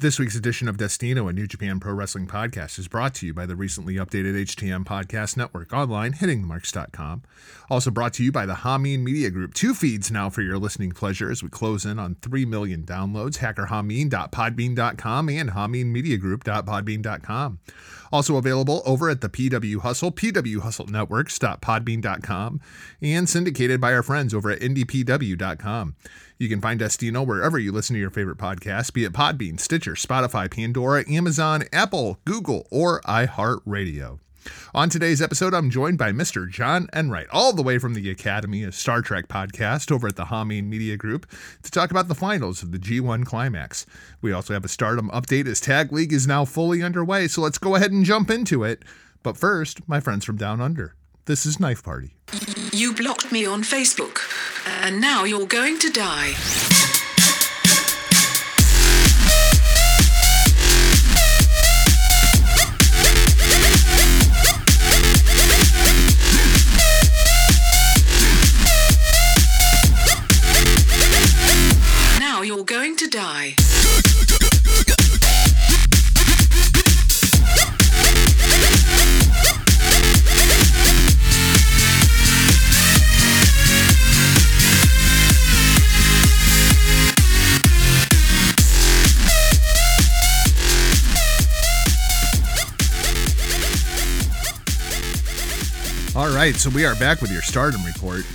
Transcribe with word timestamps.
This 0.00 0.18
week's 0.18 0.34
edition 0.34 0.66
of 0.66 0.78
Destino, 0.78 1.28
a 1.28 1.32
New 1.34 1.46
Japan 1.46 1.78
Pro 1.78 1.92
Wrestling 1.92 2.26
podcast, 2.26 2.78
is 2.78 2.88
brought 2.88 3.12
to 3.16 3.26
you 3.26 3.34
by 3.34 3.44
the 3.44 3.54
recently 3.54 3.96
updated 3.96 4.34
HTM 4.34 4.86
Podcast 4.86 5.36
Network 5.36 5.74
online, 5.74 6.14
hittingmarks.com. 6.14 7.20
Also 7.68 7.90
brought 7.90 8.14
to 8.14 8.24
you 8.24 8.32
by 8.32 8.46
the 8.46 8.54
Hameen 8.54 9.00
Media 9.00 9.28
Group. 9.28 9.52
Two 9.52 9.74
feeds 9.74 10.10
now 10.10 10.30
for 10.30 10.40
your 10.40 10.56
listening 10.56 10.92
pleasure 10.92 11.30
as 11.30 11.42
we 11.42 11.50
close 11.50 11.84
in 11.84 11.98
on 11.98 12.14
3 12.22 12.46
million 12.46 12.84
downloads. 12.84 13.40
HackerHameen.podbean.com 13.40 15.28
and 15.28 15.50
HameenMediaGroup.podbean.com. 15.50 17.58
Also 18.10 18.38
available 18.38 18.80
over 18.86 19.10
at 19.10 19.20
the 19.20 19.28
PW 19.28 19.80
Hustle, 19.80 20.12
pwhustlenetworks.podbean.com, 20.12 22.60
and 23.02 23.28
syndicated 23.28 23.82
by 23.82 23.92
our 23.92 24.02
friends 24.02 24.32
over 24.32 24.50
at 24.50 24.60
IndiePW.com. 24.60 25.94
You 26.40 26.48
can 26.48 26.62
find 26.62 26.80
Destino 26.80 27.22
wherever 27.22 27.58
you 27.58 27.70
listen 27.70 27.92
to 27.92 28.00
your 28.00 28.08
favorite 28.08 28.38
podcasts, 28.38 28.90
be 28.90 29.04
it 29.04 29.12
Podbean, 29.12 29.60
Stitcher, 29.60 29.92
Spotify, 29.92 30.50
Pandora, 30.50 31.04
Amazon, 31.06 31.64
Apple, 31.70 32.18
Google, 32.24 32.66
or 32.70 33.02
iHeartRadio. 33.02 34.20
On 34.72 34.88
today's 34.88 35.20
episode, 35.20 35.52
I'm 35.52 35.68
joined 35.68 35.98
by 35.98 36.12
Mr. 36.12 36.50
John 36.50 36.88
Enright, 36.94 37.26
all 37.30 37.52
the 37.52 37.62
way 37.62 37.76
from 37.76 37.92
the 37.92 38.08
Academy 38.08 38.64
of 38.64 38.74
Star 38.74 39.02
Trek 39.02 39.28
podcast 39.28 39.92
over 39.92 40.08
at 40.08 40.16
the 40.16 40.24
Hameen 40.24 40.64
Media 40.64 40.96
Group, 40.96 41.30
to 41.62 41.70
talk 41.70 41.90
about 41.90 42.08
the 42.08 42.14
finals 42.14 42.62
of 42.62 42.72
the 42.72 42.78
G1 42.78 43.26
Climax. 43.26 43.84
We 44.22 44.32
also 44.32 44.54
have 44.54 44.64
a 44.64 44.68
stardom 44.68 45.10
update 45.10 45.46
as 45.46 45.60
Tag 45.60 45.92
League 45.92 46.14
is 46.14 46.26
now 46.26 46.46
fully 46.46 46.82
underway, 46.82 47.28
so 47.28 47.42
let's 47.42 47.58
go 47.58 47.74
ahead 47.74 47.92
and 47.92 48.02
jump 48.02 48.30
into 48.30 48.64
it. 48.64 48.82
But 49.22 49.36
first, 49.36 49.86
my 49.86 50.00
friends 50.00 50.24
from 50.24 50.38
Down 50.38 50.62
Under. 50.62 50.94
This 51.26 51.44
is 51.46 51.60
Knife 51.60 51.82
Party. 51.84 52.14
You 52.72 52.94
blocked 52.94 53.30
me 53.30 53.44
on 53.46 53.62
Facebook, 53.62 54.20
and 54.82 55.00
now 55.00 55.24
you're 55.24 55.46
going 55.46 55.78
to 55.80 55.90
die. 55.90 56.34
Now 72.18 72.42
you're 72.42 72.64
going 72.64 72.96
to 72.96 73.08
die. 73.08 73.54
All 96.20 96.28
right, 96.28 96.54
so 96.54 96.68
we 96.68 96.84
are 96.84 96.94
back 96.96 97.22
with 97.22 97.32
your 97.32 97.40
stardom 97.40 97.82
report. 97.82 98.26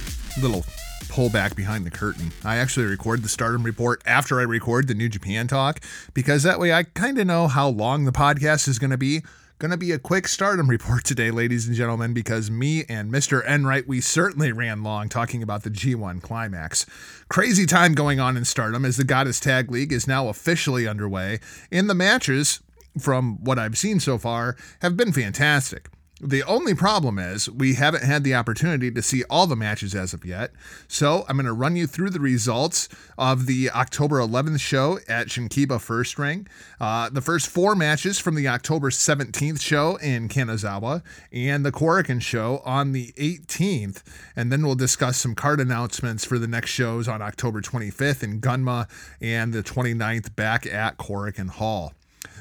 Little 0.42 0.62
pullback 1.02 1.56
behind 1.56 1.86
the 1.86 1.92
curtain. 1.92 2.32
I 2.44 2.56
actually 2.56 2.88
record 2.88 3.22
the 3.22 3.30
stardom 3.30 3.62
report 3.62 4.02
after 4.08 4.40
I 4.40 4.44
record 4.44 4.88
the 4.88 4.96
New 4.96 5.08
Japan 5.08 5.46
talk 5.46 5.82
because 6.16 6.42
that 6.42 6.60
way 6.60 6.74
I 6.74 6.82
kind 6.82 7.20
of 7.20 7.28
know 7.28 7.48
how 7.48 7.68
long 7.68 8.06
the 8.06 8.12
podcast 8.12 8.68
is 8.68 8.80
going 8.80 8.90
to 8.90 8.98
be. 8.98 9.22
Going 9.60 9.70
to 9.70 9.78
be 9.78 9.92
a 9.92 10.00
quick 10.00 10.28
stardom 10.28 10.68
report 10.68 11.04
today, 11.04 11.30
ladies 11.30 11.68
and 11.68 11.76
gentlemen, 11.76 12.16
because 12.16 12.50
me 12.50 12.86
and 12.90 13.14
Mr. 13.14 13.46
Enright, 13.46 13.88
we 13.88 14.02
certainly 14.02 14.52
ran 14.52 14.82
long 14.82 15.08
talking 15.08 15.44
about 15.44 15.62
the 15.62 15.70
G1 15.70 16.24
climax. 16.24 16.88
Crazy 17.30 17.68
time 17.68 17.94
going 17.94 18.20
on 18.20 18.36
in 18.36 18.46
stardom 18.46 18.84
as 18.84 18.98
the 18.98 19.04
Goddess 19.04 19.40
Tag 19.40 19.70
League 19.70 19.94
is 19.94 20.08
now 20.08 20.28
officially 20.28 20.88
underway, 20.88 21.40
and 21.72 21.88
the 21.88 21.94
matches, 21.94 22.62
from 23.00 23.44
what 23.44 23.60
I've 23.60 23.78
seen 23.78 24.00
so 24.00 24.18
far, 24.18 24.58
have 24.82 24.98
been 24.98 25.14
fantastic. 25.14 25.88
The 26.22 26.44
only 26.44 26.74
problem 26.74 27.20
is 27.20 27.50
we 27.50 27.74
haven't 27.74 28.06
had 28.06 28.24
the 28.24 28.36
opportunity 28.36 28.90
to 28.90 29.02
see 29.02 29.26
all 29.30 29.48
the 29.48 29.56
matches 29.58 29.94
as 29.94 30.14
of 30.14 30.24
yet. 30.24 30.52
So 30.88 31.26
I'm 31.28 31.36
going 31.36 31.46
to 31.46 31.52
run 31.52 31.76
you 31.76 31.88
through 31.88 32.12
the 32.12 32.22
results 32.22 32.88
of 33.18 33.48
the 33.48 33.70
October 33.70 34.20
11th 34.20 34.62
show 34.62 35.00
at 35.10 35.28
Shinkiba 35.28 35.82
First 35.82 36.18
Ring, 36.18 36.48
uh, 36.80 37.10
the 37.10 37.20
first 37.20 37.48
four 37.48 37.76
matches 37.76 38.18
from 38.18 38.36
the 38.36 38.48
October 38.48 38.92
17th 38.92 39.60
show 39.60 39.98
in 39.98 40.30
Kanazawa, 40.30 41.04
and 41.34 41.66
the 41.66 41.72
Korakuen 41.74 42.22
show 42.22 42.62
on 42.64 42.94
the 42.94 43.12
18th. 43.18 44.02
And 44.38 44.54
then 44.54 44.66
we'll 44.66 44.76
discuss 44.76 45.18
some 45.18 45.36
card 45.36 45.60
announcements 45.60 46.24
for 46.24 46.40
the 46.40 46.48
next 46.48 46.70
shows 46.70 47.10
on 47.10 47.22
October 47.22 47.60
25th 47.60 48.24
in 48.24 48.40
Gunma 48.40 48.88
and 49.20 49.52
the 49.52 49.64
29th 49.64 50.34
back 50.38 50.66
at 50.66 50.98
Korakuen 50.98 51.50
Hall. 51.50 51.92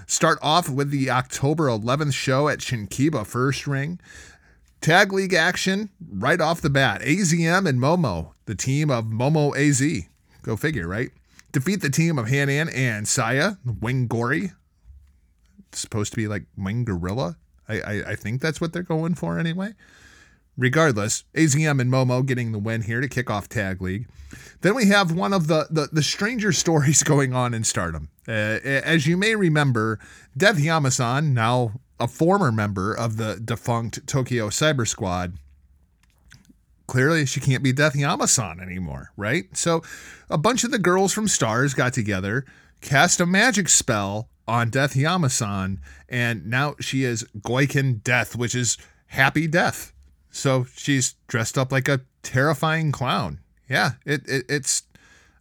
Start 0.07 0.39
off 0.43 0.69
with 0.69 0.91
the 0.91 1.11
October 1.11 1.69
11th 1.69 2.15
show 2.15 2.49
at 2.49 2.59
Shinkiba 2.59 3.27
First 3.27 3.67
Ring. 3.67 4.01
Tag 4.81 5.13
League 5.13 5.33
action 5.33 5.89
right 6.13 6.41
off 6.41 6.61
the 6.61 6.71
bat. 6.71 7.01
AZM 7.01 7.67
and 7.67 7.81
Momo, 7.81 8.33
the 8.45 8.55
team 8.55 8.91
of 8.91 9.07
Momo 9.07 9.57
AZ. 9.57 10.07
Go 10.43 10.57
figure, 10.57 10.87
right? 10.87 11.11
Defeat 11.53 11.81
the 11.81 11.91
team 11.91 12.19
of 12.19 12.29
Hanan 12.29 12.69
and 12.69 13.09
Saya, 13.09 13.53
Wing 13.81 14.07
Gory. 14.07 14.53
It's 15.69 15.81
supposed 15.81 16.13
to 16.13 16.17
be 16.17 16.29
like 16.29 16.45
Wing 16.57 16.85
Gorilla. 16.85 17.37
I, 17.69 17.81
I, 17.81 17.93
I 18.11 18.15
think 18.15 18.43
that's 18.43 18.61
what 18.61 18.73
they're 18.73 18.83
going 18.83 19.15
for 19.15 19.39
anyway. 19.39 19.73
Regardless, 20.57 21.25
AZM 21.35 21.81
and 21.81 21.91
Momo 21.91 22.25
getting 22.25 22.53
the 22.53 22.59
win 22.59 22.83
here 22.83 23.01
to 23.01 23.09
kick 23.09 23.31
off 23.31 23.49
Tag 23.49 23.81
League. 23.81 24.07
Then 24.61 24.75
we 24.75 24.87
have 24.87 25.13
one 25.13 25.33
of 25.33 25.47
the, 25.47 25.67
the, 25.71 25.89
the 25.91 26.03
stranger 26.03 26.53
stories 26.53 27.03
going 27.03 27.33
on 27.33 27.55
in 27.55 27.65
stardom. 27.65 28.09
Uh, 28.27 28.59
as 28.63 29.07
you 29.07 29.17
may 29.17 29.35
remember, 29.35 29.99
Death 30.37 30.57
Yamasan, 30.57 31.33
now 31.33 31.73
a 32.01 32.09
former 32.09 32.51
member 32.51 32.93
of 32.95 33.17
the 33.17 33.41
defunct 33.43 34.07
Tokyo 34.07 34.49
Cyber 34.49 34.87
Squad, 34.87 35.35
clearly 36.87 37.27
she 37.27 37.41
can't 37.41 37.63
be 37.63 37.73
Death 37.73 37.95
Yamasan 37.95 38.61
anymore, 38.61 39.11
right? 39.17 39.45
So 39.57 39.83
a 40.31 40.39
bunch 40.39 40.65
of 40.65 40.71
the 40.71 40.79
girls 40.79 41.13
from 41.13 41.29
Stars 41.29 41.75
got 41.75 41.93
together, 41.93 42.45
cast 42.81 43.21
a 43.21 43.27
magic 43.27 43.69
spell 43.69 44.29
on 44.47 44.71
Death 44.71 44.95
Yamasan, 44.95 45.79
and 46.09 46.47
now 46.47 46.75
she 46.81 47.05
is 47.05 47.25
Goiken 47.39 48.03
Death, 48.03 48.37
which 48.37 48.55
is 48.55 48.77
happy 49.09 49.47
death. 49.47 49.93
So 50.31 50.67
she's 50.77 51.15
dressed 51.29 51.57
up 51.57 51.71
like 51.73 51.89
a 51.89 52.01
terrifying 52.23 52.93
clown. 52.93 53.41
Yeah, 53.69 53.93
it, 54.05 54.29
it 54.29 54.45
it's 54.49 54.83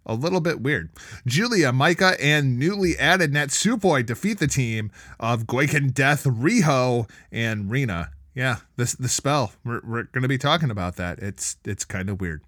a 0.05 0.13
little 0.15 0.41
bit 0.41 0.61
weird. 0.61 0.89
Julia, 1.25 1.71
Maika, 1.71 2.15
and 2.19 2.57
newly 2.59 2.97
added 2.97 3.31
Natsupoi 3.31 4.05
defeat 4.05 4.39
the 4.39 4.47
team 4.47 4.91
of 5.19 5.45
Goiken 5.45 5.93
Death, 5.93 6.23
Riho, 6.25 7.09
and 7.31 7.69
Rina. 7.69 8.11
Yeah, 8.35 8.57
this 8.77 8.93
the 8.93 9.09
spell. 9.09 9.53
We're, 9.63 9.81
we're 9.83 10.03
gonna 10.03 10.27
be 10.27 10.37
talking 10.37 10.71
about 10.71 10.95
that. 10.95 11.19
It's 11.19 11.57
it's 11.65 11.85
kind 11.85 12.09
of 12.09 12.19
weird. 12.19 12.41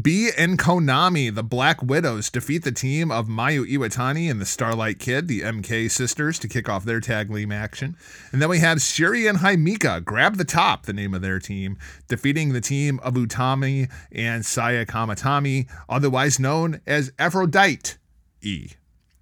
Bea 0.00 0.30
and 0.36 0.58
Konami, 0.58 1.34
the 1.34 1.42
Black 1.42 1.82
Widows, 1.82 2.30
defeat 2.30 2.64
the 2.64 2.72
team 2.72 3.10
of 3.10 3.28
Mayu 3.28 3.64
Iwatani 3.70 4.30
and 4.30 4.40
the 4.40 4.46
Starlight 4.46 4.98
Kid, 4.98 5.28
the 5.28 5.42
MK 5.42 5.90
sisters, 5.90 6.38
to 6.40 6.48
kick 6.48 6.68
off 6.68 6.84
their 6.84 7.00
tag 7.00 7.32
team 7.32 7.52
action. 7.52 7.96
And 8.32 8.42
then 8.42 8.48
we 8.48 8.58
have 8.58 8.78
Syuri 8.78 9.28
and 9.28 9.38
Himeka, 9.38 10.04
Grab 10.04 10.36
the 10.36 10.44
Top, 10.44 10.86
the 10.86 10.92
name 10.92 11.14
of 11.14 11.22
their 11.22 11.38
team, 11.38 11.78
defeating 12.08 12.52
the 12.52 12.60
team 12.60 12.98
of 13.02 13.14
Utami 13.14 13.90
and 14.10 14.44
Saya 14.44 14.86
Kamitani, 14.86 15.68
otherwise 15.88 16.40
known 16.40 16.80
as 16.86 17.12
Aphrodite 17.18 17.96
E. 18.42 18.70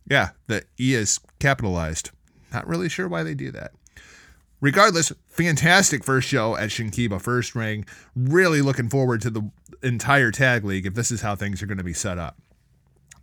Yeah, 0.08 0.30
the 0.46 0.64
E 0.80 0.94
is 0.94 1.20
capitalized. 1.38 2.10
Not 2.52 2.66
really 2.66 2.88
sure 2.88 3.08
why 3.08 3.22
they 3.22 3.34
do 3.34 3.50
that. 3.52 3.72
Regardless, 4.60 5.12
fantastic 5.28 6.04
first 6.04 6.28
show 6.28 6.56
at 6.56 6.70
Shinkiba 6.70 7.20
First 7.20 7.56
Ring. 7.56 7.84
Really 8.14 8.62
looking 8.62 8.88
forward 8.88 9.20
to 9.22 9.30
the 9.30 9.50
entire 9.82 10.30
tag 10.30 10.64
league 10.64 10.86
if 10.86 10.94
this 10.94 11.10
is 11.10 11.22
how 11.22 11.34
things 11.34 11.62
are 11.62 11.66
going 11.66 11.78
to 11.78 11.84
be 11.84 11.92
set 11.92 12.18
up. 12.18 12.36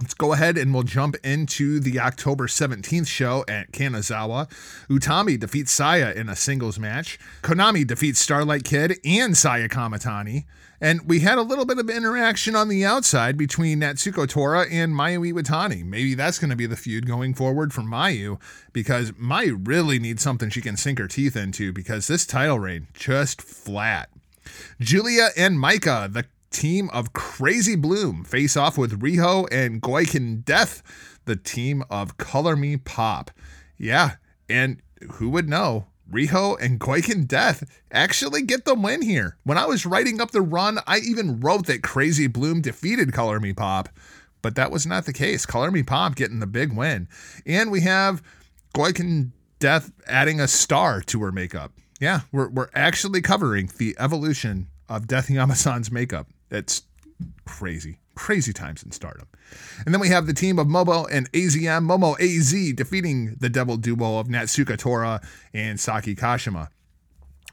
Let's 0.01 0.13
go 0.13 0.31
ahead 0.31 0.57
and 0.57 0.73
we'll 0.73 0.83
jump 0.83 1.17
into 1.25 1.81
the 1.81 1.99
October 1.99 2.47
17th 2.47 3.05
show 3.05 3.43
at 3.49 3.73
Kanazawa. 3.73 4.49
Utami 4.89 5.37
defeats 5.37 5.73
Saya 5.73 6.13
in 6.13 6.29
a 6.29 6.37
singles 6.37 6.79
match. 6.79 7.19
Konami 7.41 7.85
defeats 7.85 8.21
Starlight 8.21 8.63
Kid 8.63 8.97
and 9.03 9.35
Saya 9.35 9.67
Kamitani. 9.67 10.45
And 10.79 11.01
we 11.09 11.19
had 11.19 11.37
a 11.37 11.41
little 11.41 11.65
bit 11.65 11.79
of 11.79 11.89
interaction 11.89 12.55
on 12.55 12.69
the 12.69 12.85
outside 12.85 13.37
between 13.37 13.81
Natsuko 13.81 14.25
Tora 14.25 14.65
and 14.71 14.95
Mayu 14.95 15.33
Iwatani. 15.33 15.83
Maybe 15.83 16.13
that's 16.13 16.39
going 16.39 16.49
to 16.49 16.55
be 16.55 16.65
the 16.65 16.77
feud 16.77 17.05
going 17.05 17.33
forward 17.33 17.73
for 17.73 17.81
Mayu 17.81 18.39
because 18.71 19.11
Mayu 19.11 19.67
really 19.67 19.99
needs 19.99 20.23
something 20.23 20.49
she 20.49 20.61
can 20.61 20.77
sink 20.77 20.99
her 20.99 21.09
teeth 21.09 21.35
into 21.35 21.73
because 21.73 22.07
this 22.07 22.25
title 22.25 22.59
reign 22.59 22.87
just 22.93 23.41
flat. 23.41 24.09
Julia 24.79 25.29
and 25.35 25.57
Maika, 25.57 26.11
the 26.11 26.25
team 26.51 26.89
of 26.91 27.13
Crazy 27.13 27.75
Bloom, 27.75 28.23
face 28.23 28.57
off 28.57 28.77
with 28.77 29.01
Riho 29.01 29.47
and 29.51 29.81
Goiken 29.81 30.43
Death, 30.43 30.81
the 31.25 31.35
team 31.35 31.83
of 31.89 32.17
Color 32.17 32.55
Me 32.55 32.77
Pop. 32.77 33.31
Yeah, 33.77 34.15
and 34.49 34.81
who 35.13 35.29
would 35.29 35.47
know? 35.47 35.87
Riho 36.11 36.59
and 36.59 36.79
Goiken 36.79 37.27
Death 37.27 37.63
actually 37.91 38.41
get 38.41 38.65
the 38.65 38.73
win 38.73 39.01
here. 39.03 39.37
When 39.43 39.59
I 39.59 39.65
was 39.65 39.85
writing 39.85 40.19
up 40.19 40.31
the 40.31 40.41
run, 40.41 40.79
I 40.87 40.97
even 40.99 41.39
wrote 41.39 41.67
that 41.67 41.83
Crazy 41.83 42.25
Bloom 42.27 42.61
defeated 42.61 43.13
Color 43.13 43.39
Me 43.39 43.53
Pop. 43.53 43.89
but 44.41 44.55
that 44.55 44.71
was 44.71 44.85
not 44.85 45.05
the 45.05 45.13
case. 45.13 45.45
Color 45.45 45.71
Me 45.71 45.83
Pop 45.83 46.15
getting 46.15 46.39
the 46.39 46.47
big 46.47 46.73
win. 46.73 47.07
And 47.45 47.71
we 47.71 47.81
have 47.81 48.23
Goiken 48.73 49.31
Death 49.59 49.91
adding 50.07 50.39
a 50.39 50.47
star 50.47 51.01
to 51.01 51.21
her 51.21 51.31
makeup. 51.31 51.73
Yeah, 51.99 52.21
we're, 52.31 52.49
we're 52.49 52.69
actually 52.73 53.21
covering 53.21 53.69
the 53.77 53.95
evolution 53.99 54.67
of 54.87 55.07
Death 55.07 55.27
Yamasan's 55.27 55.91
makeup. 55.91 56.27
It's 56.51 56.83
crazy, 57.45 57.99
crazy 58.15 58.53
times 58.53 58.83
in 58.83 58.91
stardom. 58.91 59.27
And 59.85 59.93
then 59.93 60.01
we 60.01 60.09
have 60.09 60.27
the 60.27 60.33
team 60.33 60.59
of 60.59 60.67
Momo 60.67 61.07
and 61.11 61.31
AZM. 61.31 61.85
Momo 61.85 62.19
AZ 62.19 62.73
defeating 62.75 63.35
the 63.39 63.49
double 63.49 63.77
Duo 63.77 64.19
of 64.19 64.27
Natsuko 64.27 64.77
Tora 64.77 65.21
and 65.53 65.79
Saki 65.79 66.15
Kashima. 66.15 66.69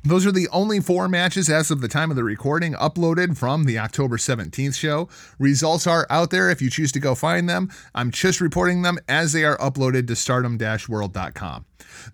Those 0.04 0.26
are 0.26 0.32
the 0.32 0.48
only 0.48 0.80
four 0.80 1.08
matches 1.08 1.48
as 1.48 1.70
of 1.70 1.80
the 1.80 1.88
time 1.88 2.10
of 2.10 2.16
the 2.16 2.24
recording 2.24 2.74
uploaded 2.74 3.36
from 3.36 3.64
the 3.64 3.78
October 3.78 4.16
17th 4.16 4.76
show. 4.76 5.08
Results 5.38 5.86
are 5.86 6.06
out 6.10 6.30
there 6.30 6.50
if 6.50 6.62
you 6.62 6.70
choose 6.70 6.92
to 6.92 7.00
go 7.00 7.14
find 7.14 7.48
them. 7.48 7.70
I'm 7.94 8.10
just 8.10 8.40
reporting 8.40 8.82
them 8.82 8.98
as 9.08 9.32
they 9.32 9.44
are 9.44 9.56
uploaded 9.58 10.06
to 10.08 10.16
stardom 10.16 10.58
world.com. 10.88 11.64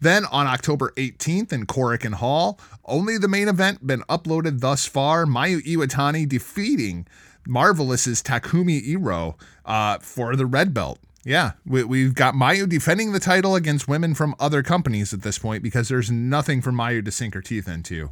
Then 0.01 0.25
on 0.27 0.47
October 0.47 0.93
18th 0.97 1.53
in 1.53 1.67
Korakuen 1.67 2.15
Hall, 2.15 2.59
only 2.85 3.19
the 3.19 3.29
main 3.29 3.49
event 3.49 3.87
been 3.87 4.03
uploaded 4.03 4.61
thus 4.61 4.87
far 4.87 5.27
Mayu 5.27 5.61
Iwatani 5.63 6.29
defeating 6.29 7.07
Marvelous's 7.47 8.23
Takumi 8.23 8.87
Iro 8.87 9.37
uh, 9.65 9.99
for 9.99 10.37
the 10.37 10.47
red 10.47 10.73
belt. 10.73 10.99
Yeah, 11.25 11.53
we, 11.65 12.03
have 12.03 12.15
got 12.15 12.35
Mayu 12.35 12.69
defending 12.69 13.13
the 13.13 13.21
title 13.21 13.55
against 13.55 13.87
women 13.87 14.15
from 14.15 14.35
other 14.41 14.63
companies 14.63 15.15
at 15.15 15.23
this 15.23 15.39
point 15.39 15.63
because 15.63 15.89
there's 15.89 16.11
nothing 16.11 16.61
for 16.61 16.73
Mayu 16.73 17.05
to 17.05 17.13
sink 17.13 17.35
her 17.35 17.43
teeth 17.43 17.69
into. 17.69 18.11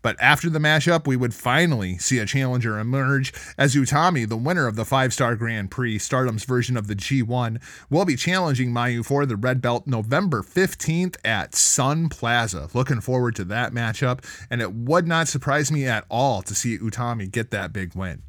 But 0.00 0.16
after 0.20 0.50
the 0.50 0.58
mashup, 0.58 1.06
we 1.06 1.16
would 1.16 1.32
finally 1.32 1.96
see 1.98 2.18
a 2.18 2.26
challenger 2.26 2.78
emerge 2.78 3.32
as 3.56 3.74
Utami, 3.74 4.28
the 4.28 4.36
winner 4.36 4.66
of 4.66 4.76
the 4.76 4.84
five 4.84 5.12
star 5.12 5.36
Grand 5.36 5.70
Prix, 5.70 5.98
Stardom's 5.98 6.44
version 6.44 6.76
of 6.76 6.88
the 6.88 6.96
G1, 6.96 7.62
will 7.88 8.04
be 8.04 8.16
challenging 8.16 8.72
Mayu 8.72 9.04
for 9.04 9.24
the 9.26 9.36
red 9.36 9.62
belt 9.62 9.86
November 9.86 10.42
15th 10.42 11.16
at 11.24 11.54
Sun 11.54 12.08
Plaza. 12.08 12.68
Looking 12.74 13.00
forward 13.00 13.36
to 13.36 13.44
that 13.44 13.72
matchup, 13.72 14.24
and 14.50 14.60
it 14.60 14.72
would 14.72 15.06
not 15.06 15.28
surprise 15.28 15.70
me 15.70 15.86
at 15.86 16.04
all 16.08 16.42
to 16.42 16.54
see 16.54 16.78
Utami 16.78 17.30
get 17.30 17.50
that 17.50 17.72
big 17.72 17.94
win. 17.94 18.22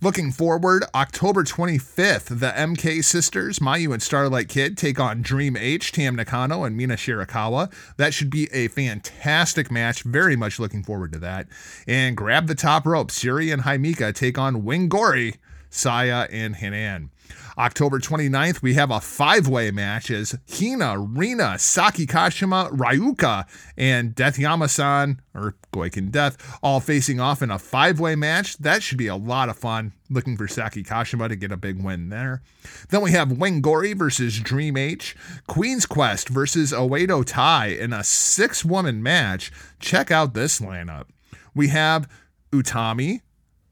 Looking 0.00 0.30
forward, 0.30 0.84
October 0.94 1.42
25th, 1.42 2.38
the 2.38 2.52
MK 2.52 3.02
sisters, 3.02 3.58
Mayu 3.58 3.92
and 3.92 4.00
Starlight 4.00 4.48
Kid, 4.48 4.78
take 4.78 5.00
on 5.00 5.22
Dream 5.22 5.56
H, 5.56 5.90
Tam 5.90 6.14
Nakano, 6.14 6.62
and 6.62 6.76
Mina 6.76 6.94
Shirakawa. 6.94 7.72
That 7.96 8.14
should 8.14 8.30
be 8.30 8.48
a 8.52 8.68
fantastic 8.68 9.72
match. 9.72 10.04
Very 10.04 10.36
much 10.36 10.60
looking 10.60 10.84
forward 10.84 11.10
to 11.14 11.18
that. 11.18 11.48
And 11.88 12.16
grab 12.16 12.46
the 12.46 12.54
top 12.54 12.86
rope. 12.86 13.10
Syuri 13.10 13.52
and 13.52 13.62
Himeka 13.62 14.14
take 14.14 14.38
on 14.38 14.62
Wingori, 14.62 15.34
Saya, 15.68 16.28
and 16.30 16.54
Hanan. 16.54 17.10
October 17.56 17.98
29th, 17.98 18.62
we 18.62 18.74
have 18.74 18.90
a 18.90 19.00
five 19.00 19.48
way 19.48 19.70
match 19.70 20.10
as 20.10 20.38
Hina, 20.48 20.98
Rina, 20.98 21.58
Saki 21.58 22.06
Kashima, 22.06 22.70
Ryuka, 22.70 23.46
and 23.76 24.14
Death 24.14 24.36
Yamasan, 24.36 25.18
or 25.34 25.56
Goiken 25.72 26.10
Death, 26.10 26.58
all 26.62 26.80
facing 26.80 27.20
off 27.20 27.42
in 27.42 27.50
a 27.50 27.58
five 27.58 27.98
way 27.98 28.14
match. 28.14 28.56
That 28.58 28.82
should 28.82 28.98
be 28.98 29.08
a 29.08 29.16
lot 29.16 29.48
of 29.48 29.58
fun. 29.58 29.92
Looking 30.10 30.36
for 30.36 30.48
Saki 30.48 30.82
Kashima 30.82 31.28
to 31.28 31.36
get 31.36 31.52
a 31.52 31.56
big 31.56 31.82
win 31.82 32.08
there. 32.08 32.42
Then 32.90 33.02
we 33.02 33.12
have 33.12 33.28
Wingori 33.28 33.96
versus 33.96 34.38
Dream 34.40 34.76
H, 34.76 35.16
Queen's 35.46 35.84
Quest 35.86 36.28
versus 36.28 36.72
Oedo 36.72 37.24
Tai 37.24 37.66
in 37.66 37.92
a 37.92 38.04
six 38.04 38.64
woman 38.64 39.02
match. 39.02 39.52
Check 39.80 40.10
out 40.10 40.34
this 40.34 40.60
lineup. 40.60 41.06
We 41.54 41.68
have 41.68 42.08
Utami, 42.52 43.20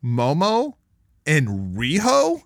Momo, 0.05 0.75
and 1.27 1.77
Riho 1.77 2.43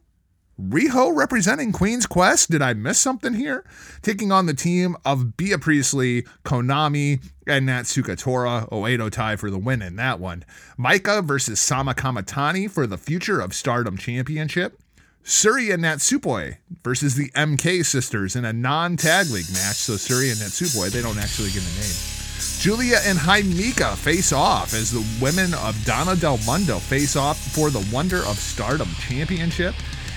Riho 0.69 1.17
representing 1.17 1.73
Queen's 1.73 2.07
Quest. 2.07 2.51
Did 2.51 2.61
I 2.61 2.75
miss 2.75 2.99
something 2.99 3.35
here? 3.35 3.65
Taking 4.03 4.31
on 4.31 4.47
the 4.47 4.55
team 4.55 4.97
of 5.05 5.37
Bea 5.37 5.57
Priestley, 5.57 6.23
Konami, 6.45 7.25
and 7.47 7.69
Natsuko 7.69 8.19
Tora. 8.19 8.67
Oedo 8.71 9.11
Tai 9.11 9.37
for 9.37 9.51
the 9.51 9.59
win 9.59 9.81
in 9.83 9.97
that 9.97 10.21
one. 10.21 10.45
Maika 10.79 11.25
versus 11.25 11.61
Saya 11.61 11.95
Kamitani 11.95 12.71
for 12.71 12.87
the 12.87 12.99
Future 12.99 13.41
of 13.41 13.55
Stardom 13.55 13.97
Championship. 13.97 14.81
Syuri 15.25 15.73
and 15.73 15.85
Natsupoi 15.85 16.57
versus 16.83 17.15
the 17.15 17.31
MK 17.31 17.85
sisters 17.85 18.37
in 18.37 18.45
a 18.45 18.53
non 18.53 18.97
tag 18.97 19.29
league 19.29 19.51
match. 19.53 19.77
So 19.77 19.95
Syuri 19.95 20.31
and 20.31 20.41
Natsupoi, 20.41 20.91
they 20.91 21.03
don't 21.03 21.19
actually 21.19 21.51
get 21.51 21.63
a 21.63 21.81
name. 21.81 22.21
Julia 22.61 22.99
and 23.05 23.19
Himeka 23.19 23.97
face 23.97 24.33
off 24.33 24.75
as 24.75 24.91
the 24.91 25.07
women 25.23 25.55
of 25.55 25.83
Donna 25.85 26.17
Del 26.17 26.39
Mondo 26.47 26.79
face 26.79 27.17
off 27.17 27.39
for 27.39 27.71
the 27.71 27.87
Wonder 27.93 28.19
of 28.19 28.39
Stardom 28.39 28.89
Championship. 28.99 29.75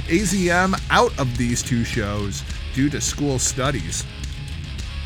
AZM 0.07 0.79
out 0.89 1.17
of 1.17 1.37
these 1.37 1.63
two 1.63 1.83
shows 1.83 2.43
due 2.73 2.89
to 2.89 2.99
school 2.99 3.39
studies. 3.39 4.05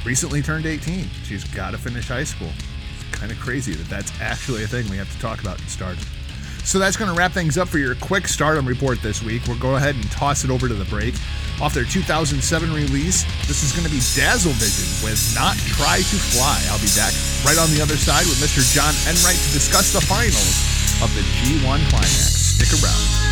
Recently 0.05 0.41
turned 0.41 0.65
18. 0.65 1.07
She's 1.23 1.43
got 1.43 1.71
to 1.71 1.77
finish 1.77 2.07
high 2.07 2.23
school. 2.23 2.49
It's 2.95 3.19
kind 3.19 3.31
of 3.31 3.39
crazy 3.39 3.73
that 3.73 3.89
that's 3.89 4.11
actually 4.21 4.63
a 4.63 4.67
thing 4.67 4.89
we 4.89 4.97
have 4.97 5.11
to 5.11 5.19
talk 5.19 5.41
about 5.41 5.59
in 5.59 5.67
Stardom. 5.67 6.03
So 6.63 6.79
that's 6.79 6.97
going 6.97 7.09
to 7.09 7.17
wrap 7.17 7.31
things 7.31 7.57
up 7.57 7.69
for 7.69 7.77
your 7.77 7.95
quick 7.95 8.27
Stardom 8.27 8.67
report 8.67 9.01
this 9.01 9.23
week. 9.23 9.43
We'll 9.47 9.59
go 9.59 9.75
ahead 9.75 9.95
and 9.95 10.03
toss 10.11 10.43
it 10.43 10.49
over 10.49 10.67
to 10.67 10.73
the 10.73 10.83
break. 10.85 11.15
Off 11.61 11.73
their 11.73 11.85
2007 11.85 12.43
release, 12.73 13.23
this 13.47 13.63
is 13.63 13.71
going 13.71 13.85
to 13.85 13.89
be 13.89 14.01
Dazzle 14.15 14.51
Vision 14.59 14.89
with 15.05 15.17
Not 15.33 15.55
Try 15.79 15.97
to 15.97 16.17
Fly. 16.35 16.59
I'll 16.67 16.81
be 16.83 16.91
back 16.97 17.13
right 17.45 17.57
on 17.57 17.71
the 17.73 17.81
other 17.81 17.95
side 17.95 18.25
with 18.25 18.37
Mr. 18.43 18.59
John 18.75 18.91
Enright 19.07 19.39
to 19.39 19.51
discuss 19.53 19.93
the 19.93 20.01
finals 20.01 20.59
of 21.01 21.07
the 21.15 21.21
G1 21.39 21.79
Climax. 21.87 22.57
Stick 22.59 22.83
around. 22.83 23.27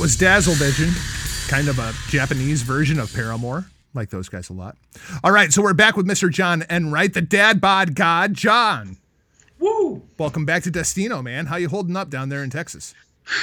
That 0.00 0.04
was 0.04 0.16
Dazzle 0.16 0.54
Vision, 0.54 0.88
kind 1.48 1.68
of 1.68 1.78
a 1.78 1.92
Japanese 2.08 2.62
version 2.62 2.98
of 2.98 3.12
Paramore. 3.12 3.66
Like 3.92 4.08
those 4.08 4.30
guys 4.30 4.48
a 4.48 4.54
lot. 4.54 4.78
All 5.22 5.30
right, 5.30 5.52
so 5.52 5.60
we're 5.60 5.74
back 5.74 5.94
with 5.94 6.06
Mr. 6.06 6.30
John 6.30 6.64
Enright, 6.70 7.12
the 7.12 7.20
dad 7.20 7.60
bod 7.60 7.94
god. 7.94 8.32
John. 8.32 8.96
Woo! 9.58 10.00
Welcome 10.16 10.46
back 10.46 10.62
to 10.62 10.70
Destino, 10.70 11.20
man. 11.20 11.44
How 11.44 11.56
you 11.56 11.68
holding 11.68 11.96
up 11.96 12.08
down 12.08 12.30
there 12.30 12.42
in 12.42 12.48
Texas? 12.48 12.94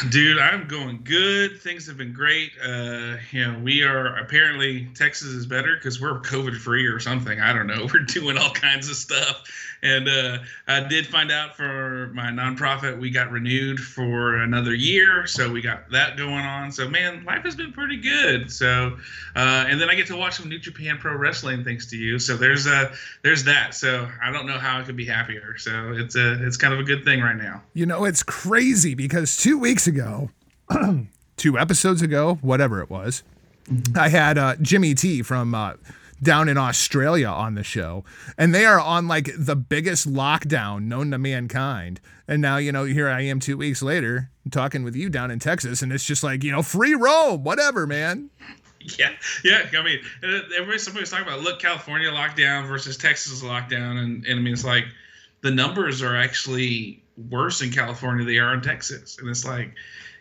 Dude, 0.09 0.39
I'm 0.39 0.67
going 0.67 1.01
good. 1.03 1.61
Things 1.61 1.85
have 1.85 1.97
been 1.97 2.11
great. 2.11 2.51
Uh, 2.59 3.17
you 3.31 3.45
know, 3.45 3.59
we 3.59 3.83
are 3.83 4.17
apparently 4.17 4.87
Texas 4.95 5.27
is 5.27 5.45
better 5.45 5.75
because 5.75 6.01
we're 6.01 6.19
COVID 6.21 6.57
free 6.57 6.87
or 6.87 6.99
something. 6.99 7.39
I 7.39 7.53
don't 7.53 7.67
know. 7.67 7.87
We're 7.93 7.99
doing 7.99 8.35
all 8.35 8.51
kinds 8.51 8.89
of 8.89 8.95
stuff. 8.95 9.43
And 9.83 10.07
uh, 10.07 10.39
I 10.67 10.81
did 10.81 11.07
find 11.07 11.31
out 11.31 11.55
for 11.55 12.11
my 12.13 12.27
nonprofit, 12.27 12.99
we 12.99 13.09
got 13.09 13.31
renewed 13.31 13.79
for 13.79 14.37
another 14.37 14.73
year. 14.73 15.27
So 15.27 15.51
we 15.51 15.61
got 15.61 15.89
that 15.91 16.17
going 16.17 16.45
on. 16.45 16.71
So, 16.71 16.89
man, 16.89 17.23
life 17.25 17.43
has 17.43 17.55
been 17.55 17.71
pretty 17.71 17.97
good. 17.97 18.51
So, 18.51 18.97
uh, 19.35 19.65
and 19.67 19.79
then 19.79 19.89
I 19.89 19.95
get 19.95 20.07
to 20.07 20.17
watch 20.17 20.35
some 20.35 20.49
New 20.49 20.59
Japan 20.59 20.97
Pro 20.97 21.15
Wrestling 21.15 21.63
thanks 21.63 21.85
to 21.87 21.97
you. 21.97 22.19
So 22.19 22.35
there's 22.35 22.65
uh, 22.67 22.95
there's 23.23 23.43
that. 23.43 23.73
So 23.73 24.07
I 24.23 24.31
don't 24.31 24.47
know 24.47 24.57
how 24.57 24.79
I 24.79 24.83
could 24.83 24.97
be 24.97 25.05
happier. 25.05 25.57
So 25.57 25.93
it's 25.95 26.15
a, 26.15 26.45
it's 26.45 26.57
kind 26.57 26.73
of 26.73 26.79
a 26.79 26.83
good 26.83 27.03
thing 27.03 27.21
right 27.21 27.37
now. 27.37 27.61
You 27.73 27.85
know, 27.85 28.05
it's 28.05 28.23
crazy 28.23 28.95
because 28.95 29.37
two 29.37 29.57
weeks 29.57 29.87
ago, 29.87 30.29
two 31.37 31.57
episodes 31.57 32.01
ago, 32.01 32.39
whatever 32.41 32.81
it 32.81 32.89
was, 32.89 33.23
I 33.95 34.09
had 34.09 34.37
uh, 34.37 34.55
Jimmy 34.61 34.95
T 34.95 35.21
from 35.21 35.53
uh, 35.53 35.73
down 36.21 36.49
in 36.49 36.57
Australia 36.57 37.27
on 37.27 37.55
the 37.55 37.63
show, 37.63 38.03
and 38.37 38.53
they 38.53 38.65
are 38.65 38.79
on 38.79 39.07
like 39.07 39.29
the 39.37 39.55
biggest 39.55 40.11
lockdown 40.11 40.83
known 40.83 41.11
to 41.11 41.17
mankind. 41.17 41.99
And 42.27 42.41
now, 42.41 42.57
you 42.57 42.71
know, 42.71 42.83
here 42.83 43.07
I 43.07 43.21
am 43.21 43.39
two 43.39 43.57
weeks 43.57 43.81
later 43.81 44.29
talking 44.51 44.83
with 44.83 44.95
you 44.95 45.09
down 45.09 45.31
in 45.31 45.39
Texas, 45.39 45.81
and 45.81 45.91
it's 45.91 46.05
just 46.05 46.23
like, 46.23 46.43
you 46.43 46.51
know, 46.51 46.61
free 46.61 46.93
roam, 46.93 47.43
whatever, 47.43 47.87
man. 47.87 48.29
Yeah, 48.97 49.11
yeah. 49.43 49.67
I 49.77 49.83
mean, 49.83 49.99
uh, 50.23 50.39
everybody, 50.55 50.77
somebody's 50.77 51.09
talking 51.09 51.27
about 51.27 51.41
look, 51.41 51.59
California 51.59 52.09
lockdown 52.09 52.69
versus 52.69 52.95
Texas 52.95 53.43
lockdown, 53.43 53.97
and, 53.97 54.23
and 54.25 54.39
I 54.39 54.41
mean, 54.41 54.53
it's 54.53 54.63
like 54.63 54.85
the 55.41 55.51
numbers 55.51 56.01
are 56.01 56.15
actually 56.15 57.03
worse 57.29 57.61
in 57.61 57.71
California 57.71 58.23
than 58.23 58.33
they 58.33 58.39
are 58.39 58.53
in 58.53 58.61
Texas, 58.61 59.17
and 59.19 59.29
it's 59.29 59.43
like, 59.43 59.73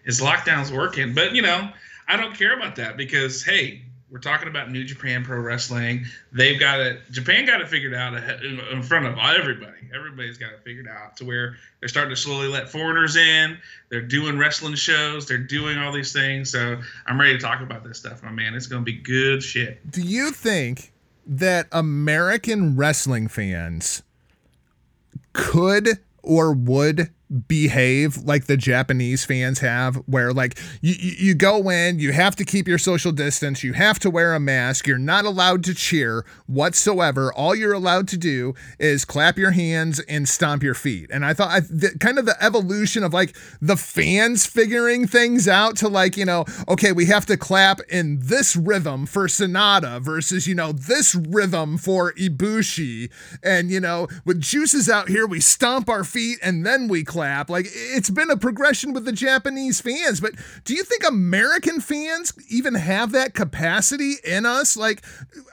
is 0.05 0.21
lockdowns 0.21 0.77
working? 0.77 1.15
But 1.15 1.33
you 1.33 1.43
know, 1.43 1.69
I 2.09 2.17
don't 2.17 2.37
care 2.37 2.57
about 2.57 2.75
that 2.77 2.97
because 2.97 3.45
hey, 3.45 3.83
we're 4.17 4.21
talking 4.21 4.49
about 4.49 4.71
New 4.71 4.83
Japan 4.83 5.23
Pro 5.23 5.39
Wrestling. 5.39 6.07
They've 6.33 6.59
got 6.59 6.81
it. 6.81 7.01
Japan 7.11 7.45
got 7.45 7.61
it 7.61 7.69
figured 7.69 7.93
out 7.93 8.15
in 8.15 8.83
front 8.83 9.05
of 9.05 9.19
everybody. 9.19 9.91
Everybody's 9.95 10.39
got 10.39 10.55
it 10.55 10.63
figured 10.65 10.89
out 10.89 11.19
to 11.19 11.27
where 11.27 11.57
they're 11.81 11.89
starting 11.91 12.15
to 12.15 12.17
slowly 12.17 12.49
let 12.49 12.71
foreigners 12.71 13.17
in. 13.17 13.59
They're 13.91 14.01
doing 14.01 14.39
wrestling 14.39 14.75
shows. 14.75 15.27
They're 15.27 15.37
doing 15.37 15.77
all 15.77 15.93
these 15.93 16.15
things. 16.15 16.51
So 16.51 16.81
I'm 17.07 17.21
ready 17.21 17.35
to 17.35 17.39
talk 17.39 17.61
about 17.61 17.85
this 17.85 17.99
stuff, 17.99 18.23
my 18.23 18.31
man. 18.31 18.55
It's 18.55 18.69
going 18.69 18.87
to 18.87 18.91
be 18.91 18.97
good 18.97 19.43
shit. 19.43 19.91
Do 19.91 20.01
you 20.01 20.31
think 20.31 20.95
that 21.27 21.67
American 21.71 22.75
wrestling 22.75 23.29
fans 23.29 24.03
could 25.35 25.99
or 26.23 26.55
would 26.55 27.11
behave 27.49 28.19
like 28.19 28.47
the 28.47 28.57
Japanese 28.57 29.25
fans 29.25 29.59
have, 29.59 29.97
where 30.07 30.33
like 30.33 30.59
you, 30.81 30.95
you 30.99 31.35
go 31.35 31.69
in, 31.71 31.99
you 31.99 32.13
have 32.13 32.37
to 32.37 32.45
keep 32.45 32.69
your 32.69 32.79
social 32.79 33.13
distance, 33.13 33.65
you 33.65 33.73
have 33.73 33.99
to 33.99 34.11
wear 34.11 34.35
a 34.35 34.41
mask, 34.41 34.87
you're 34.87 34.99
not 34.99 35.25
allowed 35.25 35.65
to 35.65 35.75
cheer 35.75 36.25
whatsoever. 36.47 37.33
All 37.33 37.55
you're 37.55 37.73
allowed 37.73 38.07
to 38.09 38.17
do 38.17 38.55
is 38.79 39.05
clap 39.05 39.37
your 39.39 39.51
hands 39.51 39.99
and 40.01 40.29
stomp 40.29 40.63
your 40.63 40.75
feet. 40.75 41.11
And 41.13 41.25
I 41.25 41.35
thought 41.35 41.51
I, 41.51 41.61
the, 41.61 41.97
kind 41.99 42.19
of 42.19 42.27
the 42.27 42.43
evolution 42.43 43.03
of 43.03 43.13
like 43.13 43.37
the 43.61 43.77
fans 43.77 44.47
figuring 44.47 45.07
things 45.07 45.49
out 45.49 45.77
to 45.79 45.89
like, 45.89 46.17
you 46.17 46.25
know, 46.25 46.45
okay, 46.69 46.93
we 46.93 47.07
have 47.07 47.27
to 47.27 47.37
clap 47.37 47.81
in 47.89 48.21
this 48.21 48.55
rhythm 48.55 49.05
for 49.05 49.27
Sanada 49.27 50.01
versus, 50.01 50.47
you 50.47 50.55
know, 50.55 50.71
this 50.71 51.15
rhythm 51.15 51.77
for 51.77 52.13
Ibushi. 52.13 53.11
And, 53.43 53.71
you 53.71 53.81
know, 53.81 54.07
with 54.25 54.41
juices 54.41 54.89
out 54.89 55.09
here, 55.09 55.27
we 55.27 55.41
stomp 55.41 55.89
our 55.89 56.05
feet 56.05 56.39
and 56.43 56.65
then 56.65 56.87
we 56.87 57.03
clap 57.03 57.16
clap. 57.17 57.49
Like 57.49 57.67
it's 57.73 58.11
been 58.11 58.31
a 58.31 58.37
progression 58.37 58.93
with 58.93 59.07
the 59.07 59.13
Japanese 59.13 59.81
fans, 59.81 60.21
but 60.21 60.33
do 60.65 60.75
you 60.75 60.85
think 60.85 61.03
American 61.09 61.81
fans 61.81 62.35
even 62.51 62.75
have 62.75 63.13
that 63.13 63.33
capacity 63.33 64.17
in 64.23 64.45
us? 64.45 64.77
Like 64.77 65.03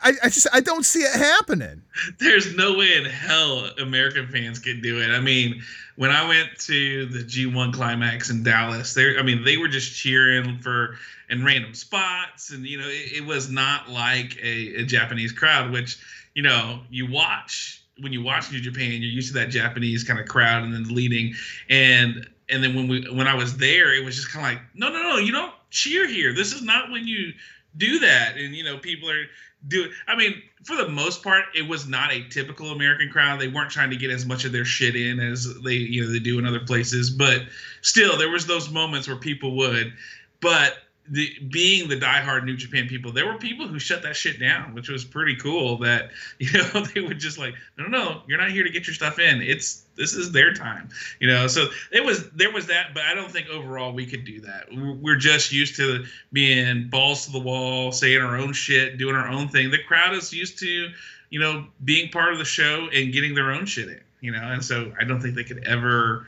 I, 0.03 0.11
I 0.21 0.27
just 0.27 0.47
I 0.51 0.59
don't 0.59 0.83
see 0.83 0.99
it 0.99 1.15
happening. 1.15 1.81
There's 2.19 2.53
no 2.57 2.77
way 2.77 2.95
in 2.95 3.05
hell 3.05 3.69
American 3.79 4.27
fans 4.27 4.59
can 4.59 4.81
do 4.81 4.99
it. 4.99 5.09
I 5.11 5.21
mean, 5.21 5.61
when 5.95 6.11
I 6.11 6.27
went 6.27 6.49
to 6.65 7.05
the 7.05 7.19
G1 7.19 7.71
climax 7.71 8.29
in 8.29 8.43
Dallas, 8.43 8.93
there 8.93 9.17
I 9.17 9.23
mean, 9.23 9.45
they 9.45 9.55
were 9.55 9.69
just 9.69 9.95
cheering 9.95 10.57
for 10.57 10.97
in 11.29 11.45
random 11.45 11.73
spots 11.73 12.51
and 12.51 12.65
you 12.65 12.77
know, 12.77 12.89
it, 12.89 13.19
it 13.19 13.25
was 13.25 13.49
not 13.49 13.89
like 13.89 14.37
a, 14.43 14.81
a 14.81 14.83
Japanese 14.83 15.31
crowd, 15.31 15.71
which, 15.71 15.97
you 16.33 16.43
know, 16.43 16.81
you 16.89 17.09
watch 17.09 17.82
when 17.99 18.11
you 18.11 18.23
watch 18.23 18.51
New 18.51 18.59
Japan, 18.59 19.01
you're 19.01 19.11
used 19.11 19.29
to 19.29 19.39
that 19.39 19.49
Japanese 19.49 20.03
kind 20.03 20.19
of 20.19 20.27
crowd 20.27 20.63
and 20.63 20.73
then 20.73 20.83
leading. 20.93 21.33
And 21.69 22.27
and 22.49 22.63
then 22.63 22.75
when 22.75 22.87
we 22.87 23.09
when 23.11 23.27
I 23.27 23.35
was 23.35 23.57
there, 23.57 23.93
it 23.93 24.03
was 24.03 24.15
just 24.15 24.31
kind 24.31 24.45
of 24.45 24.53
like, 24.53 24.61
no, 24.73 24.89
no, 24.89 25.01
no, 25.01 25.17
you 25.17 25.31
don't 25.31 25.53
cheer 25.69 26.07
here. 26.07 26.33
This 26.33 26.53
is 26.53 26.61
not 26.61 26.91
when 26.91 27.07
you 27.07 27.33
do 27.77 27.99
that. 27.99 28.37
And 28.37 28.55
you 28.55 28.63
know, 28.63 28.77
people 28.77 29.09
are 29.09 29.25
doing. 29.67 29.91
I 30.07 30.15
mean, 30.15 30.41
for 30.63 30.75
the 30.75 30.89
most 30.89 31.23
part, 31.23 31.45
it 31.55 31.67
was 31.67 31.87
not 31.87 32.11
a 32.11 32.27
typical 32.29 32.71
American 32.71 33.09
crowd. 33.09 33.39
They 33.39 33.47
weren't 33.47 33.71
trying 33.71 33.89
to 33.91 33.95
get 33.95 34.11
as 34.11 34.25
much 34.25 34.45
of 34.45 34.51
their 34.51 34.65
shit 34.65 34.95
in 34.95 35.19
as 35.19 35.47
they 35.61 35.75
you 35.75 36.03
know 36.03 36.11
they 36.11 36.19
do 36.19 36.39
in 36.39 36.45
other 36.45 36.59
places. 36.59 37.09
But 37.09 37.43
still, 37.81 38.17
there 38.17 38.29
was 38.29 38.45
those 38.45 38.69
moments 38.69 39.07
where 39.07 39.17
people 39.17 39.55
would. 39.57 39.93
But 40.41 40.77
the 41.09 41.37
being 41.51 41.89
the 41.89 41.99
diehard 41.99 42.45
New 42.45 42.55
Japan 42.55 42.87
people, 42.87 43.11
there 43.11 43.25
were 43.25 43.37
people 43.37 43.67
who 43.67 43.77
shut 43.77 44.03
that 44.03 44.15
shit 44.15 44.39
down, 44.39 44.73
which 44.73 44.89
was 44.89 45.03
pretty 45.03 45.35
cool. 45.35 45.77
That 45.79 46.11
you 46.39 46.49
know 46.53 46.85
they 46.85 47.01
would 47.01 47.19
just 47.19 47.37
like, 47.37 47.55
no, 47.77 47.87
no, 47.87 48.21
you're 48.27 48.37
not 48.37 48.51
here 48.51 48.63
to 48.63 48.69
get 48.69 48.87
your 48.87 48.93
stuff 48.93 49.19
in. 49.19 49.41
It's 49.41 49.83
this 49.95 50.13
is 50.13 50.31
their 50.31 50.53
time, 50.53 50.89
you 51.19 51.27
know. 51.27 51.47
So 51.47 51.67
it 51.91 52.03
was 52.03 52.29
there 52.31 52.51
was 52.51 52.67
that, 52.67 52.93
but 52.93 53.03
I 53.03 53.13
don't 53.13 53.29
think 53.29 53.47
overall 53.49 53.93
we 53.93 54.05
could 54.05 54.23
do 54.23 54.41
that. 54.41 54.67
We're 54.71 55.17
just 55.17 55.51
used 55.51 55.75
to 55.75 56.05
being 56.31 56.89
balls 56.89 57.25
to 57.25 57.31
the 57.31 57.39
wall, 57.39 57.91
saying 57.91 58.21
our 58.21 58.37
own 58.37 58.53
shit, 58.53 58.97
doing 58.97 59.15
our 59.15 59.27
own 59.27 59.49
thing. 59.49 59.71
The 59.71 59.83
crowd 59.83 60.13
is 60.13 60.31
used 60.31 60.57
to, 60.59 60.89
you 61.29 61.39
know, 61.39 61.65
being 61.83 62.11
part 62.11 62.31
of 62.31 62.39
the 62.39 62.45
show 62.45 62.87
and 62.93 63.11
getting 63.11 63.35
their 63.35 63.51
own 63.51 63.65
shit 63.65 63.89
in, 63.89 64.01
you 64.21 64.31
know. 64.31 64.41
And 64.41 64.63
so 64.63 64.93
I 64.99 65.03
don't 65.03 65.19
think 65.19 65.35
they 65.35 65.43
could 65.43 65.67
ever 65.67 66.27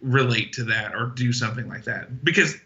relate 0.00 0.54
to 0.54 0.64
that 0.64 0.94
or 0.94 1.06
do 1.06 1.32
something 1.32 1.68
like 1.68 1.84
that 1.84 2.24
because 2.24 2.56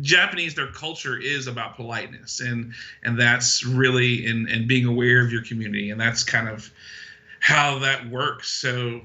Japanese, 0.00 0.54
their 0.54 0.68
culture 0.68 1.18
is 1.18 1.46
about 1.46 1.76
politeness, 1.76 2.40
and 2.40 2.72
and 3.02 3.18
that's 3.18 3.64
really 3.64 4.26
in 4.26 4.48
and 4.48 4.68
being 4.68 4.84
aware 4.84 5.24
of 5.24 5.32
your 5.32 5.42
community, 5.42 5.90
and 5.90 6.00
that's 6.00 6.22
kind 6.22 6.48
of 6.48 6.70
how 7.40 7.78
that 7.80 8.08
works. 8.08 8.48
So 8.48 9.00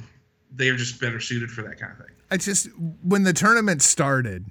they're 0.52 0.76
just 0.76 1.00
better 1.00 1.20
suited 1.20 1.50
for 1.50 1.62
that 1.64 1.80
kind 1.80 1.92
of 1.94 1.98
thing. 1.98 2.16
I 2.32 2.38
just 2.38 2.68
when 3.04 3.24
the 3.24 3.34
tournament 3.34 3.82
started, 3.82 4.46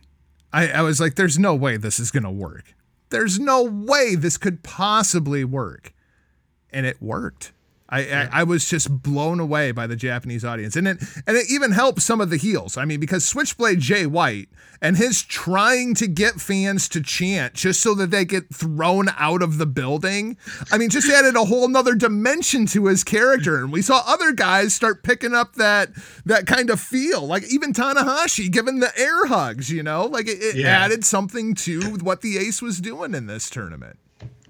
I, 0.52 0.68
I 0.68 0.82
was 0.82 1.00
like, 1.00 1.14
"There's 1.14 1.38
no 1.38 1.54
way 1.54 1.76
this 1.76 2.00
is 2.00 2.10
gonna 2.10 2.32
work. 2.32 2.74
There's 3.10 3.38
no 3.38 3.62
way 3.62 4.14
this 4.14 4.36
could 4.36 4.62
possibly 4.62 5.44
work," 5.44 5.92
and 6.70 6.84
it 6.84 7.00
worked. 7.00 7.52
I, 7.90 8.04
yeah. 8.04 8.28
I, 8.30 8.40
I 8.40 8.42
was 8.44 8.68
just 8.68 9.02
blown 9.02 9.40
away 9.40 9.72
by 9.72 9.86
the 9.86 9.96
Japanese 9.96 10.44
audience, 10.44 10.76
and 10.76 10.86
it 10.86 10.98
and 11.26 11.36
it 11.36 11.50
even 11.50 11.72
helped 11.72 12.02
some 12.02 12.20
of 12.20 12.28
the 12.28 12.36
heels. 12.36 12.76
I 12.76 12.84
mean, 12.84 13.00
because 13.00 13.24
Switchblade 13.24 13.80
Jay 13.80 14.04
White 14.04 14.48
and 14.82 14.96
his 14.96 15.22
trying 15.22 15.94
to 15.94 16.06
get 16.06 16.40
fans 16.40 16.88
to 16.90 17.02
chant 17.02 17.54
just 17.54 17.80
so 17.80 17.94
that 17.94 18.10
they 18.10 18.24
get 18.24 18.54
thrown 18.54 19.08
out 19.16 19.42
of 19.42 19.58
the 19.58 19.66
building. 19.66 20.36
I 20.70 20.76
mean, 20.78 20.90
just 20.90 21.08
added 21.08 21.34
a 21.34 21.46
whole 21.46 21.66
nother 21.66 21.94
dimension 21.94 22.66
to 22.66 22.86
his 22.86 23.02
character, 23.04 23.58
and 23.58 23.72
we 23.72 23.80
saw 23.80 24.02
other 24.06 24.32
guys 24.32 24.74
start 24.74 25.02
picking 25.02 25.34
up 25.34 25.54
that 25.54 25.88
that 26.26 26.46
kind 26.46 26.68
of 26.68 26.80
feel, 26.80 27.26
like 27.26 27.50
even 27.50 27.72
Tanahashi 27.72 28.50
giving 28.50 28.80
the 28.80 28.96
air 28.98 29.26
hugs. 29.26 29.70
You 29.70 29.82
know, 29.82 30.04
like 30.04 30.28
it, 30.28 30.42
it 30.42 30.56
yeah. 30.56 30.68
added 30.68 31.06
something 31.06 31.54
to 31.54 31.80
what 32.02 32.20
the 32.20 32.36
Ace 32.36 32.60
was 32.60 32.80
doing 32.80 33.14
in 33.14 33.26
this 33.26 33.48
tournament 33.48 33.98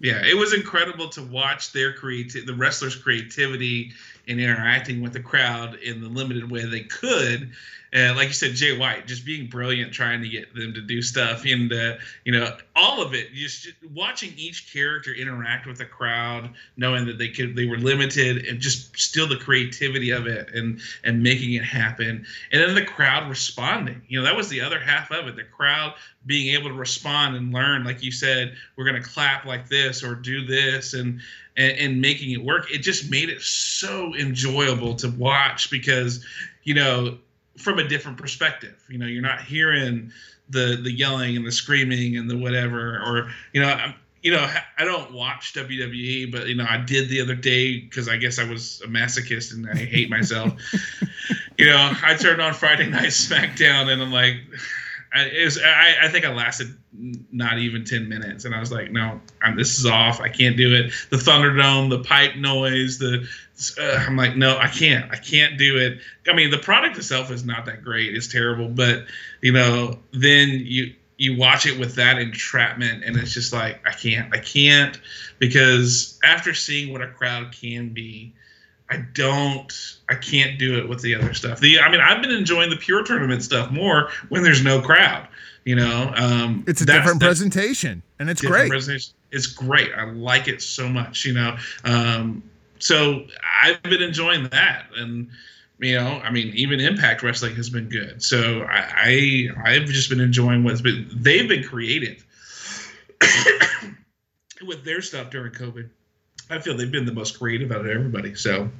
yeah, 0.00 0.24
it 0.24 0.36
was 0.36 0.52
incredible 0.52 1.08
to 1.10 1.22
watch 1.22 1.72
their 1.72 1.92
creative, 1.92 2.46
the 2.46 2.54
wrestlers' 2.54 2.96
creativity 2.96 3.92
in 4.28 4.38
interacting 4.38 5.00
with 5.02 5.12
the 5.12 5.20
crowd 5.20 5.74
in 5.76 6.00
the 6.00 6.08
limited 6.08 6.50
way 6.50 6.64
they 6.64 6.82
could, 6.82 7.50
and 7.92 8.16
like 8.16 8.28
you 8.28 8.34
said, 8.34 8.54
Jay 8.54 8.76
White 8.76 9.06
just 9.06 9.24
being 9.24 9.46
brilliant, 9.46 9.92
trying 9.92 10.20
to 10.20 10.28
get 10.28 10.54
them 10.54 10.74
to 10.74 10.82
do 10.82 11.00
stuff, 11.00 11.44
and 11.46 11.72
uh, 11.72 11.94
you 12.24 12.32
know 12.32 12.54
all 12.76 13.00
of 13.00 13.14
it. 13.14 13.32
Just, 13.32 13.64
just 13.64 13.76
watching 13.94 14.34
each 14.36 14.70
character 14.70 15.12
interact 15.14 15.66
with 15.66 15.78
the 15.78 15.86
crowd, 15.86 16.50
knowing 16.76 17.06
that 17.06 17.16
they 17.16 17.28
could, 17.28 17.56
they 17.56 17.64
were 17.64 17.78
limited, 17.78 18.44
and 18.46 18.60
just 18.60 18.98
still 18.98 19.26
the 19.26 19.36
creativity 19.36 20.10
of 20.10 20.26
it, 20.26 20.54
and 20.54 20.80
and 21.04 21.22
making 21.22 21.54
it 21.54 21.64
happen, 21.64 22.26
and 22.52 22.62
then 22.62 22.74
the 22.74 22.84
crowd 22.84 23.28
responding. 23.28 24.02
You 24.06 24.18
know 24.18 24.24
that 24.24 24.36
was 24.36 24.50
the 24.50 24.60
other 24.60 24.78
half 24.78 25.10
of 25.10 25.26
it. 25.26 25.36
The 25.36 25.44
crowd 25.44 25.94
being 26.26 26.54
able 26.54 26.68
to 26.68 26.74
respond 26.74 27.36
and 27.36 27.54
learn, 27.54 27.84
like 27.84 28.02
you 28.02 28.12
said, 28.12 28.54
we're 28.76 28.84
gonna 28.84 29.02
clap 29.02 29.46
like 29.46 29.66
this 29.66 30.02
or 30.02 30.14
do 30.14 30.44
this, 30.44 30.92
and 30.92 31.22
and, 31.58 31.76
and 31.78 32.00
making 32.00 32.30
it 32.30 32.42
work. 32.42 32.70
It 32.70 32.78
just 32.78 33.10
made 33.10 33.28
it 33.28 33.42
so 33.42 34.14
enjoyable 34.14 34.94
to 34.94 35.10
watch 35.10 35.70
because 35.70 36.24
you 36.62 36.72
know 36.72 37.18
from 37.58 37.78
a 37.78 37.86
different 37.86 38.16
perspective. 38.16 38.82
You 38.88 38.98
know, 38.98 39.06
you're 39.06 39.20
not 39.20 39.42
hearing 39.42 40.10
the 40.48 40.80
the 40.82 40.92
yelling 40.92 41.36
and 41.36 41.46
the 41.46 41.52
screaming 41.52 42.16
and 42.16 42.30
the 42.30 42.38
whatever, 42.38 42.96
or 43.04 43.30
you 43.52 43.60
know, 43.60 43.68
I'm, 43.68 43.94
you 44.22 44.32
know, 44.32 44.50
I 44.78 44.84
don't 44.84 45.12
watch 45.12 45.52
WWE, 45.54 46.32
but 46.32 46.48
you 46.48 46.54
know, 46.54 46.66
I 46.68 46.78
did 46.78 47.08
the 47.08 47.20
other 47.20 47.34
day 47.34 47.80
because 47.80 48.08
I 48.08 48.16
guess 48.16 48.38
I 48.38 48.44
was 48.44 48.80
a 48.84 48.88
masochist 48.88 49.52
and 49.52 49.68
I 49.70 49.76
hate 49.76 50.10
myself. 50.10 50.54
you 51.58 51.66
know, 51.66 51.92
I 52.02 52.14
turned 52.14 52.40
on 52.40 52.54
Friday 52.54 52.88
Night 52.88 53.08
SmackDown 53.08 53.92
and 53.92 54.02
I'm 54.02 54.12
like, 54.12 54.36
I, 55.12 55.22
it 55.24 55.44
was, 55.44 55.58
I, 55.58 55.96
I 56.02 56.08
think 56.08 56.24
I 56.24 56.32
lasted 56.32 56.76
not 56.92 57.58
even 57.58 57.84
10 57.84 58.08
minutes. 58.08 58.44
And 58.44 58.54
I 58.54 58.60
was 58.60 58.70
like, 58.70 58.90
no, 58.90 59.20
I'm, 59.42 59.56
this 59.56 59.78
is 59.78 59.86
off. 59.86 60.20
I 60.20 60.28
can't 60.28 60.56
do 60.56 60.74
it. 60.74 60.92
The 61.10 61.16
Thunderdome, 61.16 61.90
the 61.90 62.00
pipe 62.00 62.36
noise, 62.36 62.98
the, 62.98 63.26
uh, 63.80 64.04
I'm 64.06 64.16
like, 64.16 64.36
no, 64.36 64.58
I 64.58 64.68
can't. 64.68 65.10
I 65.10 65.16
can't 65.16 65.58
do 65.58 65.78
it. 65.78 65.98
I 66.28 66.34
mean, 66.34 66.50
the 66.50 66.58
product 66.58 66.98
itself 66.98 67.30
is 67.30 67.44
not 67.44 67.66
that 67.66 67.82
great. 67.82 68.14
It's 68.14 68.28
terrible. 68.28 68.68
But, 68.68 69.06
you 69.40 69.52
know, 69.52 69.98
then 70.12 70.50
you, 70.50 70.94
you 71.18 71.36
watch 71.36 71.66
it 71.66 71.78
with 71.78 71.96
that 71.96 72.18
entrapment 72.18 73.02
and 73.02 73.16
it's 73.16 73.34
just 73.34 73.52
like 73.52 73.80
i 73.84 73.92
can't 73.92 74.32
i 74.32 74.38
can't 74.38 75.00
because 75.40 76.18
after 76.22 76.54
seeing 76.54 76.92
what 76.92 77.02
a 77.02 77.08
crowd 77.08 77.50
can 77.52 77.88
be 77.88 78.32
i 78.90 78.96
don't 79.14 79.98
i 80.08 80.14
can't 80.14 80.58
do 80.58 80.78
it 80.78 80.88
with 80.88 81.00
the 81.02 81.14
other 81.14 81.34
stuff 81.34 81.60
the 81.60 81.78
i 81.80 81.90
mean 81.90 82.00
i've 82.00 82.22
been 82.22 82.30
enjoying 82.30 82.70
the 82.70 82.76
pure 82.76 83.02
tournament 83.04 83.42
stuff 83.42 83.70
more 83.70 84.10
when 84.28 84.42
there's 84.42 84.62
no 84.62 84.80
crowd 84.80 85.26
you 85.64 85.76
know 85.76 86.12
um 86.16 86.64
It's 86.66 86.80
a 86.80 86.86
different 86.86 87.20
presentation, 87.20 88.02
and 88.18 88.30
it's 88.30 88.40
great. 88.40 88.72
It's 89.30 89.46
great. 89.46 89.90
I 89.94 90.04
like 90.04 90.48
it 90.48 90.62
so 90.62 90.88
much, 90.88 91.26
you 91.26 91.34
know. 91.34 91.58
Um, 91.84 92.42
so 92.78 93.26
I've 93.62 93.82
been 93.82 94.00
enjoying 94.00 94.48
that, 94.48 94.86
and 94.96 95.28
you 95.78 95.96
know, 95.96 96.20
I 96.24 96.30
mean, 96.30 96.48
even 96.54 96.80
Impact 96.80 97.22
Wrestling 97.22 97.54
has 97.56 97.68
been 97.68 97.88
good. 97.90 98.22
So 98.22 98.62
I, 98.62 99.48
I 99.64 99.72
I've 99.72 99.86
just 99.86 100.08
been 100.08 100.20
enjoying 100.20 100.64
what's 100.64 100.80
been. 100.80 101.06
They've 101.12 101.48
been 101.48 101.62
creative 101.64 102.24
with 104.66 104.84
their 104.84 105.02
stuff 105.02 105.30
during 105.30 105.52
COVID. 105.52 105.90
I 106.50 106.60
feel 106.60 106.76
they've 106.76 106.90
been 106.90 107.06
the 107.06 107.12
most 107.12 107.38
creative 107.38 107.70
out 107.72 107.80
of 107.80 107.86
everybody. 107.86 108.34
So, 108.34 108.70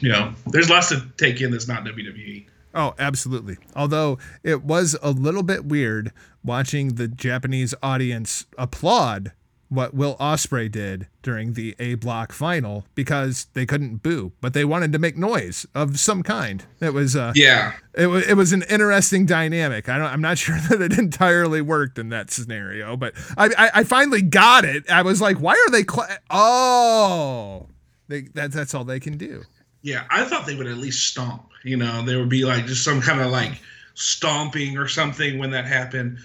you 0.00 0.10
know, 0.10 0.34
there's 0.46 0.68
lots 0.68 0.88
to 0.88 1.06
take 1.16 1.40
in 1.40 1.50
that's 1.50 1.68
not. 1.68 1.84
WWE. 1.84 2.46
Oh, 2.74 2.94
absolutely. 2.98 3.56
Although 3.76 4.18
it 4.42 4.64
was 4.64 4.96
a 5.00 5.10
little 5.12 5.44
bit 5.44 5.64
weird 5.64 6.12
watching 6.42 6.96
the 6.96 7.06
Japanese 7.06 7.74
audience 7.82 8.46
applaud 8.58 9.32
what 9.74 9.94
Will 9.94 10.16
Ospreay 10.16 10.70
did 10.70 11.08
during 11.22 11.52
the 11.54 11.74
A 11.78 11.94
block 11.94 12.32
final 12.32 12.84
because 12.94 13.46
they 13.54 13.66
couldn't 13.66 14.02
boo, 14.02 14.32
but 14.40 14.52
they 14.54 14.64
wanted 14.64 14.92
to 14.92 14.98
make 14.98 15.16
noise 15.16 15.66
of 15.74 15.98
some 15.98 16.22
kind. 16.22 16.64
It 16.80 16.92
was 16.94 17.14
uh 17.16 17.32
Yeah. 17.34 17.72
it, 17.94 18.06
wa- 18.06 18.22
it 18.26 18.34
was 18.34 18.52
an 18.52 18.62
interesting 18.68 19.26
dynamic. 19.26 19.88
I 19.88 19.98
don't, 19.98 20.06
I'm 20.06 20.20
not 20.20 20.38
sure 20.44 20.58
that 20.70 20.80
it 20.80 20.98
entirely 20.98 21.60
worked 21.62 21.98
in 21.98 22.08
that 22.10 22.30
scenario, 22.30 22.96
but 22.96 23.14
I, 23.36 23.46
I, 23.56 23.70
I 23.80 23.84
finally 23.84 24.22
got 24.22 24.64
it. 24.64 24.90
I 24.90 25.02
was 25.02 25.20
like, 25.20 25.38
why 25.38 25.52
are 25.54 25.70
they? 25.70 25.84
Cla- 25.84 26.18
oh, 26.30 27.66
they, 28.08 28.22
that, 28.34 28.52
that's 28.52 28.74
all 28.74 28.84
they 28.84 29.00
can 29.00 29.16
do. 29.16 29.42
Yeah, 29.82 30.04
I 30.10 30.24
thought 30.24 30.46
they 30.46 30.54
would 30.56 30.66
at 30.66 30.76
least 30.78 31.06
stomp. 31.08 31.48
You 31.62 31.76
know, 31.76 32.02
there 32.02 32.18
would 32.18 32.28
be 32.28 32.44
like 32.44 32.66
just 32.66 32.84
some 32.84 33.00
kind 33.00 33.20
of 33.20 33.30
like 33.30 33.52
stomping 33.94 34.76
or 34.78 34.88
something 34.88 35.38
when 35.38 35.50
that 35.52 35.64
happened. 35.66 36.18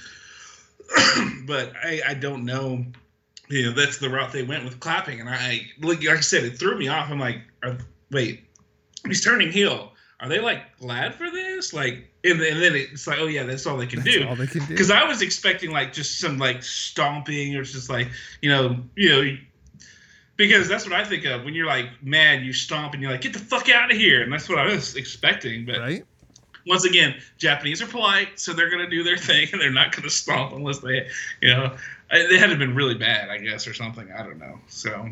but 1.46 1.72
I, 1.84 2.01
I 2.08 2.13
don't 2.15 2.46
know. 2.46 2.84
You 3.50 3.63
know, 3.65 3.72
that's 3.72 3.98
the 3.98 4.10
route 4.10 4.32
they 4.32 4.44
went 4.44 4.63
with 4.63 4.79
clapping, 4.79 5.20
and 5.20 5.27
I 5.29 5.68
like, 5.82 6.03
like 6.03 6.08
I 6.18 6.20
said, 6.20 6.44
it 6.44 6.60
threw 6.60 6.77
me 6.77 6.88
off. 6.88 7.10
I'm 7.10 7.20
like, 7.20 7.41
are, 7.63 7.77
wait, 8.12 8.44
he's 9.08 9.24
turning 9.24 9.51
heel. 9.51 9.91
Are 10.20 10.29
they 10.29 10.39
like 10.39 10.77
glad 10.79 11.15
for 11.15 11.32
this? 11.32 11.74
Like, 11.74 12.12
and, 12.24 12.39
then- 12.39 12.53
and 12.53 12.62
then 12.62 12.75
it's 12.75 13.08
like, 13.08 13.18
oh 13.20 13.25
yeah, 13.27 13.44
that's 13.44 13.65
all 13.65 13.77
they 13.77 13.88
can 13.88 14.01
That's 14.01 14.18
do 14.18 14.27
all 14.27 14.36
they 14.36 14.46
can 14.48 14.62
do. 14.62 14.68
because 14.68 14.91
I 14.91 15.03
was 15.06 15.22
expecting 15.22 15.72
like 15.72 15.94
just 15.94 16.20
some 16.20 16.38
like 16.38 16.62
stomping 16.62 17.56
or 17.56 17.63
just 17.63 17.89
like 17.89 18.10
you 18.41 18.50
know 18.51 18.77
you 18.96 19.10
know 19.10 19.38
because 20.36 20.68
that's 20.68 20.86
what 20.86 20.94
I 20.94 21.03
think 21.03 21.25
of 21.25 21.44
when 21.44 21.53
you're 21.53 21.65
like 21.68 21.88
mad 22.01 22.44
you 22.44 22.53
stomp 22.53 22.94
and 22.94 23.01
you're 23.01 23.12
like 23.12 23.22
get 23.22 23.34
the 23.34 23.39
fuck 23.39 23.70
out 23.70 23.91
of 23.91 23.98
here 23.98 24.22
and 24.22 24.32
that's 24.32 24.48
what 24.50 24.60
I 24.60 24.65
was 24.65 24.96
expecting 24.96 25.65
but 25.65 25.79
right? 25.79 26.06
once 26.68 26.86
again 26.86 27.15
Japanese 27.38 27.82
are 27.82 27.88
polite 27.88 28.39
so 28.39 28.53
they're 28.53 28.70
gonna 28.70 28.89
do 28.89 29.03
their 29.03 29.18
thing 29.29 29.48
and 29.51 29.60
they're 29.62 29.72
not 29.72 29.96
gonna 29.96 30.10
stomp 30.10 30.53
unless 30.53 30.79
they 30.79 31.08
you 31.41 31.50
know 31.53 31.75
I- 32.12 32.25
they 32.30 32.38
had 32.38 32.50
to 32.50 32.56
been 32.56 32.75
really 32.75 32.96
bad 32.96 33.30
I 33.30 33.38
guess 33.38 33.68
or 33.68 33.74
something 33.74 34.08
I 34.12 34.24
don't 34.24 34.39
know 34.39 34.60
so 34.68 35.10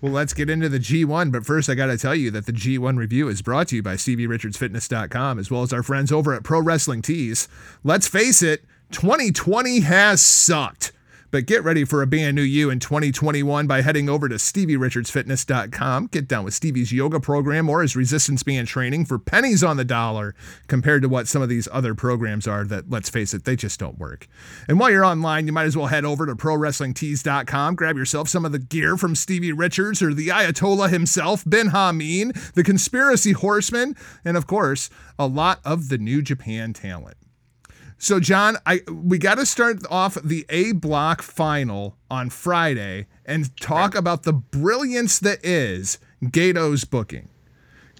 Well, 0.00 0.12
let's 0.12 0.32
get 0.32 0.48
into 0.48 0.68
the 0.68 0.78
G1. 0.78 1.32
But 1.32 1.44
first, 1.44 1.68
I 1.68 1.74
got 1.74 1.86
to 1.86 1.98
tell 1.98 2.14
you 2.14 2.30
that 2.30 2.46
the 2.46 2.52
G1 2.52 2.96
review 2.96 3.28
is 3.28 3.42
brought 3.42 3.66
to 3.68 3.76
you 3.76 3.82
by 3.82 3.94
StevieRichardsFitness.com 3.94 5.38
as 5.40 5.50
well 5.50 5.62
as 5.62 5.72
our 5.72 5.82
friends 5.82 6.12
over 6.12 6.32
at 6.34 6.44
Pro 6.44 6.60
Wrestling 6.60 7.02
Tees. 7.02 7.48
Let's 7.82 8.06
face 8.06 8.40
it, 8.40 8.64
2020 8.92 9.80
has 9.80 10.20
sucked. 10.22 10.92
But 11.30 11.46
get 11.46 11.62
ready 11.62 11.84
for 11.84 12.00
a 12.00 12.06
brand 12.06 12.36
new 12.36 12.42
you 12.42 12.70
in 12.70 12.80
2021 12.80 13.66
by 13.66 13.82
heading 13.82 14.08
over 14.08 14.28
to 14.28 14.36
StevieRichardsFitness.com. 14.36 16.06
Get 16.06 16.26
down 16.26 16.44
with 16.44 16.54
Stevie's 16.54 16.90
yoga 16.90 17.20
program 17.20 17.68
or 17.68 17.82
his 17.82 17.94
resistance 17.94 18.42
band 18.42 18.66
training 18.66 19.04
for 19.04 19.18
pennies 19.18 19.62
on 19.62 19.76
the 19.76 19.84
dollar 19.84 20.34
compared 20.68 21.02
to 21.02 21.08
what 21.08 21.28
some 21.28 21.42
of 21.42 21.50
these 21.50 21.68
other 21.70 21.94
programs 21.94 22.46
are 22.46 22.64
that, 22.64 22.88
let's 22.88 23.10
face 23.10 23.34
it, 23.34 23.44
they 23.44 23.56
just 23.56 23.78
don't 23.78 23.98
work. 23.98 24.26
And 24.68 24.80
while 24.80 24.90
you're 24.90 25.04
online, 25.04 25.46
you 25.46 25.52
might 25.52 25.66
as 25.66 25.76
well 25.76 25.88
head 25.88 26.06
over 26.06 26.24
to 26.24 26.34
ProWrestlingTees.com, 26.34 27.74
grab 27.74 27.96
yourself 27.96 28.28
some 28.28 28.46
of 28.46 28.52
the 28.52 28.58
gear 28.58 28.96
from 28.96 29.14
Stevie 29.14 29.52
Richards 29.52 30.00
or 30.00 30.14
the 30.14 30.28
Ayatollah 30.28 30.88
himself, 30.88 31.44
Ben 31.46 31.68
Hameen, 31.70 32.52
the 32.54 32.64
Conspiracy 32.64 33.32
Horseman, 33.32 33.96
and 34.24 34.36
of 34.36 34.46
course, 34.46 34.88
a 35.18 35.26
lot 35.26 35.60
of 35.64 35.90
the 35.90 35.98
New 35.98 36.22
Japan 36.22 36.72
talent. 36.72 37.16
So, 37.98 38.20
John, 38.20 38.56
I 38.64 38.80
we 38.90 39.18
got 39.18 39.34
to 39.36 39.46
start 39.46 39.78
off 39.90 40.14
the 40.22 40.46
A 40.48 40.72
block 40.72 41.20
final 41.20 41.96
on 42.08 42.30
Friday 42.30 43.06
and 43.26 43.54
talk 43.60 43.96
about 43.96 44.22
the 44.22 44.32
brilliance 44.32 45.18
that 45.18 45.44
is 45.44 45.98
Gedo's 46.22 46.84
booking. 46.84 47.28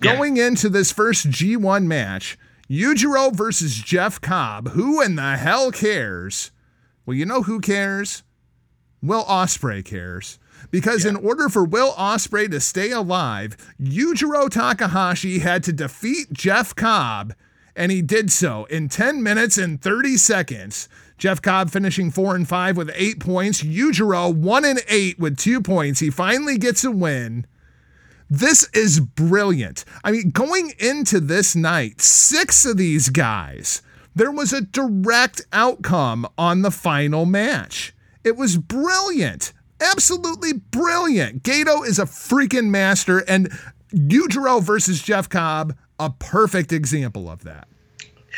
Yeah. 0.00 0.14
Going 0.14 0.36
into 0.36 0.68
this 0.68 0.92
first 0.92 1.28
G1 1.28 1.84
match, 1.86 2.38
Yujiro 2.70 3.34
versus 3.34 3.74
Jeff 3.74 4.20
Cobb. 4.20 4.70
Who 4.70 5.02
in 5.02 5.16
the 5.16 5.36
hell 5.36 5.72
cares? 5.72 6.52
Well, 7.04 7.16
you 7.16 7.26
know 7.26 7.42
who 7.42 7.60
cares? 7.60 8.22
Will 9.02 9.24
Ospreay 9.24 9.84
cares. 9.84 10.38
Because 10.70 11.04
in 11.04 11.16
order 11.16 11.48
for 11.48 11.64
Will 11.64 11.92
Ospreay 11.92 12.50
to 12.50 12.60
stay 12.60 12.90
alive, 12.90 13.56
Yujiro 13.80 14.50
Takahashi 14.50 15.38
had 15.38 15.62
to 15.64 15.72
defeat 15.72 16.32
Jeff 16.32 16.74
Cobb, 16.74 17.34
and 17.78 17.92
he 17.92 18.02
did 18.02 18.30
so 18.32 18.64
in 18.64 18.88
10 18.88 19.22
minutes 19.22 19.56
and 19.56 19.80
30 19.80 20.16
seconds. 20.16 20.88
Jeff 21.16 21.40
Cobb 21.40 21.70
finishing 21.70 22.10
4 22.10 22.34
and 22.34 22.48
5 22.48 22.76
with 22.76 22.90
8 22.94 23.20
points, 23.20 23.62
Yujiro 23.62 24.34
1 24.34 24.64
and 24.64 24.80
8 24.88 25.18
with 25.18 25.38
2 25.38 25.62
points. 25.62 26.00
He 26.00 26.10
finally 26.10 26.58
gets 26.58 26.84
a 26.84 26.90
win. 26.90 27.46
This 28.28 28.68
is 28.74 29.00
brilliant. 29.00 29.84
I 30.04 30.10
mean, 30.10 30.30
going 30.30 30.72
into 30.78 31.20
this 31.20 31.56
night, 31.56 32.02
six 32.02 32.64
of 32.66 32.76
these 32.76 33.08
guys, 33.08 33.80
there 34.14 34.32
was 34.32 34.52
a 34.52 34.60
direct 34.60 35.42
outcome 35.52 36.26
on 36.36 36.62
the 36.62 36.72
final 36.72 37.26
match. 37.26 37.94
It 38.24 38.36
was 38.36 38.58
brilliant. 38.58 39.52
Absolutely 39.80 40.52
brilliant. 40.52 41.44
Gedo 41.44 41.86
is 41.86 42.00
a 42.00 42.04
freaking 42.04 42.70
master, 42.70 43.20
and 43.20 43.50
Yujiro 43.94 44.60
versus 44.60 45.00
Jeff 45.00 45.28
Cobb, 45.28 45.76
a 46.00 46.10
perfect 46.10 46.72
example 46.72 47.30
of 47.30 47.44
that. 47.44 47.67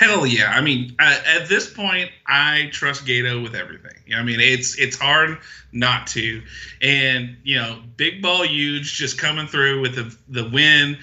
Hell 0.00 0.24
yeah! 0.26 0.50
I 0.50 0.62
mean, 0.62 0.96
at, 0.98 1.46
this 1.50 1.70
point, 1.70 2.10
I 2.26 2.70
trust 2.72 3.04
Gedo 3.04 3.42
with 3.42 3.54
everything. 3.54 4.14
I 4.16 4.22
mean, 4.22 4.40
it's 4.40 4.78
it's 4.78 4.96
hard 4.96 5.36
not 5.72 6.06
to, 6.06 6.40
and 6.80 7.36
you 7.44 7.56
know, 7.56 7.82
Big 7.98 8.22
Ball 8.22 8.46
Huge 8.46 8.94
just 8.94 9.18
coming 9.18 9.46
through 9.46 9.82
with 9.82 9.96
the 9.96 10.16
the 10.26 10.48
win, 10.48 10.96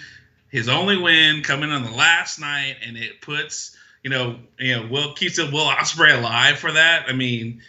his 0.49 0.67
only 0.67 0.97
win 0.97 1.43
coming 1.43 1.69
on 1.69 1.83
the 1.83 1.91
last 1.91 2.39
night, 2.39 2.77
and 2.83 2.97
it 2.97 3.21
puts 3.21 3.77
you 4.01 4.09
know 4.09 4.39
you 4.57 4.75
know 4.75 4.87
Will 4.87 5.13
keeps 5.13 5.37
it 5.37 5.53
Will 5.53 5.69
Ospreay 5.69 6.17
alive 6.17 6.57
for 6.57 6.71
that. 6.71 7.05
I 7.07 7.13
mean, 7.13 7.61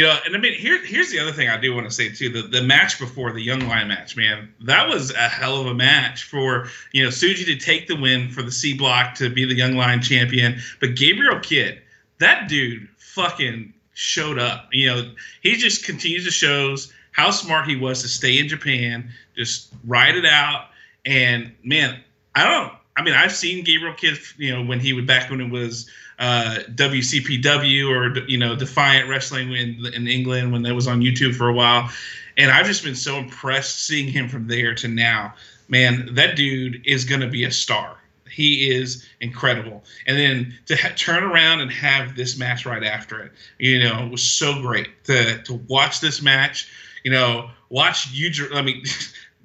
you 0.00 0.06
know, 0.06 0.16
and 0.24 0.34
I 0.34 0.38
mean 0.38 0.54
here 0.54 0.82
here's 0.82 1.10
the 1.10 1.18
other 1.18 1.30
thing 1.30 1.50
I 1.50 1.58
do 1.58 1.74
want 1.74 1.86
to 1.86 1.94
say 1.94 2.08
too. 2.08 2.30
The 2.30 2.40
the 2.40 2.62
match 2.62 2.98
before 2.98 3.34
the 3.34 3.42
Young 3.42 3.60
Lion 3.68 3.88
match, 3.88 4.16
man, 4.16 4.50
that 4.62 4.88
was 4.88 5.12
a 5.12 5.28
hell 5.28 5.60
of 5.60 5.66
a 5.66 5.74
match 5.74 6.24
for 6.24 6.68
you 6.92 7.02
know 7.02 7.10
Suji 7.10 7.44
to 7.44 7.56
take 7.56 7.86
the 7.86 7.96
win 7.96 8.30
for 8.30 8.40
the 8.40 8.50
C 8.50 8.72
block 8.72 9.14
to 9.16 9.28
be 9.28 9.44
the 9.44 9.54
Young 9.54 9.76
Lion 9.76 10.00
champion. 10.00 10.58
But 10.80 10.94
Gabriel 10.96 11.38
Kidd, 11.40 11.82
that 12.18 12.48
dude 12.48 12.88
fucking 12.96 13.74
showed 13.92 14.38
up. 14.38 14.70
You 14.72 14.86
know, 14.86 15.12
he 15.42 15.56
just 15.56 15.84
continues 15.84 16.24
to 16.24 16.30
shows 16.30 16.90
how 17.12 17.30
smart 17.30 17.68
he 17.68 17.76
was 17.76 18.00
to 18.00 18.08
stay 18.08 18.38
in 18.38 18.48
Japan, 18.48 19.10
just 19.36 19.70
ride 19.84 20.16
it 20.16 20.24
out. 20.24 20.68
And 21.04 21.52
man, 21.62 22.00
I 22.34 22.44
don't. 22.44 22.72
I 22.96 23.02
mean, 23.02 23.14
I've 23.14 23.32
seen 23.32 23.64
Gabriel 23.64 23.94
Kidd, 23.94 24.18
you 24.38 24.50
know, 24.50 24.62
when 24.62 24.80
he 24.80 24.94
would 24.94 25.06
back 25.06 25.30
when 25.30 25.42
it 25.42 25.50
was 25.50 25.90
uh, 26.20 26.58
WCPW 26.74 27.88
or 27.88 28.26
you 28.28 28.36
know 28.36 28.54
Defiant 28.54 29.08
Wrestling 29.08 29.52
in, 29.52 29.86
in 29.94 30.06
England 30.06 30.52
when 30.52 30.62
that 30.62 30.74
was 30.74 30.86
on 30.86 31.00
YouTube 31.00 31.34
for 31.34 31.48
a 31.48 31.52
while, 31.52 31.90
and 32.36 32.50
I've 32.50 32.66
just 32.66 32.84
been 32.84 32.94
so 32.94 33.16
impressed 33.16 33.86
seeing 33.86 34.06
him 34.06 34.28
from 34.28 34.46
there 34.46 34.74
to 34.76 34.88
now. 34.88 35.34
Man, 35.68 36.14
that 36.14 36.36
dude 36.36 36.82
is 36.86 37.04
going 37.04 37.22
to 37.22 37.28
be 37.28 37.44
a 37.44 37.50
star. 37.50 37.96
He 38.30 38.70
is 38.70 39.08
incredible, 39.20 39.82
and 40.06 40.16
then 40.18 40.58
to 40.66 40.76
ha- 40.76 40.92
turn 40.94 41.24
around 41.24 41.62
and 41.62 41.72
have 41.72 42.14
this 42.14 42.38
match 42.38 42.66
right 42.66 42.84
after 42.84 43.20
it, 43.22 43.32
you 43.58 43.82
know, 43.82 44.04
it 44.04 44.10
was 44.10 44.22
so 44.22 44.60
great 44.60 45.04
to 45.04 45.42
to 45.44 45.54
watch 45.68 46.00
this 46.00 46.20
match. 46.20 46.70
You 47.02 47.12
know, 47.12 47.50
watch 47.70 48.12
you. 48.12 48.30
I 48.54 48.62
mean. 48.62 48.84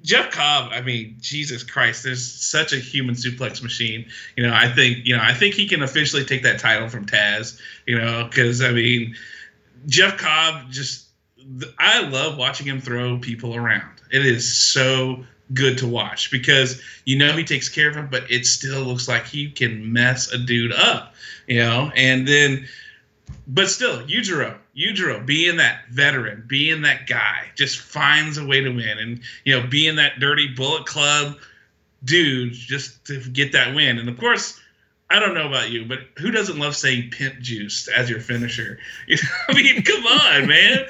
Jeff 0.06 0.30
Cobb, 0.30 0.70
I 0.72 0.82
mean, 0.82 1.16
Jesus 1.20 1.64
Christ, 1.64 2.04
there's 2.04 2.24
such 2.24 2.72
a 2.72 2.76
human 2.76 3.16
suplex 3.16 3.60
machine. 3.60 4.06
You 4.36 4.46
know, 4.46 4.54
I 4.54 4.70
think, 4.70 5.04
you 5.04 5.16
know, 5.16 5.22
I 5.22 5.34
think 5.34 5.56
he 5.56 5.66
can 5.66 5.82
officially 5.82 6.24
take 6.24 6.44
that 6.44 6.60
title 6.60 6.88
from 6.88 7.06
Taz, 7.06 7.60
you 7.86 7.98
know, 7.98 8.24
because 8.24 8.62
I 8.62 8.70
mean, 8.70 9.16
Jeff 9.86 10.16
Cobb 10.16 10.70
just, 10.70 11.06
I 11.76 12.08
love 12.08 12.38
watching 12.38 12.68
him 12.68 12.80
throw 12.80 13.18
people 13.18 13.56
around. 13.56 13.90
It 14.12 14.24
is 14.24 14.56
so 14.56 15.24
good 15.52 15.78
to 15.78 15.88
watch 15.88 16.30
because 16.30 16.80
you 17.04 17.18
know 17.18 17.32
he 17.32 17.42
takes 17.42 17.68
care 17.68 17.88
of 17.88 17.96
him, 17.96 18.06
but 18.08 18.30
it 18.30 18.46
still 18.46 18.82
looks 18.82 19.08
like 19.08 19.26
he 19.26 19.50
can 19.50 19.92
mess 19.92 20.30
a 20.32 20.38
dude 20.38 20.72
up, 20.72 21.14
you 21.48 21.58
know, 21.58 21.90
and 21.96 22.28
then, 22.28 22.68
but 23.48 23.68
still, 23.68 24.06
Yujiro, 24.06 24.56
Yujiro 24.76 25.24
being 25.24 25.56
that 25.56 25.88
veteran, 25.90 26.44
being 26.46 26.82
that 26.82 27.06
guy, 27.06 27.46
just 27.54 27.78
finds 27.78 28.36
a 28.36 28.46
way 28.46 28.60
to 28.60 28.70
win, 28.70 28.98
and 28.98 29.20
you 29.44 29.58
know, 29.58 29.66
being 29.66 29.96
that 29.96 30.20
dirty 30.20 30.48
Bullet 30.48 30.86
Club 30.86 31.36
dude 32.04 32.52
just 32.52 33.04
to 33.06 33.20
get 33.30 33.52
that 33.52 33.74
win. 33.74 33.98
And 33.98 34.08
of 34.08 34.18
course, 34.18 34.60
I 35.08 35.20
don't 35.20 35.34
know 35.34 35.46
about 35.46 35.70
you, 35.70 35.84
but 35.84 36.00
who 36.18 36.30
doesn't 36.30 36.58
love 36.58 36.76
saying 36.76 37.10
pimp 37.10 37.38
juice 37.40 37.88
as 37.88 38.10
your 38.10 38.20
finisher? 38.20 38.78
I 39.48 39.54
mean, 39.54 39.82
come 39.82 40.04
on, 40.04 40.46
man. 40.46 40.86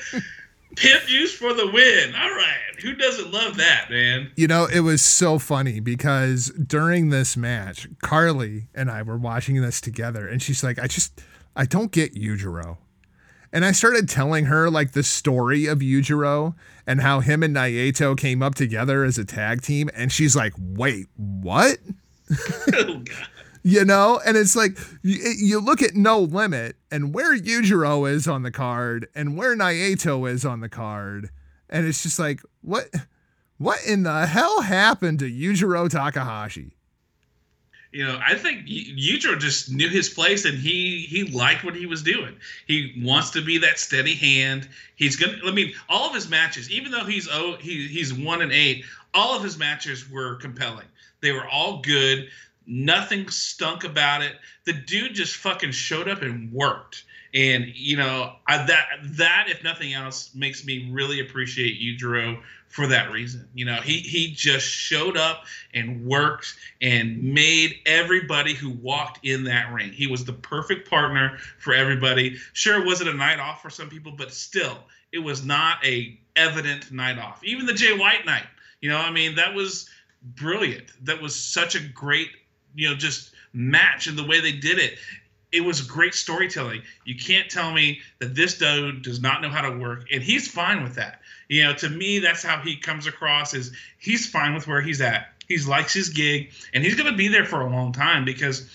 Pimp 0.76 1.04
juice 1.04 1.34
for 1.34 1.52
the 1.54 1.66
win. 1.70 2.14
All 2.14 2.30
right. 2.30 2.80
Who 2.82 2.94
doesn't 2.94 3.30
love 3.30 3.56
that, 3.56 3.86
man? 3.90 4.30
You 4.36 4.48
know, 4.48 4.66
it 4.66 4.80
was 4.80 5.00
so 5.00 5.38
funny 5.38 5.80
because 5.80 6.48
during 6.50 7.10
this 7.10 7.36
match, 7.36 7.88
Carly 8.02 8.68
and 8.74 8.90
I 8.90 9.02
were 9.02 9.16
watching 9.16 9.60
this 9.62 9.80
together, 9.80 10.26
and 10.26 10.42
she's 10.42 10.62
like, 10.62 10.78
I 10.78 10.86
just, 10.86 11.22
I 11.54 11.64
don't 11.64 11.90
get 11.90 12.14
Yujiro. 12.14 12.78
And 13.56 13.64
I 13.64 13.72
started 13.72 14.06
telling 14.06 14.44
her 14.44 14.68
like 14.68 14.92
the 14.92 15.02
story 15.02 15.64
of 15.64 15.78
Yujiro 15.78 16.54
and 16.86 17.00
how 17.00 17.20
him 17.20 17.42
and 17.42 17.56
Naito 17.56 18.14
came 18.14 18.42
up 18.42 18.54
together 18.54 19.02
as 19.02 19.16
a 19.16 19.24
tag 19.24 19.62
team. 19.62 19.88
And 19.94 20.12
she's 20.12 20.36
like, 20.36 20.52
wait, 20.58 21.06
what? 21.16 21.78
oh, 22.74 22.96
God. 22.98 23.08
You 23.62 23.86
know, 23.86 24.20
and 24.26 24.36
it's 24.36 24.56
like 24.56 24.76
you, 25.02 25.32
you 25.38 25.58
look 25.58 25.80
at 25.80 25.94
No 25.94 26.20
Limit 26.20 26.76
and 26.90 27.14
where 27.14 27.34
Yujiro 27.34 28.06
is 28.10 28.28
on 28.28 28.42
the 28.42 28.50
card 28.50 29.08
and 29.14 29.38
where 29.38 29.56
Naito 29.56 30.30
is 30.30 30.44
on 30.44 30.60
the 30.60 30.68
card, 30.68 31.30
and 31.70 31.86
it's 31.86 32.02
just 32.02 32.18
like, 32.18 32.42
what, 32.60 32.90
what 33.56 33.78
in 33.86 34.02
the 34.02 34.26
hell 34.26 34.60
happened 34.60 35.18
to 35.20 35.30
Yujiro 35.30 35.88
Takahashi? 35.88 36.76
You 37.92 38.04
know, 38.04 38.20
I 38.22 38.34
think 38.34 38.66
Yujiro 38.66 39.38
just 39.38 39.70
knew 39.70 39.88
his 39.88 40.08
place 40.08 40.44
and 40.44 40.58
he 40.58 41.06
he 41.08 41.24
liked 41.24 41.64
what 41.64 41.74
he 41.74 41.86
was 41.86 42.02
doing. 42.02 42.36
He 42.66 42.92
wants 43.02 43.30
to 43.30 43.42
be 43.42 43.58
that 43.58 43.78
steady 43.78 44.14
hand. 44.14 44.68
He's 44.96 45.16
gonna. 45.16 45.38
I 45.46 45.52
mean, 45.52 45.72
all 45.88 46.08
of 46.08 46.14
his 46.14 46.28
matches, 46.28 46.70
even 46.70 46.92
though 46.92 47.04
he's 47.04 47.28
oh 47.30 47.56
he 47.60 47.86
he's 47.86 48.12
one 48.12 48.42
and 48.42 48.52
eight, 48.52 48.84
all 49.14 49.36
of 49.36 49.42
his 49.42 49.56
matches 49.56 50.10
were 50.10 50.34
compelling. 50.36 50.86
They 51.20 51.32
were 51.32 51.46
all 51.46 51.80
good. 51.80 52.28
Nothing 52.66 53.28
stunk 53.30 53.84
about 53.84 54.22
it. 54.22 54.34
The 54.64 54.72
dude 54.72 55.14
just 55.14 55.36
fucking 55.36 55.70
showed 55.70 56.08
up 56.08 56.22
and 56.22 56.52
worked. 56.52 57.04
And 57.32 57.66
you 57.74 57.96
know 57.96 58.34
I, 58.46 58.66
that 58.66 58.86
that 59.02 59.46
if 59.48 59.62
nothing 59.62 59.92
else 59.92 60.34
makes 60.34 60.64
me 60.64 60.90
really 60.90 61.20
appreciate 61.20 61.80
Yujiro 61.80 62.40
for 62.68 62.86
that 62.86 63.10
reason. 63.10 63.48
You 63.54 63.64
know 63.64 63.76
he 63.76 63.98
he 63.98 64.32
just 64.32 64.66
showed 64.66 65.16
up 65.16 65.44
and 65.74 66.04
worked 66.04 66.54
and 66.80 67.22
made 67.22 67.76
everybody 67.86 68.54
who 68.54 68.70
walked 68.70 69.24
in 69.24 69.44
that 69.44 69.72
ring. 69.72 69.92
He 69.92 70.06
was 70.06 70.24
the 70.24 70.32
perfect 70.32 70.88
partner 70.88 71.38
for 71.58 71.74
everybody. 71.74 72.36
Sure, 72.52 72.80
it 72.80 72.86
wasn't 72.86 73.10
a 73.10 73.14
night 73.14 73.38
off 73.38 73.62
for 73.62 73.70
some 73.70 73.88
people, 73.88 74.12
but 74.12 74.32
still, 74.32 74.78
it 75.12 75.18
was 75.18 75.44
not 75.44 75.84
a 75.84 76.18
evident 76.36 76.92
night 76.92 77.18
off. 77.18 77.42
Even 77.44 77.66
the 77.66 77.74
Jay 77.74 77.96
White 77.96 78.26
night. 78.26 78.46
You 78.80 78.90
know, 78.90 78.98
I 78.98 79.10
mean 79.10 79.36
that 79.36 79.54
was 79.54 79.88
brilliant. 80.22 80.86
That 81.04 81.20
was 81.20 81.34
such 81.34 81.74
a 81.74 81.80
great 81.80 82.28
you 82.74 82.88
know 82.88 82.94
just 82.94 83.32
match 83.52 84.06
and 84.06 84.18
the 84.18 84.26
way 84.26 84.40
they 84.40 84.52
did 84.52 84.78
it 84.78 84.98
it 85.52 85.64
was 85.64 85.80
great 85.80 86.14
storytelling. 86.14 86.82
You 87.04 87.16
can't 87.16 87.48
tell 87.48 87.72
me 87.72 88.00
that 88.18 88.34
this 88.34 88.58
dude 88.58 89.02
does 89.02 89.20
not 89.20 89.40
know 89.40 89.48
how 89.48 89.62
to 89.62 89.78
work, 89.78 90.06
and 90.12 90.22
he's 90.22 90.48
fine 90.48 90.82
with 90.82 90.94
that. 90.96 91.20
You 91.48 91.64
know, 91.64 91.74
to 91.74 91.88
me, 91.88 92.18
that's 92.18 92.42
how 92.42 92.58
he 92.58 92.76
comes 92.76 93.06
across. 93.06 93.54
Is 93.54 93.72
he's 93.98 94.26
fine 94.26 94.54
with 94.54 94.66
where 94.66 94.80
he's 94.80 95.00
at. 95.00 95.28
He 95.48 95.58
likes 95.58 95.92
his 95.92 96.08
gig, 96.08 96.50
and 96.74 96.82
he's 96.82 96.96
going 96.96 97.10
to 97.10 97.16
be 97.16 97.28
there 97.28 97.44
for 97.44 97.60
a 97.60 97.70
long 97.70 97.92
time 97.92 98.24
because 98.24 98.68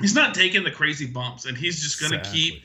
he's 0.00 0.14
not 0.14 0.34
taking 0.34 0.64
the 0.64 0.70
crazy 0.70 1.06
bumps, 1.06 1.44
and 1.44 1.56
he's 1.56 1.82
just 1.82 2.00
going 2.00 2.12
to 2.12 2.18
exactly. 2.18 2.40
keep. 2.40 2.62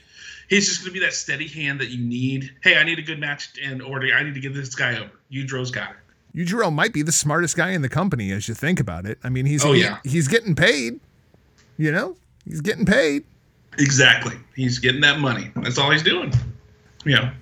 He's 0.48 0.68
just 0.68 0.82
going 0.82 0.94
to 0.94 1.00
be 1.00 1.06
that 1.06 1.14
steady 1.14 1.48
hand 1.48 1.82
that 1.82 1.90
you 1.90 2.04
need. 2.04 2.54
Hey, 2.64 2.78
I 2.78 2.84
need 2.84 3.00
a 3.00 3.02
good 3.02 3.20
match, 3.20 3.50
and 3.62 3.82
or 3.82 4.02
I 4.02 4.24
need 4.24 4.36
to 4.36 4.40
get 4.40 4.54
this 4.54 4.76
guy 4.76 4.98
over. 4.98 5.12
Yudro's 5.32 5.72
got 5.72 5.92
it. 5.92 5.98
Yujiro 6.36 6.72
might 6.72 6.92
be 6.92 7.02
the 7.02 7.14
smartest 7.14 7.56
guy 7.56 7.72
in 7.72 7.82
the 7.82 7.90
company 7.90 8.32
as 8.32 8.48
you 8.48 8.54
think 8.54 8.80
about 8.80 9.06
it. 9.06 9.18
I 9.24 9.30
mean, 9.30 9.46
he's 9.46 9.64
oh, 9.64 9.72
yeah. 9.72 10.00
he's 10.04 10.28
getting 10.28 10.54
paid. 10.54 11.00
You 11.78 11.92
know, 11.92 12.16
he's 12.46 12.62
getting 12.62 12.86
paid. 12.86 13.24
Exactly. 13.78 14.36
He's 14.56 14.80
getting 14.80 15.02
that 15.02 15.20
money. 15.20 15.52
That's 15.56 15.78
all 15.78 15.92
he's 15.92 16.04
doing. 16.04 16.34
Yeah. 17.06 17.34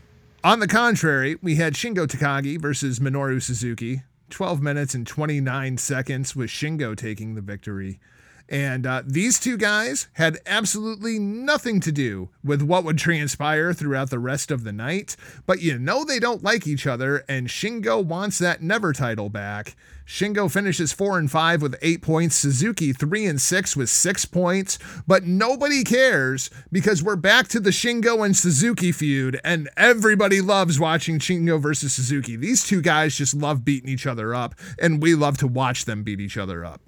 On 0.46 0.60
the 0.60 0.68
contrary, 0.68 1.38
we 1.42 1.56
had 1.56 1.74
Shingo 1.74 2.06
Takagi 2.06 2.60
versus 2.60 3.00
Minoru 3.00 3.42
Suzuki. 3.42 4.02
12 4.30 4.62
minutes 4.62 4.94
and 4.94 5.08
29 5.08 5.78
seconds 5.78 6.36
with 6.36 6.50
Shingo 6.50 6.98
taking 6.98 7.36
the 7.36 7.42
victory. 7.42 8.02
And 8.50 8.86
uh, 8.86 9.04
these 9.06 9.40
two 9.40 9.56
guys 9.56 10.10
had 10.14 10.40
absolutely 10.46 11.18
nothing 11.18 11.80
to 11.80 11.94
do 11.94 12.28
with 12.44 12.62
what 12.62 12.84
would 12.84 12.98
transpire 12.98 13.72
throughout 13.72 14.10
the 14.10 14.20
rest 14.20 14.52
of 14.52 14.66
the 14.66 14.74
night. 14.74 15.16
But 15.46 15.62
you 15.62 15.80
know 15.80 16.04
they 16.04 16.20
don't 16.20 16.44
like 16.44 16.68
each 16.68 16.86
other, 16.86 17.24
and 17.30 17.48
Shingo 17.48 18.04
wants 18.04 18.38
that 18.40 18.62
NEVER 18.62 18.92
title 18.92 19.30
back. 19.30 19.78
Shingo 20.06 20.52
finishes 20.52 20.94
four 20.94 21.18
and 21.18 21.30
five 21.32 21.62
with 21.62 21.76
eight 21.82 22.02
points. 22.02 22.36
Suzuki 22.36 22.94
three 22.94 23.26
and 23.26 23.42
six 23.42 23.76
with 23.76 23.90
six 23.90 24.26
points. 24.26 24.78
But 25.08 25.24
nobody 25.24 25.84
cares 25.84 26.50
because 26.72 27.02
we're 27.02 27.16
back 27.16 27.48
to 27.50 27.60
the 27.60 27.72
Shingo 27.72 28.26
and 28.26 28.36
Suzuki 28.36 28.92
feud, 28.92 29.40
and 29.44 29.70
everybody 29.78 30.42
loves 30.42 30.80
watching 30.80 31.20
Shingo 31.20 31.62
versus 31.62 31.94
Suzuki. 31.94 32.36
These 32.36 32.66
two 32.66 32.82
guys 32.82 33.18
just 33.18 33.34
love 33.34 33.66
beating 33.66 33.90
each 33.90 34.06
other 34.06 34.36
up, 34.36 34.56
and 34.80 35.02
we 35.02 35.16
love 35.16 35.38
to 35.40 35.48
watch 35.48 35.86
them 35.86 36.04
beat 36.04 36.20
each 36.20 36.38
other 36.38 36.64
up. 36.66 36.82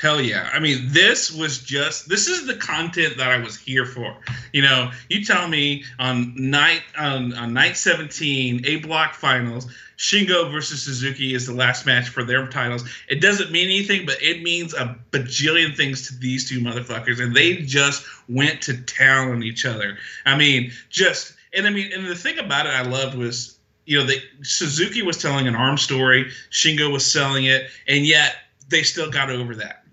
Hell 0.00 0.22
yeah. 0.22 0.48
I 0.52 0.60
mean, 0.60 0.86
this 0.88 1.30
was 1.30 1.58
just 1.58 2.08
this 2.08 2.26
is 2.26 2.46
the 2.46 2.54
content 2.54 3.18
that 3.18 3.30
I 3.30 3.38
was 3.38 3.58
here 3.58 3.84
for. 3.84 4.16
You 4.52 4.62
know, 4.62 4.90
you 5.10 5.24
tell 5.24 5.46
me 5.46 5.84
on 5.98 6.32
night 6.36 6.82
on, 6.98 7.34
on 7.34 7.52
night 7.52 7.76
17, 7.76 8.64
A 8.64 8.76
block 8.76 9.14
finals, 9.14 9.70
Shingo 9.98 10.50
versus 10.50 10.82
Suzuki 10.82 11.34
is 11.34 11.46
the 11.46 11.52
last 11.52 11.84
match 11.84 12.08
for 12.08 12.24
their 12.24 12.46
titles. 12.46 12.88
It 13.08 13.20
doesn't 13.20 13.52
mean 13.52 13.66
anything, 13.66 14.06
but 14.06 14.16
it 14.22 14.42
means 14.42 14.72
a 14.72 14.96
bajillion 15.10 15.76
things 15.76 16.08
to 16.08 16.16
these 16.16 16.48
two 16.48 16.60
motherfuckers. 16.60 17.20
And 17.20 17.36
they 17.36 17.56
just 17.56 18.02
went 18.26 18.62
to 18.62 18.80
town 18.82 19.30
on 19.30 19.42
each 19.42 19.66
other. 19.66 19.98
I 20.24 20.38
mean, 20.38 20.72
just 20.88 21.34
and 21.52 21.66
I 21.66 21.70
mean, 21.70 21.92
and 21.92 22.06
the 22.06 22.14
thing 22.14 22.38
about 22.38 22.64
it 22.64 22.70
I 22.70 22.82
loved 22.82 23.18
was, 23.18 23.58
you 23.84 23.98
know, 23.98 24.06
the 24.06 24.22
Suzuki 24.40 25.02
was 25.02 25.18
telling 25.18 25.46
an 25.46 25.54
arm 25.54 25.76
story, 25.76 26.30
Shingo 26.50 26.90
was 26.90 27.04
selling 27.04 27.44
it, 27.44 27.68
and 27.86 28.06
yet 28.06 28.36
they 28.70 28.82
still 28.82 29.10
got 29.10 29.30
over 29.30 29.54
that 29.56 29.84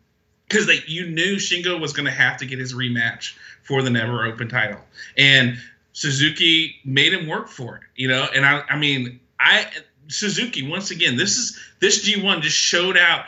because 0.48 0.66
they 0.66 0.82
you 0.88 1.08
knew 1.08 1.36
Shingo 1.36 1.80
was 1.80 1.94
going 1.94 2.06
to 2.06 2.12
have 2.12 2.38
to 2.38 2.46
get 2.46 2.60
his 2.60 2.74
rematch 2.74 3.36
for 3.64 3.82
the 3.82 3.90
NEVER 3.90 4.26
open 4.26 4.48
title, 4.48 4.80
and 5.18 5.58
Suzuki 5.94 6.78
made 6.86 7.14
him 7.14 7.28
work 7.28 7.50
for 7.50 7.76
it. 7.76 7.82
You 7.96 8.08
know, 8.08 8.28
and 8.34 8.46
I 8.46 8.64
I 8.70 8.78
mean 8.78 9.20
I 9.40 9.68
Suzuki 10.08 10.68
once 10.68 10.92
again 10.92 11.18
this 11.18 11.38
is 11.38 11.60
this 11.80 12.08
G1 12.08 12.42
just 12.42 12.58
showed 12.58 12.98
out 12.98 13.26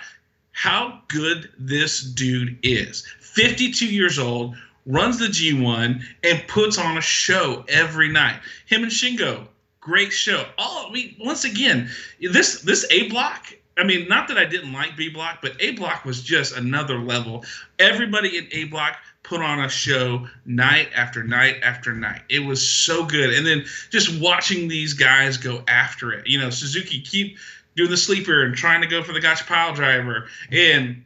how 0.52 1.02
good 1.08 1.50
this 1.58 2.02
dude 2.02 2.58
is. 2.64 3.08
52 3.22 3.86
years 3.86 4.20
old, 4.20 4.56
runs 4.86 5.20
the 5.20 5.28
G1 5.28 6.04
and 6.24 6.48
puts 6.48 6.78
on 6.78 6.98
a 6.98 7.02
show 7.02 7.64
every 7.70 8.10
night. 8.10 8.40
Him 8.66 8.84
and 8.84 8.92
Shingo, 8.92 9.48
great 9.80 10.12
show. 10.12 10.46
All 10.58 10.92
mean, 10.92 11.16
once 11.20 11.46
again, 11.46 11.90
this 12.20 12.62
this 12.62 12.86
A 12.92 13.08
block 13.10 13.54
I 13.80 13.84
mean, 13.84 14.08
not 14.08 14.28
that 14.28 14.38
I 14.38 14.46
didn't 14.46 14.74
like 14.74 14.98
B 14.98 15.10
Block, 15.10 15.40
but 15.42 15.54
A 15.60 15.72
Block 15.72 16.06
was 16.06 16.22
just 16.22 16.56
another 16.56 17.00
level. 17.00 17.46
Everybody 17.80 18.38
in 18.38 18.48
A 18.52 18.66
Block 18.66 18.98
put 19.24 19.42
on 19.42 19.60
a 19.60 19.70
show 19.70 20.28
night 20.46 20.90
after 20.96 21.24
night 21.24 21.58
after 21.64 21.94
night. 21.94 22.22
It 22.30 22.40
was 22.40 22.68
so 22.68 23.06
good. 23.06 23.34
And 23.34 23.46
then 23.46 23.66
just 23.90 24.20
watching 24.20 24.68
these 24.68 24.94
guys 24.94 25.38
go 25.38 25.64
after 25.68 26.12
it. 26.12 26.28
You 26.28 26.40
know, 26.40 26.50
Suzuki 26.50 27.02
keep 27.02 27.38
doing 27.76 27.90
the 27.90 27.98
sleeper 27.98 28.44
and 28.44 28.56
trying 28.56 28.82
to 28.82 28.88
go 28.88 29.04
for 29.04 29.14
the 29.14 29.22
gotcha 29.22 29.46
pile 29.46 29.74
driver. 29.74 30.28
And 30.52 31.04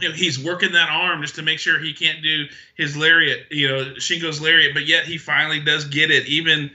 you 0.00 0.08
know, 0.08 0.14
he's 0.14 0.42
working 0.42 0.72
that 0.72 0.88
arm 0.90 1.22
just 1.22 1.36
to 1.36 1.42
make 1.42 1.58
sure 1.58 1.78
he 1.78 1.92
can't 1.92 2.22
do 2.22 2.46
his 2.76 2.96
lariat, 2.96 3.46
you 3.50 3.68
know, 3.68 3.84
Shingo's 3.96 4.40
lariat, 4.40 4.74
but 4.74 4.86
yet 4.86 5.04
he 5.04 5.18
finally 5.18 5.60
does 5.60 5.84
get 5.84 6.10
it, 6.10 6.26
even 6.26 6.70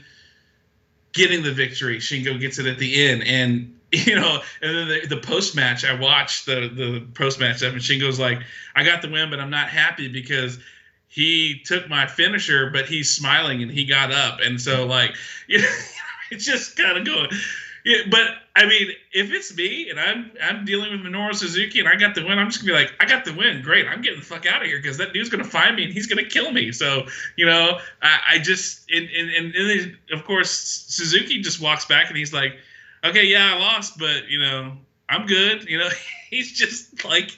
getting 1.14 1.44
the 1.44 1.52
victory. 1.52 1.98
Shingo 1.98 2.40
gets 2.40 2.60
it 2.60 2.66
at 2.66 2.78
the 2.78 3.04
end. 3.04 3.24
And 3.24 3.79
you 3.92 4.16
know, 4.16 4.42
and 4.62 4.78
then 4.78 4.88
the, 4.88 5.16
the 5.16 5.22
post 5.22 5.56
match, 5.56 5.84
I 5.84 6.00
watched 6.00 6.46
the 6.46 6.70
the 6.70 7.08
post 7.16 7.40
match 7.40 7.62
and 7.62 7.76
Shingo's 7.78 8.20
like, 8.20 8.40
"I 8.76 8.84
got 8.84 9.02
the 9.02 9.10
win, 9.10 9.30
but 9.30 9.40
I'm 9.40 9.50
not 9.50 9.70
happy 9.70 10.08
because 10.08 10.60
he 11.08 11.62
took 11.66 11.90
my 11.90 12.06
finisher, 12.06 12.70
but 12.70 12.86
he's 12.86 13.14
smiling 13.14 13.64
and 13.64 13.72
he 13.72 13.86
got 13.86 14.12
up, 14.12 14.40
and 14.42 14.62
so 14.62 14.80
mm-hmm. 14.80 14.90
like, 14.90 15.16
you 15.48 15.60
know, 15.60 15.68
it's 16.32 16.46
just 16.46 16.78
kind 16.78 16.98
of 16.98 17.06
going." 17.06 17.30
Yeah, 17.86 18.00
but 18.12 18.28
I 18.56 18.66
mean, 18.66 18.90
if 19.14 19.32
it's 19.32 19.56
me 19.56 19.90
and 19.90 20.00
I'm 20.00 20.32
I'm 20.44 20.66
dealing 20.66 20.92
with 20.92 21.00
Minoru 21.02 21.34
Suzuki 21.34 21.80
and 21.80 21.88
I 21.88 21.96
got 21.96 22.14
the 22.14 22.26
win, 22.26 22.38
I'm 22.38 22.50
just 22.50 22.62
gonna 22.62 22.74
be 22.74 22.84
like, 22.84 22.94
I 23.00 23.06
got 23.06 23.26
the 23.26 23.34
win, 23.34 23.62
great. 23.62 23.88
I'm 23.88 24.02
getting 24.02 24.20
the 24.20 24.26
fuck 24.26 24.46
out 24.46 24.62
of 24.62 24.68
here 24.68 24.80
because 24.80 24.98
that 24.98 25.14
dude's 25.14 25.30
gonna 25.30 25.46
find 25.46 25.76
me 25.76 25.86
and 25.86 25.94
he's 25.94 26.06
gonna 26.06 26.26
kill 26.26 26.52
me. 26.52 26.72
So 26.72 27.08
you 27.38 27.46
know, 27.46 27.80
I, 28.02 28.20
I 28.32 28.38
just 28.40 28.92
and 28.92 29.10
and, 29.10 29.56
and 29.56 29.70
then 29.70 29.98
of 30.12 30.26
course 30.26 30.52
Suzuki 30.52 31.42
just 31.42 31.62
walks 31.62 31.86
back 31.86 32.10
and 32.10 32.18
he's 32.18 32.34
like, 32.34 32.58
okay, 33.04 33.26
yeah, 33.26 33.54
I 33.56 33.60
lost, 33.60 33.98
but 33.98 34.30
you 34.30 34.40
know, 34.40 34.74
I'm 35.08 35.26
good. 35.26 35.70
You 35.70 35.80
know, 35.80 35.90
he's 36.30 36.58
just 36.58 37.04
like 37.06 37.32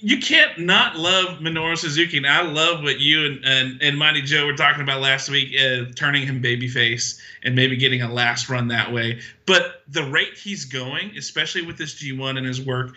you 0.00 0.18
can't 0.18 0.58
not 0.58 0.96
love 0.96 1.38
Minoru 1.38 1.76
Suzuki. 1.76 2.16
And 2.16 2.26
I 2.26 2.42
love 2.42 2.82
what 2.82 3.00
you 3.00 3.26
and, 3.26 3.44
and, 3.44 3.82
and 3.82 3.98
Mighty 3.98 4.22
Joe 4.22 4.46
were 4.46 4.56
talking 4.56 4.82
about 4.82 5.00
last 5.00 5.28
week, 5.28 5.54
uh, 5.58 5.92
turning 5.94 6.26
him 6.26 6.42
babyface 6.42 7.20
and 7.42 7.54
maybe 7.54 7.76
getting 7.76 8.02
a 8.02 8.12
last 8.12 8.48
run 8.48 8.68
that 8.68 8.92
way. 8.92 9.20
But 9.46 9.82
the 9.88 10.04
rate 10.04 10.34
he's 10.36 10.64
going, 10.64 11.16
especially 11.16 11.62
with 11.62 11.78
this 11.78 11.94
G1 11.94 12.36
and 12.36 12.46
his 12.46 12.60
work, 12.60 12.94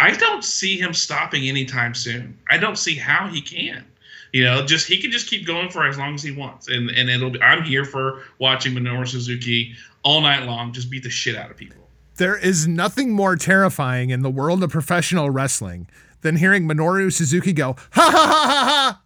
I 0.00 0.12
don't 0.12 0.44
see 0.44 0.78
him 0.78 0.94
stopping 0.94 1.48
anytime 1.48 1.94
soon. 1.94 2.38
I 2.48 2.58
don't 2.58 2.78
see 2.78 2.96
how 2.96 3.28
he 3.28 3.40
can. 3.40 3.84
You 4.32 4.44
know, 4.44 4.64
just 4.64 4.88
he 4.88 5.00
can 5.00 5.10
just 5.10 5.28
keep 5.28 5.46
going 5.46 5.68
for 5.70 5.86
as 5.86 5.98
long 5.98 6.14
as 6.14 6.22
he 6.22 6.32
wants, 6.32 6.68
and 6.68 6.90
and 6.90 7.10
it'll 7.10 7.30
be. 7.30 7.40
I'm 7.42 7.62
here 7.62 7.84
for 7.84 8.22
watching 8.38 8.74
Minoru 8.74 9.06
Suzuki 9.06 9.74
all 10.02 10.22
night 10.22 10.44
long, 10.44 10.72
just 10.72 10.90
beat 10.90 11.02
the 11.02 11.10
shit 11.10 11.36
out 11.36 11.50
of 11.50 11.56
people. 11.56 11.88
There 12.16 12.36
is 12.36 12.66
nothing 12.66 13.12
more 13.12 13.36
terrifying 13.36 14.10
in 14.10 14.22
the 14.22 14.30
world 14.30 14.62
of 14.62 14.70
professional 14.70 15.30
wrestling 15.30 15.86
than 16.22 16.36
hearing 16.36 16.66
Minoru 16.66 17.12
Suzuki 17.12 17.52
go, 17.52 17.76
ha 17.92 18.10
ha 18.10 18.10
ha 18.10 18.46
ha 18.46 18.64
ha. 18.66 19.02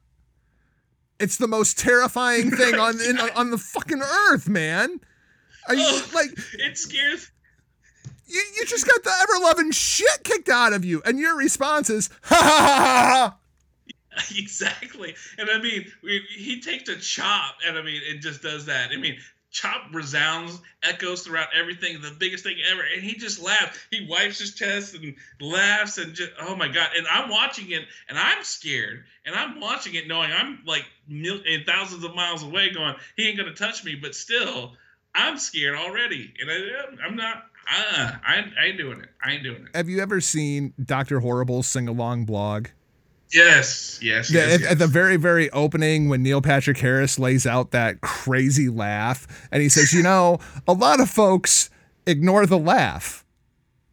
It's 1.19 1.39
the 1.39 1.49
most 1.49 1.79
terrifying 1.79 2.51
thing 2.51 2.75
on 2.77 3.01
in, 3.09 3.19
on 3.19 3.51
the 3.51 3.59
fucking 3.59 4.03
earth, 4.03 4.49
man. 4.49 5.01
Are 5.69 5.75
you 5.75 5.85
oh, 5.85 6.11
like 6.15 6.31
it 6.59 6.79
scares 6.79 7.31
you, 8.29 8.43
you 8.57 8.67
just 8.67 8.87
got 8.87 9.03
the 9.05 9.13
ever 9.23 9.45
loving 9.45 9.71
shit 9.71 10.25
kicked 10.25 10.49
out 10.49 10.73
of 10.73 10.85
you, 10.85 11.03
and 11.05 11.19
your 11.19 11.37
response 11.37 11.91
is 11.91 12.11
ha 12.23 12.35
ha 12.37 12.43
ha 12.43 12.75
ha 12.75 13.15
ha. 13.15 13.39
Exactly, 14.37 15.15
and 15.39 15.51
I 15.51 15.61
mean, 15.61 15.87
he 16.03 16.61
takes 16.61 16.89
a 16.89 16.97
chop, 16.97 17.57
and 17.67 17.77
I 17.77 17.83
mean, 17.83 18.01
it 18.05 18.21
just 18.21 18.43
does 18.43 18.67
that. 18.67 18.91
I 18.91 18.97
mean, 18.97 19.19
chop 19.57 19.87
resounds, 19.93 20.61
echoes 20.83 21.23
throughout 21.23 21.49
everything, 21.59 22.01
the 22.03 22.15
biggest 22.19 22.45
thing 22.45 22.57
ever. 22.71 22.83
And 22.95 23.03
he 23.03 23.15
just 23.15 23.43
laughs. 23.43 23.79
He 23.91 24.07
wipes 24.09 24.39
his 24.39 24.55
chest 24.55 24.95
and 24.95 25.15
laughs 25.41 25.97
and 25.97 26.15
just, 26.15 26.33
oh 26.41 26.55
my 26.55 26.69
God. 26.69 26.91
And 26.97 27.07
I'm 27.07 27.31
watching 27.31 27.71
it 27.71 27.83
and 28.09 28.19
I'm 28.19 28.45
scared. 28.45 29.05
And 29.25 29.35
I'm 29.35 29.59
watching 29.59 29.95
it 29.95 30.07
knowing 30.07 30.31
I'm 30.31 30.63
like 30.67 30.85
mil- 31.09 31.41
thousands 31.67 32.05
of 32.05 32.15
miles 32.15 32.43
away 32.43 32.71
going, 32.71 32.95
he 33.17 33.29
ain't 33.29 33.39
going 33.39 33.49
to 33.49 33.55
touch 33.55 33.83
me. 33.83 33.95
But 33.95 34.15
still, 34.15 34.75
I'm 35.15 35.39
scared 35.39 35.77
already. 35.77 36.35
And 36.39 36.51
I, 36.51 37.07
am 37.07 37.17
not. 37.17 37.45
Uh, 37.69 38.13
I, 38.25 38.45
I 38.61 38.67
ain't 38.67 38.79
doing 38.79 39.01
it. 39.01 39.09
I 39.25 39.33
ain't 39.33 39.43
doing 39.43 39.63
it. 39.63 39.75
Have 39.75 39.89
you 39.89 40.01
ever 40.01 40.21
seen 40.21 40.75
Dr. 40.85 41.21
Horrible's 41.21 41.67
sing 41.67 41.89
along 41.89 42.27
blog? 42.27 42.69
Yes, 43.33 43.99
yes, 44.01 44.31
yeah, 44.31 44.43
yes, 44.43 44.55
at, 44.55 44.61
yes. 44.61 44.71
at, 44.73 44.79
the 44.79 44.87
very, 44.87 45.17
very 45.17 45.51
opening, 45.51 46.09
when 46.09 46.23
Neil 46.23 46.41
Patrick 46.41 46.79
Harris 46.79 47.19
lays 47.19 47.47
out 47.47 47.73
that 47.73 48.01
crazy 48.01 48.69
laugh, 48.69 49.27
and 49.51 49.63
he 49.63 49.69
says, 49.69 49.93
"You 49.93 50.03
know, 50.03 50.39
a 50.69 50.73
lot 50.73 51.01
of 51.01 51.11
folks 51.11 51.69
ignore 52.07 52.47
the 52.47 52.59
laugh." 52.59 53.25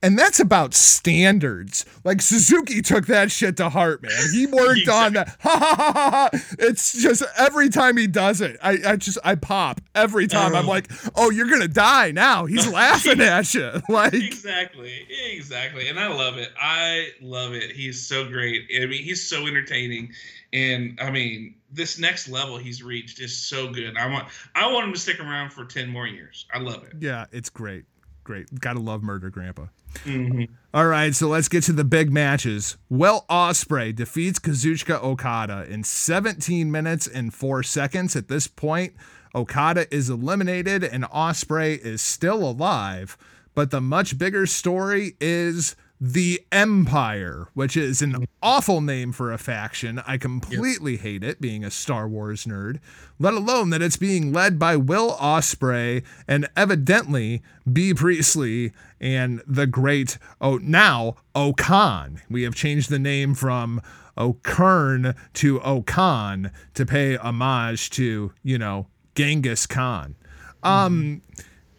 And 0.04 0.20
that's 0.20 0.42
about 0.42 0.74
standards. 0.74 1.86
Like 2.04 2.22
Suzuki 2.22 2.82
took 2.82 3.06
that 3.06 3.32
shit 3.32 3.56
to 3.58 3.70
heart, 3.70 4.04
man. 4.04 4.12
He 4.34 4.46
worked 4.46 4.80
exactly. 4.82 4.94
on 4.94 5.14
that. 5.14 5.38
Ha, 5.40 5.58
ha, 5.58 5.76
ha, 5.78 5.92
ha, 6.12 6.30
It's 6.60 7.02
just 7.02 7.24
every 7.38 7.70
time 7.70 7.96
he 7.96 8.06
does 8.06 8.42
it, 8.42 8.58
I, 8.62 8.80
I 8.86 8.96
just 8.98 9.18
I 9.24 9.36
pop 9.36 9.80
every 9.96 10.28
time. 10.28 10.56
I'm 10.56 10.66
oh. 10.66 10.70
like, 10.70 10.92
oh, 11.16 11.30
you're 11.30 11.50
gonna 11.50 11.70
die 11.70 12.12
now. 12.12 12.46
He's 12.46 12.68
laughing 12.72 13.22
at 13.22 13.54
you. 13.54 13.64
Like 13.94 14.14
exactly, 14.14 15.06
exactly. 15.32 15.88
And 15.88 16.00
I 16.00 16.08
love 16.08 16.38
it. 16.38 16.50
I 16.60 17.10
love 17.22 17.54
it. 17.54 17.72
He's 17.72 18.02
so 18.02 18.28
great. 18.28 18.64
I 18.76 18.88
mean, 18.88 19.04
he's 19.04 19.28
so 19.30 19.46
entertaining. 19.46 20.14
And 20.52 20.98
I 21.00 21.12
mean, 21.12 21.56
this 21.72 22.00
next 22.00 22.28
level 22.28 22.58
he's 22.58 22.82
reached 22.82 23.20
is 23.20 23.38
so 23.38 23.72
good. 23.72 23.96
I 23.98 24.08
want 24.08 24.28
I 24.56 24.72
want 24.72 24.88
him 24.88 24.94
to 24.94 25.00
stick 25.00 25.20
around 25.20 25.52
for 25.52 25.66
ten 25.66 25.90
more 25.90 26.08
years. 26.08 26.46
I 26.52 26.60
love 26.60 26.84
it. 26.84 26.94
Yeah, 27.00 27.26
it's 27.32 27.50
great. 27.50 27.86
Great. 28.24 28.60
Gotta 28.60 28.80
love 28.80 29.04
Murder 29.04 29.30
Grandpa. 29.30 29.66
Mm-hmm. 30.06 30.54
All 30.74 30.88
right, 30.88 31.14
so 31.14 31.28
let's 31.28 31.48
get 31.48 31.64
to 31.66 31.74
the 31.74 31.84
big 31.84 32.12
matches. 32.12 32.78
Will 32.90 33.26
Ospreay 33.30 33.96
defeats 33.96 34.40
Kazuchika 34.40 35.02
Okada 35.04 35.66
in 35.70 35.84
17 35.84 36.72
minutes 36.72 37.08
and 37.08 37.34
4 37.34 37.64
seconds. 37.64 38.16
At 38.16 38.28
this 38.28 38.48
point, 38.48 38.94
Okada 39.36 39.94
is 39.94 40.10
eliminated 40.10 40.84
and 40.84 41.04
Ospreay 41.06 41.78
is 41.78 42.02
still 42.02 42.44
alive. 42.44 43.18
But 43.56 43.70
the 43.70 43.82
much 43.82 44.18
bigger 44.18 44.48
story 44.48 45.16
is 45.22 45.76
the 46.06 46.44
Empire, 46.52 47.48
which 47.54 47.78
is 47.78 48.02
an 48.02 48.28
awful 48.42 48.82
name 48.82 49.14
for 49.14 49.32
a 49.32 49.38
faction. 49.38 50.00
I 50.06 50.18
completely 50.18 50.94
yep. 50.94 51.02
hate 51.02 51.24
it, 51.24 51.40
being 51.40 51.64
a 51.64 51.72
Star 51.72 52.10
Wars 52.10 52.44
nerd, 52.44 52.82
let 53.20 53.34
alone 53.34 53.70
that 53.70 53.82
it's 53.82 53.96
being 53.96 54.34
led 54.34 54.60
by 54.60 54.76
Will 54.76 55.14
Ospreay 55.14 56.04
and 56.28 56.50
evidently 56.58 57.42
Bea 57.72 57.94
Priestley 57.94 58.74
and 59.00 59.42
the 59.48 59.66
great, 59.66 60.18
oh, 60.42 60.58
now 60.58 61.16
O-Khan. 61.36 62.22
We 62.30 62.44
have 62.44 62.54
changed 62.54 62.90
the 62.90 63.00
name 63.00 63.34
from 63.34 63.82
O'Kern 64.18 65.16
to 65.36 65.62
O-Khan 65.62 66.52
to 66.74 66.86
pay 66.86 67.16
homage 67.16 67.90
to, 67.92 68.34
you 68.44 68.58
know, 68.58 68.88
Genghis 69.16 69.66
Khan. 69.66 70.16
Um, 70.64 71.22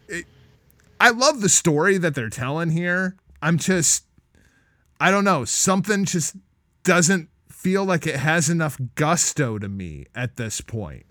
it, 0.07 0.25
I 0.99 1.11
love 1.11 1.41
the 1.41 1.49
story 1.49 1.99
that 1.99 2.15
they're 2.15 2.31
telling 2.31 2.71
here. 2.71 3.17
I'm 3.39 3.59
just 3.59 4.04
I 4.99 5.11
don't 5.11 5.23
know, 5.23 5.45
something 5.45 6.05
just 6.05 6.35
doesn't 6.83 7.29
feel 7.49 7.83
like 7.83 8.05
it 8.07 8.17
has 8.17 8.49
enough 8.49 8.79
gusto 8.95 9.57
to 9.57 9.67
me 9.67 10.05
at 10.15 10.37
this 10.37 10.61
point. 10.61 11.05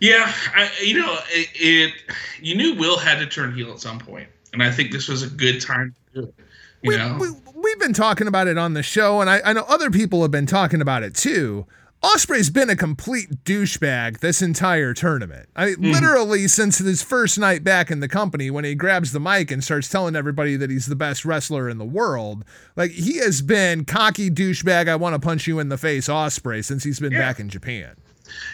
Yeah, 0.00 0.32
I, 0.54 0.70
you 0.82 1.00
know, 1.00 1.18
it, 1.30 1.48
it, 1.54 1.94
You 2.40 2.54
knew 2.54 2.74
Will 2.76 2.98
had 2.98 3.18
to 3.18 3.26
turn 3.26 3.54
heel 3.54 3.72
at 3.72 3.80
some 3.80 3.98
point, 3.98 4.28
and 4.52 4.62
I 4.62 4.70
think 4.70 4.92
this 4.92 5.08
was 5.08 5.22
a 5.22 5.28
good 5.28 5.60
time 5.60 5.94
to 6.14 6.22
do 6.22 6.28
it. 6.28 6.34
You 6.82 6.90
we, 6.90 6.96
know, 6.96 7.16
we, 7.20 7.28
we've 7.54 7.78
been 7.80 7.92
talking 7.92 8.28
about 8.28 8.46
it 8.46 8.56
on 8.56 8.74
the 8.74 8.82
show, 8.82 9.20
and 9.20 9.28
I, 9.28 9.40
I 9.44 9.52
know 9.52 9.64
other 9.68 9.90
people 9.90 10.22
have 10.22 10.30
been 10.30 10.46
talking 10.46 10.80
about 10.80 11.02
it 11.02 11.14
too. 11.14 11.66
Ospreay's 12.02 12.48
been 12.48 12.70
a 12.70 12.76
complete 12.76 13.44
douchebag 13.44 14.20
this 14.20 14.40
entire 14.40 14.94
tournament. 14.94 15.48
I 15.56 15.70
mm. 15.70 15.92
literally 15.92 16.46
since 16.46 16.78
his 16.78 17.02
first 17.02 17.38
night 17.38 17.64
back 17.64 17.90
in 17.90 17.98
the 17.98 18.08
company 18.08 18.50
when 18.50 18.64
he 18.64 18.76
grabs 18.76 19.10
the 19.10 19.18
mic 19.18 19.50
and 19.50 19.64
starts 19.64 19.88
telling 19.88 20.14
everybody 20.14 20.54
that 20.56 20.70
he's 20.70 20.86
the 20.86 20.94
best 20.94 21.24
wrestler 21.24 21.68
in 21.68 21.78
the 21.78 21.84
world. 21.84 22.44
Like 22.76 22.92
he 22.92 23.16
has 23.18 23.42
been 23.42 23.84
cocky 23.84 24.30
douchebag. 24.30 24.88
I 24.88 24.94
want 24.94 25.14
to 25.14 25.18
punch 25.18 25.48
you 25.48 25.58
in 25.58 25.70
the 25.70 25.78
face, 25.78 26.08
Ospreay 26.08 26.64
since 26.64 26.84
he's 26.84 27.00
been 27.00 27.12
yeah. 27.12 27.18
back 27.18 27.40
in 27.40 27.48
Japan. 27.48 27.96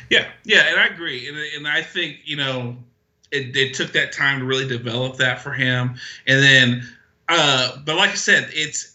Yeah, 0.09 0.27
yeah, 0.45 0.69
and 0.71 0.81
I 0.81 0.87
agree, 0.87 1.29
and 1.29 1.37
and 1.37 1.69
I 1.69 1.83
think 1.83 2.21
you 2.25 2.37
know 2.37 2.77
it, 3.31 3.57
it 3.57 3.75
took 3.75 3.93
that 3.93 4.13
time 4.13 4.39
to 4.39 4.45
really 4.45 4.69
develop 4.69 5.17
that 5.17 5.41
for 5.41 5.53
him, 5.53 5.97
and 6.27 6.43
then, 6.43 6.89
uh, 7.29 7.77
but 7.85 7.97
like 7.97 8.11
I 8.11 8.15
said, 8.15 8.49
it's 8.53 8.94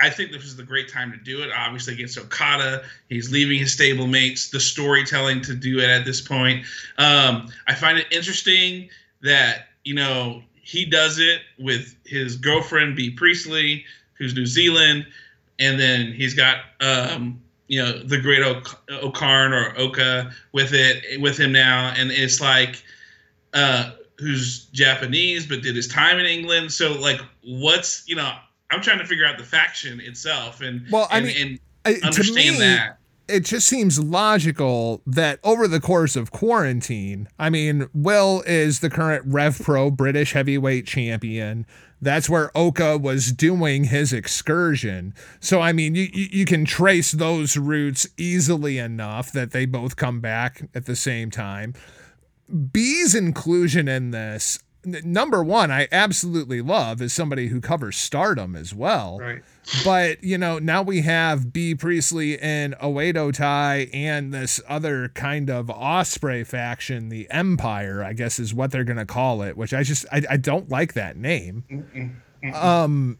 I 0.00 0.10
think 0.10 0.32
this 0.32 0.44
is 0.44 0.56
the 0.56 0.62
great 0.62 0.88
time 0.88 1.12
to 1.12 1.18
do 1.18 1.42
it. 1.42 1.50
Obviously, 1.56 1.94
against 1.94 2.18
Okada, 2.18 2.82
he's 3.08 3.30
leaving 3.30 3.58
his 3.58 3.76
stablemates. 3.76 4.50
The 4.50 4.60
storytelling 4.60 5.42
to 5.42 5.54
do 5.54 5.78
it 5.78 5.88
at 5.88 6.04
this 6.04 6.20
point. 6.20 6.64
Um, 6.98 7.48
I 7.66 7.74
find 7.74 7.98
it 7.98 8.06
interesting 8.10 8.88
that 9.22 9.68
you 9.84 9.94
know 9.94 10.42
he 10.54 10.84
does 10.84 11.18
it 11.18 11.40
with 11.58 11.94
his 12.04 12.36
girlfriend 12.36 12.96
Bea 12.96 13.10
Priestley, 13.10 13.84
who's 14.14 14.34
New 14.34 14.46
Zealand, 14.46 15.06
and 15.58 15.78
then 15.78 16.12
he's 16.12 16.34
got 16.34 16.58
um, 16.80 17.40
you 17.68 17.82
know 17.82 17.98
the 17.98 18.20
great 18.20 18.42
O'Karn 18.42 19.52
or 19.52 19.76
Oka 19.78 20.32
with 20.52 20.72
it 20.72 21.20
with 21.20 21.38
him 21.38 21.52
now, 21.52 21.94
and 21.96 22.10
it's 22.10 22.40
like. 22.40 22.82
Uh, 23.52 23.90
who's 24.20 24.66
Japanese 24.66 25.46
but 25.46 25.62
did 25.62 25.74
his 25.74 25.88
time 25.88 26.18
in 26.18 26.26
England. 26.26 26.70
So 26.70 26.92
like 26.92 27.20
what's 27.42 28.06
you 28.06 28.14
know 28.14 28.32
I'm 28.70 28.80
trying 28.80 28.98
to 28.98 29.06
figure 29.06 29.26
out 29.26 29.38
the 29.38 29.44
faction 29.44 30.00
itself 30.00 30.60
and 30.60 30.86
well, 30.90 31.08
I 31.10 31.18
and, 31.18 31.26
mean, 31.26 31.58
and 31.84 32.02
understand 32.04 32.58
me, 32.58 32.60
that. 32.60 32.98
It 33.28 33.44
just 33.44 33.68
seems 33.68 34.00
logical 34.00 35.02
that 35.06 35.38
over 35.44 35.68
the 35.68 35.80
course 35.80 36.16
of 36.16 36.32
quarantine, 36.32 37.28
I 37.38 37.48
mean, 37.50 37.88
Will 37.94 38.42
is 38.46 38.80
the 38.80 38.90
current 38.90 39.24
Rev 39.26 39.58
Pro 39.60 39.90
British 39.90 40.32
heavyweight 40.32 40.86
champion. 40.86 41.64
That's 42.02 42.28
where 42.30 42.50
Oka 42.56 42.98
was 42.98 43.30
doing 43.30 43.84
his 43.84 44.12
excursion. 44.12 45.14
So, 45.38 45.60
I 45.60 45.72
mean, 45.72 45.94
you, 45.94 46.08
you 46.12 46.44
can 46.44 46.64
trace 46.64 47.12
those 47.12 47.56
roots 47.56 48.08
easily 48.16 48.78
enough 48.78 49.32
that 49.32 49.52
they 49.52 49.66
both 49.66 49.96
come 49.96 50.20
back 50.20 50.68
at 50.74 50.86
the 50.86 50.96
same 50.96 51.30
time. 51.30 51.74
Bea's 52.72 53.14
inclusion 53.14 53.86
in 53.86 54.10
this 54.10 54.58
number 54.84 55.42
one, 55.42 55.70
I 55.70 55.88
absolutely 55.92 56.60
love 56.60 57.02
is 57.02 57.12
somebody 57.12 57.48
who 57.48 57.60
covers 57.60 57.96
Stardom 57.96 58.56
as 58.56 58.74
well. 58.74 59.18
Right. 59.18 59.42
But 59.84 60.24
you 60.24 60.38
know, 60.38 60.58
now 60.58 60.82
we 60.82 61.02
have 61.02 61.52
Bea 61.52 61.74
Priestley 61.74 62.38
and 62.38 62.74
Oedo 62.76 63.32
Tai 63.32 63.88
and 63.92 64.32
this 64.32 64.60
other 64.68 65.08
kind 65.08 65.50
of 65.50 65.66
Ospreay 65.66 66.46
faction, 66.46 67.08
the 67.08 67.30
Empire, 67.30 68.02
I 68.02 68.12
guess 68.12 68.38
is 68.38 68.54
what 68.54 68.70
they're 68.70 68.84
gonna 68.84 69.06
call 69.06 69.42
it. 69.42 69.56
Which 69.56 69.74
I 69.74 69.82
just 69.82 70.06
I, 70.10 70.22
I 70.30 70.36
don't 70.36 70.68
like 70.68 70.94
that 70.94 71.16
name. 71.16 71.64
Um, 72.54 73.18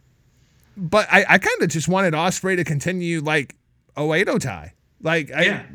but 0.77 1.07
I 1.13 1.25
I 1.29 1.39
kind 1.39 1.63
of 1.63 1.69
just 1.69 1.89
wanted 1.89 2.15
Ospreay 2.15 2.57
to 2.57 2.65
continue 2.65 3.21
like 3.21 3.57
Oedo 3.97 4.41
Tai, 4.41 4.73
like 5.03 5.31
I. 5.31 5.67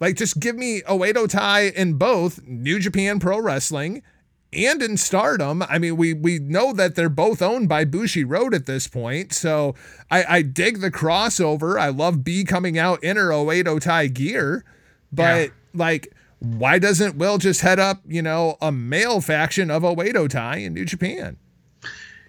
Like, 0.00 0.14
just 0.14 0.38
give 0.38 0.54
me 0.54 0.82
Oedo 0.82 1.28
Tai 1.28 1.62
in 1.70 1.94
both 1.94 2.40
New 2.46 2.78
Japan 2.78 3.18
Pro 3.18 3.40
Wrestling 3.40 4.04
and 4.52 4.82
in 4.82 4.96
Stardom. 4.96 5.62
I 5.62 5.78
mean, 5.78 5.96
we 5.96 6.14
we 6.14 6.38
know 6.38 6.72
that 6.72 6.94
they're 6.94 7.08
both 7.08 7.42
owned 7.42 7.68
by 7.68 7.84
Bushiroad 7.84 8.54
at 8.54 8.66
this 8.66 8.86
point, 8.88 9.32
so 9.32 9.74
I, 10.10 10.24
I 10.28 10.42
dig 10.42 10.80
the 10.80 10.90
crossover. 10.90 11.78
I 11.78 11.88
love 11.88 12.24
Bea 12.24 12.44
coming 12.44 12.78
out 12.78 13.02
in 13.04 13.16
her 13.16 13.28
Oedo 13.28 13.80
Tai 13.80 14.06
gear, 14.08 14.64
but 15.12 15.22
Yeah. 15.46 15.48
like, 15.74 16.12
why 16.40 16.78
doesn't 16.78 17.16
Will 17.16 17.38
just 17.38 17.60
head 17.60 17.78
up, 17.78 18.00
you 18.06 18.22
know, 18.22 18.56
a 18.62 18.70
male 18.72 19.20
faction 19.20 19.70
of 19.70 19.82
Oedo 19.82 20.28
Tai 20.28 20.56
in 20.56 20.74
New 20.74 20.84
Japan? 20.84 21.36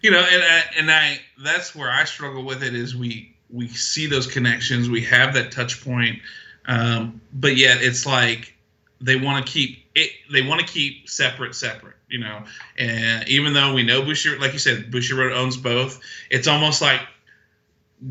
you 0.02 0.10
know 0.12 0.26
and 0.32 0.42
I, 0.42 0.64
and 0.78 0.90
I 0.92 1.20
that's 1.44 1.76
where 1.76 1.92
I 1.92 2.06
struggle 2.06 2.46
with 2.46 2.64
it 2.64 2.74
is 2.74 2.96
we 2.96 3.36
we 3.50 3.68
see 3.68 4.08
those 4.08 4.28
connections 4.28 4.90
we 4.90 5.02
have 5.02 5.34
that 5.34 5.52
touch 5.52 5.84
point 5.84 6.20
um, 6.68 7.20
but 7.34 7.58
yet 7.58 7.82
it's 7.82 8.06
like 8.06 8.56
they 9.02 9.18
want 9.18 9.46
to 9.46 9.52
keep 9.52 9.84
it 9.96 10.12
they 10.32 10.42
want 10.42 10.62
to 10.62 10.66
keep 10.68 11.10
separate 11.10 11.54
separate 11.54 11.98
you 12.10 12.20
know 12.20 12.44
and 12.78 13.28
even 13.30 13.54
though 13.54 13.74
we 13.74 13.84
know 13.84 14.02
Bushi 14.02 14.36
like 14.38 14.54
you 14.54 14.60
said 14.60 14.92
Bushiroad 14.92 15.36
owns 15.36 15.56
both 15.58 16.00
it's 16.30 16.48
almost 16.48 16.82
like 16.82 17.02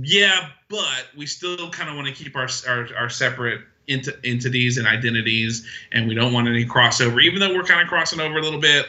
yeah 0.02 0.50
but 0.68 1.06
we 1.16 1.26
still 1.26 1.70
kind 1.70 1.88
of 1.88 1.96
want 1.96 2.06
to 2.06 2.12
keep 2.14 2.36
our 2.36 2.48
our, 2.68 2.88
our 2.96 3.08
separate 3.08 3.60
ent- 3.88 4.08
entities 4.24 4.76
and 4.78 4.86
identities 4.86 5.66
and 5.92 6.06
we 6.08 6.14
don't 6.14 6.32
want 6.32 6.46
any 6.48 6.64
crossover 6.64 7.22
even 7.22 7.40
though 7.40 7.54
we're 7.54 7.64
kind 7.64 7.80
of 7.80 7.88
crossing 7.88 8.20
over 8.20 8.38
a 8.38 8.42
little 8.42 8.60
bit 8.60 8.86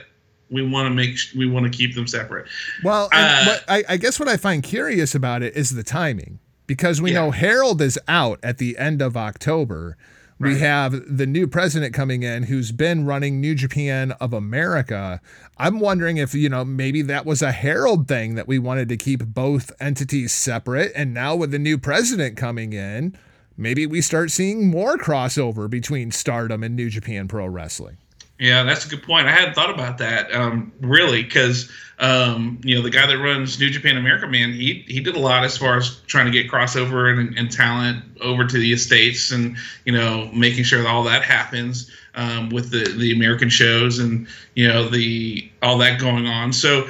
we 0.51 0.65
want 0.67 0.87
to 0.87 0.93
make 0.93 1.17
we 1.37 1.47
want 1.47 1.71
to 1.71 1.75
keep 1.75 1.95
them 1.95 2.07
separate 2.07 2.47
Well, 2.83 3.07
Uh, 3.13 3.57
I, 3.67 3.83
I 3.89 3.97
guess 3.97 4.19
what 4.19 4.27
I 4.27 4.35
find 4.37 4.63
curious 4.63 5.13
about 5.15 5.41
it 5.43 5.55
is 5.55 5.69
the 5.71 5.83
timing 5.83 6.39
because 6.67 7.01
we 7.01 7.11
Yeah. 7.11 7.21
know 7.21 7.31
Harold 7.31 7.81
is 7.81 7.97
out 8.07 8.39
at 8.43 8.57
the 8.57 8.77
end 8.77 9.01
of 9.01 9.15
October. 9.15 9.95
We 10.39 10.59
have 10.59 11.17
the 11.17 11.25
new 11.25 11.47
president 11.47 11.93
coming 11.93 12.23
in 12.23 12.43
who's 12.43 12.71
been 12.71 13.05
running 13.05 13.41
New 13.41 13.55
Japan 13.55 14.13
of 14.21 14.31
America. 14.31 15.19
I'm 15.57 15.81
wondering 15.81 16.15
if, 16.15 16.33
you 16.33 16.47
know, 16.47 16.63
maybe 16.63 17.01
that 17.01 17.25
was 17.25 17.41
a 17.41 17.51
Harold 17.51 18.07
thing 18.07 18.35
that 18.35 18.47
we 18.47 18.57
wanted 18.57 18.87
to 18.87 18.95
keep 18.95 19.25
both 19.25 19.73
entities 19.81 20.31
separate. 20.31 20.93
And 20.95 21.13
now 21.13 21.35
with 21.35 21.51
the 21.51 21.59
new 21.59 21.77
president 21.77 22.37
coming 22.37 22.71
in, 22.71 23.17
maybe 23.57 23.85
we 23.85 24.01
start 24.01 24.31
seeing 24.31 24.69
more 24.69 24.97
crossover 24.97 25.69
between 25.69 26.09
Stardom 26.09 26.63
and 26.63 26.73
New 26.73 26.89
Japan 26.89 27.27
Pro 27.27 27.45
Wrestling. 27.45 27.97
Yeah, 28.39 28.63
that's 28.63 28.85
a 28.85 28.89
good 28.89 29.03
point. 29.03 29.27
I 29.27 29.31
hadn't 29.31 29.53
thought 29.53 29.69
about 29.69 29.97
that 29.97 30.33
um, 30.33 30.71
really, 30.79 31.23
because 31.23 31.69
um, 31.99 32.61
you 32.63 32.73
know 32.73 32.81
the 32.81 32.89
guy 32.89 33.05
that 33.05 33.17
runs 33.17 33.59
New 33.59 33.69
Japan 33.69 33.97
America, 33.97 34.27
man, 34.27 34.53
he 34.53 34.85
he 34.87 35.01
did 35.01 35.17
a 35.17 35.19
lot 35.19 35.43
as 35.43 35.57
far 35.57 35.75
as 35.75 35.99
trying 36.07 36.25
to 36.25 36.31
get 36.31 36.49
crossover 36.49 37.11
and, 37.11 37.37
and 37.37 37.51
talent 37.51 38.05
over 38.21 38.45
to 38.45 38.57
the 38.57 38.71
estates, 38.71 39.31
and 39.31 39.57
you 39.83 39.91
know 39.91 40.31
making 40.33 40.63
sure 40.63 40.81
that 40.81 40.87
all 40.87 41.03
that 41.03 41.21
happens 41.21 41.91
um, 42.15 42.49
with 42.49 42.71
the 42.71 42.89
the 42.97 43.11
American 43.11 43.49
shows 43.49 43.99
and 43.99 44.25
you 44.55 44.69
know 44.69 44.87
the 44.87 45.51
all 45.61 45.77
that 45.79 45.99
going 45.99 46.25
on. 46.25 46.53
So 46.53 46.87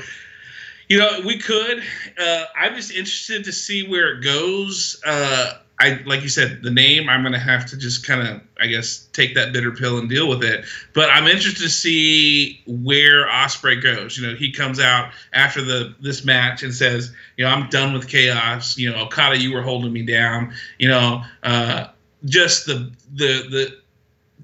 you 0.88 1.00
know 1.00 1.22
we 1.26 1.40
could. 1.40 1.82
Uh, 2.16 2.46
I'm 2.56 2.76
just 2.76 2.92
interested 2.92 3.44
to 3.46 3.52
see 3.52 3.88
where 3.88 4.16
it 4.16 4.24
goes. 4.24 5.02
Uh, 5.04 5.54
I 5.80 6.02
like 6.06 6.24
you 6.24 6.30
said, 6.30 6.62
the 6.62 6.72
name. 6.72 7.08
I'm 7.08 7.24
gonna 7.24 7.40
have 7.40 7.66
to 7.68 7.78
just 7.78 8.06
kind 8.06 8.28
of, 8.28 8.42
I 8.60 8.68
guess, 8.68 9.08
take 9.14 9.34
that 9.36 9.54
bitter 9.54 9.72
pill 9.72 9.98
and 9.98 10.10
deal 10.10 10.28
with 10.28 10.44
it. 10.44 10.66
But 10.94 11.10
I'm 11.10 11.26
interested 11.26 11.64
to 11.64 11.70
see 11.70 12.62
where 12.68 13.28
Ospreay 13.28 13.82
goes. 13.82 14.18
You 14.18 14.28
know, 14.28 14.36
he 14.36 14.52
comes 14.52 14.80
out 14.82 15.12
after 15.32 15.64
the 15.64 15.96
this 16.02 16.26
match 16.26 16.64
and 16.64 16.74
says, 16.74 17.14
you 17.38 17.46
know, 17.46 17.52
I'm 17.52 17.70
done 17.70 17.94
with 17.94 18.10
chaos. 18.10 18.78
You 18.78 18.92
know, 18.92 19.04
Okada, 19.06 19.40
you 19.40 19.54
were 19.54 19.62
holding 19.62 19.94
me 19.94 20.04
down. 20.04 20.54
You 20.80 20.90
know, 20.90 21.24
uh, 21.44 21.88
just 22.26 22.66
the 22.66 22.92
the 23.14 23.48
the. 23.50 23.80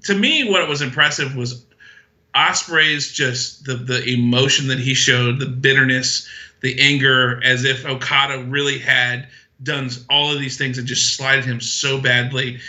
To 0.04 0.14
me, 0.14 0.50
what 0.50 0.66
was 0.68 0.80
impressive 0.80 1.36
was 1.36 1.66
Ospreay's 2.34 3.12
just 3.12 3.66
the 3.66 3.74
the 3.74 4.02
emotion 4.08 4.68
that 4.68 4.78
he 4.78 4.94
showed, 4.94 5.38
the 5.38 5.46
bitterness, 5.46 6.26
the 6.62 6.80
anger, 6.80 7.42
as 7.44 7.64
if 7.64 7.84
Okada 7.84 8.42
really 8.44 8.78
had 8.78 9.28
done 9.62 9.90
all 10.10 10.32
of 10.32 10.38
these 10.38 10.56
things 10.56 10.78
and 10.78 10.86
just 10.86 11.16
slighted 11.16 11.44
him 11.44 11.60
so 11.60 12.00
badly. 12.00 12.60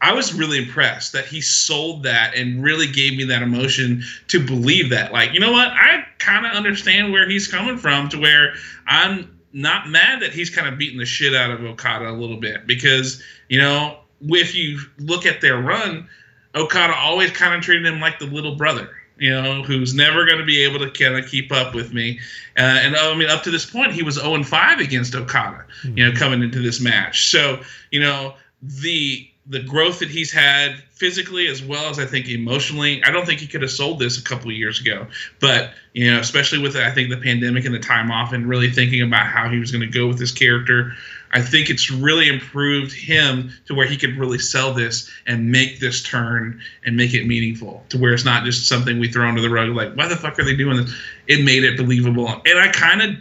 I 0.00 0.12
was 0.12 0.34
really 0.34 0.58
impressed 0.58 1.12
that 1.12 1.24
he 1.24 1.40
sold 1.40 2.02
that 2.02 2.34
and 2.34 2.62
really 2.62 2.86
gave 2.86 3.16
me 3.16 3.24
that 3.24 3.42
emotion 3.42 4.02
to 4.28 4.44
believe 4.44 4.90
that. 4.90 5.12
Like, 5.12 5.32
you 5.32 5.40
know 5.40 5.52
what? 5.52 5.68
I 5.68 6.04
kind 6.18 6.44
of 6.44 6.52
understand 6.52 7.12
where 7.12 7.28
he's 7.28 7.48
coming 7.48 7.78
from 7.78 8.08
to 8.10 8.18
where 8.20 8.54
I'm 8.86 9.38
not 9.52 9.88
mad 9.88 10.20
that 10.20 10.32
he's 10.32 10.50
kind 10.50 10.68
of 10.68 10.78
beating 10.78 10.98
the 10.98 11.06
shit 11.06 11.34
out 11.34 11.50
of 11.50 11.64
Okada 11.64 12.10
a 12.10 12.12
little 12.12 12.36
bit 12.36 12.66
because, 12.66 13.22
you 13.48 13.58
know, 13.58 13.98
if 14.20 14.54
you 14.54 14.78
look 14.98 15.24
at 15.24 15.40
their 15.40 15.58
run, 15.58 16.08
Okada 16.54 16.94
always 16.94 17.30
kind 17.30 17.54
of 17.54 17.62
treated 17.62 17.86
him 17.86 18.00
like 18.00 18.18
the 18.18 18.26
little 18.26 18.56
brother, 18.56 18.90
you 19.18 19.30
know, 19.30 19.62
who's 19.62 19.94
never 19.94 20.26
going 20.26 20.38
to 20.38 20.44
be 20.44 20.62
able 20.64 20.78
to 20.78 20.90
kind 20.90 21.16
of 21.16 21.30
keep 21.30 21.52
up 21.52 21.74
with 21.74 21.92
me. 21.92 22.18
Uh, 22.56 22.60
and 22.60 22.96
I 22.96 23.14
mean, 23.14 23.28
up 23.28 23.42
to 23.44 23.50
this 23.50 23.64
point, 23.64 23.92
he 23.92 24.02
was 24.02 24.16
0 24.16 24.42
5 24.42 24.78
against 24.78 25.14
Okada, 25.14 25.64
you 25.84 26.04
know, 26.04 26.12
coming 26.12 26.42
into 26.42 26.60
this 26.60 26.80
match. 26.80 27.30
So, 27.30 27.60
you 27.90 28.00
know, 28.00 28.34
the 28.62 29.28
the 29.48 29.62
growth 29.62 30.00
that 30.00 30.10
he's 30.10 30.32
had 30.32 30.82
physically 30.90 31.46
as 31.46 31.62
well 31.62 31.88
as 31.88 32.00
I 32.00 32.04
think 32.04 32.28
emotionally, 32.28 33.02
I 33.04 33.12
don't 33.12 33.24
think 33.24 33.38
he 33.38 33.46
could 33.46 33.62
have 33.62 33.70
sold 33.70 34.00
this 34.00 34.18
a 34.18 34.22
couple 34.22 34.50
of 34.50 34.56
years 34.56 34.80
ago. 34.80 35.06
But 35.40 35.70
you 35.92 36.10
know, 36.12 36.18
especially 36.18 36.58
with 36.58 36.76
I 36.76 36.90
think 36.90 37.10
the 37.10 37.16
pandemic 37.16 37.64
and 37.64 37.74
the 37.74 37.78
time 37.78 38.10
off, 38.10 38.32
and 38.32 38.48
really 38.48 38.70
thinking 38.70 39.02
about 39.02 39.26
how 39.26 39.48
he 39.48 39.58
was 39.58 39.70
going 39.70 39.82
to 39.82 39.98
go 39.98 40.08
with 40.08 40.18
this 40.18 40.32
character, 40.32 40.94
I 41.32 41.40
think 41.40 41.70
it's 41.70 41.90
really 41.90 42.28
improved 42.28 42.92
him 42.92 43.50
to 43.66 43.74
where 43.74 43.86
he 43.86 43.96
could 43.96 44.16
really 44.16 44.38
sell 44.38 44.72
this 44.72 45.10
and 45.26 45.50
make 45.50 45.80
this 45.80 46.02
turn 46.02 46.60
and 46.84 46.96
make 46.96 47.14
it 47.14 47.26
meaningful 47.26 47.84
to 47.90 47.98
where 47.98 48.12
it's 48.12 48.24
not 48.24 48.44
just 48.44 48.68
something 48.68 48.98
we 48.98 49.10
throw 49.10 49.28
under 49.28 49.40
the 49.40 49.50
rug 49.50 49.68
like 49.70 49.94
why 49.94 50.08
the 50.08 50.16
fuck 50.16 50.38
are 50.38 50.44
they 50.44 50.56
doing 50.56 50.76
this? 50.76 50.94
It 51.26 51.44
made 51.44 51.64
it 51.64 51.76
believable, 51.76 52.28
and 52.28 52.58
I 52.58 52.68
kind 52.68 53.02
of 53.02 53.16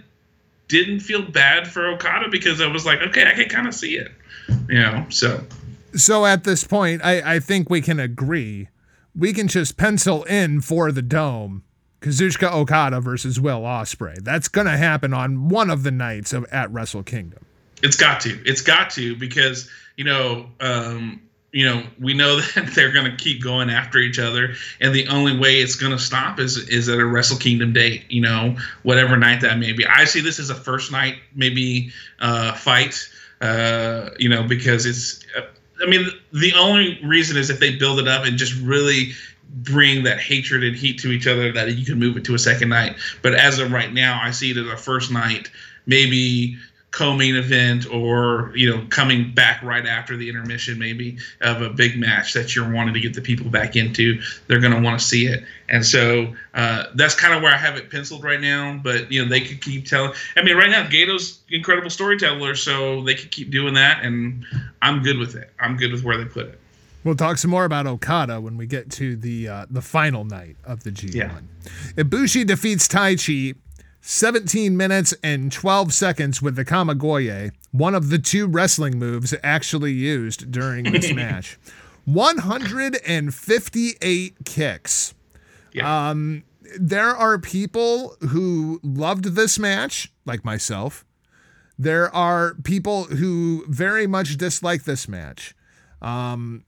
didn't 0.67 0.99
feel 1.01 1.21
bad 1.21 1.67
for 1.67 1.87
Okada 1.87 2.29
because 2.29 2.61
I 2.61 2.67
was 2.67 2.85
like, 2.85 2.99
okay, 3.01 3.25
I 3.27 3.33
can 3.33 3.49
kind 3.49 3.67
of 3.67 3.73
see 3.73 3.97
it, 3.97 4.11
you 4.69 4.79
know. 4.79 5.05
So 5.09 5.43
So 5.93 6.25
at 6.25 6.43
this 6.43 6.63
point, 6.63 7.03
I, 7.03 7.35
I 7.35 7.39
think 7.39 7.69
we 7.69 7.81
can 7.81 7.99
agree. 7.99 8.69
We 9.15 9.31
can 9.31 9.47
just 9.47 9.77
pencil 9.77 10.23
in 10.23 10.61
for 10.61 10.91
the 10.91 11.01
dome 11.01 11.63
Kazuchika 12.01 12.51
Okada 12.51 13.01
versus 13.01 13.39
Will 13.39 13.61
Ospreay. 13.61 14.23
That's 14.23 14.47
going 14.47 14.67
to 14.67 14.77
happen 14.77 15.13
on 15.13 15.49
one 15.49 15.71
of 15.71 15.83
the 15.83 15.91
nights 15.91 16.33
of 16.33 16.45
at 16.51 16.71
Wrestle 16.71 17.03
Kingdom. 17.03 17.44
It's 17.83 17.95
got 17.95 18.21
to. 18.21 18.41
It's 18.45 18.61
got 18.61 18.89
to 18.91 19.15
because 19.15 19.69
you 19.97 20.03
know, 20.03 20.47
um, 20.59 21.21
you 21.51 21.65
know, 21.65 21.83
we 21.99 22.13
know 22.13 22.39
that 22.55 22.71
they're 22.75 22.91
going 22.91 23.09
to 23.09 23.15
keep 23.15 23.43
going 23.43 23.69
after 23.69 23.97
each 23.97 24.19
other, 24.19 24.53
and 24.79 24.93
the 24.93 25.07
only 25.07 25.37
way 25.37 25.61
it's 25.61 25.75
going 25.75 25.91
to 25.91 25.99
stop 25.99 26.39
is 26.39 26.57
is 26.69 26.89
at 26.89 26.99
a 26.99 27.05
Wrestle 27.05 27.37
Kingdom 27.37 27.73
date. 27.73 28.03
You 28.09 28.21
know, 28.21 28.57
whatever 28.83 29.17
night 29.17 29.41
that 29.41 29.57
may 29.57 29.71
be. 29.71 29.85
I 29.85 30.05
see 30.05 30.21
this 30.21 30.39
as 30.39 30.49
a 30.49 30.55
first 30.55 30.91
night 30.91 31.15
maybe 31.33 31.91
uh, 32.19 32.53
fight. 32.53 33.09
Uh, 33.41 34.09
you 34.19 34.29
know, 34.29 34.43
because 34.43 34.85
it's. 34.85 35.23
Uh, 35.37 35.41
I 35.81 35.87
mean, 35.87 36.07
the 36.31 36.53
only 36.53 36.99
reason 37.03 37.35
is 37.35 37.49
if 37.49 37.59
they 37.59 37.75
build 37.75 37.99
it 37.99 38.07
up 38.07 38.25
and 38.25 38.37
just 38.37 38.55
really 38.61 39.11
bring 39.49 40.03
that 40.03 40.19
hatred 40.19 40.63
and 40.63 40.75
heat 40.75 40.99
to 40.99 41.11
each 41.11 41.27
other 41.27 41.51
that 41.51 41.75
you 41.75 41.85
can 41.85 41.99
move 41.99 42.17
it 42.17 42.25
to 42.25 42.35
a 42.35 42.39
second 42.39 42.69
night. 42.69 42.95
But 43.21 43.35
as 43.35 43.59
of 43.59 43.71
right 43.71 43.91
now, 43.91 44.19
I 44.21 44.31
see 44.31 44.51
it 44.51 44.57
as 44.57 44.67
a 44.67 44.77
first 44.77 45.11
night, 45.11 45.49
maybe 45.85 46.57
co-main 46.95 47.35
event 47.35 47.85
or 47.91 48.53
you 48.55 48.69
know 48.69 48.81
coming 48.89 49.29
back 49.33 49.61
right 49.61 49.85
after 49.85 50.15
the 50.15 50.29
intermission 50.29 50.79
maybe 50.79 51.17
of 51.41 51.61
a 51.61 51.69
big 51.69 51.99
match 51.99 52.31
that 52.31 52.55
you're 52.55 52.71
wanting 52.71 52.93
to 52.93 53.01
get 53.01 53.13
the 53.13 53.19
people 53.19 53.51
back 53.51 53.75
into 53.75 54.17
they're 54.47 54.61
going 54.61 54.71
to 54.71 54.79
want 54.79 54.97
to 54.97 55.05
see 55.05 55.25
it 55.25 55.43
and 55.67 55.85
so 55.85 56.33
uh, 56.53 56.85
that's 56.95 57.13
kind 57.13 57.33
of 57.33 57.43
where 57.43 57.53
i 57.53 57.57
have 57.57 57.75
it 57.75 57.91
penciled 57.91 58.23
right 58.23 58.39
now 58.39 58.79
but 58.81 59.11
you 59.11 59.21
know 59.21 59.27
they 59.27 59.41
could 59.41 59.61
keep 59.61 59.85
telling 59.85 60.13
i 60.37 60.41
mean 60.41 60.55
right 60.55 60.69
now 60.69 60.87
Gedo's 60.87 61.41
incredible 61.49 61.89
storyteller 61.89 62.55
so 62.55 63.03
they 63.03 63.13
could 63.13 63.29
keep 63.29 63.51
doing 63.51 63.73
that 63.73 64.01
and 64.01 64.45
i'm 64.81 65.03
good 65.03 65.17
with 65.17 65.35
it 65.35 65.51
i'm 65.59 65.75
good 65.75 65.91
with 65.91 66.05
where 66.05 66.17
they 66.17 66.23
put 66.23 66.45
it 66.45 66.61
We'll 67.03 67.13
talk 67.13 67.37
some 67.37 67.51
more 67.51 67.65
about 67.65 67.85
Okada 67.85 68.41
when 68.41 68.57
we 68.57 68.65
get 68.65 68.89
to 68.93 69.15
the 69.15 69.47
uh, 69.47 69.65
the 69.69 69.83
final 69.83 70.23
night 70.23 70.55
of 70.65 70.81
the 70.81 70.89
G1. 70.89 71.13
Yeah. 71.13 71.37
Ibushi 72.03 72.47
defeats 72.47 72.87
Taichi 72.87 73.53
17 74.07 74.77
minutes 74.77 75.15
and 75.23 75.51
12 75.51 75.91
seconds 75.91 76.39
with 76.39 76.55
the 76.55 76.63
Kamigoye, 76.63 77.51
one 77.71 77.95
of 77.95 78.09
the 78.09 78.19
two 78.19 78.45
wrestling 78.45 78.99
moves 78.99 79.33
actually 79.43 79.93
used 79.93 80.51
during 80.51 80.83
this 80.91 81.11
match. 81.13 81.57
158 82.05 84.35
kicks. 84.45 85.15
yeah 85.73 86.09
Um, 86.09 86.43
there 86.79 87.15
are 87.15 87.39
people 87.39 88.15
who 88.29 88.79
loved 88.83 89.33
this 89.35 89.57
match, 89.57 90.11
like 90.23 90.45
myself. 90.45 91.03
There 91.79 92.13
are 92.13 92.53
people 92.63 93.05
who 93.05 93.65
very 93.67 94.05
much 94.05 94.37
dislike 94.37 94.83
this 94.83 95.07
match. 95.07 95.55
Um, 95.99 96.63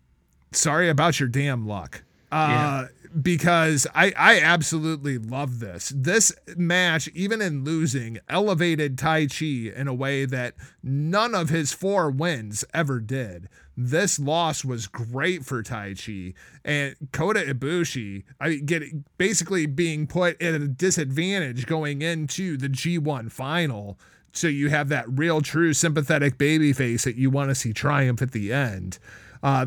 sorry 0.51 0.89
about 0.89 1.19
your 1.19 1.29
damn 1.29 1.67
luck. 1.67 2.01
Uh, 2.31 2.47
yeah. 2.49 2.87
Because 3.19 3.87
I, 3.95 4.13
I 4.17 4.39
absolutely 4.39 5.17
love 5.17 5.59
this. 5.59 5.91
This 5.95 6.31
match, 6.55 7.07
even 7.09 7.41
in 7.41 7.63
losing, 7.63 8.19
elevated 8.29 8.97
Taichi 8.97 9.73
in 9.73 9.87
a 9.87 9.93
way 9.93 10.25
that 10.25 10.55
none 10.83 11.33
of 11.33 11.49
his 11.49 11.73
four 11.73 12.11
wins 12.11 12.63
ever 12.73 12.99
did. 12.99 13.49
This 13.75 14.19
loss 14.19 14.65
was 14.65 14.87
great 14.87 15.45
for 15.45 15.63
Taichi 15.63 16.33
and 16.65 16.95
Kota 17.11 17.39
Ibushi. 17.39 18.23
I 18.39 18.55
get 18.55 19.17
basically 19.17 19.65
being 19.65 20.07
put 20.07 20.41
at 20.41 20.55
a 20.55 20.67
disadvantage 20.67 21.65
going 21.65 22.01
into 22.01 22.57
the 22.57 22.69
G1 22.69 23.31
final 23.31 23.97
so 24.37 24.47
you 24.47 24.69
have 24.69 24.89
that 24.89 25.05
real, 25.09 25.41
true, 25.41 25.73
sympathetic 25.73 26.37
baby 26.37 26.71
face 26.71 27.03
that 27.05 27.15
you 27.15 27.29
want 27.29 27.49
to 27.49 27.55
see 27.55 27.73
triumph 27.73 28.21
at 28.21 28.31
the 28.31 28.53
end. 28.53 28.99
Uh, 29.41 29.65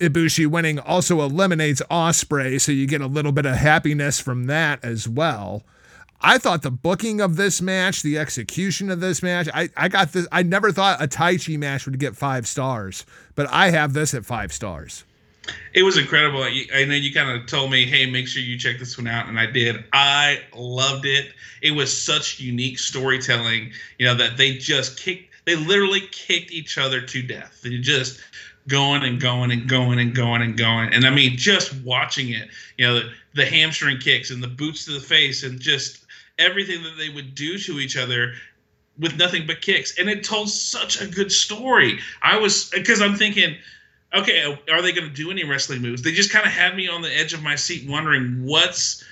Ibushi 0.00 0.46
winning 0.46 0.78
also 0.78 1.20
eliminates 1.20 1.80
Ospreay, 1.90 2.60
so 2.60 2.72
you 2.72 2.86
get 2.86 3.00
a 3.00 3.06
little 3.06 3.32
bit 3.32 3.46
of 3.46 3.56
happiness 3.56 4.20
from 4.20 4.46
that 4.46 4.84
as 4.84 5.08
well. 5.08 5.62
I 6.20 6.38
thought 6.38 6.62
the 6.62 6.70
booking 6.70 7.20
of 7.20 7.36
this 7.36 7.60
match, 7.60 8.02
the 8.02 8.18
execution 8.18 8.90
of 8.90 9.00
this 9.00 9.22
match, 9.22 9.48
I, 9.52 9.68
I 9.76 9.88
got 9.88 10.12
this. 10.12 10.26
I 10.32 10.42
never 10.42 10.72
thought 10.72 11.02
a 11.02 11.06
Taichi 11.06 11.58
match 11.58 11.84
would 11.84 11.98
get 11.98 12.16
five 12.16 12.46
stars, 12.46 13.04
but 13.34 13.46
I 13.50 13.70
have 13.70 13.92
this 13.92 14.14
at 14.14 14.24
five 14.24 14.52
stars. 14.52 15.04
It 15.74 15.82
was 15.82 15.98
incredible. 15.98 16.42
I 16.42 16.84
know 16.86 16.94
you 16.94 17.12
kind 17.12 17.28
of 17.30 17.46
told 17.46 17.70
me, 17.70 17.84
hey, 17.84 18.10
make 18.10 18.26
sure 18.26 18.42
you 18.42 18.58
check 18.58 18.78
this 18.78 18.96
one 18.96 19.06
out. 19.06 19.28
And 19.28 19.38
I 19.38 19.44
did. 19.44 19.84
I 19.92 20.40
loved 20.54 21.04
it. 21.04 21.26
It 21.60 21.72
was 21.72 21.94
such 21.94 22.40
unique 22.40 22.78
storytelling, 22.78 23.72
you 23.98 24.06
know, 24.06 24.14
that 24.14 24.38
they 24.38 24.56
just 24.56 24.98
kicked, 24.98 25.34
they 25.44 25.56
literally 25.56 26.00
kicked 26.10 26.50
each 26.50 26.78
other 26.78 27.02
to 27.02 27.22
death. 27.22 27.60
They 27.62 27.76
just 27.78 28.20
going 28.68 29.02
and 29.02 29.20
going 29.20 29.50
and 29.50 29.68
going 29.68 29.98
and 29.98 30.14
going 30.14 30.42
and 30.42 30.56
going. 30.56 30.92
And 30.92 31.04
I 31.04 31.10
mean, 31.10 31.36
just 31.36 31.74
watching 31.82 32.30
it, 32.30 32.48
you 32.78 32.86
know, 32.86 32.94
the, 32.94 33.10
the 33.34 33.46
hamstring 33.46 33.98
kicks 33.98 34.30
and 34.30 34.42
the 34.42 34.48
boots 34.48 34.84
to 34.86 34.92
the 34.92 35.00
face 35.00 35.42
and 35.42 35.60
just 35.60 36.06
everything 36.38 36.82
that 36.82 36.96
they 36.98 37.10
would 37.10 37.34
do 37.34 37.58
to 37.58 37.78
each 37.78 37.96
other 37.96 38.32
with 38.98 39.16
nothing 39.18 39.46
but 39.46 39.60
kicks. 39.60 39.98
And 39.98 40.08
it 40.08 40.24
told 40.24 40.48
such 40.48 41.00
a 41.00 41.06
good 41.06 41.30
story. 41.30 41.98
I 42.22 42.38
was, 42.38 42.70
because 42.70 43.02
I'm 43.02 43.16
thinking, 43.16 43.56
okay, 44.14 44.58
are 44.70 44.82
they 44.82 44.92
going 44.92 45.08
to 45.08 45.14
do 45.14 45.30
any 45.30 45.44
wrestling 45.44 45.82
moves? 45.82 46.02
They 46.02 46.12
just 46.12 46.30
kind 46.30 46.46
of 46.46 46.52
had 46.52 46.76
me 46.76 46.88
on 46.88 47.02
the 47.02 47.14
edge 47.14 47.32
of 47.32 47.42
my 47.42 47.56
seat 47.56 47.88
wondering 47.88 48.44
what's 48.44 49.04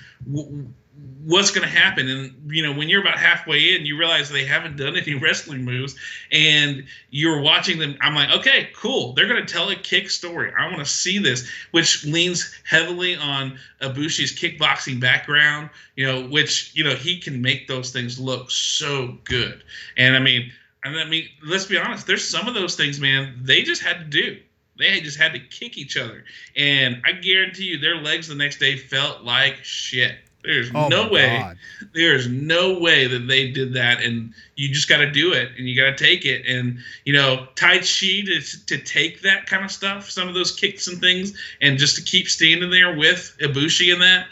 what's 1.25 1.51
going 1.51 1.67
to 1.67 1.73
happen. 1.73 2.07
And 2.09 2.51
you 2.53 2.63
know 2.63 2.73
when 2.73 2.89
you're 2.89 3.01
about 3.01 3.17
halfway 3.17 3.75
in 3.75 3.85
you 3.85 3.97
realize 3.97 4.29
they 4.29 4.45
haven't 4.45 4.77
done 4.77 4.97
any 4.97 5.13
wrestling 5.21 5.63
moves 5.63 5.95
and 6.31 6.85
you're 7.09 7.41
watching 7.41 7.79
them 7.79 7.97
i'm 8.01 8.15
like 8.15 8.31
okay 8.31 8.69
cool. 8.75 9.13
They're 9.13 9.27
going 9.27 9.45
to 9.45 9.51
tell 9.51 9.69
a 9.69 9.75
kick 9.75 10.09
story. 10.09 10.51
I 10.57 10.65
want 10.67 10.79
to 10.79 10.85
see 10.85 11.19
this 11.19 11.49
which 11.71 12.05
leans 12.05 12.53
heavily 12.67 13.15
on 13.15 13.57
Ibushi's 13.81 14.37
kickboxing 14.37 14.99
background 14.99 15.69
you 15.95 16.05
know 16.05 16.27
which 16.27 16.75
you 16.75 16.83
know 16.83 16.95
he 16.95 17.19
can 17.19 17.41
make 17.41 17.67
those 17.67 17.91
things 17.91 18.19
look 18.19 18.51
so 18.51 19.17
good. 19.23 19.63
And 19.97 20.15
i 20.15 20.19
mean 20.19 20.51
i 20.83 21.05
mean 21.05 21.27
let's 21.43 21.65
be 21.65 21.77
honest 21.77 22.05
there's 22.07 22.27
some 22.27 22.47
of 22.47 22.53
those 22.53 22.75
things 22.75 22.99
man 22.99 23.39
they 23.41 23.63
just 23.63 23.81
had 23.81 23.99
to 23.99 24.05
do. 24.05 24.39
They 24.75 25.01
just 25.01 25.19
had 25.19 25.33
to 25.33 25.39
kick 25.39 25.77
each 25.77 25.97
other. 25.97 26.23
And 26.57 27.01
I 27.05 27.11
guarantee 27.11 27.65
you, 27.65 27.77
their 27.77 27.95
legs 27.95 28.27
the 28.27 28.33
next 28.33 28.57
day 28.57 28.75
felt 28.75 29.21
like 29.21 29.57
shit. 29.63 30.17
There's 30.43 30.69
oh 30.75 30.89
no 30.89 31.09
way. 31.09 31.39
God. 31.39 31.57
There's 31.93 32.27
no 32.27 32.77
way 32.77 33.07
that 33.07 33.27
they 33.27 33.51
did 33.51 33.73
that, 33.73 34.01
and 34.01 34.33
you 34.55 34.73
just 34.73 34.89
got 34.89 34.97
to 34.97 35.09
do 35.09 35.31
it, 35.31 35.51
and 35.57 35.67
you 35.67 35.75
got 35.75 35.97
to 35.97 36.03
take 36.03 36.25
it, 36.25 36.45
and 36.45 36.79
you 37.05 37.13
know, 37.13 37.47
Taichi 37.55 38.25
to 38.25 38.65
to 38.65 38.77
take 38.77 39.21
that 39.21 39.45
kind 39.45 39.63
of 39.63 39.71
stuff, 39.71 40.09
some 40.09 40.27
of 40.27 40.33
those 40.33 40.51
kicks 40.51 40.87
and 40.87 40.99
things, 40.99 41.37
and 41.61 41.77
just 41.77 41.95
to 41.95 42.01
keep 42.01 42.27
standing 42.27 42.69
there 42.69 42.95
with 42.95 43.35
Ibushi 43.39 43.93
in 43.93 43.99
that, 43.99 44.27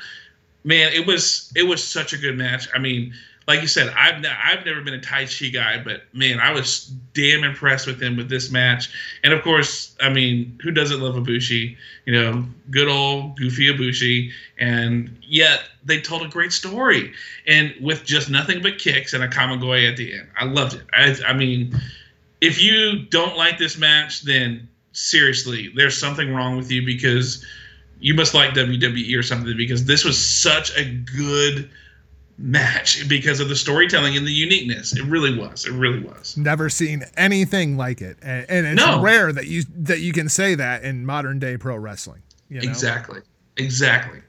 man, 0.64 0.92
it 0.94 1.08
was 1.08 1.52
it 1.56 1.64
was 1.64 1.84
such 1.84 2.14
a 2.14 2.18
good 2.18 2.38
match. 2.38 2.68
I 2.74 2.80
mean, 2.80 3.14
like 3.52 3.62
you 3.62 3.68
said, 3.68 3.94
I've 3.98 4.24
I've 4.26 4.66
never 4.66 4.80
been 4.80 4.94
a 4.94 5.00
Taichi 5.00 5.52
guy, 5.52 5.82
but 5.84 6.04
man, 6.14 6.40
I 6.40 6.52
was 6.52 6.86
damn 7.14 7.44
impressed 7.44 7.86
with 7.86 8.02
him 8.02 8.16
with 8.16 8.30
this 8.30 8.50
match. 8.50 8.90
And 9.26 9.34
of 9.34 9.44
course, 9.44 9.94
I 10.00 10.08
mean, 10.08 10.58
who 10.64 10.72
doesn't 10.72 11.02
love 11.02 11.16
Ibushi? 11.16 11.76
You 12.06 12.14
know, 12.14 12.46
good 12.70 12.88
old 12.88 13.38
goofy 13.38 13.68
Ibushi. 13.68 14.32
And 14.58 15.18
yet 15.22 15.64
they 15.84 16.00
told 16.00 16.22
a 16.22 16.30
great 16.30 16.54
story, 16.54 17.12
and 17.46 17.74
with 17.82 18.06
just 18.06 18.30
nothing 18.30 18.62
but 18.62 18.78
kicks 18.78 19.14
and 19.14 19.22
a 19.22 19.28
Kamigoye 19.28 19.90
at 19.90 19.98
the 19.98 20.14
end. 20.14 20.30
I 20.38 20.46
loved 20.46 20.76
it. 20.76 20.86
I, 20.94 21.18
I 21.28 21.34
mean, 21.34 21.78
if 22.40 22.62
you 22.64 23.04
don't 23.04 23.36
like 23.36 23.58
this 23.58 23.78
match, 23.78 24.22
then 24.22 24.70
seriously, 24.94 25.74
there's 25.76 25.98
something 25.98 26.34
wrong 26.34 26.56
with 26.56 26.72
you 26.72 26.86
because 26.86 27.46
you 28.00 28.14
must 28.14 28.34
like 28.34 28.54
WWE 28.54 29.18
or 29.18 29.24
something 29.24 29.58
because 29.58 29.84
this 29.84 30.06
was 30.06 30.18
such 30.18 30.76
a 30.78 30.86
good 30.86 31.70
match 32.42 33.08
because 33.08 33.40
of 33.40 33.50
the 33.50 33.56
storytelling 33.56 34.18
and 34.18 34.26
the 34.26 34.32
uniqueness. 34.32 34.96
It 34.96 35.04
really 35.06 35.38
was. 35.38 35.66
It 35.66 35.72
really 35.72 36.00
was. 36.00 36.36
Never 36.38 36.70
seen 36.70 37.04
anything 37.16 37.78
like 37.78 38.02
it, 38.02 38.18
and, 38.22 38.46
and 38.50 38.68
it's 38.68 38.86
no. 38.86 39.02
rare 39.02 39.32
that 39.32 39.48
you 39.48 39.64
that 39.76 40.00
you 40.00 40.14
can 40.14 40.30
say 40.30 40.56
that 40.56 40.84
in 40.84 41.06
modern 41.06 41.40
day 41.40 41.58
pro 41.58 41.76
wrestling. 41.76 42.24
You 42.50 42.62
know? 42.62 42.70
Exactly. 42.70 43.22
Exactly. 43.58 44.22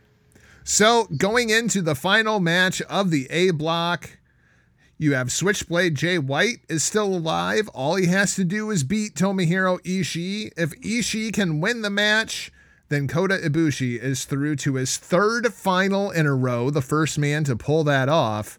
So 0.65 1.09
going 1.17 1.51
into 1.51 1.83
the 1.83 1.95
final 1.95 2.41
match 2.41 2.81
of 2.83 3.11
the 3.11 3.27
A 3.31 3.51
block. 3.51 4.19
You 4.99 5.15
have 5.15 5.33
Switchblade 5.33 5.97
Jay 5.97 6.17
White 6.17 6.61
is 6.69 6.85
still 6.85 7.13
alive. 7.13 7.69
All 7.75 7.97
he 7.97 8.07
has 8.07 8.37
to 8.37 8.45
do 8.45 8.71
is 8.71 8.85
beat 8.85 9.17
Tomohiro 9.17 9.81
Ishii. 9.81 10.53
If 10.57 10.81
Ishii 10.81 11.33
can 11.33 11.61
win 11.61 11.83
the 11.83 11.91
match, 11.91 12.53
then 12.93 13.09
Kota 13.09 13.39
Ibushi 13.39 13.99
is 13.99 14.25
through 14.25 14.57
to 14.57 14.75
his 14.75 14.97
third 14.97 15.53
final 15.55 16.11
in 16.11 16.27
a 16.27 16.35
row, 16.35 16.71
the 16.71 16.83
first 16.83 17.19
man 17.19 17.45
to 17.45 17.57
pull 17.57 17.85
that 17.85 18.09
off. 18.09 18.59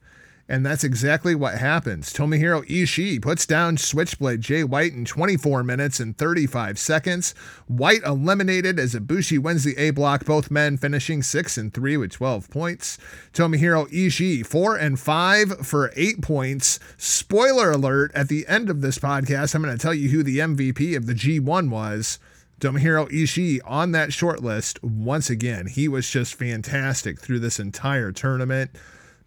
And 0.50 0.66
that's 0.66 0.84
exactly 0.84 1.36
what 1.36 1.58
happens. 1.58 2.12
Tomohiro 2.12 2.68
Ishii 2.68 3.22
puts 3.22 3.46
down 3.46 3.78
Switchblade 3.78 4.42
Jay 4.42 4.64
White 4.64 4.92
in 4.92 5.06
24 5.06 5.64
minutes 5.64 6.02
and 6.02 6.18
35 6.18 6.78
seconds. 6.78 7.34
White 7.68 8.04
eliminated 8.04 8.78
as 8.78 8.94
Ibushi 8.94 9.40
wins 9.40 9.64
the 9.64 9.78
A 9.78 9.92
block, 9.92 10.26
both 10.26 10.52
men 10.52 10.76
finishing 10.78 11.24
6 11.24 11.58
and 11.58 11.74
3 11.74 11.96
with 11.96 12.12
12 12.12 12.50
points. 12.50 12.98
Tomohiro 13.32 13.90
Ishii 13.90 14.46
4 14.46 14.76
and 14.76 15.00
5 15.00 15.66
for 15.66 15.94
8 15.96 16.22
points. 16.22 16.78
Spoiler 16.98 17.72
alert, 17.72 18.12
at 18.14 18.28
the 18.28 18.46
end 18.48 18.70
of 18.70 18.82
this 18.82 19.00
podcast, 19.00 19.56
I'm 19.56 19.64
going 19.64 19.76
to 19.76 19.82
tell 19.82 19.94
you 19.94 20.10
who 20.10 20.24
the 20.24 20.40
MVP 20.40 20.96
of 20.98 21.06
the 21.06 21.14
G1 21.14 21.70
was. 21.70 22.20
Tomohiro 22.60 23.10
Ishii 23.10 23.60
on 23.66 23.92
that 23.92 24.14
short 24.14 24.42
list 24.42 24.82
once 24.84 25.30
again. 25.30 25.68
He 25.68 25.88
was 25.88 26.10
just 26.10 26.36
fantastic 26.36 27.20
through 27.20 27.40
this 27.40 27.60
entire 27.60 28.12
tournament. 28.12 28.72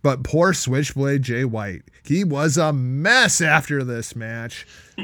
But 0.02 0.22
poor 0.22 0.52
Switchblade 0.52 1.22
Jay 1.22 1.44
White, 1.44 1.82
he 2.04 2.22
was 2.22 2.56
a 2.56 2.72
mess 2.72 3.40
after 3.40 3.82
this 3.82 4.14
match. 4.14 4.66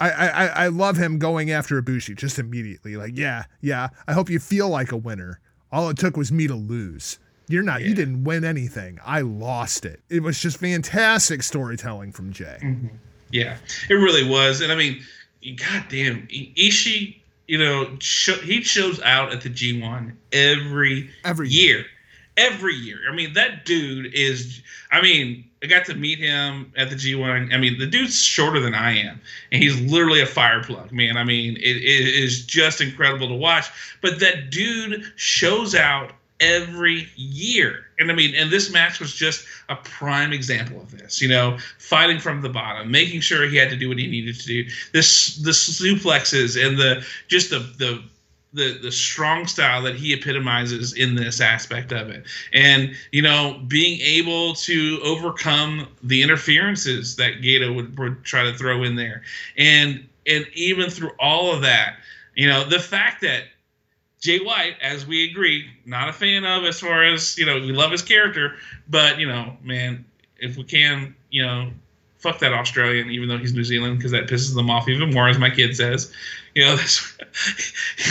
I, 0.00 0.10
I 0.10 0.46
I 0.46 0.68
love 0.68 0.96
him 0.96 1.18
going 1.18 1.50
after 1.50 1.80
Ibushi 1.80 2.16
just 2.16 2.38
immediately. 2.38 2.96
Like, 2.96 3.18
yeah, 3.18 3.44
yeah. 3.60 3.88
I 4.08 4.14
hope 4.14 4.30
you 4.30 4.38
feel 4.38 4.68
like 4.70 4.92
a 4.92 4.96
winner. 4.96 5.40
All 5.70 5.90
it 5.90 5.98
took 5.98 6.16
was 6.16 6.32
me 6.32 6.46
to 6.46 6.54
lose. 6.54 7.18
You're 7.48 7.62
not. 7.62 7.82
Yeah. 7.82 7.88
You 7.88 7.94
didn't 7.94 8.24
win 8.24 8.44
anything. 8.44 8.98
I 9.04 9.20
lost 9.20 9.84
it. 9.84 10.00
It 10.08 10.22
was 10.22 10.40
just 10.40 10.56
fantastic 10.58 11.42
storytelling 11.42 12.12
from 12.12 12.32
Jay. 12.32 12.58
Mm-hmm. 12.62 12.96
Yeah, 13.30 13.58
it 13.88 13.94
really 13.94 14.28
was. 14.28 14.60
And 14.60 14.72
I 14.72 14.74
mean, 14.74 15.02
God 15.42 15.84
damn, 15.88 16.26
Ishii, 16.28 17.16
you 17.46 17.58
know, 17.58 17.96
sh- 17.98 18.40
he 18.42 18.62
shows 18.62 19.00
out 19.00 19.32
at 19.32 19.40
the 19.40 19.48
G1 19.48 20.12
every 20.32 21.10
every 21.24 21.48
year. 21.48 21.78
year. 21.78 21.86
Every 22.36 22.74
year. 22.74 22.98
I 23.10 23.14
mean, 23.14 23.32
that 23.34 23.64
dude 23.64 24.14
is. 24.14 24.62
I 24.92 25.02
mean, 25.02 25.44
I 25.62 25.66
got 25.66 25.84
to 25.86 25.94
meet 25.94 26.18
him 26.18 26.72
at 26.76 26.90
the 26.90 26.96
G1. 26.96 27.52
I 27.52 27.58
mean, 27.58 27.78
the 27.78 27.86
dude's 27.86 28.22
shorter 28.22 28.60
than 28.60 28.74
I 28.74 28.96
am, 28.98 29.20
and 29.52 29.62
he's 29.62 29.80
literally 29.80 30.20
a 30.20 30.26
fireplug, 30.26 30.92
man. 30.92 31.16
I 31.16 31.24
mean, 31.24 31.56
it, 31.56 31.76
it 31.76 32.22
is 32.22 32.46
just 32.46 32.80
incredible 32.80 33.28
to 33.28 33.34
watch. 33.34 33.66
But 34.00 34.20
that 34.20 34.50
dude 34.50 35.12
shows 35.16 35.74
out 35.74 36.12
every 36.40 37.08
year. 37.16 37.86
And 37.98 38.10
I 38.10 38.14
mean, 38.14 38.34
and 38.34 38.50
this 38.50 38.70
match 38.70 38.98
was 38.98 39.14
just 39.14 39.46
a 39.68 39.76
prime 39.76 40.32
example 40.32 40.80
of 40.80 40.90
this, 40.90 41.20
you 41.20 41.28
know, 41.28 41.58
fighting 41.78 42.18
from 42.18 42.40
the 42.40 42.48
bottom, 42.48 42.90
making 42.90 43.20
sure 43.20 43.46
he 43.46 43.56
had 43.56 43.70
to 43.70 43.76
do 43.76 43.88
what 43.88 43.98
he 43.98 44.06
needed 44.06 44.38
to 44.40 44.46
do. 44.46 44.64
This 44.92 45.36
the 45.36 45.50
suplexes 45.50 46.62
and 46.62 46.78
the 46.78 47.04
just 47.28 47.50
the 47.50 47.58
the 47.78 48.02
the 48.52 48.78
the 48.82 48.90
strong 48.90 49.46
style 49.46 49.82
that 49.82 49.94
he 49.94 50.12
epitomizes 50.12 50.92
in 50.94 51.14
this 51.14 51.40
aspect 51.40 51.92
of 51.92 52.10
it 52.10 52.24
and 52.52 52.96
you 53.12 53.22
know 53.22 53.62
being 53.68 54.00
able 54.00 54.54
to 54.54 54.98
overcome 55.04 55.86
the 56.02 56.20
interferences 56.22 57.16
that 57.16 57.40
Gedo 57.40 57.74
would, 57.74 57.96
would 57.98 58.24
try 58.24 58.42
to 58.42 58.52
throw 58.52 58.82
in 58.82 58.96
there 58.96 59.22
and 59.56 60.04
and 60.26 60.46
even 60.52 60.90
through 60.90 61.12
all 61.20 61.54
of 61.54 61.62
that 61.62 61.96
you 62.34 62.48
know 62.48 62.64
the 62.64 62.80
fact 62.80 63.20
that 63.20 63.44
Jay 64.20 64.38
White, 64.38 64.76
as 64.82 65.06
we 65.06 65.30
agree, 65.30 65.70
not 65.86 66.08
a 66.08 66.12
fan 66.12 66.44
of 66.44 66.64
as 66.64 66.78
far 66.78 67.04
as 67.04 67.38
you 67.38 67.46
know, 67.46 67.54
we 67.54 67.72
love 67.72 67.90
his 67.90 68.02
character, 68.02 68.56
but 68.88 69.18
you 69.18 69.26
know, 69.26 69.56
man, 69.62 70.04
if 70.38 70.56
we 70.56 70.64
can, 70.64 71.14
you 71.30 71.42
know, 71.42 71.70
fuck 72.18 72.38
that 72.40 72.52
Australian, 72.52 73.10
even 73.10 73.28
though 73.28 73.38
he's 73.38 73.54
New 73.54 73.64
Zealand, 73.64 73.96
because 73.96 74.12
that 74.12 74.26
pisses 74.26 74.54
them 74.54 74.70
off 74.70 74.88
even 74.88 75.12
more, 75.12 75.28
as 75.28 75.38
my 75.38 75.50
kid 75.50 75.74
says. 75.74 76.12
You 76.54 76.64
know, 76.64 76.76
this, 76.76 77.18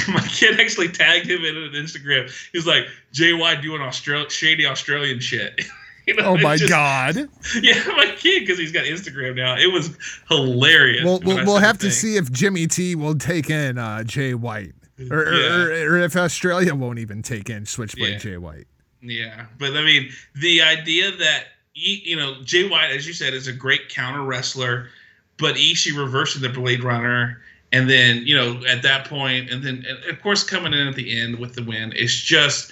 my 0.08 0.22
kid 0.22 0.60
actually 0.60 0.90
tagged 0.90 1.30
him 1.30 1.46
in 1.46 1.56
an 1.56 1.72
Instagram. 1.72 2.32
He's 2.52 2.66
like, 2.66 2.86
Jay 3.12 3.34
White 3.34 3.62
doing 3.62 3.82
Austral- 3.82 4.30
shady 4.30 4.66
Australian 4.66 5.20
shit. 5.20 5.62
you 6.08 6.16
know, 6.16 6.26
oh 6.26 6.38
my 6.38 6.58
just, 6.58 6.70
god! 6.70 7.16
Yeah, 7.62 7.84
my 7.96 8.14
kid 8.18 8.42
because 8.42 8.58
he's 8.58 8.72
got 8.72 8.86
Instagram 8.86 9.36
now. 9.36 9.58
It 9.58 9.72
was 9.72 9.96
hilarious. 10.28 11.06
Well, 11.06 11.20
we'll, 11.24 11.46
we'll 11.46 11.58
have 11.58 11.78
to 11.80 11.92
see 11.92 12.18
if 12.18 12.32
Jimmy 12.32 12.66
T 12.66 12.96
will 12.96 13.16
take 13.16 13.50
in 13.50 13.78
uh, 13.78 14.04
Jay 14.04 14.34
White, 14.34 14.74
or, 15.12 15.34
yeah. 15.34 15.56
or, 15.56 15.94
or, 15.94 15.98
if 16.00 16.16
Australia 16.16 16.76
won't 16.76 17.00
even 17.00 17.22
take 17.22 17.50
in 17.50 17.66
Switchblade 17.66 18.14
yeah. 18.14 18.18
Jay 18.18 18.38
White. 18.38 18.68
Yeah, 19.02 19.46
but 19.58 19.78
I 19.78 19.84
mean, 19.84 20.10
the 20.36 20.62
idea 20.62 21.12
that 21.12 21.46
you 21.74 22.16
know 22.16 22.36
Jay 22.44 22.68
White, 22.68 22.92
as 22.92 23.08
you 23.08 23.14
said, 23.14 23.34
is 23.34 23.48
a 23.48 23.54
great 23.54 23.90
counter 23.90 24.24
wrestler, 24.24 24.90
but 25.38 25.56
Ishii 25.56 25.98
reversing 25.98 26.42
the 26.42 26.50
Blade 26.50 26.84
Runner. 26.84 27.42
And 27.72 27.88
then, 27.88 28.26
you 28.26 28.36
know, 28.36 28.60
at 28.68 28.82
that 28.82 29.08
point, 29.08 29.52
and 29.52 29.64
then, 29.64 29.86
and 29.88 30.10
of 30.10 30.20
course, 30.24 30.44
coming 30.44 30.74
in 30.74 30.88
at 30.88 30.96
the 30.96 31.22
end 31.22 31.38
with 31.38 31.54
the 31.54 31.64
win, 31.64 31.94
it's 31.96 32.16
just, 32.16 32.72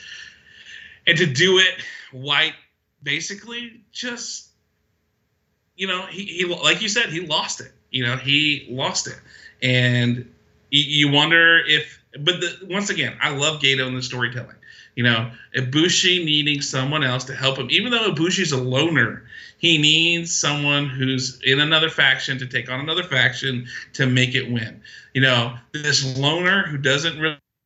and 1.05 1.15
to 1.19 1.27
do 1.27 1.59
it, 1.59 1.75
White 2.11 2.55
basically 3.03 3.81
just 3.91 4.49
you 5.75 5.87
know 5.87 6.05
he, 6.07 6.25
he 6.25 6.45
like 6.45 6.81
you 6.81 6.89
said 6.89 7.05
he 7.05 7.25
lost 7.25 7.61
it 7.61 7.71
you 7.91 8.05
know 8.05 8.15
he 8.17 8.67
lost 8.69 9.07
it 9.07 9.19
and 9.61 10.29
you 10.69 11.09
wonder 11.09 11.59
if 11.65 11.96
but 12.23 12.39
the, 12.39 12.67
once 12.69 12.89
again 12.89 13.15
i 13.21 13.29
love 13.29 13.61
Gedo 13.61 13.87
in 13.87 13.95
the 13.95 14.01
storytelling 14.01 14.55
you 14.95 15.03
know 15.03 15.31
ibushi 15.55 16.23
needing 16.23 16.61
someone 16.61 17.03
else 17.03 17.23
to 17.25 17.35
help 17.35 17.57
him 17.57 17.67
even 17.69 17.91
though 17.91 18.11
ibushi's 18.11 18.51
a 18.51 18.61
loner 18.61 19.23
he 19.57 19.77
needs 19.77 20.35
someone 20.35 20.87
who's 20.87 21.39
in 21.43 21.59
another 21.59 21.89
faction 21.89 22.37
to 22.37 22.45
take 22.45 22.69
on 22.69 22.79
another 22.79 23.03
faction 23.03 23.67
to 23.93 24.05
make 24.05 24.35
it 24.35 24.51
win 24.51 24.81
you 25.13 25.21
know 25.21 25.55
this 25.73 26.17
loner 26.17 26.63
who 26.67 26.77
doesn't 26.77 27.19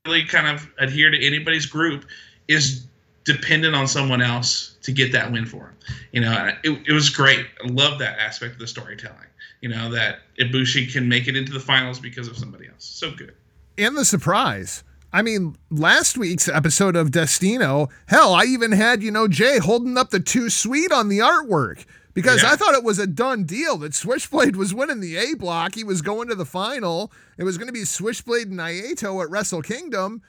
really 0.06 0.24
kind 0.26 0.48
of 0.48 0.68
adhere 0.80 1.12
to 1.12 1.26
anybody's 1.26 1.66
group 1.66 2.06
is 2.48 2.86
dependent 3.24 3.76
on 3.76 3.88
someone 3.88 4.22
else 4.22 4.76
to 4.82 4.92
get 4.92 5.12
that 5.12 5.32
win 5.32 5.46
for 5.46 5.68
him. 5.68 5.76
You 6.12 6.22
know, 6.22 6.52
it, 6.64 6.82
it 6.88 6.94
was 6.94 7.10
great. 7.10 7.46
I 7.64 7.68
love 7.68 8.00
that 8.00 8.20
aspect 8.20 8.54
of 8.54 8.60
the 8.60 8.68
storytelling. 8.68 9.18
You 9.62 9.70
know, 9.70 9.92
that 9.92 10.20
Ibushi 10.40 10.92
can 10.92 11.08
make 11.08 11.28
it 11.28 11.36
into 11.36 11.52
the 11.52 11.60
finals 11.60 12.00
because 12.00 12.28
of 12.28 12.38
somebody 12.38 12.68
else. 12.68 12.84
So 12.84 13.12
good. 13.12 13.36
And 13.82 13.98
the 13.98 14.06
surprise. 14.06 14.84
I 15.12 15.24
mean, 15.24 15.56
last 15.72 16.16
week's 16.16 16.48
episode 16.48 16.96
of 16.96 17.10
Destino, 17.10 17.90
hell, 18.06 18.36
I 18.36 18.44
even 18.44 18.74
had, 18.74 19.02
you 19.02 19.10
know, 19.10 19.28
Jay 19.28 19.58
holding 19.58 19.98
up 19.98 20.12
the 20.12 20.20
two 20.20 20.52
sweet 20.52 20.92
on 20.92 21.10
the 21.10 21.18
artwork 21.18 21.86
because 22.14 22.44
yeah. 22.44 22.52
I 22.52 22.58
thought 22.58 22.76
it 22.76 22.84
was 22.84 23.00
a 23.00 23.08
done 23.08 23.46
deal 23.46 23.78
that 23.78 23.96
Switchblade 23.96 24.56
was 24.56 24.72
winning 24.72 25.00
the 25.00 25.18
A 25.18 25.34
block. 25.34 25.74
He 25.74 25.84
was 25.84 26.04
going 26.04 26.30
to 26.30 26.36
the 26.36 26.46
final. 26.46 27.12
It 27.40 27.44
was 27.44 27.58
going 27.58 27.70
to 27.70 27.74
be 27.74 27.84
Switchblade 27.84 28.50
and 28.50 28.60
Naito 28.60 29.20
at 29.24 29.32
Wrestle 29.32 29.64
Kingdom 29.64 30.22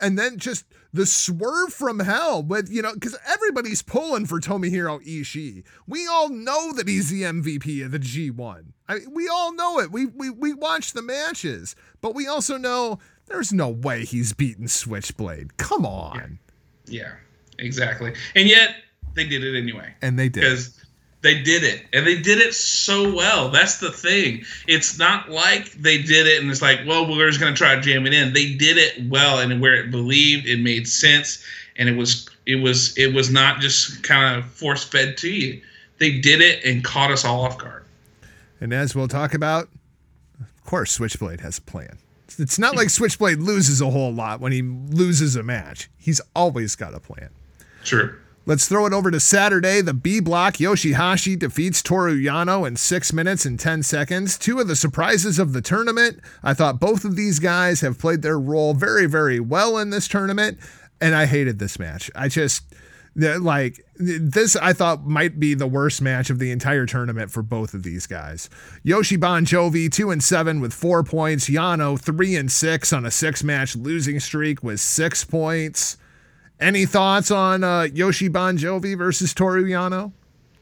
and 0.00 0.18
then 0.18 0.36
just 0.36 0.64
the 0.92 1.06
swerve 1.06 1.72
from 1.72 2.00
hell 2.00 2.42
with 2.42 2.68
you 2.70 2.82
know 2.82 2.92
because 2.92 3.16
everybody's 3.24 3.82
pulling 3.82 4.26
for 4.26 4.40
Tomohiro 4.40 5.00
Ishii. 5.06 5.62
We 5.86 6.08
all 6.08 6.28
know 6.28 6.72
that 6.72 6.88
he's 6.88 7.08
the 7.08 7.22
MVP 7.22 7.84
of 7.84 7.92
the 7.92 8.00
G1. 8.00 8.72
I 8.88 9.00
we 9.10 9.28
all 9.28 9.54
know 9.54 9.80
it. 9.80 9.90
We 9.90 10.06
we 10.06 10.30
we 10.30 10.52
watch 10.52 10.92
the 10.92 11.02
matches, 11.02 11.74
but 12.00 12.14
we 12.14 12.26
also 12.26 12.56
know 12.56 12.98
there's 13.26 13.52
no 13.52 13.68
way 13.68 14.04
he's 14.04 14.32
beaten 14.32 14.68
Switchblade. 14.68 15.56
Come 15.56 15.84
on. 15.84 16.38
Yeah, 16.86 17.02
yeah 17.02 17.12
exactly. 17.58 18.14
And 18.34 18.48
yet 18.48 18.76
they 19.14 19.26
did 19.26 19.42
it 19.42 19.58
anyway. 19.58 19.94
And 20.02 20.18
they 20.18 20.28
did 20.28 20.42
because 20.42 20.80
they 21.22 21.42
did 21.42 21.64
it, 21.64 21.84
and 21.92 22.06
they 22.06 22.20
did 22.20 22.38
it 22.38 22.54
so 22.54 23.12
well. 23.12 23.50
That's 23.50 23.78
the 23.78 23.90
thing. 23.90 24.44
It's 24.68 24.98
not 24.98 25.30
like 25.30 25.72
they 25.72 26.00
did 26.00 26.26
it 26.26 26.40
and 26.40 26.50
it's 26.50 26.62
like, 26.62 26.80
well, 26.86 27.08
we're 27.08 27.28
just 27.28 27.40
gonna 27.40 27.56
try 27.56 27.74
to 27.74 27.80
jam 27.80 28.06
it 28.06 28.14
in. 28.14 28.32
They 28.32 28.54
did 28.54 28.76
it 28.76 29.10
well, 29.10 29.40
and 29.40 29.60
where 29.60 29.74
it 29.74 29.90
believed, 29.90 30.46
it 30.46 30.60
made 30.60 30.86
sense, 30.86 31.44
and 31.76 31.88
it 31.88 31.96
was 31.96 32.28
it 32.46 32.56
was 32.56 32.96
it 32.96 33.12
was 33.12 33.30
not 33.30 33.60
just 33.60 34.04
kind 34.04 34.38
of 34.38 34.44
force 34.44 34.84
fed 34.84 35.16
to 35.18 35.30
you. 35.30 35.60
They 35.98 36.20
did 36.20 36.40
it 36.40 36.64
and 36.64 36.84
caught 36.84 37.10
us 37.10 37.24
all 37.24 37.40
off 37.40 37.58
guard. 37.58 37.85
And 38.60 38.72
as 38.72 38.94
we'll 38.94 39.08
talk 39.08 39.34
about, 39.34 39.68
of 40.40 40.64
course, 40.64 40.92
Switchblade 40.92 41.40
has 41.40 41.58
a 41.58 41.62
plan. 41.62 41.98
It's 42.38 42.58
not 42.58 42.76
like 42.76 42.90
Switchblade 42.90 43.38
loses 43.38 43.80
a 43.80 43.90
whole 43.90 44.12
lot 44.12 44.40
when 44.40 44.52
he 44.52 44.62
loses 44.62 45.36
a 45.36 45.42
match. 45.42 45.88
He's 45.96 46.20
always 46.34 46.74
got 46.74 46.94
a 46.94 47.00
plan. 47.00 47.30
True. 47.84 48.16
Let's 48.48 48.68
throw 48.68 48.86
it 48.86 48.92
over 48.92 49.10
to 49.10 49.18
Saturday. 49.18 49.80
The 49.80 49.92
B 49.92 50.20
block, 50.20 50.54
Yoshihashi 50.54 51.36
defeats 51.36 51.82
Toru 51.82 52.16
Yano 52.16 52.66
in 52.66 52.76
6 52.76 53.12
minutes 53.12 53.44
and 53.44 53.58
10 53.58 53.82
seconds. 53.82 54.38
Two 54.38 54.60
of 54.60 54.68
the 54.68 54.76
surprises 54.76 55.40
of 55.40 55.52
the 55.52 55.60
tournament. 55.60 56.20
I 56.44 56.54
thought 56.54 56.78
both 56.78 57.04
of 57.04 57.16
these 57.16 57.40
guys 57.40 57.80
have 57.80 57.98
played 57.98 58.22
their 58.22 58.38
role 58.38 58.72
very, 58.72 59.06
very 59.06 59.40
well 59.40 59.78
in 59.78 59.90
this 59.90 60.06
tournament, 60.06 60.58
and 61.00 61.16
I 61.16 61.26
hated 61.26 61.58
this 61.58 61.78
match. 61.78 62.08
I 62.14 62.28
just 62.28 62.62
like 63.16 63.84
this 63.96 64.56
I 64.56 64.72
thought 64.72 65.06
might 65.06 65.40
be 65.40 65.54
the 65.54 65.66
worst 65.66 66.02
match 66.02 66.30
of 66.30 66.38
the 66.38 66.50
entire 66.50 66.86
tournament 66.86 67.30
for 67.30 67.42
both 67.42 67.74
of 67.74 67.82
these 67.82 68.06
guys. 68.06 68.50
Yoshi 68.82 69.16
Bon 69.16 69.44
Jovi 69.44 69.90
2 69.90 70.10
and 70.10 70.22
7 70.22 70.60
with 70.60 70.74
4 70.74 71.02
points, 71.02 71.48
Yano 71.48 71.98
3 71.98 72.36
and 72.36 72.52
6 72.52 72.92
on 72.92 73.06
a 73.06 73.10
6 73.10 73.44
match 73.44 73.74
losing 73.74 74.20
streak 74.20 74.62
with 74.62 74.80
6 74.80 75.24
points. 75.24 75.96
Any 76.60 76.86
thoughts 76.86 77.30
on 77.30 77.64
uh, 77.64 77.88
Yoshi 77.92 78.28
Bon 78.28 78.56
Jovi 78.56 78.96
versus 78.96 79.34
Toru 79.34 79.64
Yano? 79.64 80.12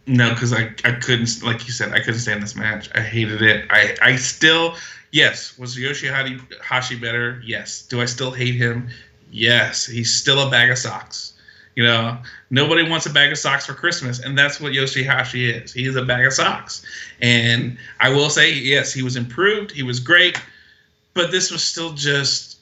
No, 0.07 0.31
because 0.31 0.53
I, 0.53 0.75
I 0.85 0.93
couldn't, 0.93 1.43
like 1.43 1.67
you 1.67 1.73
said, 1.73 1.93
I 1.93 2.01
couldn't 2.01 2.21
stand 2.21 2.43
this 2.43 2.57
match. 2.57 2.91
I 2.95 3.01
hated 3.01 3.43
it. 3.43 3.67
I, 3.71 3.97
I 4.03 4.17
still, 4.17 4.77
yes, 5.13 5.59
was 5.59 5.79
Yoshi 5.79 6.09
Hashi 6.09 6.97
better? 6.97 7.41
Yes. 7.45 7.83
Do 7.83 8.01
I 8.01 8.05
still 8.05 8.31
hate 8.31 8.55
him? 8.55 8.91
Yes. 9.31 9.87
He's 9.87 10.15
still 10.15 10.47
a 10.47 10.51
bag 10.51 10.71
of 10.71 10.79
socks. 10.79 11.34
You 11.77 11.85
know, 11.85 12.19
nobody 12.51 12.89
wants 12.89 13.07
a 13.07 13.11
bag 13.11 13.33
of 13.33 13.39
socks 13.39 13.67
for 13.67 13.75
Christmas, 13.75 14.21
and 14.21 14.39
that's 14.39 14.61
what 14.61 14.73
Yoshihashi 14.73 15.63
is. 15.63 15.73
He 15.73 15.87
is 15.87 15.97
a 15.97 16.05
bag 16.05 16.25
of 16.25 16.33
socks. 16.33 16.85
And 17.21 17.77
I 17.99 18.11
will 18.11 18.31
say, 18.31 18.53
yes, 18.53 18.93
he 18.93 19.03
was 19.03 19.17
improved. 19.17 19.73
He 19.73 19.83
was 19.83 19.99
great, 19.99 20.41
but 21.15 21.33
this 21.33 21.51
was 21.51 21.65
still 21.65 21.93
just 21.93 22.59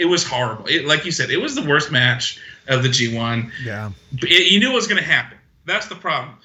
it 0.00 0.06
was 0.06 0.24
horrible. 0.24 0.66
It, 0.66 0.86
like 0.86 1.04
you 1.04 1.12
said, 1.12 1.30
it 1.30 1.36
was 1.36 1.54
the 1.54 1.62
worst 1.62 1.92
match 1.92 2.40
of 2.68 2.82
the 2.82 2.88
G1. 2.88 3.50
Yeah. 3.62 3.90
It, 4.22 4.50
you 4.50 4.58
knew 4.58 4.68
what 4.68 4.76
was 4.76 4.86
going 4.86 5.02
to 5.02 5.08
happen. 5.08 5.36
That's 5.66 5.86
the 5.88 5.94
problem. 5.94 6.36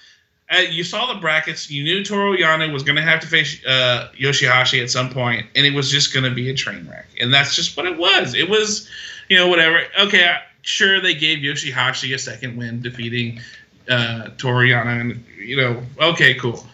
Uh, 0.51 0.57
you 0.57 0.83
saw 0.83 1.11
the 1.11 1.19
brackets. 1.19 1.71
You 1.71 1.83
knew 1.83 2.03
Toru 2.03 2.37
Yano 2.37 2.71
was 2.71 2.83
going 2.83 2.97
to 2.97 3.01
have 3.01 3.21
to 3.21 3.27
face 3.27 3.65
uh, 3.65 4.11
Yoshihashi 4.19 4.83
at 4.83 4.91
some 4.91 5.09
point, 5.09 5.47
and 5.55 5.65
it 5.65 5.73
was 5.73 5.89
just 5.89 6.13
going 6.13 6.25
to 6.25 6.31
be 6.31 6.49
a 6.49 6.53
train 6.53 6.87
wreck. 6.87 7.07
And 7.19 7.33
that's 7.33 7.55
just 7.55 7.77
what 7.77 7.85
it 7.85 7.97
was. 7.97 8.35
It 8.35 8.49
was, 8.49 8.89
you 9.29 9.37
know, 9.37 9.47
whatever. 9.47 9.81
Okay, 10.01 10.35
sure, 10.65 10.99
they 10.99 11.13
gave 11.13 11.39
Yoshihashi 11.39 12.13
a 12.13 12.19
second 12.19 12.57
win, 12.57 12.81
defeating 12.81 13.39
uh, 13.87 14.29
Toru 14.37 14.67
Yano, 14.67 14.99
and 14.99 15.23
you 15.37 15.55
know, 15.55 15.81
okay, 16.01 16.33
cool. 16.33 16.65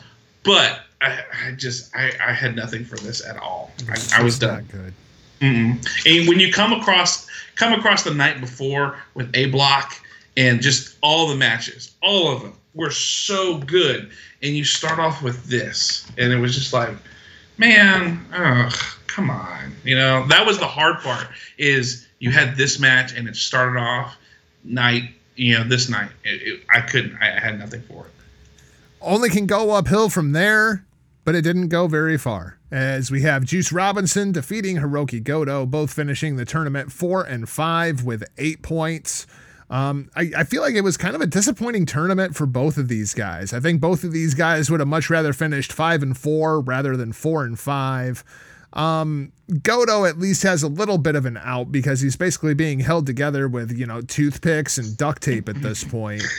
But 0.44 0.80
I, 1.02 1.20
I 1.46 1.52
just, 1.52 1.96
I, 1.96 2.12
I 2.26 2.32
had 2.32 2.56
nothing 2.56 2.86
for 2.86 2.96
this 2.98 3.24
at 3.24 3.38
all. 3.38 3.72
I, 3.90 4.20
I 4.20 4.24
was 4.24 4.40
done. 4.40 4.68
Good. 4.72 4.94
Mm-mm. 5.42 5.86
And 6.06 6.28
when 6.28 6.40
you 6.40 6.52
come 6.52 6.74
across 6.74 7.28
come 7.56 7.74
across 7.74 8.04
the 8.04 8.14
night 8.14 8.40
before 8.40 8.98
with 9.14 9.30
a 9.36 9.48
block 9.48 9.94
and 10.38 10.62
just 10.62 10.98
all 11.04 11.28
the 11.28 11.36
matches, 11.36 11.92
all 12.02 12.32
of 12.32 12.42
them 12.42 12.54
were 12.74 12.92
so 12.92 13.58
good, 13.58 14.10
and 14.42 14.56
you 14.56 14.64
start 14.64 14.98
off 15.00 15.22
with 15.22 15.44
this, 15.46 16.10
and 16.18 16.32
it 16.32 16.38
was 16.38 16.56
just 16.56 16.72
like, 16.72 16.96
man, 17.58 18.26
ugh, 18.34 18.74
come 19.08 19.30
on, 19.30 19.76
you 19.84 19.96
know 19.96 20.26
that 20.28 20.46
was 20.46 20.58
the 20.60 20.68
hard 20.68 21.00
part. 21.00 21.28
Is 21.58 22.08
you 22.22 22.30
had 22.32 22.56
this 22.56 22.80
match 22.80 23.14
and 23.14 23.28
it 23.28 23.36
started 23.36 23.80
off 23.80 24.16
night, 24.64 25.10
you 25.36 25.58
know, 25.58 25.64
this 25.64 25.90
night. 25.90 26.12
It, 26.24 26.42
it, 26.44 26.62
I 26.70 26.80
couldn't, 26.82 27.18
I 27.20 27.40
had 27.40 27.60
nothing 27.60 27.82
for 27.82 28.06
it. 28.06 28.12
Only 29.02 29.30
can 29.30 29.48
go 29.48 29.72
uphill 29.72 30.08
from 30.08 30.32
there, 30.32 30.86
but 31.26 31.34
it 31.34 31.42
didn't 31.42 31.70
go 31.70 31.88
very 31.88 32.20
far 32.20 32.60
as 32.70 33.10
we 33.10 33.24
have 33.24 33.44
Juice 33.44 33.72
Robinson 33.72 34.32
defeating 34.32 34.78
Hiroki 34.78 35.22
Goto, 35.22 35.66
both 35.66 35.92
finishing 35.92 36.36
the 36.36 36.46
tournament 36.46 36.92
four 36.92 37.24
and 37.24 37.50
five 37.50 38.04
with 38.04 38.24
eight 38.38 38.62
points. 38.62 39.26
Um, 39.72 40.12
I, 40.16 40.32
I, 40.38 40.44
feel 40.44 40.62
like 40.62 40.76
it 40.76 40.84
was 40.84 40.98
kind 40.98 41.16
of 41.16 41.22
a 41.22 41.28
disappointing 41.28 41.86
tournament 41.86 42.36
for 42.36 42.46
both 42.46 42.78
of 42.78 42.88
these 42.88 43.14
guys. 43.14 43.54
I 43.54 43.62
think 43.62 43.80
both 43.80 44.04
of 44.04 44.12
these 44.12 44.34
guys 44.34 44.70
would 44.70 44.82
have 44.82 44.90
much 44.90 45.10
rather 45.10 45.32
finished 45.32 45.72
five 45.72 46.04
and 46.04 46.16
four 46.16 46.60
rather 46.60 46.98
than 46.98 47.14
four 47.14 47.46
and 47.46 47.58
five. 47.58 48.24
Um, 48.74 49.32
Goto 49.64 50.06
at 50.06 50.18
least 50.18 50.44
has 50.44 50.64
a 50.64 50.68
little 50.68 50.98
bit 50.98 51.16
of 51.16 51.26
an 51.26 51.38
out 51.38 51.72
because 51.72 52.00
he's 52.00 52.16
basically 52.16 52.54
being 52.54 52.80
held 52.80 53.06
together 53.06 53.48
with, 53.48 53.72
you 53.78 53.86
know, 53.86 54.02
toothpicks 54.02 54.78
and 54.78 54.96
duct 54.96 55.22
tape 55.22 55.50
at 55.50 55.62
this 55.62 55.84
point. 55.84 56.24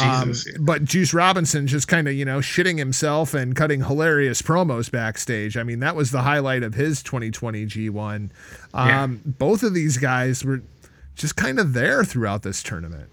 Um, 0.00 0.34
but 0.60 0.84
Juice 0.84 1.14
Robinson 1.14 1.66
just 1.66 1.88
kind 1.88 2.08
of, 2.08 2.14
you 2.14 2.24
know, 2.24 2.38
shitting 2.38 2.78
himself 2.78 3.34
and 3.34 3.56
cutting 3.56 3.82
hilarious 3.82 4.42
promos 4.42 4.90
backstage. 4.90 5.56
I 5.56 5.62
mean, 5.62 5.80
that 5.80 5.96
was 5.96 6.10
the 6.10 6.22
highlight 6.22 6.62
of 6.62 6.74
his 6.74 7.02
2020 7.02 7.66
G1. 7.66 8.30
Um, 8.74 9.22
Both 9.24 9.62
of 9.62 9.74
these 9.74 9.96
guys 9.96 10.44
were 10.44 10.62
just 11.14 11.36
kind 11.36 11.58
of 11.58 11.72
there 11.72 12.04
throughout 12.04 12.42
this 12.42 12.62
tournament. 12.62 13.10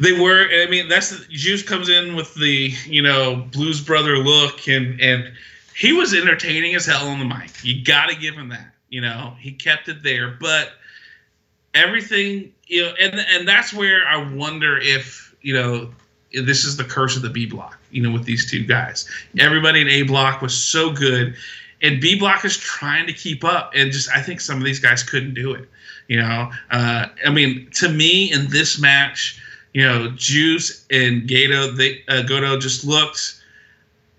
They 0.00 0.12
were. 0.12 0.48
I 0.50 0.66
mean, 0.70 0.88
that's 0.88 1.26
Juice 1.26 1.62
comes 1.62 1.88
in 1.88 2.16
with 2.16 2.34
the 2.34 2.72
you 2.86 3.02
know 3.02 3.46
Blues 3.52 3.80
Brother 3.80 4.16
look, 4.18 4.66
and 4.66 5.00
and 5.00 5.30
he 5.78 5.92
was 5.92 6.12
entertaining 6.12 6.74
as 6.74 6.86
hell 6.86 7.06
on 7.06 7.20
the 7.20 7.24
mic. 7.24 7.50
You 7.62 7.84
got 7.84 8.10
to 8.10 8.16
give 8.16 8.34
him 8.34 8.48
that. 8.48 8.74
You 8.88 9.00
know, 9.00 9.34
he 9.38 9.52
kept 9.52 9.88
it 9.88 10.02
there, 10.02 10.36
but 10.40 10.72
everything 11.72 12.52
you 12.66 12.82
know, 12.82 12.94
and 13.00 13.14
and 13.14 13.46
that's 13.46 13.72
where 13.72 14.04
I 14.08 14.16
wonder 14.32 14.78
if 14.78 15.36
you 15.40 15.54
know 15.54 15.90
this 16.32 16.64
is 16.64 16.76
the 16.76 16.84
curse 16.84 17.14
of 17.14 17.22
the 17.22 17.30
B 17.30 17.46
block. 17.46 17.78
You 17.92 18.02
know, 18.02 18.10
with 18.10 18.24
these 18.24 18.50
two 18.50 18.64
guys, 18.64 19.08
everybody 19.38 19.80
in 19.80 19.88
A 19.88 20.02
block 20.02 20.42
was 20.42 20.56
so 20.56 20.90
good, 20.90 21.36
and 21.80 22.00
B 22.00 22.18
block 22.18 22.44
is 22.44 22.56
trying 22.56 23.06
to 23.06 23.12
keep 23.12 23.44
up, 23.44 23.70
and 23.76 23.92
just 23.92 24.10
I 24.10 24.20
think 24.20 24.40
some 24.40 24.58
of 24.58 24.64
these 24.64 24.80
guys 24.80 25.04
couldn't 25.04 25.34
do 25.34 25.54
it. 25.54 25.68
You 26.08 26.16
know, 26.16 26.50
uh, 26.72 27.06
I 27.24 27.30
mean, 27.30 27.70
to 27.74 27.88
me 27.88 28.32
in 28.32 28.48
this 28.48 28.80
match, 28.80 29.40
you 29.74 29.82
know, 29.82 30.10
Juice 30.16 30.86
and 30.90 31.28
Gato, 31.28 31.70
they 31.70 32.02
uh, 32.08 32.22
Goto 32.22 32.58
just 32.58 32.84
looked. 32.84 33.37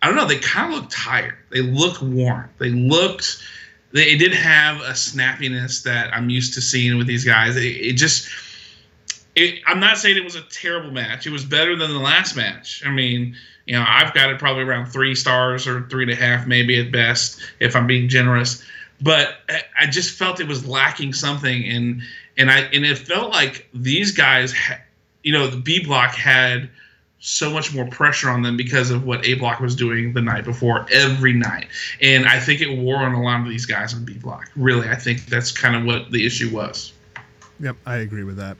I 0.02 0.08
don't 0.08 0.16
know. 0.16 0.28
They 0.28 0.40
kind 0.40 0.74
of 0.74 0.80
looked 0.80 0.92
tired. 0.94 1.36
They 1.50 1.62
looked 1.62 2.02
worn. 2.02 2.50
They 2.58 2.70
looked. 2.70 3.44
They 3.92 4.16
didn't 4.18 4.38
have 4.38 4.78
a 4.82 4.92
snappiness 4.92 5.84
that 5.84 6.14
I'm 6.14 6.30
used 6.30 6.54
to 6.54 6.62
seeing 6.62 6.98
with 6.98 7.08
these 7.08 7.26
guys. 7.26 7.56
It, 7.56 7.64
it 7.64 7.94
just. 7.94 8.30
It, 9.36 9.62
I'm 9.68 9.80
not 9.80 9.98
saying 9.98 10.18
it 10.18 10.24
was 10.24 10.36
a 10.36 10.42
terrible 10.44 10.92
match. 10.92 11.26
It 11.26 11.32
was 11.32 11.46
better 11.46 11.76
than 11.76 11.92
the 11.92 12.00
last 12.00 12.36
match. 12.36 12.82
I 12.86 12.90
mean, 12.90 13.36
you 13.66 13.74
know, 13.74 13.86
I've 13.88 14.14
got 14.14 14.32
it 14.32 14.40
probably 14.40 14.64
around 14.64 14.88
three 14.88 15.16
stars 15.16 15.68
or 15.68 15.84
three 15.90 16.04
and 16.04 16.12
a 16.12 16.16
half, 16.16 16.48
maybe 16.48 16.80
at 16.80 16.92
best, 16.92 17.40
if 17.60 17.76
I'm 17.76 17.86
being 17.88 18.10
generous. 18.10 18.64
But 19.02 19.36
I- 19.78 19.86
just 19.86 20.18
felt 20.18 20.40
it 20.40 20.48
was 20.48 20.68
lacking 20.68 21.14
something, 21.14 21.64
and 21.66 22.02
and 22.38 22.52
I 22.52 22.62
and 22.74 22.86
it 22.86 22.98
felt 22.98 23.32
like 23.32 23.68
these 23.74 24.12
guys, 24.12 24.54
you 25.24 25.32
know, 25.34 25.48
the 25.48 25.58
B 25.58 25.84
block 25.84 26.14
had 26.16 26.70
so 27.20 27.52
much 27.52 27.74
more 27.74 27.86
pressure 27.88 28.30
on 28.30 28.42
them 28.42 28.56
because 28.58 28.92
of 28.92 29.06
what 29.06 29.26
A 29.26 29.36
block 29.36 29.60
was 29.60 29.76
doing 29.76 30.14
the 30.14 30.22
night 30.22 30.46
before 30.46 30.86
every 30.92 31.34
night, 31.34 31.68
and 32.02 32.26
I 32.26 32.40
think 32.40 32.62
it 32.62 32.78
wore 32.78 32.98
on 32.98 33.14
a 33.14 33.22
lot 33.22 33.42
of 33.42 33.50
these 33.50 33.66
guys 33.66 33.94
on 33.94 34.06
B 34.06 34.14
block. 34.14 34.50
Really, 34.56 34.88
I 34.88 34.96
think 34.96 35.26
that's 35.26 35.52
kind 35.52 35.76
of 35.76 35.84
what 35.86 36.12
the 36.12 36.26
issue 36.26 36.54
was. 36.56 36.94
Yep, 37.60 37.76
I 37.86 37.98
agree 37.98 38.24
with 38.24 38.38
that. 38.38 38.56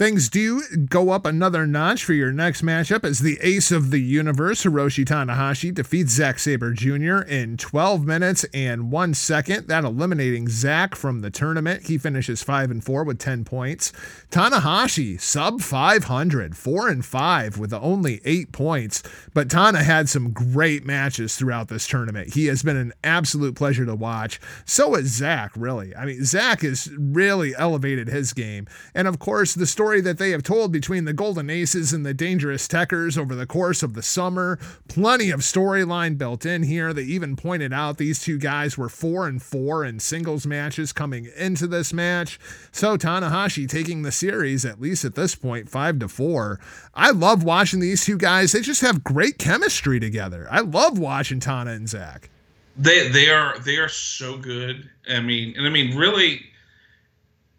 Things 0.00 0.30
do 0.30 0.62
go 0.88 1.10
up 1.10 1.26
another 1.26 1.66
notch 1.66 2.04
for 2.04 2.14
your 2.14 2.32
next 2.32 2.62
matchup 2.62 3.04
as 3.04 3.18
the 3.18 3.38
ace 3.42 3.70
of 3.70 3.90
the 3.90 4.00
universe, 4.00 4.64
Hiroshi 4.64 5.04
Tanahashi, 5.04 5.74
defeats 5.74 6.12
Zack 6.12 6.38
Sabre 6.38 6.72
Jr. 6.72 7.18
in 7.18 7.58
12 7.58 8.06
minutes 8.06 8.46
and 8.54 8.90
one 8.90 9.12
second, 9.12 9.68
that 9.68 9.84
eliminating 9.84 10.48
Zack 10.48 10.94
from 10.94 11.20
the 11.20 11.28
tournament. 11.28 11.82
He 11.82 11.98
finishes 11.98 12.42
5 12.42 12.70
and 12.70 12.82
4 12.82 13.04
with 13.04 13.18
10 13.18 13.44
points. 13.44 13.92
Tanahashi, 14.30 15.20
sub 15.20 15.60
500, 15.60 16.56
4 16.56 16.88
and 16.88 17.04
5 17.04 17.58
with 17.58 17.74
only 17.74 18.22
8 18.24 18.52
points. 18.52 19.02
But 19.34 19.50
Tana 19.50 19.82
had 19.82 20.08
some 20.08 20.32
great 20.32 20.86
matches 20.86 21.36
throughout 21.36 21.68
this 21.68 21.86
tournament. 21.86 22.32
He 22.32 22.46
has 22.46 22.62
been 22.62 22.78
an 22.78 22.94
absolute 23.04 23.54
pleasure 23.54 23.84
to 23.84 23.94
watch. 23.94 24.40
So 24.64 24.94
is 24.94 25.14
Zack, 25.14 25.52
really. 25.54 25.94
I 25.94 26.06
mean, 26.06 26.24
Zack 26.24 26.62
has 26.62 26.90
really 26.96 27.54
elevated 27.54 28.08
his 28.08 28.32
game. 28.32 28.66
And 28.94 29.06
of 29.06 29.18
course, 29.18 29.52
the 29.52 29.66
story 29.66 29.89
that 29.98 30.18
they 30.18 30.30
have 30.32 30.42
told 30.42 30.70
between 30.72 31.06
the 31.06 31.14
Golden 31.14 31.48
Aces 31.48 31.94
and 31.94 32.04
the 32.04 32.12
Dangerous 32.12 32.68
Tekkers 32.68 33.16
over 33.16 33.34
the 33.34 33.46
course 33.46 33.82
of 33.82 33.94
the 33.94 34.02
summer. 34.02 34.58
Plenty 34.88 35.30
of 35.30 35.40
storyline 35.40 36.18
built 36.18 36.44
in 36.44 36.64
here. 36.64 36.92
They 36.92 37.04
even 37.04 37.34
pointed 37.34 37.72
out 37.72 37.96
these 37.96 38.20
two 38.20 38.36
guys 38.36 38.76
were 38.76 38.90
four 38.90 39.26
and 39.26 39.42
four 39.42 39.86
in 39.86 40.00
singles 40.00 40.46
matches 40.46 40.92
coming 40.92 41.30
into 41.34 41.66
this 41.66 41.94
match. 41.94 42.38
So 42.72 42.98
Tanahashi 42.98 43.66
taking 43.66 44.02
the 44.02 44.12
series, 44.12 44.66
at 44.66 44.80
least 44.80 45.06
at 45.06 45.14
this 45.14 45.34
point, 45.34 45.70
five 45.70 45.98
to 46.00 46.08
four. 46.08 46.60
I 46.94 47.10
love 47.10 47.42
watching 47.42 47.80
these 47.80 48.04
two 48.04 48.18
guys. 48.18 48.52
They 48.52 48.60
just 48.60 48.82
have 48.82 49.02
great 49.02 49.38
chemistry 49.38 49.98
together. 49.98 50.46
I 50.50 50.60
love 50.60 50.98
watching 50.98 51.40
Tana 51.40 51.70
and 51.70 51.88
Zach. 51.88 52.28
They 52.76 53.08
they 53.08 53.30
are 53.30 53.58
they 53.58 53.78
are 53.78 53.88
so 53.88 54.36
good. 54.36 54.88
I 55.08 55.20
mean, 55.20 55.54
and 55.56 55.66
I 55.66 55.70
mean 55.70 55.96
really 55.96 56.42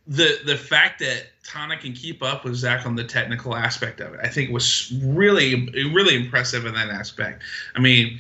the 0.07 0.39
the 0.45 0.57
fact 0.57 0.99
that 0.99 1.27
Tana 1.43 1.77
can 1.77 1.93
keep 1.93 2.23
up 2.23 2.43
with 2.43 2.55
Zach 2.55 2.85
on 2.85 2.95
the 2.95 3.03
technical 3.03 3.55
aspect 3.55 3.99
of 3.99 4.13
it, 4.13 4.19
I 4.23 4.27
think 4.27 4.51
was 4.51 4.91
really 5.03 5.69
really 5.93 6.15
impressive 6.15 6.65
in 6.65 6.73
that 6.73 6.89
aspect. 6.89 7.43
I 7.75 7.79
mean, 7.79 8.19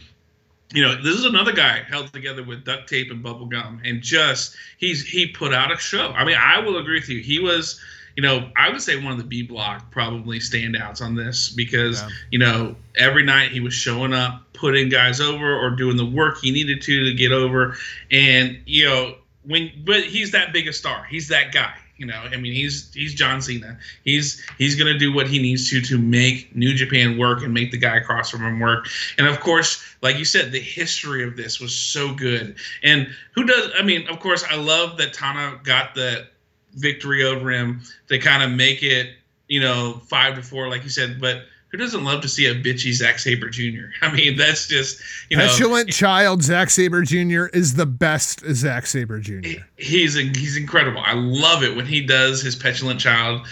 you 0.73 0.81
know, 0.81 0.95
this 1.01 1.15
is 1.15 1.25
another 1.25 1.51
guy 1.51 1.81
held 1.89 2.13
together 2.13 2.43
with 2.43 2.63
duct 2.65 2.87
tape 2.87 3.11
and 3.11 3.21
bubble 3.23 3.45
gum, 3.47 3.81
and 3.83 4.01
just 4.01 4.55
he's 4.77 5.03
he 5.05 5.27
put 5.27 5.53
out 5.53 5.71
a 5.71 5.77
show. 5.77 6.11
I 6.11 6.23
mean, 6.23 6.37
I 6.39 6.59
will 6.59 6.77
agree 6.77 6.99
with 6.99 7.09
you. 7.09 7.19
He 7.19 7.39
was, 7.39 7.79
you 8.15 8.23
know, 8.23 8.49
I 8.55 8.69
would 8.69 8.81
say 8.81 8.95
one 9.01 9.11
of 9.11 9.17
the 9.17 9.23
B 9.23 9.41
block 9.41 9.91
probably 9.91 10.39
standouts 10.39 11.01
on 11.01 11.15
this 11.15 11.49
because 11.49 12.01
Yeah. 12.01 12.09
you 12.31 12.39
know 12.39 12.75
every 12.95 13.23
night 13.23 13.51
he 13.51 13.59
was 13.59 13.73
showing 13.73 14.13
up, 14.13 14.43
putting 14.53 14.87
guys 14.89 15.19
over 15.19 15.53
or 15.53 15.71
doing 15.71 15.97
the 15.97 16.05
work 16.05 16.37
he 16.41 16.51
needed 16.51 16.81
to 16.83 17.05
to 17.05 17.13
get 17.15 17.31
over, 17.31 17.75
and 18.11 18.59
you 18.65 18.85
know 18.85 19.15
when 19.43 19.71
but 19.85 20.03
he's 20.03 20.31
that 20.31 20.53
big 20.53 20.67
a 20.67 20.73
star. 20.73 21.05
He's 21.09 21.27
that 21.29 21.51
guy. 21.51 21.73
You 21.97 22.07
know, 22.07 22.19
I 22.31 22.37
mean, 22.37 22.53
he's 22.53 22.91
he's 22.93 23.13
John 23.13 23.41
Cena. 23.41 23.77
He's 24.03 24.43
he's 24.57 24.75
gonna 24.75 24.97
do 24.97 25.13
what 25.13 25.27
he 25.27 25.39
needs 25.39 25.69
to 25.69 25.81
to 25.81 25.99
make 25.99 26.55
New 26.55 26.73
Japan 26.73 27.17
work 27.17 27.43
and 27.43 27.53
make 27.53 27.69
the 27.69 27.77
guy 27.77 27.97
across 27.97 28.31
from 28.31 28.41
him 28.41 28.59
work. 28.59 28.87
And 29.19 29.27
of 29.27 29.39
course, 29.39 29.83
like 30.01 30.17
you 30.17 30.25
said, 30.25 30.51
the 30.51 30.59
history 30.59 31.23
of 31.23 31.35
this 31.35 31.59
was 31.59 31.75
so 31.75 32.11
good. 32.13 32.55
And 32.81 33.07
who 33.35 33.45
does? 33.45 33.69
I 33.77 33.83
mean, 33.83 34.07
of 34.07 34.19
course, 34.19 34.43
I 34.49 34.55
love 34.55 34.97
that 34.97 35.13
Tana 35.13 35.59
got 35.63 35.93
the 35.93 36.27
victory 36.73 37.23
over 37.23 37.51
him 37.51 37.81
to 38.07 38.17
kind 38.17 38.41
of 38.41 38.49
make 38.49 38.81
it, 38.81 39.11
you 39.47 39.59
know, 39.59 40.01
five 40.07 40.35
to 40.35 40.41
four, 40.41 40.69
like 40.69 40.83
you 40.83 40.89
said. 40.89 41.21
But 41.21 41.43
who 41.71 41.77
doesn't 41.77 42.03
love 42.03 42.21
to 42.21 42.27
see 42.27 42.45
a 42.47 42.55
bitchy 42.55 42.91
Zack 42.91 43.19
Sabre 43.19 43.49
Jr.? 43.49 43.85
I 44.01 44.11
mean, 44.11 44.35
that's 44.35 44.67
just 44.67 45.01
you 45.29 45.37
know, 45.37 45.47
Petulant 45.47 45.89
child 45.91 46.43
Zack 46.43 46.69
Sabre 46.69 47.03
Jr. 47.03 47.45
is 47.47 47.75
the 47.75 47.85
best 47.85 48.41
Zack 48.53 48.85
Sabre 48.85 49.19
Jr. 49.19 49.61
he's 49.77 50.15
he's 50.15 50.57
incredible. 50.57 51.01
I 51.05 51.13
love 51.13 51.63
it 51.63 51.75
when 51.75 51.85
he 51.85 52.01
does 52.01 52.41
his 52.41 52.55
petulant 52.55 52.99
child 52.99 53.47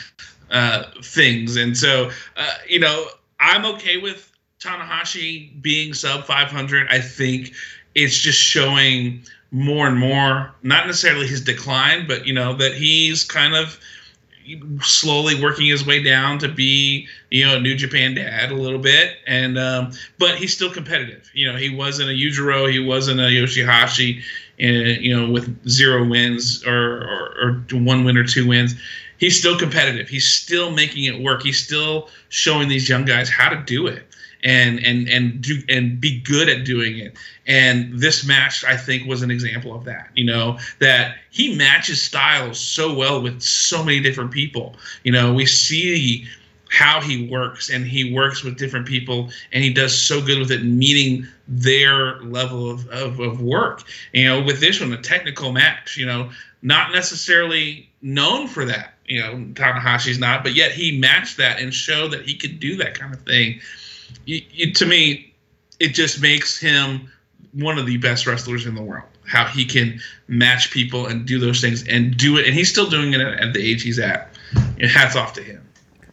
uh, 0.51 0.83
things, 1.03 1.55
and 1.55 1.77
so 1.77 2.11
uh, 2.37 2.53
you 2.67 2.79
know 2.79 3.07
I'm 3.39 3.65
okay 3.65 3.97
with 3.97 4.31
Tanahashi 4.59 5.61
being 5.61 5.93
sub 5.93 6.25
500. 6.25 6.87
I 6.89 6.99
think 6.99 7.53
it's 7.95 8.17
just 8.17 8.39
showing 8.39 9.23
more 9.51 9.87
and 9.87 9.97
more, 9.97 10.53
not 10.61 10.85
necessarily 10.85 11.27
his 11.27 11.41
decline, 11.41 12.05
but 12.07 12.27
you 12.27 12.33
know 12.33 12.53
that 12.55 12.73
he's 12.73 13.23
kind 13.23 13.55
of 13.55 13.79
slowly 14.81 15.41
working 15.41 15.65
his 15.65 15.85
way 15.85 16.01
down 16.01 16.39
to 16.39 16.47
be 16.47 17.07
you 17.29 17.45
know 17.45 17.57
a 17.57 17.59
New 17.59 17.75
Japan 17.75 18.15
dad 18.15 18.51
a 18.51 18.55
little 18.55 18.79
bit, 18.79 19.17
and 19.27 19.57
um, 19.57 19.91
but 20.17 20.35
he's 20.35 20.53
still 20.53 20.71
competitive. 20.71 21.29
You 21.33 21.51
know, 21.51 21.57
he 21.57 21.69
wasn't 21.69 22.09
a 22.09 22.13
Yujiro, 22.13 22.71
he 22.71 22.79
wasn't 22.79 23.19
a 23.19 23.23
Yoshihashi, 23.23 24.21
and 24.59 25.03
you 25.03 25.15
know, 25.15 25.29
with 25.29 25.67
zero 25.67 26.05
wins 26.05 26.65
or, 26.65 26.73
or 26.73 27.63
or 27.71 27.79
one 27.79 28.03
win 28.03 28.17
or 28.17 28.25
two 28.25 28.47
wins. 28.47 28.75
He's 29.17 29.37
still 29.37 29.59
competitive. 29.59 30.07
He's 30.07 30.25
still 30.25 30.71
making 30.71 31.03
it 31.03 31.21
work. 31.21 31.43
He's 31.43 31.59
still 31.59 32.09
showing 32.29 32.69
these 32.69 32.87
young 32.87 33.03
guys 33.03 33.29
how 33.29 33.49
to 33.49 33.57
do 33.57 33.87
it 33.87 34.08
and 34.43 34.79
and 34.85 35.07
and 35.09 35.41
do 35.41 35.61
and 35.69 35.99
be 35.99 36.19
good 36.21 36.49
at 36.49 36.65
doing 36.65 36.97
it. 36.97 37.17
And 37.47 37.99
this 37.99 38.25
match, 38.25 38.63
I 38.63 38.77
think, 38.77 39.07
was 39.07 39.21
an 39.21 39.31
example 39.31 39.75
of 39.75 39.85
that. 39.85 40.09
You 40.15 40.25
know 40.25 40.57
that 40.79 41.17
he 41.31 41.55
matches 41.55 42.01
styles 42.01 42.59
so 42.59 42.93
well 42.93 43.21
with 43.21 43.41
so 43.41 43.83
many 43.83 43.99
different 43.99 44.31
people. 44.31 44.75
You 45.03 45.11
know, 45.11 45.33
we 45.33 45.45
see 45.45 46.27
how 46.69 47.01
he 47.01 47.27
works 47.27 47.69
and 47.69 47.85
he 47.85 48.13
works 48.13 48.43
with 48.43 48.57
different 48.57 48.85
people 48.85 49.29
and 49.51 49.63
he 49.63 49.73
does 49.73 49.99
so 49.99 50.23
good 50.23 50.37
with 50.39 50.51
it 50.51 50.63
meeting 50.63 51.27
their 51.47 52.21
level 52.21 52.69
of, 52.69 52.87
of, 52.89 53.19
of 53.19 53.41
work 53.41 53.83
you 54.13 54.23
know 54.23 54.41
with 54.41 54.59
this 54.59 54.79
one 54.79 54.93
a 54.93 55.01
technical 55.01 55.51
match 55.51 55.97
you 55.97 56.05
know 56.05 56.29
not 56.61 56.91
necessarily 56.91 57.89
known 58.03 58.47
for 58.47 58.65
that 58.65 58.93
you 59.05 59.19
know 59.19 59.33
tanahashi's 59.53 60.19
not 60.19 60.43
but 60.43 60.53
yet 60.53 60.71
he 60.71 60.97
matched 60.99 61.37
that 61.37 61.59
and 61.59 61.73
showed 61.73 62.11
that 62.11 62.21
he 62.21 62.35
could 62.35 62.59
do 62.59 62.75
that 62.75 62.97
kind 62.97 63.13
of 63.13 63.21
thing 63.23 63.59
you, 64.29 64.41
you, 64.51 64.73
to 64.73 64.85
me 64.85 65.33
it 65.79 65.89
just 65.89 66.21
makes 66.21 66.59
him 66.59 67.09
one 67.53 67.77
of 67.79 67.85
the 67.85 67.97
best 67.97 68.27
wrestlers 68.27 68.65
in 68.65 68.75
the 68.75 68.81
world 68.83 69.05
how 69.25 69.45
he 69.45 69.63
can 69.65 69.99
match 70.27 70.71
people 70.71 71.05
and 71.07 71.25
do 71.25 71.39
those 71.39 71.61
things 71.61 71.87
and 71.87 72.15
do 72.17 72.37
it 72.37 72.45
and 72.45 72.53
he's 72.55 72.69
still 72.69 72.89
doing 72.89 73.13
it 73.13 73.21
at, 73.21 73.39
at 73.39 73.53
the 73.53 73.61
age 73.61 73.81
he's 73.83 73.99
at 73.99 74.33
and 74.53 74.89
hats 74.89 75.15
off 75.15 75.33
to 75.33 75.41
him 75.43 75.65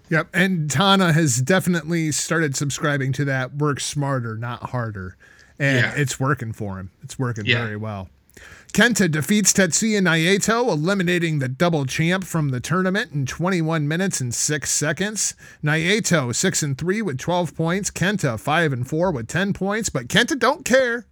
Yep. 0.09 0.29
And 0.35 0.71
Tana 0.71 1.13
has 1.13 1.43
definitely 1.43 2.13
started 2.13 2.55
subscribing 2.55 3.13
to 3.15 3.25
that 3.25 3.55
work 3.57 3.81
smarter, 3.81 4.37
not 4.37 4.71
harder. 4.71 5.17
And 5.59 5.79
Yeah. 5.81 5.95
it's 5.97 6.21
working 6.21 6.53
for 6.53 6.79
him. 6.79 6.93
It's 7.03 7.19
working 7.19 7.45
Yeah. 7.45 7.65
very 7.65 7.77
well. 7.77 8.09
Kenta 8.77 9.11
defeats 9.11 9.55
Tetsuya 9.55 10.03
Naito, 10.03 10.69
eliminating 10.69 11.39
the 11.39 11.49
double 11.49 11.87
champ 11.87 12.25
from 12.25 12.51
the 12.51 12.61
tournament 12.61 13.11
in 13.11 13.25
21 13.25 13.89
minutes 13.89 14.21
and 14.21 14.35
6 14.35 14.71
seconds. 14.71 15.35
Naito 15.65 16.35
6 16.35 16.63
and 16.63 16.77
3 16.77 17.01
with 17.01 17.19
12 17.19 17.57
points, 17.57 17.91
Kenta 17.91 18.39
5 18.39 18.73
and 18.75 18.87
4 18.87 19.13
with 19.13 19.29
10 19.29 19.55
points, 19.55 19.89
but 19.89 20.09
Kenta 20.09 20.39
don't 20.39 20.67
care. 20.67 21.07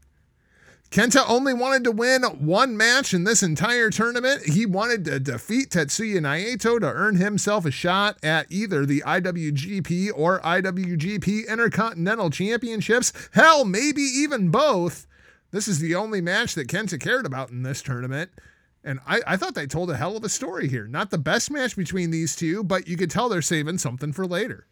Kenta 0.90 1.24
only 1.26 1.54
wanted 1.54 1.84
to 1.84 1.90
win 1.90 2.24
one 2.24 2.76
match 2.76 3.14
in 3.14 3.24
this 3.24 3.42
entire 3.42 3.88
tournament. 3.88 4.44
He 4.44 4.66
wanted 4.66 5.06
to 5.06 5.18
defeat 5.18 5.70
Tetsuya 5.70 6.18
Naito 6.18 6.78
to 6.78 6.86
earn 6.86 7.16
himself 7.16 7.64
a 7.64 7.70
shot 7.70 8.18
at 8.22 8.44
either 8.50 8.84
the 8.84 9.02
IWGP 9.06 10.10
or 10.14 10.38
IWGP 10.40 11.48
Intercontinental 11.48 12.28
Championships. 12.28 13.14
Hell, 13.32 13.64
maybe 13.64 14.02
even 14.02 14.50
both. 14.50 15.06
This 15.55 15.68
is 15.68 15.78
the 15.78 15.94
only 15.94 16.20
match 16.20 16.57
that 16.57 16.66
Kenta 16.66 17.00
cared 17.00 17.24
about 17.24 17.50
in 17.50 17.62
this 17.62 17.80
tournament. 17.80 18.28
And 18.82 18.98
I, 19.07 19.20
I 19.24 19.36
thought 19.36 19.55
they 19.55 19.68
told 19.68 19.88
a 19.88 19.96
hell 19.96 20.16
of 20.16 20.24
a 20.24 20.28
story 20.28 20.68
here. 20.68 20.88
Not 20.88 21.11
the 21.11 21.18
best 21.18 21.48
match 21.48 21.76
between 21.76 22.11
these 22.11 22.34
two, 22.34 22.64
but 22.64 22.88
you 22.88 22.96
could 22.96 23.09
tell 23.09 23.28
they're 23.28 23.40
saving 23.40 23.78
something 23.78 24.12
for 24.12 24.26
later. 24.26 24.66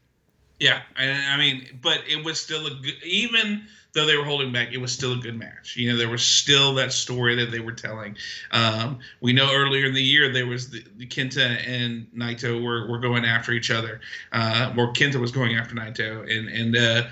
Yeah, 0.58 0.80
I, 0.98 1.08
I 1.08 1.36
mean, 1.36 1.78
but 1.80 2.00
it 2.08 2.24
was 2.24 2.40
still 2.40 2.66
a 2.66 2.70
good, 2.70 2.94
even 3.04 3.64
though 3.92 4.06
they 4.06 4.16
were 4.16 4.24
holding 4.24 4.52
back, 4.52 4.72
it 4.72 4.78
was 4.78 4.90
still 4.90 5.12
a 5.12 5.18
good 5.18 5.38
match. 5.38 5.76
You 5.76 5.92
know, 5.92 5.96
there 5.96 6.08
was 6.08 6.24
still 6.24 6.74
that 6.74 6.92
story 6.92 7.36
that 7.36 7.52
they 7.52 7.60
were 7.60 7.72
telling. 7.72 8.16
Um, 8.50 8.98
we 9.20 9.32
know 9.32 9.52
earlier 9.52 9.86
in 9.86 9.94
the 9.94 10.02
year 10.02 10.32
there 10.32 10.46
was 10.46 10.68
the, 10.70 10.84
the 10.96 11.06
Kenta 11.06 11.64
and 11.64 12.08
Naito 12.12 12.60
were, 12.60 12.88
were 12.88 12.98
going 12.98 13.24
after 13.24 13.52
each 13.52 13.70
other, 13.70 14.00
uh, 14.32 14.74
or 14.76 14.92
Kenta 14.92 15.20
was 15.20 15.30
going 15.30 15.54
after 15.54 15.76
Naito, 15.76 16.28
and 16.28 16.48
and 16.48 16.76
uh, 16.76 17.08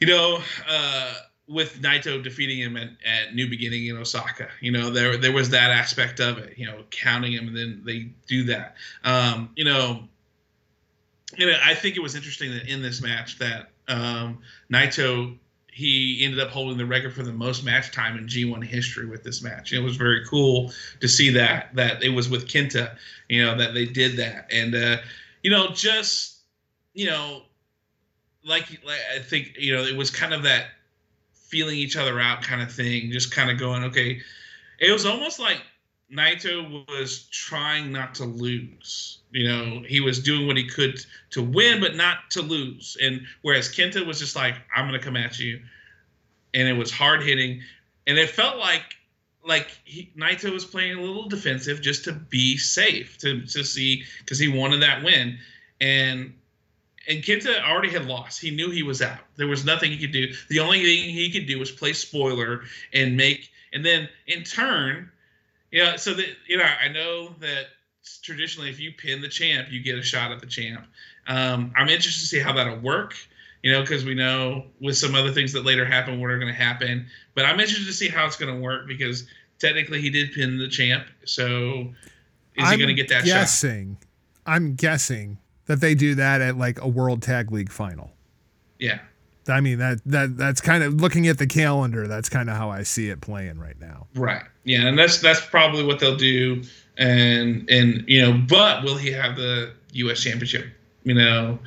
you 0.00 0.08
know. 0.08 0.40
Uh, 0.68 1.14
with 1.50 1.82
Naito 1.82 2.22
defeating 2.22 2.58
him 2.58 2.76
at, 2.76 2.90
at 3.04 3.34
New 3.34 3.50
Beginning 3.50 3.88
in 3.88 3.96
Osaka. 3.96 4.48
You 4.60 4.70
know, 4.70 4.88
there 4.88 5.16
there 5.16 5.32
was 5.32 5.50
that 5.50 5.70
aspect 5.70 6.20
of 6.20 6.38
it, 6.38 6.56
you 6.56 6.64
know, 6.64 6.84
counting 6.90 7.32
him 7.32 7.48
and 7.48 7.56
then 7.56 7.82
they 7.84 8.10
do 8.28 8.44
that. 8.44 8.76
Um, 9.02 9.50
you 9.56 9.64
know, 9.64 10.04
you 11.36 11.46
know, 11.46 11.58
I 11.62 11.74
think 11.74 11.96
it 11.96 12.00
was 12.00 12.14
interesting 12.14 12.52
that 12.52 12.68
in 12.68 12.82
this 12.82 13.02
match 13.02 13.38
that 13.40 13.70
um, 13.88 14.38
Naito 14.72 15.36
he 15.72 16.24
ended 16.24 16.38
up 16.40 16.50
holding 16.50 16.78
the 16.78 16.86
record 16.86 17.14
for 17.14 17.22
the 17.22 17.32
most 17.32 17.64
match 17.64 17.90
time 17.90 18.16
in 18.16 18.26
G1 18.26 18.64
history 18.64 19.06
with 19.06 19.22
this 19.24 19.42
match. 19.42 19.72
It 19.72 19.80
was 19.80 19.96
very 19.96 20.24
cool 20.26 20.72
to 21.00 21.08
see 21.08 21.30
that 21.30 21.74
that 21.74 22.02
it 22.02 22.10
was 22.10 22.28
with 22.28 22.46
Kenta, 22.46 22.96
you 23.28 23.44
know, 23.44 23.56
that 23.56 23.74
they 23.74 23.86
did 23.86 24.16
that, 24.18 24.46
and 24.52 24.74
uh, 24.74 24.98
you 25.42 25.50
know, 25.50 25.68
just 25.72 26.42
you 26.94 27.06
know, 27.06 27.42
like 28.44 28.68
like 28.84 29.00
I 29.12 29.18
think 29.18 29.56
you 29.58 29.74
know, 29.74 29.82
it 29.82 29.96
was 29.96 30.10
kind 30.10 30.32
of 30.32 30.44
that 30.44 30.66
feeling 31.50 31.76
each 31.76 31.96
other 31.96 32.20
out 32.20 32.42
kind 32.42 32.62
of 32.62 32.72
thing, 32.72 33.10
just 33.10 33.32
kind 33.32 33.50
of 33.50 33.58
going, 33.58 33.84
okay. 33.84 34.20
It 34.78 34.92
was 34.92 35.04
almost 35.04 35.38
like 35.38 35.60
Naito 36.12 36.86
was 36.88 37.28
trying 37.30 37.92
not 37.92 38.14
to 38.16 38.24
lose. 38.24 39.18
You 39.30 39.48
know, 39.48 39.82
he 39.86 40.00
was 40.00 40.22
doing 40.22 40.46
what 40.46 40.56
he 40.56 40.66
could 40.66 41.04
to 41.30 41.42
win, 41.42 41.80
but 41.80 41.94
not 41.94 42.30
to 42.30 42.42
lose. 42.42 42.96
And 43.02 43.22
whereas 43.42 43.68
Kenta 43.68 44.06
was 44.06 44.18
just 44.18 44.34
like, 44.34 44.54
I'm 44.74 44.88
going 44.88 44.98
to 44.98 45.04
come 45.04 45.16
at 45.16 45.38
you. 45.38 45.60
And 46.54 46.66
it 46.66 46.72
was 46.72 46.90
hard 46.90 47.22
hitting. 47.22 47.60
And 48.06 48.18
it 48.18 48.30
felt 48.30 48.58
like 48.58 48.96
like 49.44 49.80
he, 49.84 50.12
Naito 50.18 50.52
was 50.52 50.64
playing 50.64 50.98
a 50.98 51.00
little 51.00 51.28
defensive 51.28 51.80
just 51.80 52.04
to 52.04 52.12
be 52.12 52.56
safe, 52.56 53.16
to, 53.18 53.40
to 53.46 53.64
see, 53.64 54.04
because 54.18 54.38
he 54.38 54.48
wanted 54.48 54.82
that 54.82 55.02
win. 55.02 55.38
And 55.80 56.34
and 57.08 57.22
Kenta 57.22 57.62
already 57.68 57.90
had 57.90 58.06
lost. 58.06 58.40
He 58.40 58.50
knew 58.50 58.70
he 58.70 58.82
was 58.82 59.02
out. 59.02 59.20
There 59.36 59.46
was 59.46 59.64
nothing 59.64 59.90
he 59.90 59.98
could 59.98 60.12
do. 60.12 60.32
The 60.48 60.60
only 60.60 60.82
thing 60.82 61.10
he 61.10 61.30
could 61.30 61.46
do 61.46 61.58
was 61.58 61.70
play 61.70 61.92
spoiler 61.92 62.62
and 62.92 63.16
make, 63.16 63.50
and 63.72 63.84
then 63.84 64.08
in 64.26 64.44
turn, 64.44 65.10
you 65.70 65.82
know, 65.82 65.96
so 65.96 66.14
that 66.14 66.26
you 66.46 66.58
know, 66.58 66.64
I 66.64 66.88
know 66.88 67.34
that 67.40 67.66
traditionally, 68.22 68.70
if 68.70 68.78
you 68.78 68.92
pin 68.92 69.20
the 69.20 69.28
champ, 69.28 69.68
you 69.70 69.82
get 69.82 69.98
a 69.98 70.02
shot 70.02 70.30
at 70.30 70.40
the 70.40 70.46
champ. 70.46 70.86
Um, 71.26 71.72
I'm 71.76 71.88
interested 71.88 72.22
to 72.22 72.28
see 72.28 72.40
how 72.40 72.52
that'll 72.52 72.78
work. 72.78 73.14
You 73.62 73.72
know, 73.72 73.82
because 73.82 74.06
we 74.06 74.14
know 74.14 74.64
with 74.80 74.96
some 74.96 75.14
other 75.14 75.30
things 75.32 75.52
that 75.52 75.66
later 75.66 75.84
happen, 75.84 76.18
what 76.18 76.30
are 76.30 76.38
going 76.38 76.52
to 76.52 76.58
happen. 76.58 77.06
But 77.34 77.44
I'm 77.44 77.60
interested 77.60 77.84
to 77.86 77.92
see 77.92 78.08
how 78.08 78.24
it's 78.24 78.36
going 78.36 78.54
to 78.54 78.58
work 78.58 78.88
because 78.88 79.26
technically 79.58 80.00
he 80.00 80.08
did 80.08 80.32
pin 80.32 80.56
the 80.56 80.66
champ. 80.66 81.04
So 81.26 81.92
is 82.56 82.64
I'm 82.64 82.72
he 82.72 82.78
going 82.78 82.88
to 82.88 82.94
get 82.94 83.10
that 83.10 83.26
guessing, 83.26 83.98
shot? 84.00 84.08
I'm 84.46 84.74
guessing 84.76 85.36
that 85.70 85.80
they 85.80 85.94
do 85.94 86.16
that 86.16 86.40
at 86.40 86.58
like 86.58 86.80
a 86.80 86.88
World 86.88 87.22
Tag 87.22 87.52
League 87.52 87.70
final. 87.70 88.10
Yeah. 88.80 88.98
I 89.48 89.60
mean 89.60 89.78
that 89.78 90.00
that 90.06 90.36
that's 90.36 90.60
kind 90.60 90.82
of 90.82 91.00
looking 91.00 91.28
at 91.28 91.38
the 91.38 91.46
calendar. 91.46 92.08
That's 92.08 92.28
kind 92.28 92.50
of 92.50 92.56
how 92.56 92.70
I 92.70 92.82
see 92.82 93.08
it 93.08 93.20
playing 93.20 93.60
right 93.60 93.78
now. 93.80 94.08
Right. 94.16 94.42
Yeah, 94.64 94.86
and 94.86 94.98
that's 94.98 95.20
that's 95.20 95.40
probably 95.46 95.84
what 95.84 96.00
they'll 96.00 96.16
do. 96.16 96.64
And 96.98 97.70
and 97.70 98.04
you 98.08 98.20
know, 98.20 98.44
but 98.48 98.82
will 98.82 98.96
he 98.96 99.12
have 99.12 99.36
the 99.36 99.72
U.S. 99.92 100.20
Championship? 100.20 100.66
You 101.04 101.14
know, 101.14 101.58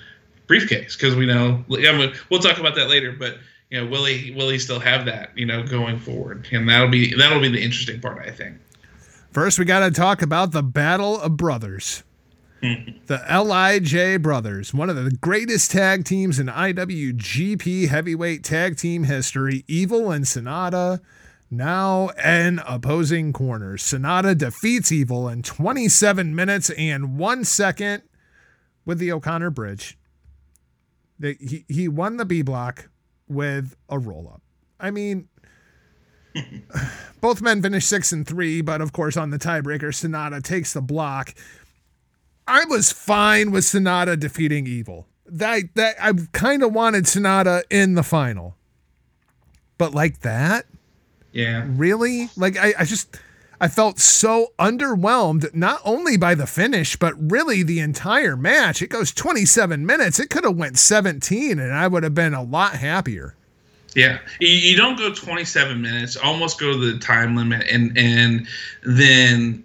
briefcase 0.47 0.97
because 0.97 1.15
we 1.15 1.25
know. 1.25 1.63
I 1.71 1.97
mean, 1.97 2.13
we'll 2.29 2.41
talk 2.41 2.57
about 2.57 2.75
that 2.75 2.89
later. 2.89 3.13
But 3.13 3.37
you 3.69 3.79
know, 3.79 3.87
will 3.89 4.03
he 4.03 4.31
will 4.31 4.49
he 4.49 4.59
still 4.59 4.81
have 4.81 5.05
that? 5.05 5.31
You 5.37 5.45
know, 5.45 5.63
going 5.63 5.97
forward, 5.97 6.47
and 6.51 6.67
that'll 6.67 6.89
be 6.89 7.15
that'll 7.15 7.41
be 7.41 7.49
the 7.49 7.63
interesting 7.63 8.01
part, 8.01 8.19
I 8.27 8.31
think. 8.31 8.57
First, 9.31 9.59
we 9.59 9.65
got 9.65 9.79
to 9.79 9.91
talk 9.91 10.21
about 10.21 10.51
the 10.51 10.61
Battle 10.61 11.19
of 11.19 11.37
Brothers. 11.37 12.03
the 13.07 13.21
LIJ 13.29 14.21
Brothers, 14.21 14.73
one 14.73 14.89
of 14.89 14.95
the 14.95 15.11
greatest 15.11 15.69
tag 15.69 16.05
teams 16.05 16.39
in 16.39 16.47
IWGP 16.47 17.89
heavyweight 17.89 18.41
tag 18.41 18.77
team 18.77 19.03
history, 19.03 19.65
Evil 19.67 20.11
and 20.11 20.23
Sanada 20.23 21.01
now 21.51 22.07
in 22.23 22.61
opposing 22.65 23.33
corners. 23.33 23.83
Sanada 23.83 24.37
defeats 24.37 24.93
Evil 24.93 25.27
in 25.27 25.43
27 25.43 26.33
minutes 26.33 26.69
and 26.69 27.17
one 27.17 27.43
second 27.43 28.03
with 28.85 28.97
the 28.97 29.11
O'Connor 29.11 29.49
Bridge. 29.49 29.97
He, 31.19 31.65
he 31.67 31.89
won 31.89 32.15
the 32.15 32.25
B 32.25 32.43
block 32.43 32.89
with 33.27 33.75
a 33.89 33.99
roll 33.99 34.31
up. 34.33 34.41
I 34.79 34.89
mean, 34.89 35.27
both 37.19 37.41
men 37.41 37.61
finished 37.61 37.89
six 37.89 38.13
and 38.13 38.25
three, 38.25 38.61
but 38.61 38.79
of 38.79 38.93
course, 38.93 39.17
on 39.17 39.31
the 39.31 39.39
tiebreaker, 39.39 39.93
Sonata 39.93 40.39
takes 40.39 40.71
the 40.71 40.81
block. 40.81 41.33
I 42.47 42.65
was 42.65 42.91
fine 42.91 43.51
with 43.51 43.63
Sanada 43.63 44.19
defeating 44.19 44.67
Evil. 44.67 45.07
That 45.25 45.63
that 45.75 45.95
I 46.01 46.13
kind 46.31 46.63
of 46.63 46.73
wanted 46.73 47.05
Sanada 47.05 47.63
in 47.69 47.95
the 47.95 48.03
final. 48.03 48.55
But 49.77 49.93
like 49.93 50.21
that? 50.21 50.65
Yeah. 51.31 51.65
Really? 51.67 52.29
Like 52.35 52.57
I, 52.57 52.73
I 52.79 52.85
just 52.85 53.17
I 53.59 53.69
felt 53.69 53.99
so 53.99 54.51
underwhelmed, 54.59 55.53
not 55.55 55.79
only 55.85 56.17
by 56.17 56.35
the 56.35 56.45
finish, 56.45 56.95
but 56.97 57.13
really 57.31 57.63
the 57.63 57.79
entire 57.79 58.35
match. 58.35 58.81
It 58.81 58.89
goes 58.89 59.11
27 59.13 59.85
minutes. 59.85 60.19
It 60.19 60.29
could 60.29 60.43
have 60.43 60.57
went 60.57 60.77
17 60.77 61.59
and 61.59 61.73
I 61.73 61.87
would 61.87 62.03
have 62.03 62.13
been 62.13 62.33
a 62.33 62.43
lot 62.43 62.75
happier. 62.75 63.35
Yeah, 63.95 64.19
you, 64.39 64.49
you 64.49 64.77
don't 64.77 64.97
go 64.97 65.13
27 65.13 65.81
minutes. 65.81 66.17
Almost 66.17 66.59
go 66.59 66.73
to 66.73 66.93
the 66.93 66.99
time 66.99 67.35
limit, 67.35 67.67
and 67.69 67.95
and 67.97 68.47
then 68.83 69.63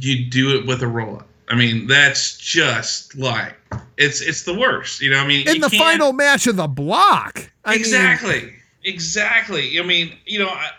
you 0.00 0.24
do 0.24 0.56
it 0.56 0.66
with 0.66 0.82
a 0.82 0.88
roll 0.88 1.16
up. 1.16 1.27
I 1.50 1.54
mean, 1.54 1.86
that's 1.86 2.36
just 2.36 3.16
like 3.16 3.56
it's 3.96 4.20
it's 4.20 4.42
the 4.42 4.54
worst. 4.54 5.00
You 5.00 5.10
know, 5.10 5.18
I 5.18 5.26
mean, 5.26 5.48
In 5.48 5.60
the 5.60 5.68
can't- 5.70 5.82
final 5.82 6.12
match 6.12 6.46
of 6.46 6.56
the 6.56 6.68
block. 6.68 7.50
I 7.64 7.72
mean, 7.72 7.80
exactly, 7.80 8.52
exactly. 8.84 9.78
I 9.80 9.82
mean, 9.82 10.16
you 10.26 10.38
know, 10.38 10.48
I, 10.48 10.70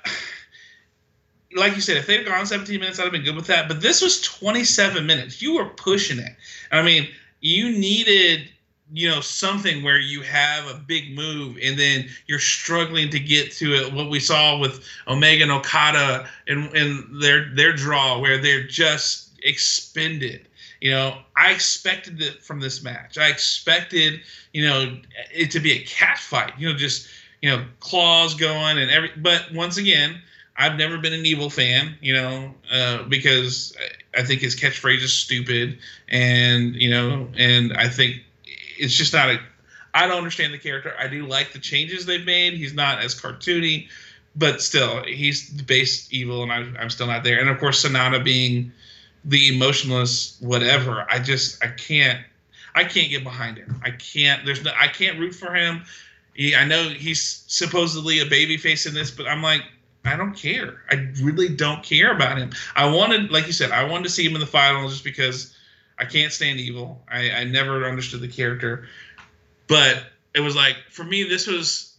like 1.56 1.76
you 1.76 1.82
said, 1.82 1.98
if 1.98 2.08
they'd 2.08 2.26
gone 2.26 2.46
17 2.46 2.80
minutes, 2.80 3.00
I'd 3.00 3.04
have 3.04 3.12
been 3.12 3.24
good 3.24 3.36
with 3.36 3.48
that. 3.48 3.68
But 3.68 3.82
this 3.82 4.02
was 4.02 4.22
27 4.22 5.06
minutes. 5.06 5.42
You 5.42 5.56
were 5.56 5.66
pushing 5.66 6.20
it. 6.20 6.36
I 6.72 6.84
mean, 6.84 7.08
you 7.42 7.72
needed, 7.72 8.50
you 8.94 9.10
know, 9.10 9.22
something 9.22 9.84
where 9.84 10.00
you 10.00 10.22
have 10.22 10.68
a 10.68 10.76
big 10.76 11.16
move 11.16 11.58
and 11.64 11.78
then 11.80 12.08
you're 12.28 12.40
struggling 12.40 13.10
to 13.10 13.20
get 13.20 13.52
to 13.54 13.74
it. 13.74 13.94
What 13.94 14.10
we 14.12 14.20
saw 14.20 14.58
with 14.60 14.84
Omega 15.08 15.44
and 15.44 15.52
Okada 15.52 16.28
and, 16.48 16.72
and 16.76 17.22
their 17.22 17.50
their 17.56 17.74
draw, 17.74 18.20
where 18.20 18.38
they're 18.38 18.68
just 18.68 19.32
expended. 19.44 20.48
You 20.82 20.92
know, 20.92 21.18
I 21.36 21.52
expected 21.52 22.22
it 22.22 22.44
from 22.44 22.60
this 22.60 22.82
match. 22.84 23.18
I 23.18 23.28
expected, 23.28 24.22
you 24.54 24.66
know, 24.66 24.98
it 25.34 25.52
to 25.52 25.60
be 25.60 25.74
a 25.74 25.84
cat 25.84 26.18
fight. 26.18 26.54
You 26.58 26.70
know, 26.70 26.78
just 26.78 27.08
you 27.42 27.50
know, 27.50 27.66
claws 27.80 28.34
going 28.36 28.78
and 28.78 28.90
every. 28.90 29.12
But 29.18 29.52
once 29.54 29.78
again, 29.78 30.22
I've 30.58 30.78
never 30.78 30.98
been 30.98 31.14
an 31.14 31.26
evil 31.26 31.50
fan. 31.50 31.96
You 32.02 32.14
know, 32.14 32.54
uh, 32.72 33.04
because 33.04 33.76
I 34.18 34.24
think 34.24 34.42
his 34.42 34.56
catchphrase 34.56 35.02
is 35.02 35.14
stupid, 35.14 35.80
and 36.08 36.76
you 36.76 36.90
know, 36.90 37.28
and 37.38 37.74
I 37.74 37.90
think 37.90 38.24
it's 38.78 38.94
just 38.94 39.14
not 39.14 39.30
a. 39.30 39.40
I 39.94 40.08
don't 40.08 40.18
understand 40.18 40.54
the 40.54 40.60
character. 40.60 40.94
I 41.00 41.08
do 41.08 41.26
like 41.26 41.52
the 41.52 41.60
changes 41.60 42.06
they've 42.06 42.26
made. 42.26 42.54
He's 42.54 42.74
not 42.74 43.00
as 43.00 43.20
cartoony, 43.20 43.88
but 44.36 44.62
still, 44.62 45.04
he's 45.04 45.50
the 45.50 45.64
base 45.64 46.08
evil, 46.12 46.44
and 46.44 46.52
I'm, 46.52 46.78
I'm 46.80 46.90
still 46.90 47.08
not 47.08 47.24
there. 47.24 47.40
And 47.40 47.50
of 47.50 47.60
course, 47.60 47.84
Sanada 47.84 48.24
being 48.24 48.72
the 49.26 49.56
emotionless 49.56 50.38
whatever. 50.40 51.06
I 51.10 51.20
just 51.20 51.64
I 51.64 51.68
can't 51.68 52.20
I 52.76 52.84
can't 52.84 53.10
get 53.10 53.24
behind 53.24 53.58
him. 53.58 53.82
I 53.84 53.92
can't. 53.92 54.46
There's 54.46 54.64
no. 54.64 54.72
I 54.78 54.88
can't 54.88 55.20
root 55.20 55.34
for 55.34 55.54
him. 55.54 55.84
He, 56.34 56.56
I 56.56 56.66
know 56.66 56.84
he's 56.90 57.44
supposedly 57.48 58.20
a 58.20 58.26
baby 58.26 58.58
face 58.58 58.86
in 58.86 58.94
this, 58.94 59.12
but 59.12 59.28
I'm 59.28 59.42
like, 59.42 59.64
I 60.06 60.16
don't 60.16 60.34
care. 60.34 60.82
I 60.90 61.10
really 61.22 61.50
don't 61.50 61.84
care 61.84 62.14
about 62.14 62.38
him. 62.38 62.52
I 62.76 62.90
wanted, 62.90 63.32
like 63.32 63.48
you 63.48 63.54
said, 63.54 63.72
I 63.72 63.84
wanted 63.84 64.04
to 64.04 64.10
see 64.10 64.26
him 64.26 64.36
in 64.36 64.40
the 64.40 64.48
final 64.48 64.88
just 64.88 65.04
because 65.04 65.56
I 65.98 66.06
can't 66.06 66.32
stand 66.32 66.60
evil. 66.60 67.04
I, 67.10 67.32
I 67.32 67.44
never 67.44 67.86
understood 67.86 68.22
the 68.22 68.28
character, 68.28 68.88
but 69.68 70.04
it 70.34 70.40
was 70.40 70.56
like 70.56 70.78
for 70.90 71.04
me, 71.04 71.24
this 71.24 71.48
was 71.48 71.98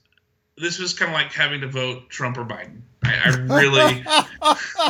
this 0.56 0.78
was 0.78 0.94
kind 0.94 1.10
of 1.10 1.14
like 1.14 1.32
having 1.32 1.60
to 1.60 1.68
vote 1.68 2.08
Trump 2.08 2.38
or 2.38 2.44
Biden. 2.44 2.80
I, 3.04 3.20
I 3.24 3.36
really. 3.54 4.04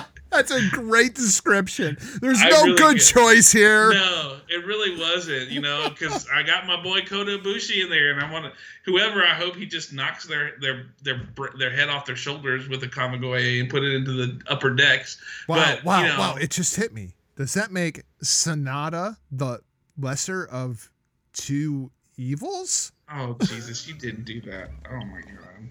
That's 0.31 0.51
a 0.51 0.61
great 0.71 1.15
description. 1.15 1.97
There's 2.21 2.41
I 2.41 2.51
no 2.51 2.63
really 2.65 2.77
good 2.79 2.97
get- 2.99 3.07
choice 3.07 3.51
here. 3.51 3.93
No, 3.93 4.39
it 4.49 4.65
really 4.65 4.99
wasn't, 4.99 5.51
you 5.51 5.61
know, 5.61 5.89
because 5.91 6.27
I 6.33 6.43
got 6.43 6.67
my 6.67 6.81
boy 6.83 7.01
Kota 7.03 7.39
Ibushi 7.39 7.83
in 7.85 7.91
there, 7.91 8.13
and 8.13 8.21
I 8.21 8.31
want 8.33 8.45
to 8.47 8.53
whoever. 8.85 9.23
I 9.25 9.35
hope 9.35 9.57
he 9.57 9.67
just 9.67 9.93
knocks 9.93 10.27
their 10.27 10.53
their 10.61 10.87
their 11.03 11.29
their 11.59 11.71
head 11.71 11.89
off 11.89 12.07
their 12.07 12.17
shoulders 12.17 12.69
with 12.69 12.83
a 12.85 12.89
Kamigoye 12.89 13.61
and 13.61 13.69
put 13.69 13.83
it 13.83 13.93
into 13.95 14.13
the 14.13 14.41
upper 14.49 14.71
decks. 14.71 15.21
Wow, 15.49 15.57
but, 15.77 15.85
wow, 15.85 16.03
you 16.03 16.09
know, 16.09 16.19
wow. 16.19 16.37
It 16.37 16.51
just 16.51 16.77
hit 16.77 16.93
me. 16.95 17.15
Does 17.37 17.55
that 17.55 17.71
make 17.73 18.03
Sanada 18.23 19.17
the 19.33 19.61
lesser 19.99 20.47
of 20.47 20.91
two 21.33 21.91
evils? 22.17 22.93
Oh 23.13 23.37
Jesus, 23.43 23.89
you 23.89 23.95
didn't 23.95 24.25
do 24.25 24.41
that. 24.43 24.71
Oh 24.91 25.05
my 25.05 25.23
god. 25.23 25.69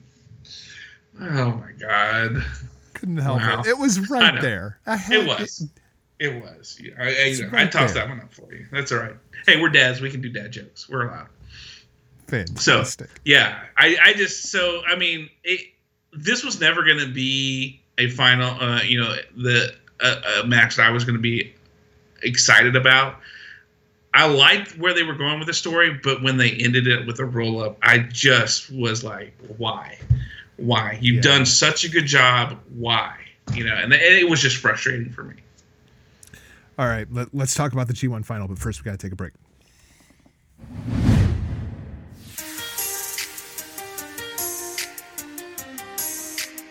Oh 1.22 1.52
my 1.58 1.72
god. 1.80 2.44
Couldn't 2.94 3.18
help 3.18 3.40
Wow. 3.40 3.62
it. 3.62 3.68
It 3.70 3.78
was 3.78 4.10
right 4.10 4.42
there. 4.42 4.80
It 4.88 5.28
was. 5.28 5.68
It 6.20 6.42
was. 6.42 6.80
Yeah, 6.84 6.94
I, 7.00 7.04
I, 7.08 7.26
you 7.28 7.44
know, 7.50 7.58
I 7.58 7.66
tossed 7.68 7.94
there. 7.94 8.04
that 8.06 8.10
one 8.10 8.20
up 8.20 8.34
for 8.34 8.54
you. 8.54 8.66
That's 8.72 8.92
all 8.92 9.00
right. 9.00 9.16
Hey, 9.48 9.62
we're 9.62 9.70
dads. 9.70 10.02
We 10.02 10.10
can 10.12 10.20
do 10.22 10.30
dad 10.30 10.52
jokes. 10.52 10.90
We're 10.90 11.08
allowed. 11.08 11.28
Fantastic. 12.28 13.10
Yeah, 13.26 13.60
I, 13.78 13.98
I 14.04 14.14
just 14.14 14.52
so 14.52 14.82
I 14.88 14.96
mean 14.96 15.30
it. 15.44 15.62
This 16.14 16.44
was 16.44 16.60
never 16.60 16.84
going 16.84 17.00
to 17.00 17.12
be 17.12 17.82
a 17.98 18.10
final. 18.10 18.50
Uh, 18.60 18.82
you 18.84 19.00
know, 19.00 19.16
the 19.38 19.74
a 20.02 20.46
match 20.46 20.76
that 20.78 20.86
I 20.88 20.92
was 20.92 21.04
going 21.06 21.16
to 21.16 21.22
be 21.22 21.54
excited 22.24 22.76
about. 22.76 23.20
I 24.14 24.26
liked 24.28 24.78
where 24.78 24.94
they 24.94 25.04
were 25.04 25.14
going 25.14 25.38
with 25.40 25.48
the 25.48 25.54
story, 25.54 26.00
but 26.04 26.24
when 26.24 26.38
they 26.38 26.52
ended 26.52 26.88
it 26.88 27.06
with 27.06 27.20
a 27.20 27.26
roll 27.26 27.62
up, 27.62 27.78
I 27.84 28.00
just 28.00 28.72
was 28.72 29.04
like, 29.04 29.34
why, 29.58 29.98
why? 30.60 30.98
You've 31.02 31.18
Yeah. 31.18 31.22
done 31.38 31.46
such 31.46 31.84
a 31.84 31.90
good 31.90 32.06
job. 32.06 32.58
Why? 32.76 33.16
You 33.54 33.64
know, 33.66 33.74
and, 33.74 33.92
and 33.94 34.02
it 34.02 34.30
was 34.30 34.42
just 34.42 34.58
frustrating 34.58 35.10
for 35.12 35.24
me. 35.24 35.36
All 36.78 36.88
right, 36.88 37.08
let, 37.12 37.34
let's 37.34 37.56
talk 37.56 37.74
about 37.74 37.88
the 37.88 37.94
G1 37.94 38.24
final, 38.26 38.48
but 38.48 38.58
first 38.60 38.80
we 38.80 38.86
got 38.86 38.98
to 38.98 39.06
take 39.06 39.12
a 39.12 39.16
break. 39.16 39.34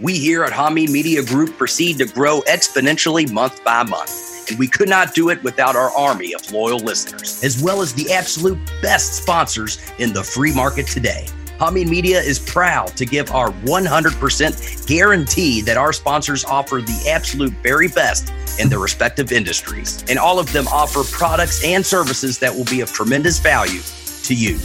We 0.01 0.17
here 0.17 0.45
at 0.45 0.53
Hameen 0.53 0.91
Media 0.91 1.25
Group 1.25 1.57
proceed 1.59 1.99
to 1.99 2.07
grow 2.07 2.41
exponentially 2.43 3.31
month 3.33 3.63
by 3.65 3.83
month, 3.83 4.49
and 4.49 4.57
we 4.59 4.69
could 4.69 4.89
not 4.89 5.13
do 5.13 5.29
it 5.29 5.43
without 5.43 5.75
our 5.75 5.91
army 5.91 6.33
of 6.35 6.53
loyal 6.53 6.79
listeners, 6.79 7.43
as 7.43 7.61
well 7.61 7.83
as 7.83 7.93
the 7.95 8.13
absolute 8.13 8.59
best 8.81 9.15
sponsors 9.15 9.79
in 9.99 10.13
the 10.13 10.23
free 10.23 10.55
market 10.55 10.87
today. 10.87 11.27
Hameen 11.59 11.89
Media 11.89 12.21
is 12.21 12.39
proud 12.39 12.97
to 12.97 13.05
give 13.05 13.33
our 13.33 13.51
100% 13.51 14.87
guarantee 14.87 15.61
that 15.63 15.77
our 15.77 15.93
sponsors 15.93 16.45
offer 16.45 16.81
the 16.81 17.11
absolute 17.11 17.53
very 17.65 17.89
best 17.89 18.33
in 18.61 18.69
their 18.69 18.79
respective 18.79 19.33
industries, 19.33 20.05
and 20.09 20.21
all 20.21 20.39
of 20.39 20.53
them 20.53 20.69
offer 20.69 21.03
products 21.11 21.65
and 21.65 21.85
services 21.85 22.39
that 22.39 22.55
will 22.55 22.65
be 22.67 22.81
of 22.81 22.93
tremendous 22.93 23.41
value 23.41 23.81
to 24.23 24.35
you. 24.35 24.57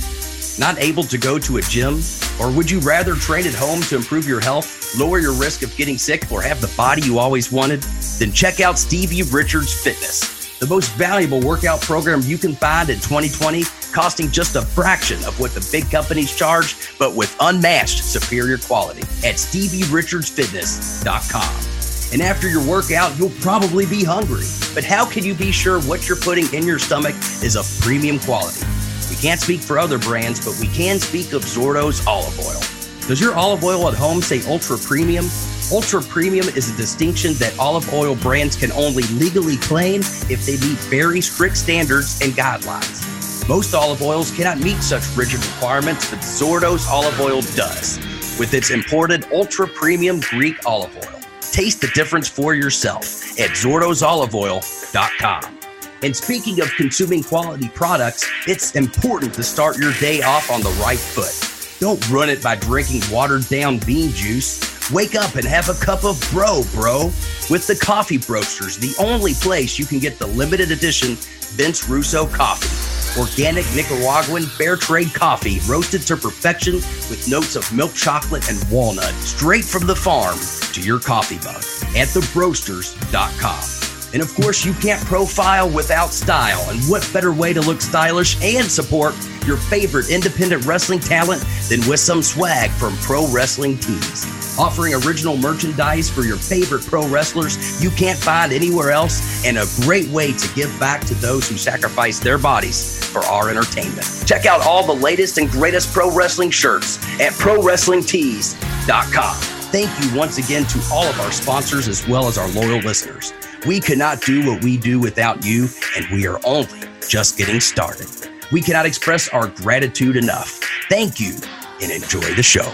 Not 0.59 0.77
able 0.77 1.01
to 1.03 1.17
go 1.17 1.39
to 1.39 1.57
a 1.57 1.61
gym? 1.61 1.99
Or 2.39 2.51
would 2.51 2.69
you 2.69 2.79
rather 2.81 3.15
train 3.15 3.47
at 3.47 3.55
home 3.55 3.81
to 3.81 3.95
improve 3.95 4.27
your 4.27 4.39
health, 4.39 4.95
lower 4.99 5.17
your 5.17 5.33
risk 5.33 5.63
of 5.63 5.75
getting 5.75 5.97
sick, 5.97 6.31
or 6.31 6.43
have 6.43 6.61
the 6.61 6.71
body 6.77 7.01
you 7.01 7.17
always 7.17 7.51
wanted? 7.51 7.81
Then 8.19 8.31
check 8.31 8.59
out 8.59 8.77
Stevie 8.77 9.23
Richards 9.23 9.73
Fitness, 9.73 10.59
the 10.59 10.67
most 10.67 10.93
valuable 10.93 11.41
workout 11.41 11.81
program 11.81 12.21
you 12.23 12.37
can 12.37 12.53
find 12.53 12.89
in 12.89 12.97
2020, 12.97 13.63
costing 13.93 14.31
just 14.31 14.55
a 14.55 14.61
fraction 14.61 15.23
of 15.25 15.39
what 15.39 15.51
the 15.51 15.69
big 15.71 15.91
companies 15.91 16.35
charge, 16.35 16.75
but 16.97 17.15
with 17.15 17.35
unmatched 17.39 18.03
superior 18.03 18.57
quality 18.57 19.03
at 19.25 19.35
StevieRichardsFitness.com. 19.35 22.13
And 22.13 22.21
after 22.21 22.47
your 22.47 22.65
workout, 22.67 23.17
you'll 23.17 23.31
probably 23.41 23.85
be 23.85 24.03
hungry. 24.03 24.45
But 24.75 24.83
how 24.83 25.09
can 25.09 25.23
you 25.23 25.33
be 25.33 25.51
sure 25.51 25.81
what 25.81 26.07
you're 26.07 26.17
putting 26.17 26.51
in 26.53 26.67
your 26.67 26.79
stomach 26.79 27.15
is 27.41 27.55
of 27.55 27.65
premium 27.81 28.19
quality? 28.19 28.65
We 29.09 29.15
can't 29.15 29.39
speak 29.39 29.61
for 29.61 29.79
other 29.79 29.97
brands, 29.97 30.45
but 30.45 30.59
we 30.59 30.67
can 30.67 30.99
speak 30.99 31.33
of 31.33 31.43
Zordo's 31.43 32.05
olive 32.05 32.37
oil. 32.39 32.61
Does 33.07 33.19
your 33.19 33.35
olive 33.35 33.63
oil 33.63 33.87
at 33.87 33.95
home 33.95 34.21
say 34.21 34.47
ultra 34.49 34.77
premium? 34.77 35.25
Ultra 35.71 36.03
premium 36.03 36.47
is 36.49 36.69
a 36.69 36.77
distinction 36.77 37.33
that 37.35 37.57
olive 37.57 37.91
oil 37.93 38.15
brands 38.15 38.55
can 38.55 38.71
only 38.73 39.03
legally 39.13 39.57
claim 39.57 40.01
if 40.29 40.45
they 40.45 40.53
meet 40.53 40.77
very 40.89 41.19
strict 41.19 41.57
standards 41.57 42.21
and 42.21 42.33
guidelines. 42.33 43.22
Most 43.49 43.73
olive 43.73 44.01
oils 44.01 44.31
cannot 44.31 44.59
meet 44.59 44.77
such 44.77 45.03
rigid 45.17 45.45
requirements, 45.45 46.09
but 46.09 46.19
Zordo's 46.19 46.87
olive 46.87 47.19
oil 47.19 47.41
does, 47.41 47.97
with 48.39 48.53
its 48.53 48.71
imported 48.71 49.25
ultra 49.33 49.67
premium 49.67 50.21
Greek 50.21 50.65
olive 50.65 50.95
oil. 50.95 51.19
Taste 51.51 51.81
the 51.81 51.89
difference 51.89 52.29
for 52.29 52.55
yourself 52.55 53.37
at 53.37 53.49
zordosoliveoil.com. 53.49 55.59
And 56.03 56.15
speaking 56.15 56.61
of 56.61 56.71
consuming 56.75 57.21
quality 57.21 57.67
products, 57.69 58.25
it's 58.47 58.75
important 58.75 59.33
to 59.33 59.43
start 59.43 59.77
your 59.77 59.91
day 59.99 60.21
off 60.21 60.49
on 60.49 60.61
the 60.61 60.71
right 60.81 60.97
foot. 60.97 61.35
Don't 61.81 62.09
run 62.09 62.29
it 62.29 62.41
by 62.41 62.55
drinking 62.55 63.01
watered 63.11 63.45
down 63.49 63.77
bean 63.79 64.11
juice. 64.11 64.89
Wake 64.89 65.15
up 65.15 65.35
and 65.35 65.45
have 65.45 65.67
a 65.67 65.73
cup 65.73 66.05
of 66.05 66.17
bro, 66.31 66.63
bro, 66.73 67.07
with 67.49 67.67
the 67.67 67.75
Coffee 67.75 68.17
Broasters, 68.17 68.79
the 68.79 68.95
only 69.03 69.33
place 69.33 69.77
you 69.77 69.85
can 69.85 69.99
get 69.99 70.17
the 70.17 70.27
limited 70.27 70.71
edition 70.71 71.17
Vince 71.55 71.89
Russo 71.89 72.25
coffee. 72.25 72.92
Organic 73.17 73.65
Nicaraguan 73.75 74.43
fair 74.43 74.75
trade 74.75 75.13
coffee 75.13 75.59
roasted 75.67 76.01
to 76.07 76.17
perfection 76.17 76.75
with 76.75 77.27
notes 77.29 77.55
of 77.55 77.71
milk 77.71 77.93
chocolate 77.93 78.49
and 78.49 78.71
walnut 78.71 79.13
straight 79.15 79.65
from 79.65 79.85
the 79.85 79.95
farm 79.95 80.37
to 80.73 80.81
your 80.81 80.99
coffee 80.99 81.35
mug 81.35 81.63
at 81.95 82.07
thebroasters.com. 82.07 83.92
And 84.13 84.21
of 84.21 84.33
course, 84.35 84.63
you 84.63 84.73
can't 84.73 85.03
profile 85.05 85.69
without 85.69 86.13
style. 86.13 86.69
And 86.69 86.79
what 86.83 87.09
better 87.11 87.33
way 87.33 87.51
to 87.53 87.61
look 87.61 87.81
stylish 87.81 88.41
and 88.43 88.65
support 88.65 89.15
your 89.45 89.57
favorite 89.57 90.09
independent 90.09 90.65
wrestling 90.65 90.99
talent 90.99 91.43
than 91.67 91.79
with 91.89 91.99
some 91.99 92.21
swag 92.21 92.69
from 92.71 92.95
Pro 92.97 93.27
Wrestling 93.27 93.77
Tees? 93.79 94.25
Offering 94.59 94.93
original 94.93 95.35
merchandise 95.35 96.11
for 96.11 96.21
your 96.21 96.37
favorite 96.37 96.85
pro 96.85 97.07
wrestlers 97.07 97.83
you 97.83 97.89
can't 97.89 98.19
find 98.19 98.53
anywhere 98.53 98.91
else, 98.91 99.43
and 99.45 99.57
a 99.57 99.65
great 99.81 100.07
way 100.09 100.31
to 100.31 100.53
give 100.53 100.69
back 100.79 101.03
to 101.05 101.15
those 101.15 101.49
who 101.49 101.57
sacrifice 101.57 102.19
their 102.19 102.37
bodies 102.37 103.03
for 103.07 103.21
our 103.21 103.49
entertainment. 103.49 104.05
Check 104.27 104.45
out 104.45 104.61
all 104.61 104.85
the 104.85 104.93
latest 104.93 105.39
and 105.39 105.49
greatest 105.49 105.91
pro 105.91 106.15
wrestling 106.15 106.51
shirts 106.51 106.99
at 107.19 107.33
ProWrestlingTees.com. 107.33 109.35
Thank 109.73 109.89
you 110.03 110.15
once 110.15 110.37
again 110.37 110.65
to 110.65 110.79
all 110.91 111.05
of 111.05 111.19
our 111.19 111.31
sponsors 111.31 111.87
as 111.87 112.07
well 112.07 112.27
as 112.27 112.37
our 112.37 112.47
loyal 112.49 112.77
listeners. 112.79 113.33
We 113.65 113.79
cannot 113.79 114.21
do 114.21 114.45
what 114.45 114.61
we 114.61 114.77
do 114.77 114.99
without 114.99 115.45
you, 115.45 115.69
and 115.95 116.05
we 116.07 116.27
are 116.27 116.37
only 116.43 116.81
just 117.07 117.37
getting 117.37 117.61
started. 117.61 118.07
We 118.51 118.61
cannot 118.61 118.85
express 118.85 119.29
our 119.29 119.47
gratitude 119.47 120.17
enough. 120.17 120.59
Thank 120.89 121.17
you 121.19 121.33
and 121.81 121.89
enjoy 121.89 122.33
the 122.35 122.43
show. 122.43 122.65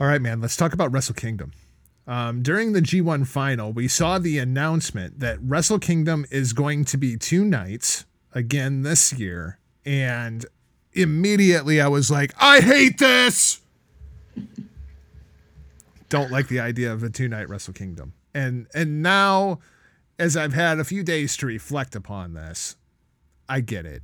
All 0.00 0.06
right, 0.06 0.22
man, 0.22 0.40
let's 0.40 0.56
talk 0.56 0.72
about 0.72 0.92
Wrestle 0.92 1.16
Kingdom. 1.16 1.50
Um, 2.06 2.40
during 2.40 2.72
the 2.72 2.80
G1 2.80 3.26
final, 3.26 3.72
we 3.72 3.88
saw 3.88 4.20
the 4.20 4.38
announcement 4.38 5.18
that 5.18 5.38
Wrestle 5.42 5.80
Kingdom 5.80 6.24
is 6.30 6.52
going 6.52 6.84
to 6.84 6.96
be 6.96 7.16
two 7.16 7.44
nights 7.44 8.04
again 8.32 8.82
this 8.82 9.12
year. 9.12 9.58
And 9.84 10.46
immediately 10.92 11.80
I 11.80 11.88
was 11.88 12.12
like, 12.12 12.32
I 12.38 12.60
hate 12.60 12.98
this. 12.98 13.60
Don't 16.08 16.30
like 16.30 16.48
the 16.48 16.60
idea 16.60 16.92
of 16.92 17.02
a 17.02 17.10
two 17.10 17.28
night 17.28 17.48
Wrestle 17.48 17.74
Kingdom. 17.74 18.14
And 18.34 18.66
and 18.74 19.02
now, 19.02 19.60
as 20.18 20.36
I've 20.36 20.54
had 20.54 20.78
a 20.78 20.84
few 20.84 21.02
days 21.02 21.36
to 21.38 21.46
reflect 21.46 21.94
upon 21.94 22.34
this, 22.34 22.76
I 23.48 23.60
get 23.60 23.86
it. 23.86 24.02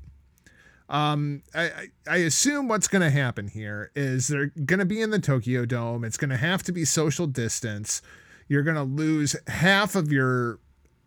Um, 0.89 1.43
I, 1.55 1.89
I 2.07 2.17
assume 2.19 2.69
what's 2.69 2.89
going 2.89 3.03
to 3.03 3.11
happen 3.11 3.49
here 3.49 3.91
is 3.97 4.29
they're 4.29 4.47
going 4.47 4.81
to 4.81 4.85
be 4.85 5.01
in 5.01 5.11
the 5.11 5.19
Tokyo 5.19 5.65
Dome. 5.65 6.05
It's 6.05 6.19
going 6.19 6.31
to 6.31 6.37
have 6.37 6.63
to 6.65 6.73
be 6.73 6.85
social 6.85 7.27
distance. 7.27 8.03
You're 8.49 8.63
going 8.63 8.77
to 8.77 8.83
lose 8.83 9.35
half 9.47 9.95
of 9.97 10.13
your 10.13 10.59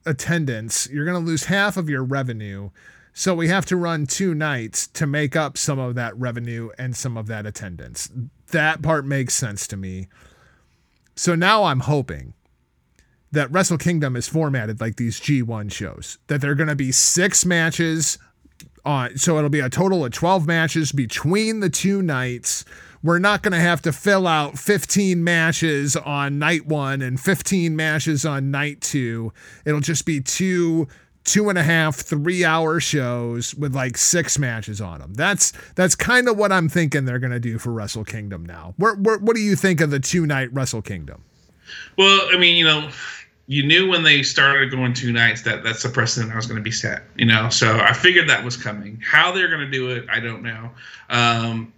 attendance. 0.05 0.89
You're 0.89 1.05
going 1.05 1.23
to 1.23 1.25
lose 1.25 1.45
half 1.45 1.77
of 1.77 1.89
your 1.89 2.03
revenue. 2.03 2.71
So 3.13 3.35
we 3.35 3.47
have 3.49 3.65
to 3.67 3.77
run 3.77 4.07
two 4.07 4.33
nights 4.33 4.87
to 4.87 5.05
make 5.05 5.35
up 5.35 5.57
some 5.57 5.79
of 5.79 5.95
that 5.95 6.17
revenue 6.17 6.69
and 6.77 6.95
some 6.95 7.17
of 7.17 7.27
that 7.27 7.45
attendance. 7.45 8.11
That 8.51 8.81
part 8.81 9.05
makes 9.05 9.33
sense 9.33 9.67
to 9.67 9.77
me. 9.77 10.07
So 11.17 11.35
now 11.35 11.65
I'm 11.65 11.81
hoping 11.81 12.33
that 13.31 13.51
Wrestle 13.51 13.77
Kingdom 13.77 14.15
is 14.15 14.27
formatted 14.27 14.79
like 14.79 14.95
these 14.95 15.19
G1 15.19 15.71
shows, 15.71 16.17
that 16.27 16.39
they're 16.39 16.55
going 16.55 16.69
to 16.69 16.75
be 16.75 16.91
six 16.91 17.45
matches 17.45 18.17
on. 18.85 19.17
So 19.17 19.37
it'll 19.37 19.49
be 19.49 19.59
a 19.59 19.69
total 19.69 20.05
of 20.05 20.13
12 20.13 20.47
matches 20.47 20.91
between 20.91 21.59
the 21.59 21.69
two 21.69 22.01
nights 22.01 22.63
we're 23.03 23.19
not 23.19 23.43
going 23.43 23.51
to 23.53 23.59
have 23.59 23.81
to 23.83 23.91
fill 23.91 24.27
out 24.27 24.57
15 24.57 25.23
matches 25.23 25.95
on 25.95 26.39
night 26.39 26.65
one 26.65 27.01
and 27.01 27.19
15 27.19 27.75
matches 27.75 28.25
on 28.25 28.51
night 28.51 28.81
two. 28.81 29.31
It'll 29.65 29.79
just 29.79 30.05
be 30.05 30.19
two 30.19 30.87
two 31.27 31.49
and 31.49 31.57
a 31.57 31.63
half, 31.63 31.97
three 31.97 32.43
hour 32.43 32.79
shows 32.79 33.53
with 33.53 33.75
like 33.75 33.97
six 33.97 34.39
matches 34.39 34.81
on 34.81 34.99
them. 34.99 35.13
That's 35.13 35.53
that's 35.75 35.93
kind 35.93 36.27
of 36.27 36.37
what 36.37 36.51
I'm 36.51 36.69
thinking 36.69 37.05
they're 37.05 37.19
gonna 37.19 37.39
do 37.39 37.59
for 37.59 37.71
Wrestle 37.71 38.05
Kingdom 38.05 38.45
now. 38.45 38.73
Where, 38.77 38.95
where, 38.95 39.19
what 39.19 39.35
do 39.35 39.41
you 39.41 39.55
think 39.55 39.81
of 39.81 39.91
the 39.91 39.99
two 39.99 40.25
night 40.25 40.51
Wrestle 40.51 40.81
Kingdom? 40.81 41.23
Well, 41.97 42.27
I 42.31 42.37
mean, 42.37 42.55
you 42.55 42.65
know, 42.65 42.89
you 43.47 43.65
knew 43.65 43.89
when 43.89 44.03
they 44.03 44.23
started 44.23 44.71
going 44.71 44.93
two 44.93 45.11
nights 45.11 45.41
that 45.43 45.63
that's 45.63 45.83
the 45.83 45.89
precedent 45.89 46.31
that 46.31 46.35
was 46.35 46.47
going 46.47 46.57
to 46.57 46.63
be 46.63 46.71
set. 46.71 47.03
You 47.15 47.25
know, 47.25 47.49
so 47.49 47.77
I 47.79 47.93
figured 47.93 48.29
that 48.29 48.43
was 48.43 48.57
coming. 48.57 49.01
How 49.05 49.31
they're 49.31 49.49
going 49.49 49.65
to 49.65 49.71
do 49.71 49.91
it, 49.91 50.05
I 50.09 50.19
don't 50.19 50.43
know. 50.43 50.69
Um, 51.09 51.73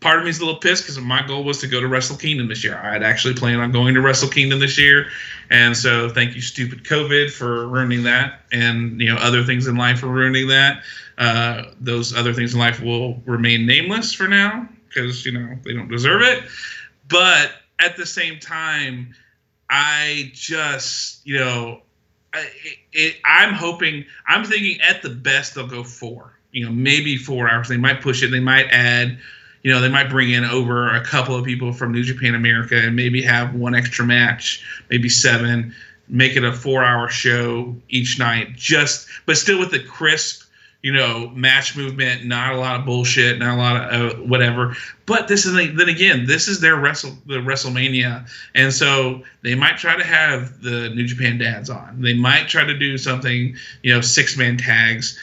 part 0.00 0.18
of 0.18 0.24
me 0.24 0.30
is 0.30 0.38
a 0.38 0.44
little 0.44 0.60
pissed 0.60 0.84
because 0.84 0.98
my 0.98 1.26
goal 1.26 1.44
was 1.44 1.58
to 1.58 1.66
go 1.66 1.80
to 1.80 1.88
Wrestle 1.88 2.16
Kingdom 2.16 2.48
this 2.48 2.62
year. 2.62 2.78
I 2.78 2.92
had 2.92 3.02
actually 3.02 3.34
planned 3.34 3.60
on 3.60 3.72
going 3.72 3.94
to 3.94 4.00
Wrestle 4.00 4.28
Kingdom 4.28 4.60
this 4.60 4.78
year, 4.78 5.08
and 5.50 5.76
so 5.76 6.08
thank 6.08 6.34
you, 6.34 6.40
stupid 6.40 6.84
COVID, 6.84 7.30
for 7.30 7.66
ruining 7.66 8.04
that, 8.04 8.40
and 8.52 9.00
you 9.00 9.08
know 9.08 9.16
other 9.16 9.42
things 9.42 9.66
in 9.66 9.76
life 9.76 10.00
for 10.00 10.08
ruining 10.08 10.48
that. 10.48 10.82
Uh, 11.18 11.64
those 11.80 12.14
other 12.16 12.32
things 12.32 12.54
in 12.54 12.60
life 12.60 12.80
will 12.80 13.20
remain 13.26 13.66
nameless 13.66 14.14
for 14.14 14.28
now 14.28 14.68
because 14.88 15.26
you 15.26 15.32
know 15.32 15.56
they 15.64 15.72
don't 15.72 15.88
deserve 15.88 16.22
it. 16.22 16.44
But 17.08 17.50
at 17.80 17.96
the 17.96 18.06
same 18.06 18.38
time, 18.38 19.14
I 19.68 20.30
just 20.32 21.26
you 21.26 21.38
know. 21.38 21.82
It, 22.92 23.16
I'm 23.24 23.54
hoping, 23.54 24.04
I'm 24.26 24.44
thinking 24.44 24.80
at 24.82 25.00
the 25.00 25.08
best 25.08 25.54
they'll 25.54 25.66
go 25.66 25.82
four, 25.82 26.38
you 26.52 26.64
know, 26.64 26.70
maybe 26.70 27.16
four 27.16 27.50
hours. 27.50 27.68
They 27.68 27.78
might 27.78 28.02
push 28.02 28.22
it. 28.22 28.30
They 28.30 28.38
might 28.38 28.66
add, 28.70 29.18
you 29.68 29.74
know, 29.74 29.82
they 29.82 29.88
might 29.90 30.08
bring 30.08 30.30
in 30.30 30.46
over 30.46 30.88
a 30.94 31.04
couple 31.04 31.36
of 31.36 31.44
people 31.44 31.74
from 31.74 31.92
New 31.92 32.02
Japan 32.02 32.34
America 32.34 32.74
and 32.74 32.96
maybe 32.96 33.20
have 33.20 33.54
one 33.54 33.74
extra 33.74 34.02
match, 34.02 34.64
maybe 34.88 35.10
seven, 35.10 35.74
make 36.08 36.36
it 36.36 36.42
a 36.42 36.54
four 36.54 36.82
hour 36.82 37.06
show 37.10 37.76
each 37.90 38.18
night, 38.18 38.56
just, 38.56 39.06
but 39.26 39.36
still 39.36 39.58
with 39.58 39.70
the 39.70 39.80
crisp, 39.80 40.48
you 40.80 40.90
know, 40.90 41.28
match 41.34 41.76
movement, 41.76 42.24
not 42.24 42.54
a 42.54 42.56
lot 42.56 42.80
of 42.80 42.86
bullshit, 42.86 43.38
not 43.38 43.56
a 43.56 43.60
lot 43.60 43.92
of 43.92 44.12
uh, 44.12 44.14
whatever. 44.22 44.74
But 45.04 45.28
this 45.28 45.44
is 45.44 45.52
then 45.52 45.90
again, 45.90 46.24
this 46.24 46.48
is 46.48 46.60
their 46.60 46.76
wrestle 46.76 47.18
the 47.26 47.34
WrestleMania, 47.34 48.26
and 48.54 48.72
so 48.72 49.22
they 49.42 49.54
might 49.54 49.76
try 49.76 49.98
to 49.98 50.04
have 50.04 50.62
the 50.62 50.88
New 50.94 51.06
Japan 51.06 51.36
dads 51.36 51.68
on. 51.68 52.00
They 52.00 52.14
might 52.14 52.48
try 52.48 52.64
to 52.64 52.78
do 52.78 52.96
something, 52.96 53.54
you 53.82 53.92
know, 53.92 54.00
six 54.00 54.34
man 54.34 54.56
tags 54.56 55.18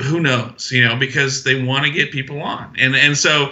who 0.00 0.20
knows 0.20 0.70
you 0.72 0.84
know 0.84 0.96
because 0.96 1.44
they 1.44 1.62
want 1.62 1.84
to 1.84 1.90
get 1.90 2.10
people 2.10 2.40
on 2.40 2.74
and 2.78 2.96
and 2.96 3.16
so 3.16 3.50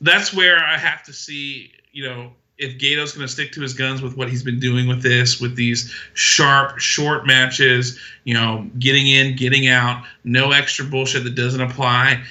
that's 0.00 0.32
where 0.32 0.58
i 0.64 0.76
have 0.76 1.02
to 1.02 1.12
see 1.12 1.70
you 1.92 2.06
know 2.06 2.32
if 2.62 2.78
Gedo's 2.78 3.12
going 3.12 3.26
to 3.26 3.32
stick 3.32 3.52
to 3.52 3.60
his 3.60 3.74
guns 3.74 4.00
with 4.00 4.16
what 4.16 4.28
he's 4.28 4.44
been 4.44 4.60
doing 4.60 4.86
with 4.86 5.02
this, 5.02 5.40
with 5.40 5.56
these 5.56 5.92
sharp, 6.14 6.78
short 6.78 7.26
matches, 7.26 7.98
you 8.24 8.34
know, 8.34 8.70
getting 8.78 9.08
in, 9.08 9.34
getting 9.34 9.66
out, 9.66 10.04
no 10.22 10.52
extra 10.52 10.84
bullshit 10.84 11.24
that 11.24 11.34
doesn't 11.34 11.60
apply. 11.60 12.22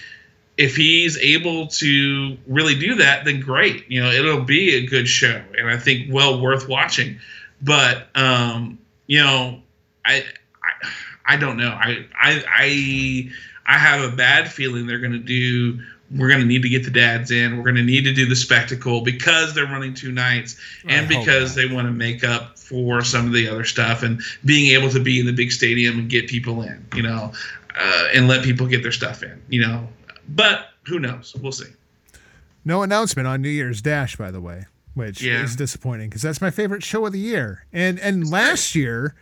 If 0.58 0.76
he's 0.76 1.18
able 1.18 1.68
to 1.68 2.38
really 2.48 2.80
do 2.80 2.96
that, 2.96 3.26
then 3.26 3.42
great. 3.42 3.90
You 3.90 4.02
know, 4.02 4.10
it'll 4.10 4.44
be 4.44 4.76
a 4.76 4.86
good 4.86 5.08
show, 5.08 5.42
and 5.58 5.70
I 5.70 5.78
think 5.78 6.08
well 6.12 6.42
worth 6.42 6.70
watching. 6.70 7.20
But 7.62 8.08
um, 8.16 8.80
you 9.08 9.20
know, 9.20 9.62
I, 10.06 10.24
I, 10.64 10.90
I 11.26 11.38
don't 11.38 11.58
know. 11.58 11.72
I, 11.72 12.06
I, 12.14 12.44
I 12.48 13.30
I 13.72 13.78
have 13.78 14.02
a 14.02 14.14
bad 14.16 14.52
feeling 14.52 14.86
they're 14.86 15.00
going 15.00 15.14
to 15.14 15.18
do. 15.20 15.80
We're 16.14 16.28
going 16.28 16.42
to 16.42 16.46
need 16.46 16.62
to 16.64 16.70
get 16.70 16.84
the 16.84 16.92
dads 16.92 17.32
in. 17.32 17.56
We're 17.56 17.64
going 17.64 17.76
to 17.78 17.84
need 17.84 18.04
to 18.04 18.14
do 18.14 18.26
the 18.26 18.36
spectacle 18.36 19.00
because 19.00 19.54
they're 19.56 19.64
running 19.66 19.94
two 19.94 20.12
nights 20.12 20.58
and 20.86 21.08
because 21.08 21.56
they 21.56 21.68
want 21.68 21.88
to 21.88 21.92
make 21.94 22.26
up 22.26 22.60
for 22.60 23.02
some 23.02 23.26
of 23.28 23.32
the 23.32 23.48
other 23.48 23.64
stuff 23.64 24.04
and 24.04 24.22
being 24.44 24.72
able 24.78 24.90
to 24.90 25.00
be 25.00 25.22
in 25.22 25.26
the 25.26 25.32
big 25.32 25.54
stadium 25.54 26.00
and 26.00 26.10
get 26.10 26.28
people 26.28 26.64
in, 26.64 26.86
you 26.96 27.02
know, 27.02 27.32
uh, 27.80 28.08
and 28.14 28.28
let 28.28 28.44
people 28.44 28.68
get 28.68 28.84
their 28.84 28.92
stuff 28.92 29.24
in, 29.24 29.42
you 29.48 29.62
know. 29.62 29.88
But 30.28 30.66
who 30.86 31.00
knows? 31.00 31.34
We'll 31.42 31.54
see. 31.54 31.72
No 32.66 32.84
announcement 32.84 33.26
on 33.28 33.42
New 33.42 33.50
Year's 33.50 33.82
Dash, 33.82 34.18
by 34.18 34.32
the 34.32 34.42
way, 34.42 34.66
which 34.96 35.22
Yeah. 35.22 35.44
is 35.44 35.56
disappointing 35.56 36.10
because 36.10 36.24
that's 36.24 36.42
my 36.42 36.52
favorite 36.52 36.84
show 36.84 37.06
of 37.06 37.14
the 37.14 37.20
year. 37.20 37.66
And 37.72 37.98
and 38.00 38.30
last 38.30 38.76
year, 38.76 39.16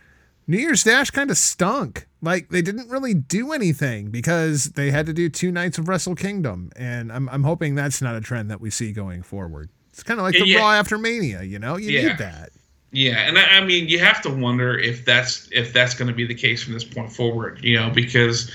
New 0.50 0.58
Year's 0.58 0.82
Dash 0.82 1.10
kind 1.12 1.30
of 1.30 1.36
stunk. 1.38 2.08
Like 2.20 2.48
they 2.48 2.60
didn't 2.60 2.88
really 2.90 3.14
do 3.14 3.52
anything 3.52 4.10
because 4.10 4.64
they 4.64 4.90
had 4.90 5.06
to 5.06 5.12
do 5.12 5.28
two 5.28 5.52
nights 5.52 5.78
of 5.78 5.88
Wrestle 5.88 6.16
Kingdom, 6.16 6.72
and 6.74 7.12
I'm 7.12 7.28
I'm 7.28 7.44
hoping 7.44 7.76
that's 7.76 8.02
not 8.02 8.16
a 8.16 8.20
trend 8.20 8.50
that 8.50 8.60
we 8.60 8.68
see 8.68 8.90
going 8.90 9.22
forward. 9.22 9.70
It's 9.92 10.02
kind 10.02 10.18
of 10.18 10.24
like 10.24 10.34
the 10.34 10.46
Yeah. 10.46 10.58
Raw 10.58 10.72
after 10.72 10.98
Mania, 10.98 11.42
you 11.42 11.60
know. 11.60 11.76
You 11.76 11.90
Yeah. 11.90 12.08
need 12.08 12.18
that. 12.18 12.50
Yeah, 12.90 13.18
and 13.28 13.38
I, 13.38 13.58
I 13.58 13.60
mean, 13.64 13.86
you 13.88 14.00
have 14.00 14.20
to 14.22 14.28
wonder 14.28 14.76
if 14.76 15.04
that's 15.04 15.48
if 15.52 15.72
that's 15.72 15.94
going 15.94 16.08
to 16.08 16.14
be 16.14 16.26
the 16.26 16.34
case 16.34 16.64
from 16.64 16.72
this 16.72 16.82
point 16.82 17.12
forward. 17.12 17.60
You 17.62 17.78
know, 17.78 17.88
because 17.90 18.50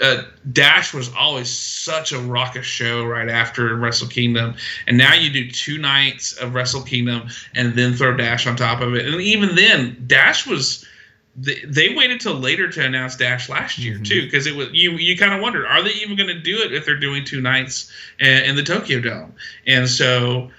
uh, 0.00 0.22
Dash 0.52 0.94
was 0.94 1.10
always 1.18 1.50
such 1.50 2.12
a 2.12 2.20
raucous 2.20 2.66
show 2.66 3.04
right 3.04 3.28
after 3.28 3.74
Wrestle 3.74 4.06
Kingdom, 4.06 4.54
and 4.86 4.96
now 4.96 5.12
you 5.12 5.28
do 5.28 5.50
two 5.50 5.76
nights 5.78 6.34
of 6.34 6.54
Wrestle 6.54 6.82
Kingdom 6.82 7.28
and 7.56 7.74
then 7.74 7.94
throw 7.94 8.16
Dash 8.16 8.46
on 8.46 8.54
top 8.54 8.80
of 8.80 8.94
it, 8.94 9.06
and 9.06 9.20
even 9.20 9.56
then, 9.56 10.04
Dash 10.06 10.46
was. 10.46 10.86
They, 11.34 11.60
they 11.64 11.94
waited 11.94 12.20
till 12.20 12.34
later 12.34 12.68
to 12.70 12.84
announce 12.84 13.16
Dash 13.16 13.48
last 13.48 13.78
year 13.78 13.94
mm-hmm. 13.94 14.02
too, 14.02 14.22
because 14.22 14.46
it 14.46 14.54
was 14.54 14.68
you. 14.72 14.92
You 14.92 15.16
kind 15.16 15.32
of 15.32 15.40
wondered, 15.40 15.66
are 15.66 15.82
they 15.82 15.92
even 15.94 16.16
going 16.16 16.28
to 16.28 16.38
do 16.38 16.58
it 16.58 16.74
if 16.74 16.84
they're 16.84 16.98
doing 16.98 17.24
two 17.24 17.40
nights 17.40 17.90
in, 18.20 18.44
in 18.44 18.56
the 18.56 18.62
Tokyo 18.62 19.00
Dome? 19.00 19.34
And 19.66 19.88
so 19.88 20.50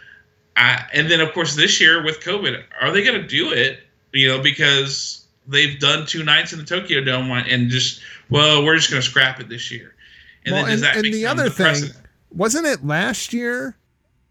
I, 0.57 0.84
and 0.93 1.09
then 1.09 1.19
of 1.21 1.34
course 1.34 1.55
this 1.55 1.80
year 1.80 2.03
with 2.03 2.21
COVID, 2.21 2.63
are 2.82 2.91
they 2.91 3.03
going 3.03 3.21
to 3.21 3.28
do 3.28 3.51
it? 3.51 3.80
You 4.13 4.28
know, 4.30 4.41
because 4.41 5.26
they've 5.47 5.80
done 5.80 6.05
two 6.05 6.24
nights 6.24 6.53
in 6.53 6.59
the 6.59 6.65
Tokyo 6.65 7.03
Dome 7.03 7.32
and 7.32 7.69
just 7.69 8.01
well, 8.30 8.63
we're 8.63 8.78
just 8.78 8.89
going 8.89 9.01
to 9.01 9.07
scrap 9.07 9.39
it 9.39 9.49
this 9.49 9.71
year. 9.71 9.93
And 10.45 10.53
well, 10.53 10.65
then 10.65 10.71
does 10.71 10.82
and, 10.82 10.97
that 10.97 11.05
and 11.05 11.13
the 11.13 11.26
other 11.26 11.49
thing 11.49 11.91
wasn't 12.32 12.65
it 12.65 12.86
last 12.86 13.34
year 13.34 13.78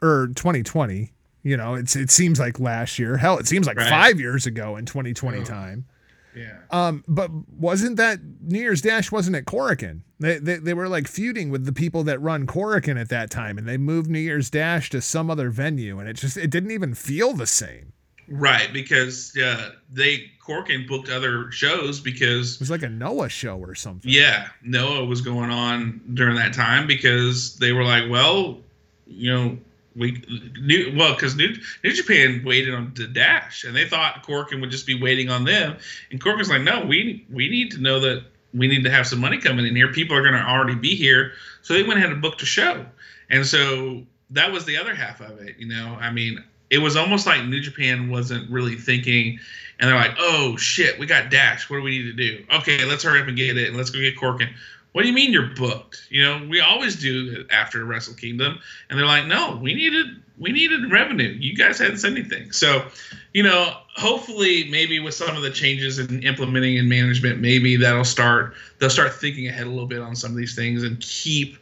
or 0.00 0.28
2020? 0.34 1.12
You 1.44 1.56
know, 1.56 1.74
it's 1.74 1.96
it 1.96 2.10
seems 2.10 2.38
like 2.38 2.60
last 2.60 2.98
year. 2.98 3.16
Hell, 3.16 3.38
it 3.38 3.46
seems 3.46 3.66
like 3.66 3.76
Right. 3.76 3.88
five 3.88 4.20
years 4.20 4.46
ago 4.46 4.76
in 4.76 4.86
2020 4.86 5.42
time. 5.44 5.86
Yeah. 6.34 6.58
Um, 6.70 7.04
but 7.06 7.30
wasn't 7.30 7.96
that 7.98 8.20
New 8.40 8.58
Year's 8.58 8.80
Dash 8.82 9.12
wasn't 9.12 9.36
at 9.36 9.44
Korakuen? 9.44 10.00
They, 10.18 10.38
they 10.38 10.56
they 10.56 10.74
were 10.74 10.88
like 10.88 11.08
feuding 11.08 11.50
with 11.50 11.64
the 11.66 11.72
people 11.72 12.04
that 12.04 12.20
run 12.20 12.46
Korakuen 12.46 12.98
at 13.00 13.08
that 13.10 13.30
time, 13.30 13.58
and 13.58 13.68
they 13.68 13.76
moved 13.76 14.08
New 14.08 14.18
Year's 14.20 14.48
Dash 14.50 14.88
to 14.90 15.00
some 15.02 15.30
other 15.30 15.50
venue, 15.50 15.98
and 15.98 16.08
it 16.08 16.14
just 16.16 16.36
it 16.36 16.48
didn't 16.50 16.70
even 16.70 16.94
feel 16.94 17.32
the 17.34 17.46
same. 17.46 17.92
Right, 18.28 18.72
because 18.72 19.36
uh, 19.36 19.72
they 19.90 20.30
Korakuen 20.46 20.88
booked 20.88 21.10
other 21.10 21.50
shows 21.50 22.00
because 22.00 22.54
It 22.54 22.60
was 22.60 22.70
like 22.70 22.82
a 22.84 22.88
Noah 22.88 23.28
show 23.28 23.58
or 23.58 23.74
something. 23.74 24.10
yeah, 24.10 24.46
Noah 24.62 25.04
was 25.04 25.20
going 25.20 25.50
on 25.50 26.00
during 26.14 26.36
that 26.36 26.54
time 26.54 26.86
because 26.86 27.56
they 27.56 27.72
were 27.72 27.84
like, 27.84 28.08
well, 28.08 28.58
you 29.06 29.34
know, 29.34 29.58
we 29.94 30.22
new 30.60 30.94
well 30.96 31.14
because 31.14 31.36
New, 31.36 31.54
New 31.84 31.92
Japan 31.92 32.42
waited 32.44 32.74
on 32.74 32.92
the 32.94 33.06
dash 33.06 33.64
and 33.64 33.74
they 33.76 33.86
thought 33.86 34.24
Korakuen 34.26 34.60
would 34.60 34.70
just 34.70 34.86
be 34.86 35.00
waiting 35.00 35.30
on 35.30 35.44
them, 35.44 35.76
and 36.10 36.20
Korakuen's 36.20 36.50
like, 36.50 36.62
no, 36.62 36.84
we 36.84 37.26
we 37.30 37.48
need 37.48 37.70
to 37.72 37.78
know 37.78 38.00
that 38.00 38.24
we 38.54 38.68
need 38.68 38.84
to 38.84 38.90
have 38.90 39.06
some 39.06 39.20
money 39.20 39.38
coming 39.38 39.66
in 39.66 39.74
here. 39.74 39.92
People 39.92 40.16
are 40.16 40.22
going 40.22 40.34
to 40.34 40.40
already 40.40 40.74
be 40.74 40.94
here, 40.94 41.32
so 41.62 41.74
they 41.74 41.82
went 41.82 41.98
ahead 41.98 42.10
and 42.10 42.22
booked 42.22 42.42
a 42.42 42.46
show, 42.46 42.84
and 43.30 43.46
so 43.46 44.02
that 44.30 44.50
was 44.50 44.64
the 44.64 44.76
other 44.76 44.94
half 44.94 45.20
of 45.20 45.40
it. 45.40 45.56
You 45.58 45.68
know, 45.68 45.96
I 46.00 46.10
mean, 46.10 46.42
it 46.70 46.78
was 46.78 46.96
almost 46.96 47.26
like 47.26 47.44
New 47.44 47.60
Japan 47.60 48.10
wasn't 48.10 48.50
really 48.50 48.76
thinking, 48.76 49.38
and 49.78 49.88
they're 49.88 49.98
like, 49.98 50.14
"Oh 50.18 50.56
shit, 50.56 50.98
we 50.98 51.06
got 51.06 51.30
Dash. 51.30 51.68
What 51.68 51.78
do 51.78 51.82
we 51.82 51.98
need 51.98 52.04
to 52.04 52.12
do? 52.12 52.44
Okay, 52.56 52.84
let's 52.84 53.02
hurry 53.02 53.20
up 53.20 53.28
and 53.28 53.36
get 53.36 53.56
it, 53.56 53.68
and 53.68 53.76
let's 53.76 53.90
go 53.90 54.00
get 54.00 54.16
Korakuen." 54.16 54.54
What 54.92 55.02
do 55.02 55.08
you 55.08 55.14
mean 55.14 55.32
you're 55.32 55.54
booked? 55.56 56.06
You 56.10 56.22
know, 56.22 56.46
we 56.48 56.60
always 56.60 56.96
do 56.96 57.46
after 57.50 57.84
Wrestle 57.84 58.14
Kingdom, 58.14 58.58
and 58.88 58.98
they're 58.98 59.06
like, 59.06 59.26
"No, 59.26 59.58
we 59.60 59.74
needed 59.74 60.06
we 60.38 60.52
needed 60.52 60.92
revenue. 60.92 61.28
You 61.28 61.56
guys 61.56 61.78
hadn't 61.78 61.98
said 61.98 62.12
anything." 62.12 62.52
So, 62.52 62.86
you 63.32 63.42
know, 63.42 63.74
hopefully, 63.94 64.68
maybe 64.70 65.00
with 65.00 65.14
some 65.14 65.34
of 65.34 65.42
the 65.42 65.50
changes 65.50 65.98
in 65.98 66.22
implementing 66.22 66.78
and 66.78 66.88
management, 66.88 67.40
maybe 67.40 67.76
that'll 67.76 68.04
start 68.04 68.54
they'll 68.78 68.90
start 68.90 69.14
thinking 69.14 69.48
ahead 69.48 69.66
a 69.66 69.70
little 69.70 69.86
bit 69.86 70.00
on 70.00 70.14
some 70.14 70.30
of 70.30 70.36
these 70.36 70.54
things 70.54 70.82
and 70.82 71.00
keep 71.00 71.56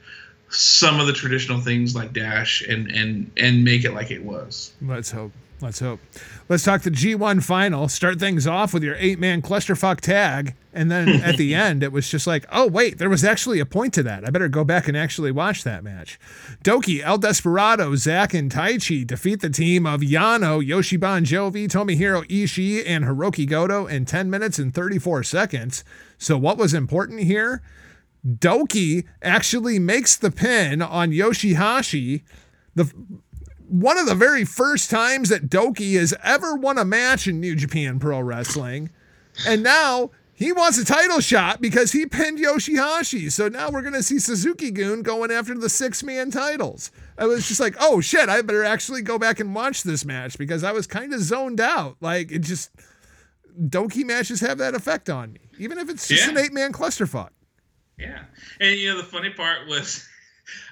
some 0.49 0.99
of 0.99 1.07
the 1.07 1.13
traditional 1.13 1.61
things 1.61 1.95
like 1.95 2.13
Dash 2.13 2.63
and 2.63 2.91
and 2.91 3.31
and 3.37 3.65
make 3.65 3.85
it 3.85 3.93
like 3.93 4.11
it 4.11 4.25
was. 4.25 4.73
Let's 4.83 5.11
hope. 5.13 5.31
Let's 5.63 5.81
hope. 5.81 6.01
Let's 6.49 6.65
talk 6.65 6.83
the 6.83 6.91
G1 6.91 7.43
final. 7.43 7.89
Start 7.89 8.19
things 8.19 8.47
off 8.47 8.73
with 8.73 8.83
your 8.83 8.97
eight 8.97 9.19
man 9.19 9.43
clusterfuck 9.43 10.01
tag. 10.01 10.55
And 10.73 10.91
then 10.91 11.09
at 11.23 11.37
the 11.37 11.55
end, 11.55 11.83
it 11.83 11.93
was 11.93 12.09
just 12.09 12.27
like, 12.27 12.47
oh, 12.51 12.67
wait, 12.67 12.99
there 12.99 13.11
was 13.11 13.25
actually 13.25 13.61
a 13.61 13.67
point 13.67 13.93
to 13.95 14.03
that. 14.05 14.27
I 14.27 14.31
better 14.31 14.49
go 14.49 14.65
back 14.65 14.89
and 14.89 14.97
actually 14.97 15.33
watch 15.33 15.65
that 15.65 15.85
match. 15.85 16.19
Doki, 16.65 17.03
El 17.03 17.19
Desperado, 17.19 17.95
Zack, 17.97 18.33
and 18.33 18.51
Taichi 18.51 19.07
defeat 19.07 19.41
the 19.41 19.51
team 19.51 19.87
of 19.87 20.01
Yano, 20.01 20.67
Yoshiban 20.67 21.25
Jovi, 21.25 21.69
Tomohiro 21.69 22.27
Ishii, 22.29 22.83
and 22.87 23.05
Hiroki 23.05 23.49
Goto 23.49 23.87
in 23.87 24.07
10 24.07 24.31
minutes 24.31 24.59
and 24.59 24.75
34 24.75 25.25
seconds. 25.25 25.85
So, 26.17 26.39
what 26.39 26.57
was 26.57 26.73
important 26.73 27.21
here? 27.21 27.63
Doki 28.27 29.07
actually 29.23 29.79
makes 29.79 30.17
the 30.17 30.31
pin 30.31 30.83
on 30.83 31.11
Yoshihashi 31.11 32.23
the 32.75 32.93
one 33.71 33.99
of 33.99 34.07
the 34.07 34.15
very 34.15 34.45
first 34.45 34.91
times 34.91 35.29
that 35.29 35.49
Doki 35.49 35.95
has 35.99 36.15
ever 36.23 36.55
won 36.57 36.77
a 36.79 36.85
match 36.85 37.27
in 37.27 37.41
New 37.41 37.55
Japan 37.55 37.99
Pro 37.99 38.21
Wrestling. 38.21 38.91
And 39.47 39.63
now 39.63 40.11
he 40.35 40.53
wants 40.53 40.77
a 40.79 40.85
title 40.85 41.21
shot 41.21 41.61
because 41.61 41.93
he 41.93 42.07
pinned 42.07 42.39
Yoshihashi. 42.39 43.31
So 43.31 43.49
now 43.49 43.71
we're 43.71 43.83
going 43.83 43.95
to 43.95 44.03
see 44.03 44.19
Suzuki 44.19 44.71
Gun 44.71 45.03
going 45.03 45.31
after 45.31 45.55
the 45.55 45.69
six 45.69 46.03
man 46.03 46.31
titles. 46.31 46.91
I 47.17 47.27
was 47.27 47.47
just 47.47 47.61
like, 47.61 47.77
oh 47.81 48.01
shit, 48.01 48.29
I 48.29 48.43
better 48.43 48.65
actually 48.65 49.03
go 49.03 49.19
back 49.19 49.39
and 49.41 49.55
watch 49.55 49.83
this 49.83 50.05
match 50.05 50.37
because 50.39 50.65
I 50.65 50.73
was 50.73 50.87
kind 50.87 51.13
of 51.15 51.21
zoned 51.21 51.61
out. 51.61 51.97
Like 52.01 52.33
it 52.33 52.41
just, 52.41 52.71
Doki 53.61 54.05
matches 54.05 54.41
have 54.41 54.59
that 54.59 54.75
effect 54.75 55.09
on 55.11 55.33
me, 55.33 55.41
even 55.59 55.79
if 55.79 55.89
it's 55.89 56.09
just 56.09 56.25
Yeah. 56.25 56.31
an 56.33 56.39
eight 56.39 56.53
man 56.53 56.73
clusterfuck. 56.73 57.31
Yeah, 57.99 58.23
and 58.61 58.79
you 58.79 58.89
know 58.91 58.97
the 58.97 59.03
funny 59.05 59.31
part 59.31 59.69
was, 59.69 60.07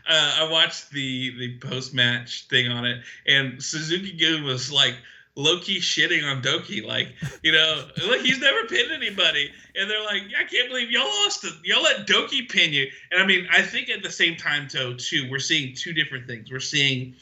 uh, 0.08 0.36
I 0.40 0.50
watched 0.50 0.90
the 0.90 1.36
the 1.38 1.58
post 1.58 1.94
match 1.94 2.46
thing 2.48 2.68
on 2.68 2.84
it, 2.86 3.02
and 3.26 3.62
Suzuki 3.62 4.12
Gun 4.12 4.44
was 4.44 4.72
like 4.72 4.94
low 5.36 5.60
key 5.60 5.78
shitting 5.78 6.24
on 6.24 6.42
Doki, 6.42 6.84
like 6.84 7.08
you 7.42 7.52
know, 7.52 7.86
like 8.08 8.20
he's 8.20 8.40
never 8.40 8.66
pinned 8.66 8.90
anybody, 8.90 9.50
and 9.76 9.88
they're 9.88 10.04
like, 10.04 10.22
I 10.38 10.44
can't 10.44 10.68
believe 10.68 10.90
y'all 10.90 11.06
lost 11.06 11.44
it, 11.44 11.52
y'all 11.64 11.82
let 11.82 12.06
Doki 12.06 12.48
pin 12.48 12.72
you, 12.72 12.86
and 13.12 13.22
I 13.22 13.26
mean, 13.26 13.46
I 13.52 13.62
think 13.62 13.90
at 13.90 14.02
the 14.02 14.10
same 14.10 14.36
time 14.36 14.68
though 14.72 14.94
too, 14.94 15.28
we're 15.30 15.38
seeing 15.38 15.74
two 15.74 15.92
different 15.92 16.26
things. 16.26 16.50
We're 16.50 16.60
seeing 16.60 17.14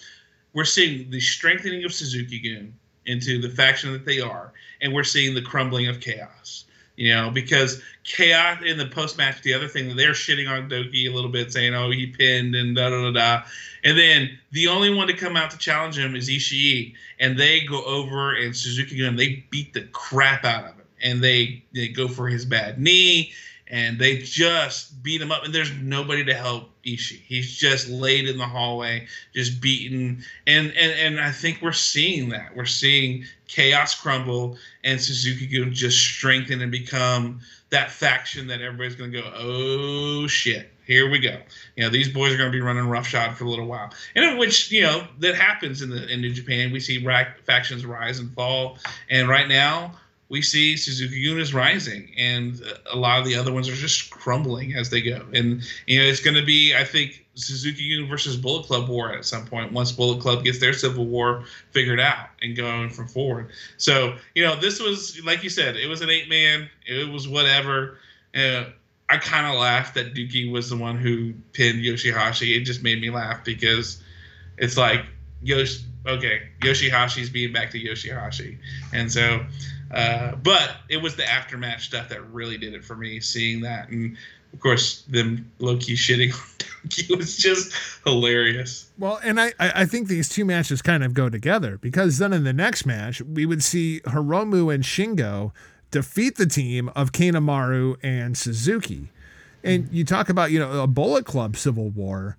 we're 0.52 0.64
seeing 0.64 1.10
the 1.10 1.20
strengthening 1.20 1.84
of 1.84 1.92
Suzuki 1.92 2.38
Gun 2.38 2.72
into 3.04 3.40
the 3.40 3.50
faction 3.50 3.92
that 3.92 4.04
they 4.04 4.20
are, 4.20 4.52
and 4.80 4.92
we're 4.92 5.04
seeing 5.04 5.34
the 5.34 5.42
crumbling 5.42 5.88
of 5.88 6.00
chaos. 6.00 6.65
You 6.96 7.14
know, 7.14 7.30
because 7.30 7.82
chaos 8.04 8.62
in 8.64 8.78
the 8.78 8.86
post 8.86 9.18
match, 9.18 9.42
the 9.42 9.52
other 9.52 9.68
thing 9.68 9.94
they're 9.96 10.12
shitting 10.12 10.48
on 10.48 10.70
Doki 10.70 11.10
a 11.10 11.14
little 11.14 11.30
bit, 11.30 11.52
saying, 11.52 11.74
"Oh, 11.74 11.90
he 11.90 12.06
pinned 12.06 12.54
and 12.54 12.74
da 12.74 12.88
da 12.88 13.02
da 13.02 13.10
da," 13.12 13.42
and 13.84 13.98
then 13.98 14.38
the 14.52 14.68
only 14.68 14.92
one 14.92 15.06
to 15.08 15.12
come 15.12 15.36
out 15.36 15.50
to 15.50 15.58
challenge 15.58 15.98
him 15.98 16.16
is 16.16 16.30
Ishii, 16.30 16.94
and 17.20 17.38
they 17.38 17.60
go 17.60 17.84
over 17.84 18.34
and 18.34 18.56
Suzuki 18.56 18.98
Gun, 18.98 19.16
they 19.16 19.44
beat 19.50 19.74
the 19.74 19.82
crap 19.92 20.44
out 20.44 20.64
of 20.64 20.74
him, 20.74 20.84
and 21.02 21.22
they 21.22 21.62
they 21.74 21.88
go 21.88 22.08
for 22.08 22.28
his 22.28 22.46
bad 22.46 22.80
knee, 22.80 23.32
and 23.68 23.98
they 23.98 24.18
just 24.18 25.02
beat 25.02 25.20
him 25.20 25.32
up, 25.32 25.44
and 25.44 25.54
there's 25.54 25.72
nobody 25.72 26.24
to 26.24 26.34
help 26.34 26.70
Ishii. 26.84 27.20
He's 27.26 27.54
just 27.54 27.88
laid 27.88 28.28
in 28.28 28.38
the 28.38 28.46
hallway, 28.46 29.08
just 29.34 29.60
beaten, 29.60 30.22
and 30.46 30.68
and 30.68 30.92
and 30.92 31.20
I 31.20 31.32
think 31.32 31.60
we're 31.62 31.72
seeing 31.72 32.28
that. 32.30 32.54
We're 32.54 32.64
seeing 32.64 33.24
chaos 33.48 33.94
crumble, 33.94 34.56
and 34.84 35.00
Suzuki 35.00 35.46
Gun 35.46 35.72
just 35.72 35.98
strengthen 35.98 36.62
and 36.62 36.70
become 36.70 37.40
that 37.70 37.90
faction 37.90 38.46
that 38.46 38.60
everybody's 38.60 38.94
going 38.94 39.10
to 39.10 39.20
go, 39.20 39.32
oh 39.34 40.26
shit, 40.28 40.70
here 40.86 41.10
we 41.10 41.18
go. 41.18 41.36
You 41.74 41.84
know, 41.84 41.90
these 41.90 42.08
boys 42.08 42.32
are 42.32 42.36
going 42.36 42.50
to 42.50 42.56
be 42.56 42.60
running 42.60 42.88
roughshod 42.88 43.36
for 43.36 43.44
a 43.44 43.50
little 43.50 43.66
while, 43.66 43.90
and 44.14 44.38
which 44.38 44.70
you 44.70 44.82
know 44.82 45.06
that 45.18 45.34
happens 45.34 45.82
in 45.82 45.90
the 45.90 46.06
in 46.08 46.20
New 46.20 46.32
Japan. 46.32 46.70
We 46.70 46.80
see 46.80 47.04
ra- 47.04 47.24
factions 47.44 47.84
rise 47.84 48.20
and 48.20 48.32
fall, 48.34 48.78
and 49.10 49.28
right 49.28 49.48
now 49.48 49.92
we 50.28 50.42
see 50.42 50.76
Suzuki 50.76 51.24
Gun 51.24 51.38
is 51.38 51.54
rising, 51.54 52.10
and 52.18 52.60
a 52.90 52.96
lot 52.96 53.20
of 53.20 53.26
the 53.26 53.36
other 53.36 53.52
ones 53.52 53.68
are 53.68 53.74
just 53.74 54.10
crumbling 54.10 54.74
as 54.74 54.90
they 54.90 55.00
go. 55.00 55.24
And 55.32 55.62
you 55.86 56.00
know, 56.00 56.04
it's 56.04 56.20
going 56.20 56.34
to 56.34 56.44
be, 56.44 56.74
I 56.74 56.84
think, 56.84 57.24
Suzuki 57.34 57.96
Gun 57.96 58.08
versus 58.08 58.36
Bullet 58.36 58.66
Club 58.66 58.88
war 58.88 59.12
at 59.12 59.24
some 59.24 59.46
point 59.46 59.72
once 59.72 59.92
Bullet 59.92 60.20
Club 60.20 60.42
gets 60.42 60.58
their 60.58 60.72
civil 60.72 61.06
war 61.06 61.44
figured 61.70 62.00
out 62.00 62.28
and 62.42 62.56
going 62.56 62.90
from 62.90 63.06
forward. 63.06 63.50
So 63.76 64.16
you 64.34 64.42
know, 64.42 64.56
this 64.56 64.80
was 64.80 65.22
like 65.24 65.44
you 65.44 65.50
said, 65.50 65.76
it 65.76 65.86
was 65.86 66.00
an 66.00 66.10
eight 66.10 66.28
man, 66.28 66.68
it 66.86 67.08
was 67.08 67.28
whatever. 67.28 67.98
Uh, 68.34 68.64
I 69.08 69.18
kind 69.18 69.46
of 69.46 69.60
laughed 69.60 69.94
that 69.94 70.14
Dookie 70.14 70.50
was 70.50 70.68
the 70.68 70.76
one 70.76 70.96
who 70.96 71.34
pinned 71.52 71.84
Yoshihashi. 71.84 72.56
It 72.56 72.64
just 72.64 72.82
made 72.82 73.00
me 73.00 73.10
laugh 73.10 73.44
because 73.44 74.02
it's 74.58 74.76
like 74.76 75.04
Yosh, 75.42 75.82
okay, 76.06 76.48
Yoshihashi's 76.62 77.30
being 77.30 77.52
back 77.52 77.70
to 77.70 77.78
Yoshihashi, 77.80 78.58
and 78.92 79.12
so. 79.12 79.44
Uh, 79.90 80.34
but 80.36 80.76
it 80.88 80.98
was 80.98 81.16
the 81.16 81.28
aftermath 81.28 81.80
stuff 81.80 82.08
that 82.08 82.22
really 82.32 82.58
did 82.58 82.74
it 82.74 82.84
for 82.84 82.96
me. 82.96 83.20
Seeing 83.20 83.60
that, 83.62 83.88
and 83.88 84.16
of 84.52 84.60
course, 84.60 85.02
them 85.02 85.50
low 85.58 85.76
key 85.76 85.94
shitting 85.94 86.32
on 86.34 86.88
Dookie 86.88 87.16
was 87.16 87.36
just 87.36 87.72
hilarious. 88.04 88.90
Well, 88.98 89.20
and 89.22 89.40
I, 89.40 89.52
I 89.58 89.84
think 89.84 90.08
these 90.08 90.28
two 90.28 90.44
matches 90.44 90.82
kind 90.82 91.04
of 91.04 91.14
go 91.14 91.28
together 91.28 91.78
because 91.78 92.18
then 92.18 92.32
in 92.32 92.44
the 92.44 92.52
next 92.52 92.86
match, 92.86 93.20
we 93.22 93.46
would 93.46 93.62
see 93.62 94.00
Hiromu 94.06 94.74
and 94.74 94.84
Shingo 94.84 95.52
defeat 95.90 96.36
the 96.36 96.46
team 96.46 96.88
of 96.90 97.12
Kanemaru 97.12 97.96
and 98.02 98.36
Suzuki. 98.36 99.10
And 99.62 99.88
you 99.92 100.04
talk 100.04 100.28
about, 100.28 100.50
you 100.50 100.58
know, 100.58 100.82
a 100.82 100.86
Bullet 100.86 101.24
Club 101.24 101.56
civil 101.56 101.90
war. 101.90 102.36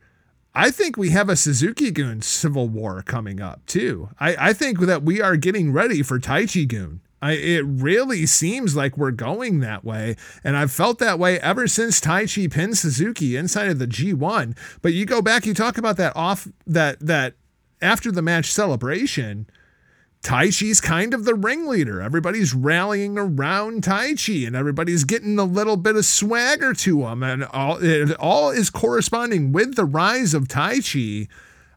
I 0.55 0.71
think 0.71 0.97
we 0.97 1.09
have 1.11 1.29
a 1.29 1.35
Suzuki 1.35 1.91
Gun 1.91 2.21
civil 2.21 2.67
war 2.67 3.03
coming 3.03 3.39
up 3.39 3.65
too. 3.67 4.09
I, 4.19 4.49
I 4.49 4.53
think 4.53 4.79
that 4.79 5.03
we 5.03 5.21
are 5.21 5.37
getting 5.37 5.71
ready 5.71 6.01
for 6.01 6.19
Taichi 6.19 6.67
Gun. 6.67 7.01
I, 7.21 7.33
it 7.33 7.65
really 7.65 8.25
seems 8.25 8.75
like 8.75 8.97
we're 8.97 9.11
going 9.11 9.59
that 9.59 9.83
way. 9.83 10.15
And 10.43 10.55
I've 10.55 10.71
felt 10.71 10.99
that 10.99 11.17
way 11.17 11.39
ever 11.39 11.67
since 11.67 11.99
Taichi 11.99 12.51
pinned 12.51 12.77
Suzuki 12.77 13.35
inside 13.35 13.69
of 13.69 13.79
the 13.79 13.87
G1. 13.87 14.55
But 14.81 14.93
you 14.93 15.05
go 15.05 15.21
back, 15.21 15.45
you 15.45 15.53
talk 15.53 15.77
about 15.77 15.97
that 15.97 16.15
off 16.15 16.47
that 16.67 16.99
that 16.99 17.33
after 17.81 18.11
the 18.11 18.21
match 18.21 18.51
celebration, 18.51 19.47
Taichi's 20.21 20.81
kind 20.81 21.13
of 21.13 21.25
the 21.25 21.35
ringleader. 21.35 22.01
Everybody's 22.01 22.53
rallying 22.53 23.17
around 23.17 23.83
Taichi 23.83 24.45
and 24.45 24.55
everybody's 24.55 25.03
getting 25.03 25.39
a 25.39 25.43
little 25.43 25.77
bit 25.77 25.95
of 25.95 26.05
swagger 26.05 26.73
to 26.73 27.07
him. 27.07 27.23
And 27.23 27.45
all 27.45 27.77
it 27.77 28.13
all 28.17 28.51
is 28.51 28.69
corresponding 28.69 29.51
with 29.51 29.75
the 29.75 29.85
rise 29.85 30.33
of 30.33 30.47
Taichi. 30.47 31.29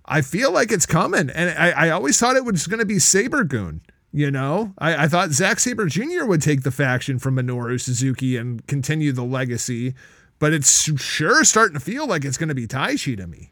I 0.05 0.21
feel 0.21 0.51
like 0.53 0.71
it's 0.73 0.87
coming. 0.87 1.31
And 1.31 1.51
I, 1.59 1.87
I 1.87 1.91
always 1.91 2.19
thought 2.19 2.37
it 2.37 2.45
was 2.45 2.67
going 2.67 2.81
to 2.81 2.87
be 2.87 2.99
Sabre 2.99 3.45
Gun. 3.45 3.81
You 4.13 4.31
know, 4.31 4.75
I, 4.79 5.05
I 5.05 5.09
thought 5.09 5.31
Zack 5.31 5.61
Sabre 5.61 5.87
Jr. 5.87 6.25
would 6.25 6.43
take 6.43 6.63
the 6.63 6.73
faction 6.73 7.19
from 7.21 7.37
Minoru 7.37 7.81
Suzuki 7.81 8.37
and 8.37 8.67
continue 8.67 9.13
the 9.13 9.23
legacy, 9.23 9.95
but 10.41 10.53
it's 10.53 10.91
sure 11.01 11.45
starting 11.45 11.75
to 11.75 11.81
feel 11.81 12.09
like 12.09 12.25
it's 12.25 12.37
going 12.37 12.49
to 12.49 12.55
be 12.55 12.67
Taichi 12.67 13.17
to 13.17 13.29
me. 13.29 13.51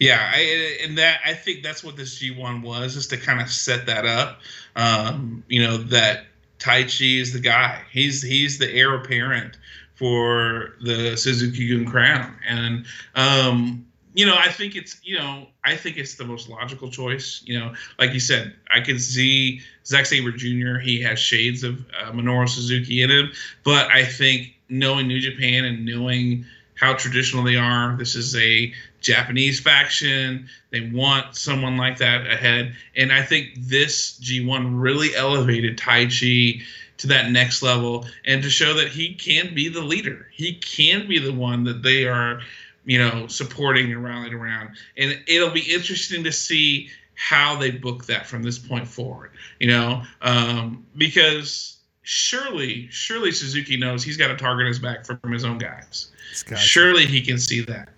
Yeah, 0.00 0.30
I, 0.34 0.78
and 0.84 0.98
that 0.98 1.20
I 1.24 1.34
think 1.34 1.62
that's 1.62 1.82
what 1.82 1.96
this 1.96 2.20
G1 2.20 2.62
was, 2.62 2.96
is 2.96 3.06
to 3.08 3.16
kind 3.16 3.40
of 3.40 3.48
set 3.48 3.86
that 3.86 4.04
up. 4.04 4.40
Um, 4.74 5.44
you 5.48 5.62
know 5.62 5.76
that 5.78 6.24
Taichi 6.58 7.20
is 7.20 7.32
the 7.32 7.40
guy. 7.40 7.80
He's 7.90 8.22
he's 8.22 8.58
the 8.58 8.70
heir 8.70 8.94
apparent 8.94 9.56
for 9.94 10.74
the 10.82 11.16
Suzuki 11.16 11.70
Gun 11.70 11.86
crown, 11.86 12.36
and 12.46 12.86
um, 13.14 13.85
you 14.16 14.26
know 14.26 14.36
I 14.36 14.50
think 14.50 14.74
it's 14.74 14.98
you 15.04 15.18
know 15.18 15.46
I 15.64 15.76
think 15.76 15.98
it's 15.98 16.16
the 16.16 16.24
most 16.24 16.48
logical 16.48 16.90
choice. 16.90 17.42
You 17.44 17.60
know, 17.60 17.74
like 17.98 18.12
you 18.12 18.20
said, 18.20 18.54
I 18.70 18.80
can 18.80 18.98
see 18.98 19.60
Zack 19.84 20.06
Sabre 20.06 20.32
Jr. 20.32 20.78
He 20.78 21.00
has 21.02 21.18
shades 21.20 21.62
of 21.62 21.78
uh, 22.00 22.10
Minoru 22.10 22.48
Suzuki 22.48 23.02
in 23.02 23.10
him, 23.10 23.30
but 23.62 23.88
I 23.90 24.04
think 24.04 24.54
knowing 24.68 25.06
New 25.06 25.20
Japan 25.20 25.64
and 25.64 25.84
knowing 25.84 26.44
how 26.76 26.94
traditional 26.94 27.42
they 27.42 27.56
are. 27.56 27.96
This 27.96 28.14
is 28.14 28.36
a 28.36 28.72
Japanese 29.00 29.60
faction. 29.60 30.48
They 30.70 30.90
want 30.92 31.36
someone 31.36 31.76
like 31.76 31.98
that 31.98 32.26
ahead. 32.26 32.74
And 32.94 33.12
I 33.12 33.22
think 33.22 33.50
this 33.56 34.20
G1 34.20 34.80
really 34.80 35.14
elevated 35.16 35.78
Taichi 35.78 36.62
to 36.98 37.06
that 37.08 37.30
next 37.30 37.62
level 37.62 38.06
and 38.24 38.42
to 38.42 38.50
show 38.50 38.74
that 38.74 38.88
he 38.88 39.14
can 39.14 39.54
be 39.54 39.68
the 39.68 39.80
leader. 39.82 40.28
He 40.32 40.54
can 40.54 41.08
be 41.08 41.18
the 41.18 41.32
one 41.32 41.64
that 41.64 41.82
they 41.82 42.06
are, 42.06 42.40
you 42.86 42.98
know, 42.98 43.26
supporting 43.26 43.92
and 43.92 44.02
rallying 44.02 44.32
around. 44.32 44.70
And 44.96 45.20
it'll 45.26 45.50
be 45.50 45.74
interesting 45.74 46.24
to 46.24 46.32
see 46.32 46.88
how 47.16 47.56
they 47.56 47.70
book 47.70 48.06
that 48.06 48.26
from 48.26 48.42
this 48.42 48.58
point 48.58 48.86
forward, 48.86 49.32
you 49.58 49.68
know, 49.68 50.02
um, 50.22 50.86
because 50.96 51.78
surely, 52.02 52.88
surely 52.90 53.32
Suzuki 53.32 53.76
knows 53.76 54.04
he's 54.04 54.16
got 54.16 54.30
a 54.30 54.36
target 54.36 54.64
on 54.64 54.68
his 54.68 54.78
back 54.78 55.04
from 55.04 55.32
his 55.32 55.44
own 55.44 55.58
guys. 55.58 56.12
Surely 56.58 57.06
he 57.06 57.20
can 57.20 57.38
see 57.38 57.62
that. 57.62 57.88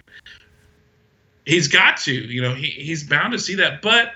He's 1.44 1.68
got 1.68 1.96
to, 1.98 2.12
you 2.12 2.42
know, 2.42 2.54
he, 2.54 2.68
he's 2.68 3.04
bound 3.04 3.32
to 3.32 3.38
see 3.38 3.54
that. 3.56 3.82
But, 3.82 4.12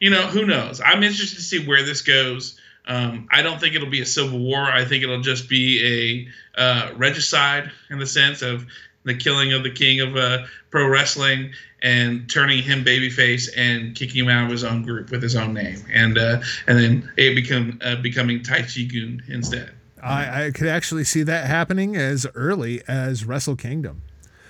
you 0.00 0.10
know, 0.10 0.26
who 0.26 0.46
knows? 0.46 0.80
I'm 0.80 1.02
interested 1.02 1.36
to 1.36 1.42
see 1.42 1.66
where 1.66 1.82
this 1.82 2.02
goes. 2.02 2.58
Um, 2.86 3.28
I 3.30 3.42
don't 3.42 3.60
think 3.60 3.74
it'll 3.74 3.90
be 3.90 4.00
a 4.00 4.06
civil 4.06 4.38
war. 4.38 4.62
I 4.62 4.84
think 4.84 5.04
it'll 5.04 5.20
just 5.20 5.48
be 5.48 6.26
a 6.56 6.60
uh, 6.60 6.92
regicide 6.96 7.70
in 7.90 7.98
the 7.98 8.06
sense 8.06 8.42
of 8.42 8.66
the 9.04 9.14
killing 9.14 9.52
of 9.52 9.62
the 9.62 9.70
king 9.70 10.00
of 10.00 10.16
uh, 10.16 10.44
pro 10.70 10.86
wrestling 10.86 11.52
and 11.82 12.28
turning 12.28 12.62
him 12.62 12.84
babyface 12.84 13.48
and 13.56 13.94
kicking 13.96 14.24
him 14.24 14.30
out 14.30 14.44
of 14.44 14.50
his 14.50 14.64
own 14.64 14.82
group 14.82 15.10
with 15.10 15.22
his 15.22 15.34
own 15.34 15.54
name, 15.54 15.82
and 15.92 16.18
uh, 16.18 16.40
and 16.66 16.78
then 16.78 17.12
it 17.16 17.34
become 17.34 17.78
uh, 17.82 17.96
becoming 17.96 18.40
Taichi 18.40 18.90
Gun 18.92 19.22
instead. 19.28 19.72
I, 20.02 20.46
I 20.46 20.50
could 20.50 20.68
actually 20.68 21.04
see 21.04 21.22
that 21.24 21.46
happening 21.46 21.96
as 21.96 22.26
early 22.34 22.82
as 22.88 23.24
Wrestle 23.24 23.56
Kingdom. 23.56 24.02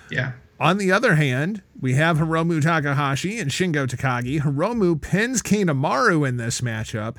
Yeah. 0.09 0.33
On 0.59 0.77
the 0.77 0.91
other 0.91 1.15
hand, 1.15 1.63
we 1.79 1.95
have 1.95 2.19
Hiromu 2.19 2.61
Takahashi 2.61 3.39
and 3.39 3.49
Shingo 3.49 3.87
Takagi. 3.87 4.41
Hiromu 4.41 5.01
pins 5.01 5.41
Kanemaru 5.41 6.27
in 6.27 6.37
this 6.37 6.61
matchup, 6.61 7.15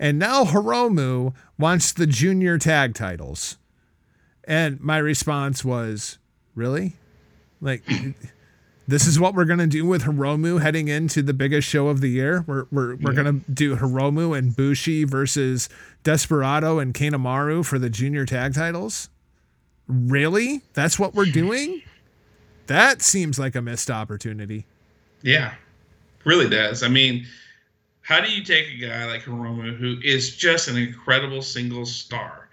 and 0.00 0.18
now 0.18 0.44
Hiromu 0.44 1.34
wants 1.58 1.92
the 1.92 2.06
junior 2.06 2.58
tag 2.58 2.94
titles. 2.94 3.58
And 4.44 4.80
my 4.80 4.98
response 4.98 5.64
was, 5.64 6.18
really? 6.56 6.94
Like, 7.60 7.84
this 8.88 9.06
is 9.06 9.20
what 9.20 9.34
we're 9.34 9.44
gonna 9.44 9.68
do 9.68 9.86
with 9.86 10.02
Hiromu 10.02 10.60
heading 10.60 10.88
into 10.88 11.22
the 11.22 11.32
biggest 11.32 11.68
show 11.68 11.86
of 11.88 12.00
the 12.00 12.08
year. 12.08 12.44
We're 12.48 12.66
we're, 12.72 12.96
we're 12.96 13.12
gonna 13.12 13.40
do 13.52 13.76
Hiromu 13.76 14.36
and 14.36 14.56
Bushi 14.56 15.04
versus 15.04 15.68
Desperado 16.02 16.80
and 16.80 16.92
Kanemaru 16.92 17.64
for 17.64 17.78
the 17.78 17.90
junior 17.90 18.26
tag 18.26 18.54
titles. 18.54 19.08
Really? 19.86 20.62
That's 20.74 20.98
what 20.98 21.14
we're 21.14 21.26
doing? 21.26 21.82
That 22.66 23.02
seems 23.02 23.38
like 23.38 23.54
a 23.54 23.62
missed 23.62 23.90
opportunity. 23.90 24.66
Yeah, 25.22 25.54
really 26.24 26.48
does. 26.48 26.82
I 26.82 26.88
mean, 26.88 27.26
how 28.02 28.20
do 28.20 28.30
you 28.30 28.42
take 28.44 28.68
a 28.68 28.78
guy 28.78 29.04
like 29.06 29.22
Hiromu 29.22 29.76
who 29.76 29.98
is 30.02 30.36
just 30.36 30.68
an 30.68 30.76
incredible 30.76 31.42
single 31.42 31.86
star, 31.86 32.48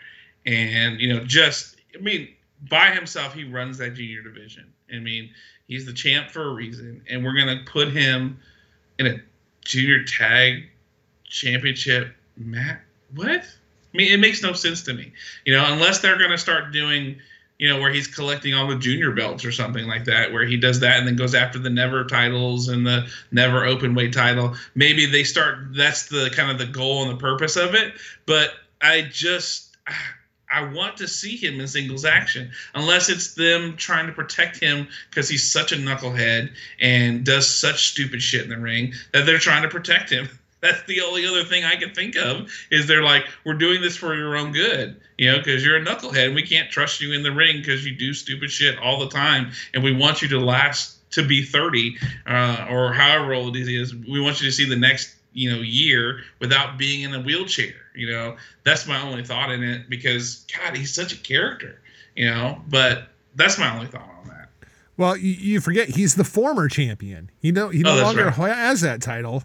and 0.45 0.99
you 0.99 1.13
know, 1.13 1.23
just 1.23 1.77
I 1.95 2.01
mean, 2.01 2.29
by 2.69 2.91
himself 2.91 3.33
he 3.33 3.43
runs 3.43 3.77
that 3.77 3.95
junior 3.95 4.21
division. 4.21 4.71
I 4.93 4.99
mean, 4.99 5.29
he's 5.67 5.85
the 5.85 5.93
champ 5.93 6.29
for 6.29 6.49
a 6.49 6.53
reason, 6.53 7.03
and 7.09 7.23
we're 7.23 7.37
gonna 7.37 7.61
put 7.65 7.91
him 7.91 8.39
in 8.99 9.07
a 9.07 9.21
junior 9.65 10.03
tag 10.03 10.69
championship 11.25 12.13
match. 12.37 12.79
What? 13.15 13.41
I 13.41 13.97
mean, 13.97 14.11
it 14.11 14.19
makes 14.19 14.41
no 14.41 14.53
sense 14.53 14.83
to 14.83 14.93
me. 14.93 15.13
You 15.45 15.53
know, 15.53 15.71
unless 15.71 15.99
they're 15.99 16.17
gonna 16.17 16.37
start 16.37 16.71
doing 16.71 17.19
you 17.59 17.69
know, 17.69 17.79
where 17.79 17.91
he's 17.91 18.07
collecting 18.07 18.53
all 18.53 18.67
the 18.67 18.75
junior 18.75 19.11
belts 19.11 19.45
or 19.45 19.51
something 19.51 19.87
like 19.87 20.05
that, 20.05 20.33
where 20.33 20.45
he 20.45 20.57
does 20.57 20.79
that 20.79 20.97
and 20.97 21.07
then 21.07 21.15
goes 21.15 21.35
after 21.35 21.59
the 21.59 21.69
NEVER 21.69 22.05
titles 22.05 22.67
and 22.67 22.85
the 22.85 23.07
NEVER 23.31 23.65
open 23.65 23.95
weight 23.95 24.11
title. 24.11 24.55
Maybe 24.75 25.05
they 25.05 25.23
start, 25.23 25.73
that's 25.75 26.07
the 26.07 26.29
kind 26.35 26.51
of 26.51 26.57
the 26.57 26.65
goal 26.65 27.03
and 27.03 27.11
the 27.11 27.21
purpose 27.21 27.55
of 27.55 27.75
it. 27.75 27.93
But 28.25 28.49
I 28.81 29.03
just, 29.03 29.77
ah, 29.87 30.13
I 30.53 30.71
want 30.71 30.97
to 30.97 31.07
see 31.07 31.35
him 31.35 31.59
in 31.59 31.67
singles 31.67 32.05
action, 32.05 32.51
unless 32.75 33.09
it's 33.09 33.33
them 33.33 33.75
trying 33.75 34.05
to 34.05 34.13
protect 34.13 34.59
him 34.59 34.87
because 35.09 35.27
he's 35.27 35.51
such 35.51 35.71
a 35.71 35.75
knucklehead 35.75 36.51
and 36.79 37.25
does 37.25 37.49
such 37.49 37.89
stupid 37.89 38.21
shit 38.21 38.43
in 38.43 38.49
the 38.49 38.57
ring 38.57 38.93
that 39.13 39.25
they're 39.25 39.39
trying 39.39 39.63
to 39.63 39.69
protect 39.69 40.09
him. 40.09 40.29
That's 40.61 40.83
the 40.83 41.01
only 41.01 41.25
other 41.27 41.43
thing 41.43 41.65
I 41.65 41.75
can 41.75 41.93
think 41.93 42.15
of 42.15 42.49
is 42.71 42.87
they're 42.87 43.03
like, 43.03 43.25
we're 43.43 43.55
doing 43.55 43.81
this 43.81 43.97
for 43.97 44.15
your 44.15 44.37
own 44.37 44.53
good, 44.53 44.95
you 45.17 45.29
know, 45.29 45.39
because 45.39 45.65
you're 45.65 45.75
a 45.75 45.83
knucklehead 45.83 46.27
and 46.27 46.35
we 46.35 46.43
can't 46.43 46.71
trust 46.71 47.01
you 47.01 47.11
in 47.11 47.21
the 47.21 47.33
ring 47.33 47.57
because 47.57 47.85
you 47.85 47.93
do 47.93 48.13
stupid 48.13 48.49
shit 48.49 48.79
all 48.79 48.97
the 48.99 49.09
time, 49.09 49.51
and 49.73 49.83
we 49.83 49.93
want 49.93 50.21
you 50.21 50.29
to 50.29 50.39
last 50.39 50.99
to 51.11 51.27
be 51.27 51.43
30 51.43 51.97
uh, 52.25 52.67
or 52.69 52.93
however 52.93 53.33
old 53.33 53.57
it 53.57 53.67
is. 53.67 53.93
We 53.93 54.21
want 54.21 54.41
you 54.41 54.47
to 54.47 54.51
see 54.51 54.67
the 54.67 54.77
next 54.77 55.15
you 55.33 55.51
know 55.51 55.61
year 55.61 56.21
without 56.39 56.77
being 56.77 57.01
in 57.01 57.13
a 57.13 57.21
wheelchair. 57.21 57.73
You 57.95 58.11
know, 58.11 58.37
that's 58.63 58.87
my 58.87 59.01
only 59.01 59.23
thought 59.23 59.51
in 59.51 59.63
it 59.63 59.89
because 59.89 60.45
God, 60.57 60.75
he's 60.75 60.93
such 60.93 61.13
a 61.13 61.17
character, 61.17 61.79
you 62.15 62.25
know. 62.29 62.61
But 62.67 63.09
that's 63.35 63.57
my 63.59 63.73
only 63.75 63.87
thought 63.87 64.09
on 64.21 64.27
that. 64.29 64.49
Well, 64.97 65.17
you, 65.17 65.31
you 65.31 65.61
forget 65.61 65.89
he's 65.89 66.15
the 66.15 66.23
former 66.23 66.67
champion. 66.69 67.29
you 67.41 67.51
know 67.51 67.69
he 67.69 67.79
no 67.81 67.97
Oh, 67.97 68.01
longer 68.03 68.25
right. 68.37 68.55
has 68.55 68.81
that 68.81 69.01
title. 69.01 69.43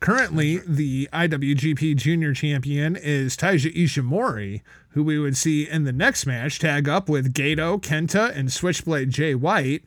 Currently, 0.00 0.60
the 0.66 1.10
IWGP 1.12 1.94
Junior 1.96 2.32
Champion 2.32 2.96
is 2.96 3.36
Taiji 3.36 3.74
Ishimori, 3.76 4.62
who 4.92 5.02
we 5.04 5.18
would 5.18 5.36
see 5.36 5.68
in 5.68 5.84
the 5.84 5.92
next 5.92 6.24
match 6.24 6.58
tag 6.58 6.88
up 6.88 7.06
with 7.10 7.34
Gedo, 7.34 7.78
Kenta, 7.78 8.34
and 8.34 8.50
Switchblade 8.50 9.10
Jay 9.10 9.34
White, 9.34 9.82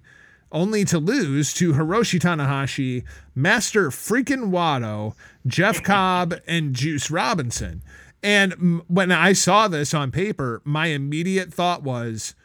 only 0.54 0.86
to 0.86 1.00
lose 1.00 1.54
to 1.56 1.74
Hiroshi 1.74 2.20
Tanahashi, 2.20 3.04
Master 3.36 3.90
Freaking 3.90 4.52
Wato, 4.52 5.16
Jeff 5.46 5.82
Cobb, 5.84 6.36
and 6.48 6.74
Juice 6.74 7.10
Robinson. 7.12 7.82
And 8.22 8.82
when 8.88 9.12
I 9.12 9.34
saw 9.34 9.68
this 9.68 9.94
on 9.94 10.12
paper, 10.12 10.62
my 10.64 10.88
immediate 10.88 11.54
thought 11.54 11.84
was, 11.84 12.36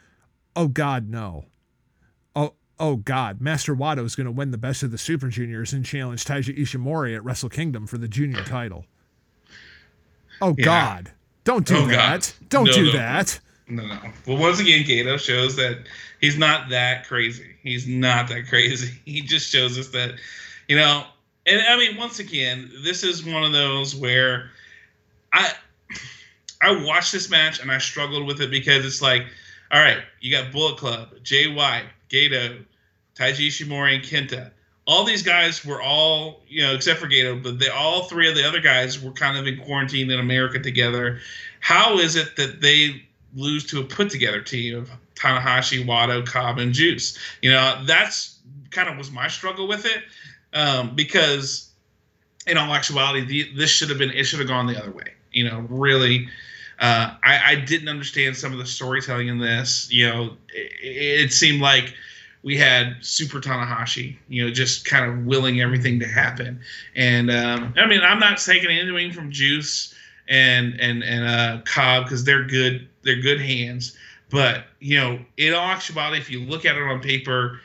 oh 0.55 0.67
God, 0.67 1.07
no. 1.09 1.45
Oh, 2.35 2.55
oh 2.79 2.97
God, 2.97 3.39
Master 3.39 3.73
Wato 3.75 4.03
is 4.03 4.15
going 4.15 4.25
to 4.25 4.31
win 4.31 4.51
the 4.51 4.57
best 4.57 4.83
of 4.83 4.91
the 4.91 4.97
Super 4.97 5.29
Juniors 5.29 5.71
and 5.71 5.85
challenge 5.85 6.25
Taiji 6.25 6.57
Ishimori 6.57 7.15
at 7.15 7.23
Wrestle 7.23 7.47
Kingdom 7.49 7.87
for 7.87 7.97
the 7.97 8.07
junior 8.09 8.43
title. 8.43 8.85
Oh 10.41 10.55
Yeah. 10.57 10.65
God, 10.65 11.11
don't 11.43 11.65
do 11.65 11.77
Oh, 11.77 11.81
God. 11.81 12.21
that. 12.21 12.33
Don't 12.49 12.65
No, 12.65 12.73
do 12.73 12.85
no. 12.87 12.91
that. 12.93 13.39
No, 13.67 13.85
no. 13.85 13.99
Well, 14.25 14.37
once 14.37 14.59
again, 14.59 14.83
Gedo 14.83 15.19
shows 15.19 15.55
that 15.57 15.77
he's 16.19 16.37
not 16.37 16.69
that 16.69 17.07
crazy. 17.07 17.48
He's 17.63 17.87
not 17.87 18.27
that 18.29 18.47
crazy. 18.47 18.93
He 19.05 19.21
just 19.21 19.51
shows 19.51 19.77
us 19.77 19.89
that, 19.89 20.15
you 20.67 20.75
know, 20.77 21.03
and 21.45 21.61
I 21.61 21.77
mean, 21.77 21.97
once 21.97 22.19
again, 22.19 22.71
this 22.83 23.03
is 23.03 23.25
one 23.25 23.43
of 23.43 23.51
those 23.51 23.95
where 23.95 24.51
I 25.33 25.51
I 26.61 26.83
watched 26.83 27.11
this 27.11 27.29
match 27.29 27.59
and 27.59 27.71
I 27.71 27.77
struggled 27.77 28.27
with 28.27 28.41
it 28.41 28.51
because 28.51 28.85
it's 28.85 29.01
like, 29.01 29.25
all 29.71 29.79
right, 29.79 29.99
you 30.19 30.31
got 30.31 30.51
Bullet 30.51 30.77
Club, 30.77 31.09
Jay 31.23 31.51
White, 31.51 31.85
Gedo, 32.09 32.63
Taiji 33.15 33.47
Ishimori, 33.47 33.95
and 33.95 34.03
Kenta. 34.03 34.51
All 34.85 35.05
these 35.05 35.21
guys 35.21 35.63
were 35.63 35.81
all, 35.81 36.41
you 36.47 36.63
know, 36.63 36.73
except 36.73 36.99
for 36.99 37.07
Gedo, 37.07 37.41
but 37.41 37.59
they 37.59 37.69
all 37.69 38.03
three 38.03 38.27
of 38.27 38.35
the 38.35 38.47
other 38.47 38.59
guys 38.59 39.01
were 39.01 39.11
kind 39.11 39.37
of 39.37 39.45
in 39.45 39.63
quarantine 39.63 40.09
in 40.09 40.19
America 40.19 40.59
together. 40.59 41.19
How 41.59 41.99
is 41.99 42.15
it 42.15 42.35
that 42.37 42.61
they 42.61 43.03
lose 43.35 43.65
to 43.67 43.79
a 43.79 43.83
put 43.83 44.09
together 44.09 44.41
team 44.41 44.77
of 44.77 44.89
Tanahashi, 45.19 45.85
Wato, 45.85 46.25
Cobb, 46.25 46.59
and 46.59 46.73
Juice? 46.73 47.17
You 47.41 47.51
know, 47.51 47.81
that's 47.85 48.39
kind 48.71 48.89
of 48.89 48.97
was 48.97 49.11
my 49.11 49.27
struggle 49.27 49.67
with 49.67 49.85
it 49.85 50.03
um, 50.53 50.95
because, 50.95 51.69
in 52.47 52.57
all 52.57 52.73
actuality, 52.73 53.25
the, 53.25 53.51
this 53.55 53.69
should 53.69 53.89
have 53.89 53.97
been 53.97 54.11
it 54.11 54.23
should 54.23 54.39
have 54.39 54.47
gone 54.47 54.67
the 54.67 54.79
other 54.79 54.91
way. 54.91 55.13
You 55.31 55.49
know, 55.49 55.65
really. 55.69 56.27
Uh, 56.79 57.13
I, 57.25 57.51
I 57.51 57.55
didn't 57.55 57.89
understand 57.89 58.37
some 58.37 58.53
of 58.53 58.57
the 58.57 58.65
storytelling 58.65 59.27
in 59.27 59.37
this. 59.39 59.91
You 59.91 60.07
know, 60.07 60.37
it, 60.53 61.25
it 61.25 61.33
seemed 61.33 61.59
like 61.61 61.93
we 62.41 62.55
had 62.55 62.95
Super 63.01 63.39
Tanahashi, 63.39 64.15
you 64.29 64.45
know, 64.45 64.51
just 64.51 64.85
kind 64.85 65.11
of 65.11 65.25
willing 65.25 65.59
everything 65.59 65.99
to 65.99 66.07
happen. 66.07 66.61
And 66.95 67.29
um, 67.29 67.73
I 67.77 67.85
mean, 67.85 68.01
I'm 68.01 68.19
not 68.19 68.37
taking 68.37 68.69
anything 68.69 69.11
from 69.11 69.31
Juice 69.31 69.93
and 70.29 70.79
and 70.79 71.03
and 71.03 71.25
uh, 71.25 71.61
Cobb 71.65 72.05
because 72.05 72.23
they're 72.23 72.45
good, 72.45 72.87
they're 73.03 73.21
good 73.21 73.41
hands. 73.41 73.97
But 74.29 74.65
you 74.79 74.97
know, 74.97 75.19
in 75.37 75.53
all 75.53 75.69
actuality, 75.69 76.17
if 76.17 76.29
you 76.29 76.41
look 76.41 76.65
at 76.65 76.75
it 76.75 76.83
on 76.83 77.01
paper, 77.01 77.59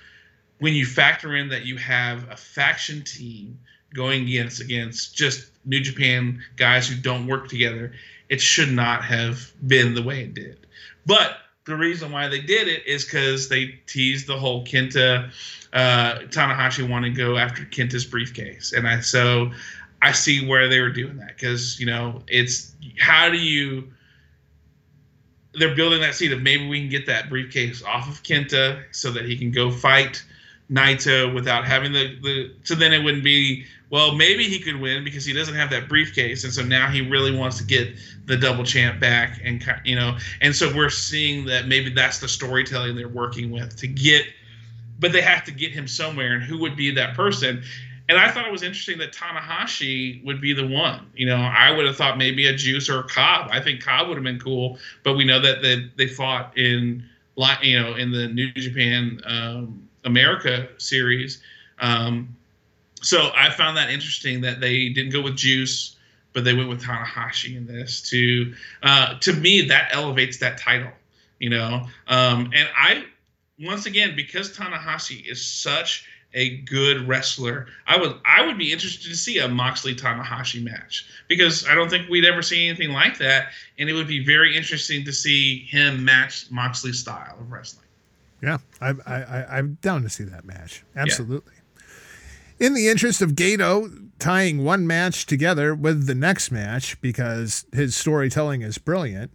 when 0.59 0.75
you 0.75 0.87
factor 0.87 1.37
in 1.37 1.49
that 1.49 1.67
you 1.67 1.77
have 1.77 2.29
a 2.31 2.37
faction 2.37 3.03
team 3.03 3.59
going 3.95 4.23
against 4.23 4.61
against 4.61 5.15
just 5.15 5.51
New 5.65 5.81
Japan 5.81 6.43
guys 6.57 6.89
who 6.89 6.97
don't 6.97 7.27
work 7.27 7.49
together, 7.49 7.93
it 8.29 8.41
should 8.41 8.71
not 8.71 9.05
have 9.05 9.53
been 9.67 9.95
the 9.95 10.03
way 10.03 10.23
it 10.23 10.35
did. 10.35 10.67
But 11.07 11.39
the 11.65 11.77
reason 11.77 12.13
why 12.13 12.29
they 12.29 12.41
did 12.41 12.69
it 12.69 12.87
is 12.87 13.05
because 13.05 13.49
they 13.49 13.79
teased 13.87 14.27
the 14.27 14.37
whole 14.37 14.65
Kenta 14.65 15.31
uh, 15.73 16.15
Tanahashi 16.29 16.89
wanting 16.89 17.15
to 17.15 17.19
go 17.19 17.37
after 17.37 17.65
Kenta's 17.65 18.05
briefcase, 18.05 18.73
and 18.73 18.87
I 18.87 19.01
so 19.01 19.51
I 20.03 20.13
see 20.13 20.47
where 20.47 20.69
they 20.69 20.81
were 20.81 20.91
doing 20.91 21.17
that 21.19 21.29
because 21.29 21.81
you 21.81 21.87
know 21.87 22.23
it's 22.29 22.75
how 22.99 23.31
do 23.31 23.39
you 23.39 23.93
they're 25.59 25.75
building 25.75 26.01
that 26.01 26.15
seed 26.15 26.33
of 26.33 26.43
maybe 26.43 26.67
we 26.69 26.81
can 26.81 26.89
get 26.89 27.07
that 27.07 27.29
briefcase 27.29 27.83
off 27.83 28.09
of 28.09 28.23
Kenta 28.23 28.83
so 28.93 29.11
that 29.13 29.25
he 29.25 29.37
can 29.37 29.51
go 29.51 29.71
fight 29.71 30.23
Naito 30.71 31.35
without 31.35 31.67
having 31.67 31.93
the, 31.93 32.19
the 32.23 32.55
so 32.65 32.75
then 32.75 32.93
it 32.93 33.03
wouldn't 33.03 33.25
be 33.25 33.65
well 33.91 34.15
maybe 34.15 34.45
he 34.45 34.59
could 34.59 34.81
win 34.81 35.05
because 35.05 35.25
he 35.25 35.33
doesn't 35.33 35.55
have 35.55 35.71
that 35.71 35.89
briefcase. 35.89 36.45
And 36.45 36.53
so 36.53 36.63
now 36.63 36.89
he 36.89 37.03
really 37.03 37.37
wants 37.37 37.59
to 37.59 37.65
get 37.65 37.97
the 38.27 38.37
double 38.37 38.65
champ 38.65 39.01
back 39.01 39.41
and 39.45 39.65
you 39.85 39.97
know 39.97 40.17
and 40.41 40.55
so 40.55 40.75
we're 40.75 40.91
seeing 40.91 41.45
that 41.47 41.69
maybe 41.69 41.91
that's 41.91 42.19
the 42.19 42.29
storytelling 42.29 42.97
they're 42.97 43.09
working 43.09 43.51
with 43.51 43.77
to 43.77 43.87
get 43.87 44.27
but 44.99 45.13
they 45.13 45.21
have 45.21 45.45
to 45.45 45.53
get 45.53 45.73
him 45.73 45.87
somewhere. 45.89 46.35
And 46.35 46.43
who 46.43 46.59
would 46.59 46.77
be 46.77 46.91
that 46.93 47.15
person 47.15 47.63
and 48.09 48.19
I 48.19 48.31
thought 48.31 48.47
it 48.47 48.53
was 48.53 48.63
interesting 48.63 48.99
that 48.99 49.13
Tanahashi 49.13 50.23
would 50.25 50.41
be 50.41 50.53
the 50.53 50.67
one. 50.67 51.11
You 51.15 51.27
know, 51.27 51.37
I 51.37 51.71
would 51.71 51.87
have 51.87 51.97
thought 51.97 52.19
maybe 52.19 52.47
a 52.47 52.55
Juice 52.55 52.89
or 52.89 53.01
a 53.01 53.05
Cobb. 53.05 53.49
I 53.51 53.61
think 53.61 53.83
Cobb 53.83 54.09
would 54.09 54.17
have 54.17 54.25
been 54.25 54.41
cool, 54.41 54.79
but 55.03 55.15
we 55.15 55.25
know 55.25 55.41
that 55.41 55.63
they, 55.63 55.91
they 55.97 56.07
fought 56.07 56.57
in, 56.59 57.05
you 57.63 57.81
know, 57.81 57.95
in 57.95 58.13
the 58.13 58.29
New 58.29 58.53
Japan 58.53 59.21
um, 59.25 59.89
America 60.05 60.69
series. 60.77 61.43
Um, 61.79 62.37
so 63.01 63.31
I 63.35 63.51
found 63.51 63.77
that 63.79 63.91
interesting 63.91 64.43
that 64.43 64.61
they 64.61 64.91
didn't 64.91 65.13
go 65.13 65.23
with 65.23 65.37
Juice, 65.37 65.97
but 66.35 66.45
they 66.45 66.53
went 66.53 66.69
with 66.69 66.83
Tanahashi 66.83 67.57
in 67.57 67.67
this. 67.67 68.03
To 68.11 68.53
uh, 68.83 69.19
to 69.21 69.33
me, 69.33 69.63
that 69.69 69.91
elevates 69.93 70.39
that 70.39 70.59
title. 70.59 70.93
You 71.39 71.51
know, 71.51 71.87
um, 72.09 72.51
and 72.55 72.69
I 72.77 73.05
once 73.59 73.87
again 73.87 74.15
because 74.17 74.57
Tanahashi 74.57 75.31
is 75.31 75.45
such 75.45 76.07
a 76.35 76.59
good 76.59 77.09
wrestler. 77.09 77.67
I 77.87 77.97
would 77.97 78.17
I 78.25 78.45
would 78.45 78.59
be 78.59 78.73
interested 78.73 79.09
to 79.09 79.17
see 79.17 79.39
a 79.39 79.49
Moxley 79.49 79.95
Tanahashi 79.95 80.63
match 80.63 81.07
because 81.29 81.67
I 81.67 81.75
don't 81.75 81.89
think 81.89 82.09
we'd 82.09 82.25
ever 82.25 82.43
see 82.43 82.69
anything 82.69 82.91
like 82.91 83.19
that, 83.19 83.49
and 83.79 83.89
it 83.89 83.95
would 83.95 84.09
be 84.09 84.25
very 84.25 84.57
interesting 84.57 85.05
to 85.05 85.13
see 85.13 85.65
him 85.65 86.05
match 86.05 86.51
Moxley's 86.51 86.99
style 86.99 87.37
of 87.41 87.51
wrestling. 87.51 87.87
Yeah, 88.43 88.59
I, 88.81 88.91
I, 89.07 89.23
I, 89.23 89.59
I'm 89.59 89.79
down 89.81 90.03
to 90.03 90.11
see 90.11 90.25
that 90.25 90.45
match. 90.45 90.85
Absolutely. 90.95 91.55
In 92.61 92.75
the 92.75 92.89
interest 92.89 93.23
of 93.23 93.33
Gedo 93.33 94.11
tying 94.19 94.65
one 94.65 94.87
match 94.87 95.27
together 95.27 95.75
with 95.75 96.07
the 96.07 96.15
next 96.15 96.51
match 96.51 97.01
because 97.01 97.65
his 97.73 97.97
storytelling 97.97 98.63
is 98.63 98.79
brilliant, 98.79 99.31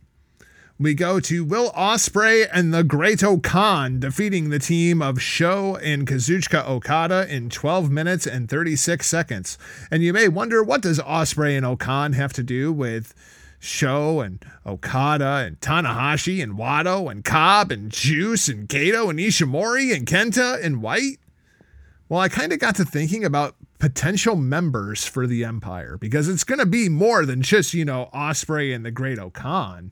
we 0.79 0.93
go 0.93 1.19
to 1.19 1.43
Will 1.43 1.71
Ospreay 1.71 2.47
and 2.53 2.73
the 2.73 2.85
Great 2.85 3.21
O-Khan 3.21 3.99
defeating 3.99 4.49
the 4.49 4.59
team 4.59 5.01
of 5.01 5.21
Sho 5.21 5.75
and 5.75 6.07
Kazuchika 6.07 6.65
Okada 6.65 7.27
in 7.29 7.49
12 7.49 7.91
minutes 7.91 8.25
and 8.25 8.49
36 8.49 9.05
seconds. 9.05 9.57
And 9.91 10.03
you 10.03 10.13
may 10.13 10.29
wonder 10.29 10.63
what 10.63 10.81
does 10.81 10.99
Ospreay 10.99 11.57
and 11.57 11.65
O-Khan 11.65 12.13
have 12.13 12.31
to 12.31 12.43
do 12.43 12.71
with 12.71 13.13
Sho 13.59 14.21
and 14.21 14.43
Okada 14.65 15.43
and 15.45 15.59
Tanahashi 15.59 16.41
and 16.41 16.53
Wato 16.53 17.11
and 17.11 17.25
Cobb 17.25 17.73
and 17.73 17.91
Juice 17.91 18.47
and 18.47 18.69
Gedo 18.69 19.09
and 19.09 19.19
Ishimori 19.19 19.93
and 19.93 20.07
Kenta 20.07 20.63
and 20.63 20.81
White? 20.81 21.17
Well, 22.07 22.21
I 22.21 22.29
kind 22.29 22.53
of 22.53 22.59
got 22.59 22.77
to 22.77 22.85
thinking 22.85 23.25
about 23.25 23.57
potential 23.79 24.37
members 24.37 25.03
for 25.03 25.27
the 25.27 25.43
Empire 25.43 25.97
because 25.97 26.29
it's 26.29 26.45
going 26.45 26.59
to 26.59 26.65
be 26.65 26.87
more 26.87 27.25
than 27.25 27.41
just, 27.41 27.73
you 27.73 27.83
know, 27.83 28.09
Ospreay 28.13 28.73
and 28.73 28.85
the 28.85 28.91
Great 28.91 29.19
O-Khan. 29.19 29.91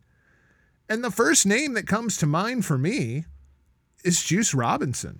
And 0.89 1.03
the 1.03 1.11
first 1.11 1.45
name 1.45 1.73
that 1.73 1.87
comes 1.87 2.17
to 2.17 2.25
mind 2.25 2.65
for 2.65 2.77
me 2.77 3.25
is 4.03 4.23
Juice 4.23 4.53
Robinson. 4.53 5.19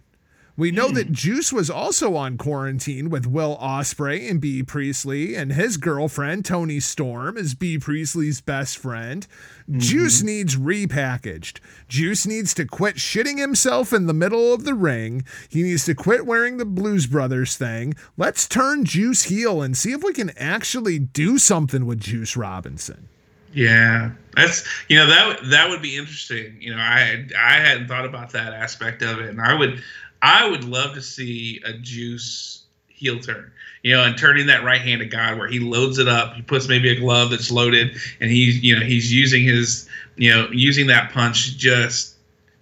We 0.58 0.72
know 0.72 0.90
that 0.90 1.08
hmm. 1.08 1.14
Juice 1.14 1.54
was 1.54 1.70
also 1.70 2.16
on 2.16 2.40
quarantine 2.40 3.12
with 3.12 3.28
Will 3.28 3.58
Ospreay 3.62 4.28
and 4.28 4.42
Bea 4.42 4.64
Priestley, 4.64 5.36
and 5.36 5.54
his 5.54 5.78
girlfriend 5.78 6.46
Toni 6.46 6.80
Storm 6.80 7.38
is 7.38 7.54
Bea 7.54 7.78
Priestley's 7.78 8.42
best 8.42 8.80
friend. 8.80 9.28
Juice 9.70 10.18
mm-hmm. 10.18 10.26
needs 10.26 10.56
repackaged. 10.56 11.60
Juice 11.88 12.26
needs 12.26 12.56
to 12.56 12.66
quit 12.66 12.96
shitting 12.96 13.38
himself 13.38 13.94
in 13.94 14.08
the 14.08 14.16
middle 14.16 14.52
of 14.52 14.64
the 14.64 14.74
ring. 14.74 15.24
He 15.48 15.62
needs 15.62 15.86
to 15.86 15.94
quit 15.94 16.26
wearing 16.26 16.58
the 16.58 16.66
Blues 16.66 17.06
Brothers 17.06 17.56
thing. 17.56 17.94
Let's 18.18 18.48
turn 18.48 18.84
Juice 18.84 19.24
heel 19.24 19.62
and 19.62 19.78
see 19.78 19.92
if 19.92 20.04
we 20.04 20.12
can 20.14 20.32
actually 20.38 20.98
do 20.98 21.38
something 21.38 21.86
with 21.86 22.00
Juice 22.00 22.36
Robinson. 22.36 23.10
Yeah, 23.58 24.12
that's 24.36 24.64
you 24.88 24.98
know 24.98 25.08
that 25.08 25.40
that 25.50 25.68
would 25.68 25.82
be 25.82 25.98
interesting. 25.98 26.58
You 26.60 26.76
know, 26.76 26.80
I 26.80 27.26
I 27.36 27.54
hadn't 27.54 27.88
thought 27.88 28.06
about 28.06 28.30
that 28.34 28.54
aspect 28.54 29.02
of 29.02 29.18
it, 29.18 29.32
and 29.32 29.42
I 29.42 29.56
would 29.56 29.82
I 30.22 30.48
would 30.48 30.64
love 30.64 30.94
to 30.94 31.02
see 31.02 31.60
a 31.66 31.74
Juice 31.74 32.66
heel 32.88 33.20
turn. 33.20 33.52
You 33.82 33.96
know, 33.96 34.04
and 34.04 34.16
turning 34.16 34.46
that 34.46 34.64
right 34.64 34.80
hand 34.80 35.02
of 35.02 35.10
God 35.10 35.40
where 35.40 35.48
he 35.48 35.58
loads 35.58 35.98
it 35.98 36.08
up, 36.08 36.36
he 36.36 36.44
puts 36.44 36.68
maybe 36.68 36.92
a 36.92 37.00
glove 37.00 37.32
that's 37.32 37.50
loaded, 37.50 37.98
and 38.22 38.30
he's 38.30 38.62
you 38.64 38.80
know 38.80 38.86
he's 38.86 39.12
using 39.12 39.44
his 39.44 39.90
you 40.18 40.30
know 40.30 40.48
using 40.52 40.86
that 40.88 41.12
punch 41.12 41.48
to 41.48 41.58
just 41.58 42.14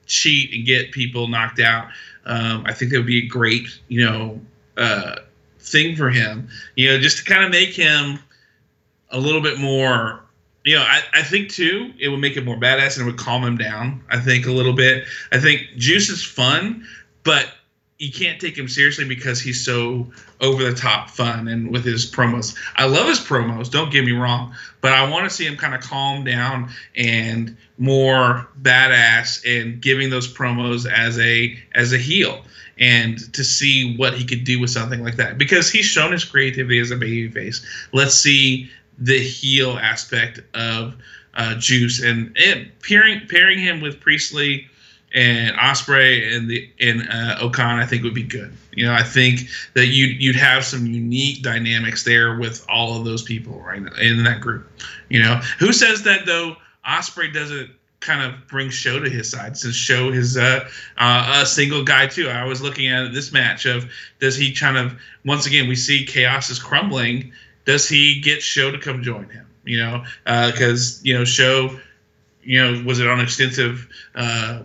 cheat 0.05 0.53
and 0.53 0.65
get 0.65 0.93
people 0.93 1.27
knocked 1.27 1.59
out. 1.59 1.89
Um, 2.25 2.63
I 2.65 2.71
think 2.71 2.91
that 2.91 2.99
would 2.99 3.05
be 3.05 3.25
a 3.25 3.27
great 3.27 3.67
you 3.89 4.05
know 4.05 4.39
uh, 4.77 5.17
thing 5.59 5.97
for 5.97 6.09
him. 6.09 6.47
You 6.77 6.91
know, 6.91 6.99
just 6.99 7.17
to 7.17 7.25
kind 7.25 7.43
of 7.43 7.51
make 7.51 7.73
him 7.73 8.19
a 9.09 9.19
little 9.19 9.41
bit 9.41 9.59
more 9.59 10.24
you 10.65 10.75
know, 10.75 10.81
I, 10.81 11.01
I 11.13 11.21
think 11.21 11.49
too, 11.49 11.93
it 11.99 12.09
would 12.09 12.19
make 12.19 12.35
it 12.35 12.43
more 12.43 12.57
badass 12.57 12.97
and 12.97 13.07
it 13.07 13.11
would 13.11 13.19
calm 13.19 13.43
him 13.43 13.55
down, 13.55 14.03
I 14.09 14.19
think, 14.19 14.47
a 14.47 14.51
little 14.51 14.73
bit. 14.73 15.05
I 15.31 15.39
think 15.39 15.61
Juice 15.77 16.09
is 16.09 16.23
fun, 16.23 16.87
but 17.23 17.47
you 17.99 18.11
can't 18.11 18.41
take 18.41 18.57
him 18.57 18.67
seriously 18.67 19.05
because 19.05 19.39
he's 19.39 19.63
so 19.63 20.11
over 20.41 20.63
the 20.63 20.73
top 20.73 21.09
fun 21.09 21.47
and 21.47 21.71
with 21.71 21.85
his 21.85 22.11
promos. 22.11 22.57
I 22.75 22.87
love 22.87 23.07
his 23.07 23.19
promos, 23.19 23.69
don't 23.69 23.91
get 23.91 24.03
me 24.03 24.11
wrong, 24.11 24.55
but 24.81 24.91
I 24.91 25.09
want 25.09 25.29
to 25.29 25.29
see 25.29 25.45
him 25.45 25.55
kind 25.55 25.75
of 25.75 25.81
calm 25.81 26.23
down 26.23 26.71
and 26.95 27.55
more 27.77 28.49
badass 28.61 29.45
and 29.45 29.79
giving 29.79 30.09
those 30.09 30.31
promos 30.31 30.91
as 30.91 31.19
a 31.19 31.57
as 31.73 31.93
a 31.93 31.97
heel 31.97 32.43
and 32.77 33.33
to 33.33 33.43
see 33.43 33.95
what 33.95 34.15
he 34.15 34.25
could 34.25 34.43
do 34.43 34.59
with 34.59 34.69
something 34.69 35.01
like 35.03 35.15
that 35.15 35.37
because 35.37 35.69
he's 35.69 35.85
shown 35.85 36.11
his 36.11 36.25
creativity 36.25 36.79
as 36.79 36.91
a 36.91 36.97
babyface. 36.97 37.63
Let's 37.93 38.15
see 38.15 38.69
the 38.97 39.19
heel 39.19 39.77
aspect 39.81 40.39
of 40.53 40.95
uh, 41.35 41.55
Juice 41.55 42.01
and, 42.01 42.35
and 42.43 42.71
pairing 42.81 43.21
pairing 43.27 43.59
him 43.59 43.81
with 43.81 43.99
Priestley 43.99 44.67
and 45.13 45.55
Ospreay 45.55 46.35
and 46.35 46.49
the 46.49 46.69
and 46.79 47.07
uh, 47.09 47.37
O-Khan, 47.39 47.79
I 47.79 47.85
think 47.85 48.03
would 48.03 48.13
be 48.13 48.23
good. 48.23 48.53
You 48.73 48.85
know, 48.85 48.93
I 48.93 49.03
think 49.03 49.47
that 49.73 49.87
you 49.87 50.05
you'd 50.05 50.35
have 50.35 50.65
some 50.65 50.85
unique 50.85 51.41
dynamics 51.41 52.03
there 52.03 52.37
with 52.37 52.65
all 52.69 52.97
of 52.97 53.05
those 53.05 53.23
people 53.23 53.61
right 53.61 53.81
in 53.99 54.23
that 54.23 54.41
group. 54.41 54.69
You 55.09 55.21
know, 55.21 55.35
who 55.59 55.73
says 55.73 56.03
that 56.03 56.25
though? 56.25 56.57
Ospreay 56.87 57.33
doesn't 57.33 57.71
kind 57.99 58.21
of 58.21 58.47
bring 58.47 58.69
show 58.69 58.99
to 58.99 59.09
his 59.09 59.29
side 59.29 59.57
since 59.57 59.73
show 59.73 60.09
is 60.09 60.37
uh, 60.37 60.69
uh, 60.97 61.41
a 61.41 61.45
single 61.45 61.83
guy 61.83 62.05
too. 62.05 62.29
I 62.29 62.43
was 62.43 62.61
looking 62.61 62.87
at 62.87 63.13
this 63.13 63.31
match 63.31 63.65
of 63.65 63.89
does 64.19 64.35
he 64.35 64.53
kind 64.53 64.77
of 64.77 64.93
once 65.25 65.47
again 65.47 65.67
we 65.67 65.75
see 65.75 66.05
chaos 66.05 66.49
is 66.49 66.59
crumbling 66.59 67.31
does 67.65 67.89
he 67.89 68.21
get 68.21 68.41
Show 68.41 68.71
to 68.71 68.79
come 68.79 69.03
join 69.03 69.29
him? 69.29 69.45
You 69.65 69.79
know, 69.79 70.03
because 70.23 70.99
uh, 70.99 71.01
you 71.03 71.17
know 71.17 71.25
Show, 71.25 71.79
you 72.43 72.63
know, 72.63 72.83
was 72.85 72.99
it 72.99 73.07
on 73.07 73.19
extensive 73.19 73.87
uh, 74.13 74.61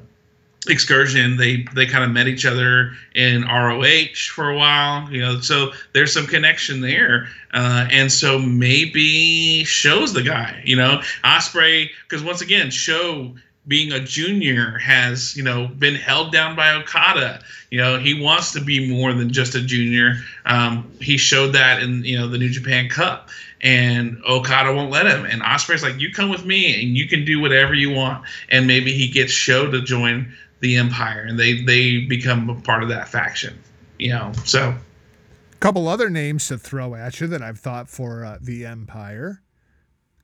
excursion? 0.69 1.39
They 1.39 1.67
they 1.75 1.87
kind 1.87 2.05
of 2.05 2.11
met 2.11 2.29
each 2.29 2.45
other 2.45 2.93
in 3.15 3.43
ROH 3.43 4.15
for 4.35 4.51
a 4.51 4.57
while. 4.57 5.11
You 5.11 5.23
know, 5.23 5.41
so 5.41 5.73
there's 5.95 6.13
some 6.13 6.27
connection 6.27 6.83
there, 6.83 7.29
uh, 7.55 7.89
and 7.91 8.13
so 8.13 8.39
maybe 8.39 9.65
Show's 9.65 10.13
the 10.13 10.23
guy. 10.23 10.63
You 10.65 10.77
know, 10.77 11.01
Ospreay, 11.25 11.89
because 12.03 12.23
once 12.23 12.43
again, 12.43 12.71
Sho 12.71 13.35
being 13.71 13.93
a 13.93 14.01
junior 14.01 14.77
has 14.79 15.37
you 15.37 15.45
know 15.45 15.69
been 15.69 15.95
held 15.95 16.33
down 16.33 16.57
by 16.57 16.75
Okada. 16.75 17.41
You 17.71 17.79
know 17.79 17.99
he 17.99 18.21
wants 18.21 18.53
to 18.53 18.61
be 18.61 18.91
more 18.91 19.15
than 19.15 19.33
just 19.33 19.55
a 19.55 19.63
junior. 19.63 20.17
Um, 20.45 20.91
he 21.01 21.17
showed 21.17 21.53
that 21.53 21.81
in 21.81 22.05
you 22.05 22.19
know 22.19 22.27
the 22.27 22.37
New 22.37 22.51
Japan 22.51 22.89
Cup, 22.89 23.31
and 23.61 24.21
Okada 24.29 24.75
won't 24.75 24.91
let 24.91 25.07
him. 25.07 25.25
And 25.25 25.41
Ospreay's 25.41 25.85
like, 25.85 26.01
"You 26.01 26.13
come 26.13 26.29
with 26.29 26.45
me, 26.45 26.83
and 26.83 26.99
you 26.99 27.07
can 27.07 27.25
do 27.25 27.41
whatever 27.41 27.73
you 27.73 27.91
want." 27.91 28.25
And 28.51 28.67
maybe 28.67 28.93
he 28.93 29.09
gets 29.09 29.33
Sho 29.33 29.71
to 29.71 29.81
join 29.81 30.35
the 30.59 30.77
Empire, 30.77 31.25
and 31.27 31.39
they 31.39 31.63
they 31.63 32.01
become 32.01 32.51
a 32.51 32.61
part 32.61 32.83
of 32.83 32.89
that 32.89 33.09
faction. 33.09 33.57
You 33.99 34.11
know, 34.11 34.33
so. 34.45 34.75
Couple 35.61 35.89
other 35.89 36.09
names 36.09 36.49
to 36.49 36.57
throw 36.57 36.95
at 36.95 37.21
you 37.21 37.27
that 37.27 37.43
I've 37.43 37.61
thought 37.61 37.91
for 37.91 38.25
uh, 38.25 38.39
the 38.41 38.65
Empire. 38.65 39.43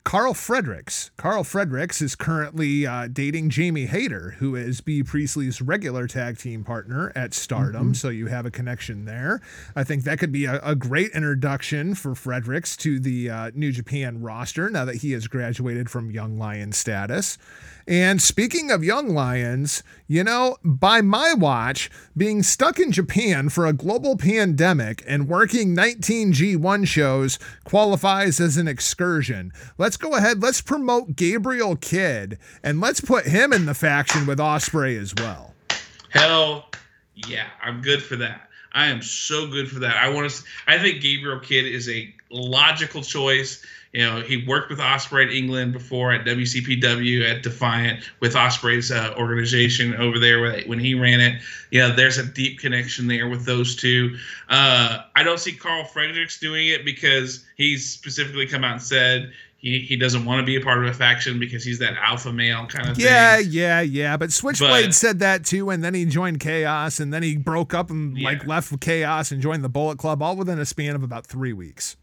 Karl 0.07 0.35
Fredericks. 0.35 1.11
Karl 1.17 1.43
Fredericks 1.43 2.01
is 2.01 2.15
currently 2.15 2.87
uh, 2.87 3.09
dating 3.09 3.51
Jamie 3.51 3.87
Hayter, 3.87 4.37
who 4.39 4.55
is 4.55 4.81
Bea 4.81 5.03
Priestley's 5.03 5.61
regular 5.61 6.07
tag 6.07 6.39
team 6.39 6.63
partner 6.63 7.11
at 7.17 7.35
Stardom. 7.35 7.87
Mm-hmm. 7.87 7.95
So 7.95 8.11
you 8.11 8.29
have 8.29 8.47
a 8.47 8.51
connection 8.53 9.05
there. 9.05 9.41
I 9.75 9.83
think 9.83 10.05
that 10.05 10.21
could 10.21 10.31
be 10.31 10.45
a, 10.45 10.61
a 10.63 10.77
great 10.77 11.11
introduction 11.11 11.97
for 11.97 12.15
Fredericks 12.15 12.77
to 12.77 13.01
the 13.01 13.29
uh, 13.29 13.51
New 13.53 13.73
Japan 13.73 14.23
roster 14.23 14.71
now 14.71 14.85
that 14.85 14.99
he 14.99 15.11
has 15.11 15.27
graduated 15.27 15.91
from 15.91 16.13
Young 16.13 16.39
Lion 16.39 16.71
status. 16.71 17.37
And 17.89 18.21
speaking 18.21 18.73
of 18.73 18.83
young 18.83 19.11
lions, 19.11 19.85
you 20.09 20.25
know, 20.25 20.57
by 20.65 21.03
my 21.03 21.35
watch, 21.35 21.89
being 22.17 22.43
stuck 22.43 22.81
in 22.81 22.91
Japan 22.91 23.49
for 23.49 23.65
a 23.65 23.73
global 23.73 24.17
pandemic 24.17 25.05
and 25.07 25.29
working 25.29 25.73
19 25.73 26.33
G1 26.33 26.89
shows 26.89 27.39
qualifies 27.63 28.41
as 28.41 28.57
an 28.57 28.67
excursion. 28.67 29.53
Let's 29.79 29.97
go 29.97 30.17
ahead, 30.17 30.43
let's 30.43 30.61
promote 30.61 31.15
Gabriel 31.15 31.77
Kidd 31.77 32.39
and 32.61 32.81
let's 32.81 33.01
put 33.01 33.27
him 33.27 33.53
in 33.53 33.67
the 33.67 33.75
faction 33.75 34.27
with 34.27 34.39
Ospreay 34.39 35.01
as 35.01 35.15
well. 35.15 35.55
Hell 36.11 36.69
yeah, 37.15 37.47
I'm 37.63 37.83
good 37.83 38.03
for 38.03 38.17
that. 38.17 38.49
I 38.73 38.87
am 38.89 39.01
so 39.01 39.47
good 39.47 39.71
for 39.71 39.79
that. 39.81 39.97
I 39.97 40.09
want 40.09 40.29
to 40.31 40.43
I 40.67 40.79
think 40.79 41.03
Gabriel 41.03 41.39
Kidd 41.39 41.67
is 41.67 41.89
a 41.89 42.13
logical 42.31 43.03
choice 43.03 43.65
you 43.97 44.05
know, 44.05 44.21
he 44.21 44.45
worked 44.45 44.69
with 44.69 44.79
Ospreay 44.79 45.23
in 45.23 45.31
England 45.31 45.73
before 45.73 46.13
at 46.13 46.27
WCPW 46.27 47.25
at 47.25 47.43
Defiant 47.43 48.05
with 48.21 48.35
Ospreay's 48.35 48.93
uh, 48.93 49.15
organization 49.17 49.95
over 49.95 50.19
there 50.19 50.61
when 50.67 50.79
he 50.79 50.93
ran 50.93 51.19
it. 51.19 51.41
Yeah, 51.71 51.95
there's 51.97 52.19
a 52.19 52.27
deep 52.27 52.59
connection 52.59 53.07
there 53.07 53.27
with 53.27 53.47
those 53.47 53.75
two. 53.75 54.15
Uh, 54.51 54.99
I 55.17 55.23
don't 55.23 55.41
see 55.41 55.53
Karl 55.53 55.85
Fredericks 55.85 56.39
doing 56.39 56.69
it 56.69 56.85
because 56.85 57.47
he's 57.57 57.91
specifically 57.91 58.47
come 58.47 58.65
out 58.65 58.73
and 58.73 58.83
said 58.83 59.33
he, 59.57 59.79
he 59.79 59.97
doesn't 59.97 60.27
want 60.27 60.41
to 60.41 60.45
be 60.45 60.57
a 60.57 60.61
part 60.61 60.85
of 60.85 60.91
a 60.91 60.93
faction 60.93 61.39
because 61.39 61.65
he's 61.65 61.79
that 61.79 61.95
alpha 61.95 62.31
male 62.31 62.67
kind 62.67 62.91
of 62.91 62.99
yeah, 62.99 63.39
thing. 63.39 63.47
Yeah, 63.49 63.81
yeah, 63.81 63.81
yeah, 63.81 64.17
But 64.19 64.31
Switchblade 64.31 64.85
but, 64.89 64.95
said 64.95 65.21
that 65.21 65.47
too, 65.47 65.71
and 65.71 65.83
then 65.83 65.95
he 65.95 66.05
joined 66.05 66.41
Chaos, 66.41 67.01
and 67.01 67.15
then 67.15 67.23
he 67.23 67.39
broke 67.39 67.73
up 67.73 67.89
and 67.89 68.15
yeah. 68.19 68.29
like 68.29 68.47
left 68.47 68.79
Chaos 68.79 69.33
and 69.33 69.41
joined 69.41 69.65
the 69.65 69.71
Bullet 69.71 69.97
Club, 69.97 70.21
all 70.21 70.37
within 70.37 70.59
a 70.59 70.67
span 70.67 70.95
of 70.95 71.03
about 71.03 71.27
three 71.27 71.55
weeks. 71.55 71.97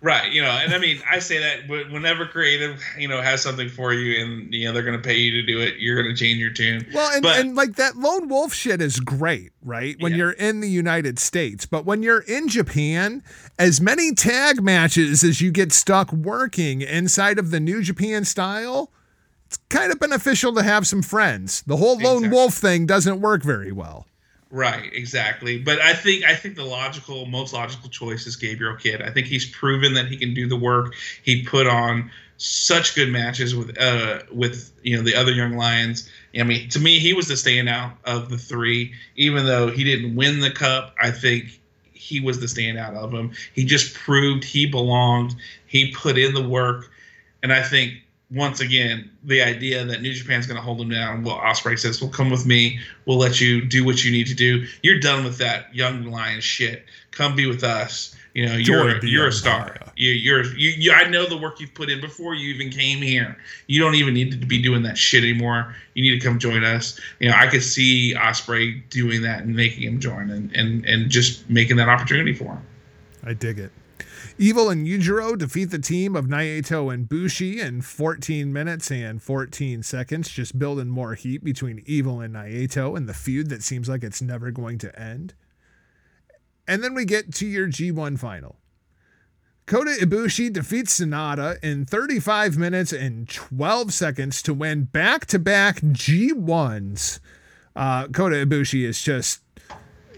Right, 0.00 0.30
you 0.30 0.40
know, 0.40 0.50
and 0.50 0.72
I 0.72 0.78
mean, 0.78 1.02
I 1.10 1.18
say 1.18 1.40
that, 1.40 1.66
but 1.66 1.90
whenever 1.90 2.24
creative, 2.24 2.80
you 2.96 3.08
know, 3.08 3.20
has 3.20 3.42
something 3.42 3.68
for 3.68 3.92
you, 3.92 4.24
and 4.24 4.54
you 4.54 4.64
know 4.64 4.72
they're 4.72 4.84
going 4.84 4.96
to 4.96 5.02
pay 5.02 5.16
you 5.16 5.32
to 5.32 5.42
do 5.42 5.60
it, 5.60 5.78
you're 5.78 6.00
going 6.00 6.14
to 6.14 6.16
change 6.16 6.38
your 6.38 6.52
tune. 6.52 6.86
Well, 6.94 7.12
and, 7.12 7.22
but, 7.22 7.40
and 7.40 7.56
like 7.56 7.74
that 7.76 7.96
lone 7.96 8.28
wolf 8.28 8.54
shit 8.54 8.80
is 8.80 9.00
great, 9.00 9.50
right? 9.60 9.96
When 9.98 10.12
yeah. 10.12 10.18
you're 10.18 10.30
in 10.32 10.60
the 10.60 10.70
United 10.70 11.18
States, 11.18 11.66
but 11.66 11.84
when 11.84 12.04
you're 12.04 12.20
in 12.20 12.46
Japan, 12.46 13.24
as 13.58 13.80
many 13.80 14.14
tag 14.14 14.62
matches 14.62 15.24
as 15.24 15.40
you 15.40 15.50
get 15.50 15.72
stuck 15.72 16.12
working 16.12 16.80
inside 16.80 17.40
of 17.40 17.50
the 17.50 17.58
New 17.58 17.82
Japan 17.82 18.24
style, 18.24 18.92
it's 19.46 19.56
kind 19.68 19.90
of 19.90 19.98
beneficial 19.98 20.54
to 20.54 20.62
have 20.62 20.86
some 20.86 21.02
friends. 21.02 21.62
The 21.62 21.76
whole 21.76 21.98
lone 21.98 22.18
exactly. 22.18 22.28
wolf 22.28 22.54
thing 22.54 22.86
doesn't 22.86 23.20
work 23.20 23.42
very 23.42 23.72
well. 23.72 24.06
Right, 24.50 24.90
exactly. 24.94 25.58
But 25.58 25.80
I 25.80 25.92
think 25.92 26.24
I 26.24 26.34
think 26.34 26.56
the 26.56 26.64
logical, 26.64 27.26
most 27.26 27.52
logical 27.52 27.90
choice 27.90 28.26
is 28.26 28.36
Gabriel 28.36 28.76
Kidd. 28.76 29.02
I 29.02 29.10
think 29.10 29.26
he's 29.26 29.48
proven 29.50 29.92
that 29.94 30.06
he 30.06 30.16
can 30.16 30.32
do 30.32 30.48
the 30.48 30.56
work. 30.56 30.94
He 31.22 31.44
put 31.44 31.66
on 31.66 32.10
such 32.38 32.94
good 32.94 33.10
matches 33.10 33.54
with 33.54 33.76
uh 33.78 34.20
with 34.32 34.72
you 34.82 34.96
know 34.96 35.02
the 35.02 35.14
other 35.14 35.32
young 35.32 35.56
lions. 35.56 36.08
I 36.38 36.44
mean, 36.44 36.68
to 36.70 36.78
me, 36.78 36.98
he 36.98 37.12
was 37.12 37.28
the 37.28 37.34
standout 37.34 37.92
of 38.04 38.30
the 38.30 38.38
three. 38.38 38.94
Even 39.16 39.44
though 39.44 39.70
he 39.70 39.84
didn't 39.84 40.16
win 40.16 40.40
the 40.40 40.50
cup, 40.50 40.94
I 41.02 41.10
think 41.10 41.60
he 41.92 42.20
was 42.20 42.40
the 42.40 42.46
standout 42.46 42.94
of 42.94 43.10
them. 43.10 43.32
He 43.52 43.64
just 43.66 43.94
proved 43.94 44.44
he 44.44 44.64
belonged. 44.64 45.34
He 45.66 45.92
put 45.92 46.16
in 46.16 46.32
the 46.32 46.48
work, 46.48 46.90
and 47.42 47.52
I 47.52 47.62
think 47.62 48.02
once 48.30 48.60
again 48.60 49.10
the 49.24 49.40
idea 49.40 49.84
that 49.84 50.02
New 50.02 50.12
Japan's 50.12 50.46
going 50.46 50.56
to 50.56 50.62
hold 50.62 50.80
him 50.80 50.90
down. 50.90 51.24
Well, 51.24 51.36
Ospreay 51.36 51.78
says, 51.78 52.00
"Well, 52.00 52.10
come 52.10 52.30
with 52.30 52.46
me. 52.46 52.78
We'll 53.06 53.18
let 53.18 53.40
you 53.40 53.64
do 53.64 53.84
what 53.84 54.04
you 54.04 54.12
need 54.12 54.26
to 54.26 54.34
do. 54.34 54.66
You're 54.82 55.00
done 55.00 55.24
with 55.24 55.38
that 55.38 55.74
young 55.74 56.04
lion 56.04 56.40
shit. 56.40 56.84
Come 57.10 57.34
be 57.36 57.46
with 57.46 57.64
us." 57.64 58.14
You 58.34 58.46
know, 58.46 58.54
you're 58.54 59.04
you're 59.04 59.26
a 59.28 59.32
star. 59.32 59.72
Empire. 59.72 59.92
You, 59.96 60.12
you're 60.12 60.44
you, 60.54 60.70
you. 60.70 60.92
I 60.92 61.08
know 61.08 61.26
the 61.26 61.36
work 61.36 61.58
you've 61.58 61.74
put 61.74 61.90
in 61.90 62.00
before 62.00 62.34
you 62.34 62.54
even 62.54 62.70
came 62.70 62.98
here. 62.98 63.36
You 63.66 63.80
don't 63.80 63.96
even 63.96 64.14
need 64.14 64.30
to 64.30 64.46
be 64.46 64.62
doing 64.62 64.82
that 64.82 64.96
shit 64.96 65.24
anymore. 65.24 65.74
You 65.94 66.02
need 66.02 66.20
to 66.20 66.24
come 66.24 66.38
join 66.38 66.62
us. 66.62 67.00
You 67.18 67.30
know, 67.30 67.34
I 67.36 67.48
could 67.48 67.62
see 67.62 68.14
Ospreay 68.16 68.88
doing 68.90 69.22
that 69.22 69.42
and 69.42 69.56
making 69.56 69.82
him 69.82 69.98
join 69.98 70.30
and 70.30 70.54
and 70.54 70.84
and 70.84 71.10
just 71.10 71.50
making 71.50 71.78
that 71.78 71.88
opportunity 71.88 72.32
for 72.32 72.44
him. 72.44 72.62
I 73.24 73.32
dig 73.32 73.58
it. 73.58 73.72
Evil 74.38 74.70
and 74.70 74.86
Yujiro 74.86 75.36
defeat 75.36 75.66
the 75.66 75.78
team 75.78 76.14
of 76.14 76.26
Naito 76.26 76.92
and 76.92 77.08
Bushi 77.08 77.60
in 77.60 77.82
14 77.82 78.52
minutes 78.52 78.90
and 78.90 79.22
14 79.22 79.82
seconds, 79.82 80.28
just 80.28 80.58
building 80.58 80.88
more 80.88 81.14
heat 81.14 81.42
between 81.42 81.82
Evil 81.86 82.20
and 82.20 82.34
Naito 82.34 82.96
and 82.96 83.08
the 83.08 83.14
feud 83.14 83.48
that 83.50 83.62
seems 83.62 83.88
like 83.88 84.02
it's 84.02 84.22
never 84.22 84.50
going 84.50 84.78
to 84.78 85.00
end. 85.00 85.34
And 86.66 86.84
then 86.84 86.94
we 86.94 87.04
get 87.04 87.32
to 87.34 87.46
your 87.46 87.68
G1 87.68 88.18
final. 88.18 88.56
Kota 89.68 89.90
Ibushi 90.00 90.50
defeats 90.50 90.98
Sanada 90.98 91.62
in 91.62 91.84
35 91.84 92.56
minutes 92.56 92.90
and 92.90 93.28
12 93.28 93.92
seconds 93.92 94.40
to 94.42 94.54
win 94.54 94.84
back 94.84 95.26
to 95.26 95.38
back 95.38 95.80
G1s. 95.82 97.20
Uh, 97.76 98.08
Kota 98.08 98.36
Ibushi 98.46 98.84
is 98.84 99.02
just 99.02 99.42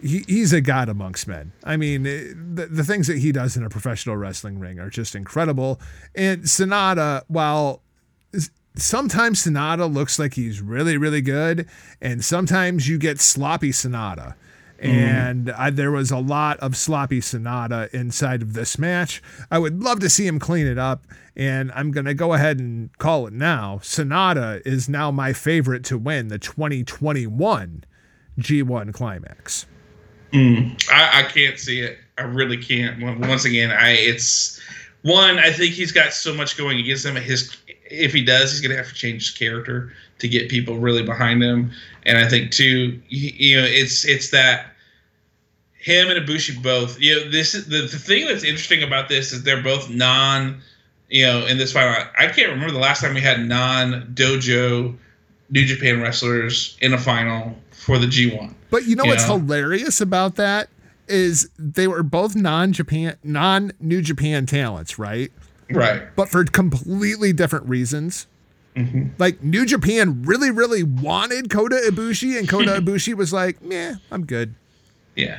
he, 0.03 0.25
he's 0.27 0.53
a 0.53 0.61
god 0.61 0.89
amongst 0.89 1.27
men. 1.27 1.53
I 1.65 1.77
mean, 1.77 2.07
eh, 2.07 2.33
the, 2.35 2.67
the 2.67 2.85
things 2.85 3.07
that 3.07 3.19
he 3.19 3.33
does 3.33 3.57
in 3.57 3.65
a 3.65 3.71
professional 3.71 4.17
wrestling 4.17 4.59
ring 4.59 4.79
are 4.79 4.91
just 4.91 5.15
incredible. 5.15 5.81
And 6.15 6.45
Sanada, 6.45 7.23
while 7.29 7.83
sometimes 8.77 9.45
Sanada 9.45 9.93
looks 9.93 10.19
like 10.19 10.35
he's 10.35 10.61
really, 10.61 10.97
really 10.97 11.23
good, 11.23 11.69
and 12.01 12.25
sometimes 12.25 12.89
you 12.89 12.99
get 12.99 13.21
sloppy 13.21 13.71
Sanada. 13.71 14.35
And 14.83 15.51
I, 15.51 15.69
there 15.69 15.91
was 15.91 16.11
a 16.11 16.19
lot 16.19 16.59
of 16.61 16.75
sloppy 16.75 17.21
Sanada 17.21 17.93
inside 17.93 18.41
of 18.41 18.55
this 18.55 18.79
match. 18.79 19.23
I 19.51 19.59
would 19.59 19.83
love 19.83 20.01
to 20.01 20.09
see 20.09 20.27
him 20.27 20.39
clean 20.39 20.67
it 20.67 20.79
up. 20.79 21.07
And 21.37 21.71
I'm 21.73 21.91
going 21.91 22.07
to 22.07 22.15
go 22.15 22.33
ahead 22.33 22.59
and 22.59 22.97
call 22.97 23.27
it 23.27 23.35
now. 23.35 23.81
Sanada 23.83 24.63
is 24.67 24.89
now 24.89 25.11
my 25.11 25.35
favorite 25.35 25.85
to 25.85 25.99
win 25.99 26.29
the 26.29 26.39
2021 26.39 27.85
G1 28.39 28.95
Climax. 28.95 29.67
Mm. 30.33 30.91
I, 30.91 31.21
I 31.21 31.23
can't 31.25 31.59
see 31.59 31.81
it. 31.81 31.99
I 32.19 32.23
really 32.23 32.57
can't. 32.57 33.03
Once 33.21 33.45
again, 33.45 33.71
I 33.71 33.93
it's 33.93 34.61
one. 35.03 35.39
I 35.39 35.51
think 35.51 35.75
he's 35.75 35.93
got 35.93 36.13
so 36.13 36.35
much 36.35 36.57
going 36.57 36.79
against 36.79 37.05
him. 37.05 37.17
His 37.17 37.57
if 37.91 38.13
he 38.13 38.25
does, 38.25 38.53
he's 38.53 38.61
gonna 38.61 38.77
have 38.77 38.89
to 38.89 38.95
change 38.95 39.29
his 39.29 39.37
character 39.37 39.93
to 40.19 40.29
get 40.29 40.49
people 40.49 40.79
really 40.79 41.03
behind 41.03 41.43
him. 41.43 41.73
And 42.05 42.19
I 42.19 42.29
think 42.29 42.53
too, 42.53 43.01
you, 43.09 43.33
you 43.35 43.61
know, 43.61 43.67
it's 43.67 44.05
it's 44.05 44.31
that 44.31 44.67
him 45.81 46.11
and 46.11 46.27
Ibushi 46.27 46.63
both. 46.63 47.01
You 47.01 47.17
know, 47.17 47.31
this 47.31 47.55
is 47.55 47.67
the, 47.67 47.83
the 47.83 47.99
thing 47.99 48.27
that's 48.27 48.45
interesting 48.45 48.83
about 48.83 49.09
this 49.09 49.33
is 49.33 49.43
they're 49.43 49.63
both 49.63 49.91
non. 49.91 50.61
You 51.09 51.27
know, 51.27 51.47
in 51.47 51.59
this 51.59 51.73
final, 51.73 52.07
I 52.17 52.29
can't 52.29 52.51
remember 52.51 52.73
the 52.73 52.79
last 52.79 53.01
time 53.01 53.15
we 53.15 53.21
had 53.21 53.41
non 53.41 54.13
dojo 54.15 54.97
New 55.51 55.65
Japan 55.65 56.01
wrestlers 56.01 56.77
in 56.81 56.93
a 56.95 56.99
final 56.99 57.57
for 57.73 57.99
the 57.99 58.07
G1. 58.07 58.55
But 58.71 58.85
you 58.87 58.97
know 58.97 59.05
what's 59.05 59.23
Yeah. 59.29 59.39
hilarious 59.39 60.01
about 60.01 60.37
that 60.37 60.69
is 61.09 61.49
they 61.59 61.89
were 61.89 62.03
both 62.05 62.37
non-Japan, 62.37 63.17
non-New 63.25 64.01
Japan 64.03 64.47
talents, 64.47 64.99
right? 64.99 65.33
Right. 65.71 66.03
But 66.15 66.29
for 66.29 66.45
completely 66.45 67.33
different 67.33 67.69
reasons. 67.69 68.27
Mm-hmm. 68.77 69.09
Like 69.19 69.43
New 69.43 69.67
Japan 69.67 70.23
really, 70.23 70.51
really 70.53 70.85
wanted 70.85 71.51
Kota 71.51 71.81
Ibushi, 71.89 72.39
and 72.39 72.49
Kota 72.49 72.71
Ibushi 72.81 73.15
was 73.15 73.33
like, 73.33 73.61
"Meh, 73.61 73.97
I'm 74.13 74.25
good." 74.25 74.55
Yeah. 75.17 75.39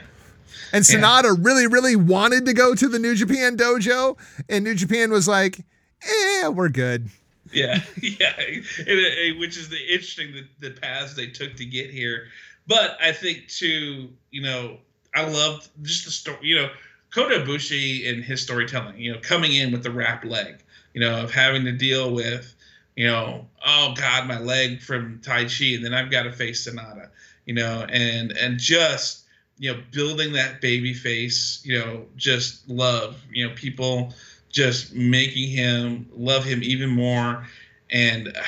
And 0.73 0.83
Sanada 0.83 1.37
really, 1.43 1.65
really 1.67 1.95
wanted 1.95 2.45
to 2.45 2.53
go 2.53 2.75
to 2.75 2.87
the 2.89 2.99
New 2.99 3.15
Japan 3.15 3.55
dojo, 3.55 4.17
and 4.49 4.63
New 4.65 4.75
Japan 4.75 5.11
was 5.11 5.27
like, 5.29 5.59
"Eh, 6.03 6.47
we're 6.49 6.67
good." 6.69 7.09
Yeah, 7.51 7.81
yeah, 8.01 8.33
and, 8.39 8.89
uh, 8.89 9.39
which 9.39 9.57
is 9.57 9.69
the 9.69 9.81
interesting 9.81 10.33
the, 10.33 10.69
the 10.69 10.79
paths 10.79 11.15
they 11.15 11.27
took 11.27 11.55
to 11.57 11.65
get 11.65 11.89
here. 11.89 12.27
But 12.67 12.97
I 13.01 13.11
think 13.11 13.47
too, 13.47 14.09
you 14.31 14.41
know, 14.41 14.77
I 15.13 15.25
loved 15.25 15.69
just 15.81 16.05
the 16.05 16.11
story. 16.11 16.37
You 16.41 16.55
know, 16.57 16.69
Kota 17.13 17.43
Ibushi 17.43 18.09
and 18.09 18.23
his 18.23 18.41
storytelling. 18.41 18.97
You 18.97 19.13
know, 19.13 19.19
coming 19.19 19.53
in 19.53 19.71
with 19.71 19.83
the 19.83 19.91
wrapped 19.91 20.25
leg. 20.25 20.63
You 20.93 21.01
know, 21.01 21.23
of 21.23 21.31
having 21.31 21.63
to 21.65 21.71
deal 21.71 22.13
with, 22.13 22.53
you 22.97 23.07
know, 23.07 23.47
oh 23.65 23.93
God, 23.95 24.27
my 24.27 24.39
leg 24.39 24.81
from 24.81 25.19
Taichi, 25.23 25.75
and 25.75 25.85
then 25.85 25.93
I've 25.93 26.11
got 26.11 26.23
to 26.23 26.33
face 26.33 26.67
Sanada. 26.67 27.09
You 27.45 27.55
know, 27.55 27.85
and 27.89 28.31
and 28.33 28.59
just 28.59 29.23
you 29.57 29.73
know 29.73 29.81
building 29.91 30.33
that 30.33 30.61
baby 30.61 30.93
face. 30.93 31.61
You 31.65 31.79
know, 31.79 32.05
just 32.15 32.69
love. 32.69 33.21
You 33.31 33.47
know, 33.47 33.55
people 33.55 34.13
just 34.51 34.93
making 34.93 35.49
him 35.49 36.09
love 36.15 36.43
him 36.43 36.61
even 36.63 36.89
more. 36.89 37.47
And 37.89 38.27
uh, 38.29 38.41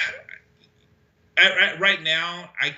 at, 1.38 1.52
at- 1.58 1.80
right 1.80 2.02
now, 2.02 2.50
I 2.62 2.76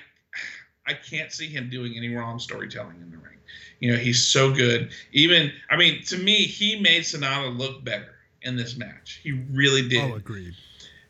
I 0.86 0.94
can't 0.94 1.32
see 1.32 1.48
him 1.48 1.68
doing 1.68 1.96
any 1.96 2.14
wrong 2.14 2.38
storytelling 2.38 2.96
in 3.02 3.10
the 3.10 3.18
ring. 3.18 3.38
You 3.80 3.92
know, 3.92 3.98
he's 3.98 4.24
so 4.24 4.52
good. 4.52 4.90
Even 5.12 5.52
I 5.70 5.76
mean, 5.76 6.02
to 6.04 6.16
me, 6.16 6.44
he 6.44 6.80
made 6.80 7.02
Sanada 7.02 7.56
look 7.56 7.84
better 7.84 8.14
in 8.42 8.56
this 8.56 8.76
match. 8.76 9.20
He 9.22 9.32
really 9.32 9.88
did. 9.88 10.10
Oh, 10.10 10.14
agreed. 10.14 10.54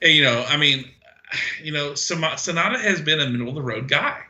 And, 0.03 0.13
you 0.13 0.25
know, 0.25 0.45
I 0.49 0.57
mean, 0.57 0.89
you 1.63 1.73
know, 1.73 1.93
Sanada 1.93 2.81
has 2.81 3.01
been 3.01 3.21
a 3.21 3.29
middle 3.29 3.49
of 3.49 3.55
the 3.55 3.63
road 3.63 3.89
guy, 3.89 4.23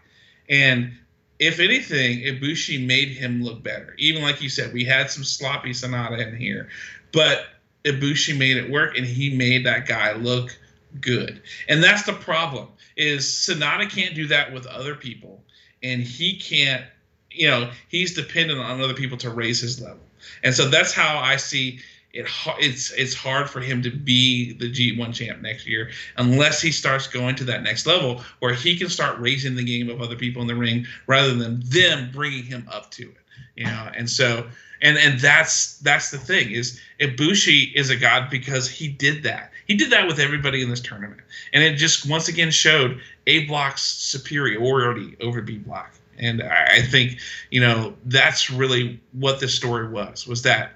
and 0.49 0.93
if 1.39 1.61
anything, 1.61 2.21
Ibushi 2.21 2.85
made 2.85 3.09
him 3.09 3.43
look 3.43 3.63
better. 3.63 3.95
Even 3.99 4.23
like 4.23 4.41
you 4.41 4.49
said, 4.49 4.73
we 4.73 4.85
had 4.85 5.11
some 5.11 5.25
sloppy 5.25 5.71
Sanada 5.71 6.27
in 6.27 6.37
here, 6.37 6.69
but 7.13 7.45
Ibushi 7.87 8.37
made 8.37 8.57
it 8.57 8.71
work, 8.71 8.97
and 8.97 9.07
he 9.07 9.35
made 9.35 9.65
that 9.67 9.87
guy 9.87 10.13
look 10.15 10.57
good. 11.01 11.43
And 11.69 11.83
that's 11.83 12.05
the 12.05 12.13
problem 12.13 12.69
is 12.97 13.25
Sanada 13.25 13.89
can't 13.91 14.15
do 14.15 14.27
that 14.29 14.53
with 14.53 14.67
other 14.67 14.95
people, 14.95 15.43
and 15.83 16.03
he 16.03 16.39
can't. 16.39 16.85
You 17.31 17.49
know, 17.49 17.71
he's 17.89 18.15
dependent 18.15 18.61
on 18.61 18.81
other 18.81 18.95
people 18.95 19.19
to 19.19 19.31
raise 19.31 19.61
his 19.61 19.81
level, 19.81 20.01
and 20.43 20.55
so 20.55 20.69
that's 20.69 20.93
how 20.93 21.19
I 21.19 21.37
see 21.37 21.81
it 22.17 22.27
it's 22.59 22.91
it's 22.93 23.15
hard 23.15 23.51
for 23.51 23.61
him 23.61 23.83
to 23.83 23.91
be 23.91 24.53
the 24.55 24.71
G1 24.71 25.15
champ 25.15 25.43
next 25.43 25.67
year 25.67 25.91
unless 26.17 26.63
he 26.63 26.73
starts 26.73 27.07
going 27.07 27.35
to 27.37 27.45
that 27.45 27.63
next 27.63 27.87
level 27.87 28.23
where 28.39 28.55
he 28.55 28.79
can 28.79 28.89
start 28.89 29.19
raising 29.21 29.55
the 29.55 29.65
game 29.65 29.91
of 29.91 30.01
other 30.01 30.17
people 30.17 30.41
in 30.41 30.49
the 30.49 30.55
ring 30.55 30.87
rather 31.07 31.35
than 31.35 31.61
them 31.65 32.11
bringing 32.13 32.45
him 32.45 32.67
up 32.73 32.91
to 32.93 33.03
it. 33.03 33.17
You 33.55 33.65
know, 33.65 33.91
and 33.95 34.09
so 34.09 34.47
and 34.83 34.97
and 34.99 35.21
that's 35.21 35.79
that's 35.79 36.11
the 36.11 36.19
thing 36.19 36.51
is 36.51 36.81
Ibushi 37.01 37.75
is 37.75 37.91
a 37.91 37.97
god 37.97 38.31
because 38.31 38.69
he 38.69 38.89
did 38.89 39.23
that. 39.25 39.53
He 39.67 39.75
did 39.75 39.91
that 39.91 40.07
with 40.07 40.21
everybody 40.21 40.63
in 40.63 40.71
this 40.71 40.81
tournament, 40.81 41.21
and 41.53 41.63
it 41.63 41.77
just 41.77 42.09
once 42.09 42.29
again 42.29 42.51
showed 42.51 43.01
A 43.27 43.47
Block's 43.47 43.83
superiority 43.83 45.17
over 45.21 45.43
B 45.43 45.59
Block. 45.59 45.93
And 46.19 46.43
I 46.43 46.77
I 46.77 46.83
think 46.83 47.19
you 47.51 47.61
know 47.61 47.95
that's 48.05 48.51
really 48.51 49.01
what 49.13 49.41
this 49.41 49.55
story 49.55 49.89
was 49.89 50.27
was 50.27 50.43
that 50.43 50.73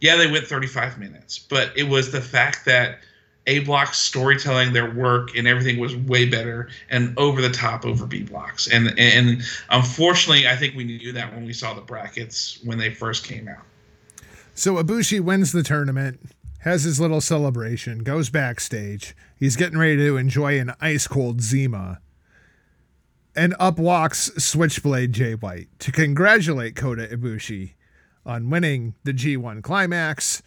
yeah, 0.00 0.16
they 0.16 0.30
went 0.30 0.46
35 0.46 0.98
minutes, 0.98 1.38
but 1.38 1.72
it 1.76 1.88
was 1.88 2.12
the 2.12 2.20
fact 2.20 2.66
that 2.66 2.98
A 3.46 3.60
Block's 3.60 3.98
storytelling, 3.98 4.72
their 4.72 4.90
work, 4.90 5.36
and 5.36 5.46
everything 5.46 5.78
was 5.78 5.94
way 5.94 6.24
better 6.24 6.68
and 6.88 7.16
over 7.18 7.42
the 7.42 7.50
top 7.50 7.84
over 7.84 8.06
B 8.06 8.22
Blocks. 8.22 8.66
And 8.68 8.98
and 8.98 9.42
unfortunately, 9.70 10.48
I 10.48 10.56
think 10.56 10.74
we 10.74 10.84
knew 10.84 11.12
that 11.12 11.34
when 11.34 11.44
we 11.44 11.52
saw 11.52 11.74
the 11.74 11.82
brackets 11.82 12.58
when 12.64 12.78
they 12.78 12.90
first 12.90 13.24
came 13.24 13.48
out. 13.48 13.64
So 14.54 14.76
Ibushi 14.76 15.20
wins 15.20 15.52
the 15.52 15.62
tournament, 15.62 16.20
has 16.60 16.84
his 16.84 17.00
little 17.00 17.20
celebration, 17.20 17.98
goes 17.98 18.30
backstage. 18.30 19.14
He's 19.36 19.56
getting 19.56 19.78
ready 19.78 19.96
to 19.96 20.16
enjoy 20.16 20.58
an 20.58 20.72
ice 20.80 21.06
cold 21.06 21.42
Zima. 21.42 22.00
And 23.36 23.54
up 23.58 23.78
walks 23.78 24.30
Switchblade 24.38 25.12
Jay 25.12 25.34
White 25.34 25.68
to 25.80 25.90
congratulate 25.90 26.76
Kota 26.76 27.08
Ibushi 27.08 27.74
on 28.24 28.48
winning 28.48 28.94
the 29.02 29.12
G1 29.12 29.62
climax 29.62 30.40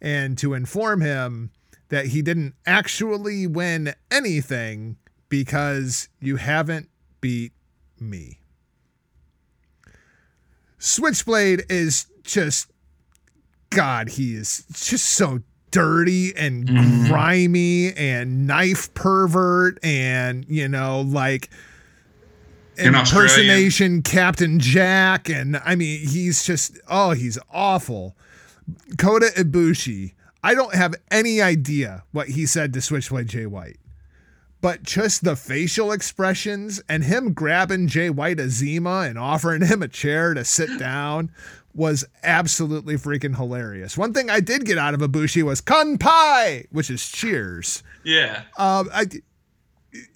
and 0.00 0.38
to 0.38 0.54
inform 0.54 1.00
him 1.00 1.50
that 1.90 2.06
he 2.06 2.22
didn't 2.22 2.54
actually 2.66 3.46
win 3.46 3.94
anything 4.10 4.96
because 5.28 6.08
you 6.20 6.36
haven't 6.36 6.88
beat 7.20 7.52
me. 8.00 8.38
Switchblade 10.78 11.64
is 11.68 12.06
just 12.22 12.70
God, 13.70 14.10
he 14.10 14.34
is 14.34 14.64
just 14.72 15.04
so 15.06 15.42
dirty 15.70 16.34
and 16.36 16.66
Mhm. 16.66 17.08
grimy 17.08 17.92
and 17.94 18.46
knife 18.46 18.92
pervert 18.94 19.78
and 19.84 20.46
you 20.48 20.66
know 20.66 21.02
like 21.02 21.50
Australian. 22.78 22.94
impersonation 22.96 24.02
Captain 24.02 24.58
Jack 24.58 25.28
and 25.28 25.60
I 25.64 25.74
mean 25.74 26.06
he's 26.08 26.42
just 26.44 26.78
oh 26.88 27.10
he's 27.10 27.38
awful. 27.50 28.16
Kota 28.96 29.30
Ibushi. 29.36 30.12
I 30.42 30.54
don't 30.54 30.74
have 30.74 30.94
any 31.10 31.42
idea 31.42 32.04
what 32.12 32.28
he 32.28 32.46
said 32.46 32.72
to 32.72 32.80
Switchblade 32.80 33.28
Jay 33.28 33.46
White. 33.46 33.78
But 34.60 34.82
just 34.82 35.22
the 35.22 35.36
facial 35.36 35.92
expressions 35.92 36.82
and 36.88 37.04
him 37.04 37.32
grabbing 37.32 37.86
Jay 37.86 38.10
White 38.10 38.40
a 38.40 38.48
Zima 38.48 39.02
and 39.08 39.18
offering 39.18 39.62
him 39.64 39.82
a 39.82 39.88
chair 39.88 40.34
to 40.34 40.44
sit 40.44 40.78
down 40.78 41.30
was 41.74 42.04
absolutely 42.24 42.96
freaking 42.96 43.36
hilarious. 43.36 43.96
One 43.96 44.12
thing 44.12 44.30
I 44.30 44.40
did 44.40 44.64
get 44.64 44.78
out 44.78 44.94
of 44.94 45.00
Ibushi 45.00 45.44
was 45.44 45.60
Kanpai, 45.60 46.66
which 46.72 46.90
is 46.90 47.08
cheers. 47.08 47.84
Yeah. 48.04 48.42
Um, 48.56 48.88
I, 48.92 49.06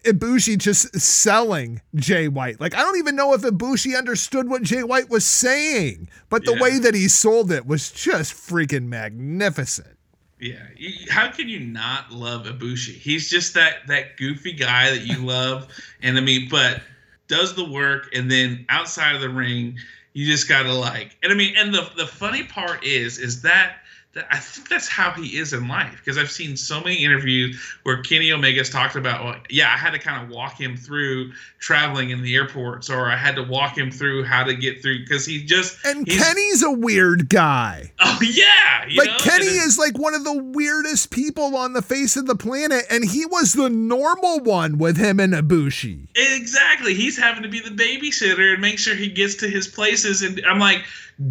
Ibushi 0.04 0.58
just 0.58 0.98
selling 1.00 1.80
Jay 1.94 2.26
White. 2.26 2.60
Like, 2.60 2.74
I 2.74 2.80
don't 2.80 2.98
even 2.98 3.14
know 3.14 3.34
if 3.34 3.42
Ibushi 3.42 3.96
understood 3.96 4.48
what 4.48 4.62
Jay 4.62 4.82
White 4.82 5.08
was 5.08 5.24
saying, 5.24 6.08
but 6.30 6.44
the 6.44 6.54
Yeah. 6.54 6.62
way 6.62 6.78
that 6.80 6.94
he 6.94 7.06
sold 7.08 7.52
it 7.52 7.64
was 7.66 7.92
just 7.92 8.32
freaking 8.34 8.86
magnificent. 8.86 9.98
Yeah, 10.42 10.66
how 11.08 11.30
can 11.30 11.48
you 11.48 11.60
not 11.60 12.10
love 12.10 12.46
Ibushi? 12.46 12.94
He's 12.94 13.30
just 13.30 13.54
that 13.54 13.86
that 13.86 14.16
goofy 14.16 14.52
guy 14.52 14.90
that 14.90 15.02
you 15.02 15.18
love, 15.18 15.68
and 16.02 16.18
I 16.18 16.20
mean, 16.20 16.48
but 16.50 16.82
does 17.28 17.54
the 17.54 17.64
work, 17.64 18.08
and 18.12 18.28
then 18.28 18.66
outside 18.68 19.14
of 19.14 19.20
the 19.20 19.28
ring, 19.28 19.76
you 20.14 20.26
just 20.26 20.48
gotta 20.48 20.72
like. 20.72 21.16
And 21.22 21.30
I 21.30 21.36
mean, 21.36 21.54
and 21.56 21.72
the 21.72 21.88
the 21.96 22.08
funny 22.08 22.42
part 22.42 22.84
is, 22.84 23.18
is 23.18 23.42
that. 23.42 23.76
That 24.14 24.26
I 24.30 24.38
think 24.38 24.68
that's 24.68 24.88
how 24.88 25.10
he 25.12 25.38
is 25.38 25.54
in 25.54 25.68
life 25.68 25.96
because 25.96 26.18
I've 26.18 26.30
seen 26.30 26.54
so 26.56 26.80
many 26.80 26.96
interviews 27.02 27.58
where 27.84 28.02
Kenny 28.02 28.30
Omega's 28.30 28.68
talked 28.68 28.94
about, 28.94 29.24
well, 29.24 29.36
yeah, 29.48 29.72
I 29.72 29.78
had 29.78 29.92
to 29.92 29.98
kind 29.98 30.22
of 30.22 30.28
walk 30.28 30.60
him 30.60 30.76
through 30.76 31.32
traveling 31.60 32.10
in 32.10 32.20
the 32.20 32.34
airports, 32.34 32.90
or 32.90 33.06
I 33.10 33.16
had 33.16 33.36
to 33.36 33.42
walk 33.42 33.78
him 33.78 33.90
through 33.90 34.24
how 34.24 34.44
to 34.44 34.54
get 34.54 34.82
through 34.82 34.98
because 35.00 35.24
he 35.24 35.42
just 35.44 35.78
And 35.86 36.06
he's- 36.06 36.22
Kenny's 36.22 36.62
a 36.62 36.70
weird 36.70 37.30
guy. 37.30 37.92
oh 38.00 38.18
yeah, 38.22 38.86
you 38.86 38.98
like 38.98 39.08
know? 39.08 39.16
Kenny 39.18 39.46
then- 39.46 39.66
is 39.66 39.78
like 39.78 39.96
one 39.98 40.14
of 40.14 40.24
the 40.24 40.36
weirdest 40.36 41.10
people 41.10 41.56
on 41.56 41.72
the 41.72 41.82
face 41.82 42.14
of 42.16 42.26
the 42.26 42.36
planet, 42.36 42.84
and 42.90 43.04
he 43.04 43.24
was 43.24 43.54
the 43.54 43.70
normal 43.70 44.40
one 44.40 44.76
with 44.76 44.98
him 44.98 45.20
and 45.20 45.32
Ibushi. 45.32 46.08
Exactly. 46.14 46.92
He's 46.92 47.16
having 47.18 47.42
to 47.44 47.48
be 47.48 47.60
the 47.60 47.70
babysitter 47.70 48.52
and 48.52 48.60
make 48.60 48.78
sure 48.78 48.94
he 48.94 49.08
gets 49.08 49.36
to 49.36 49.48
his 49.48 49.66
places. 49.68 50.20
And 50.20 50.42
I'm 50.46 50.58
like, 50.58 50.84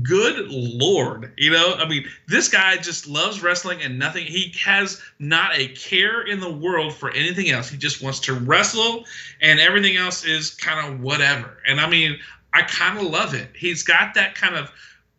good 0.04 0.48
lord. 0.50 1.34
You 1.38 1.52
know, 1.52 1.76
I 1.78 1.88
mean, 1.88 2.06
this 2.28 2.50
guy 2.50 2.78
just 2.78 3.08
loves 3.08 3.42
wrestling 3.42 3.82
and 3.82 4.00
nothing. 4.00 4.26
He 4.26 4.54
has 4.64 5.02
not 5.20 5.58
a 5.58 5.70
care 5.70 6.22
in 6.22 6.40
the 6.40 6.52
world 6.52 6.94
for 6.94 7.12
anything 7.12 7.50
else. 7.50 7.70
He 7.70 7.78
just 7.78 8.02
wants 8.02 8.20
to 8.22 8.34
wrestle 8.34 9.06
and 9.42 9.60
everything 9.60 9.98
else 9.98 10.26
is 10.26 10.52
kind 10.52 10.94
of 10.94 11.02
whatever. 11.02 11.58
And 11.68 11.80
I 11.80 11.90
mean, 11.90 12.20
I 12.54 12.64
kind 12.64 12.98
of 12.98 13.06
love 13.06 13.34
it. 13.34 13.50
He's 13.56 13.84
got 13.84 14.14
that 14.16 14.36
kind 14.36 14.56
of 14.56 14.72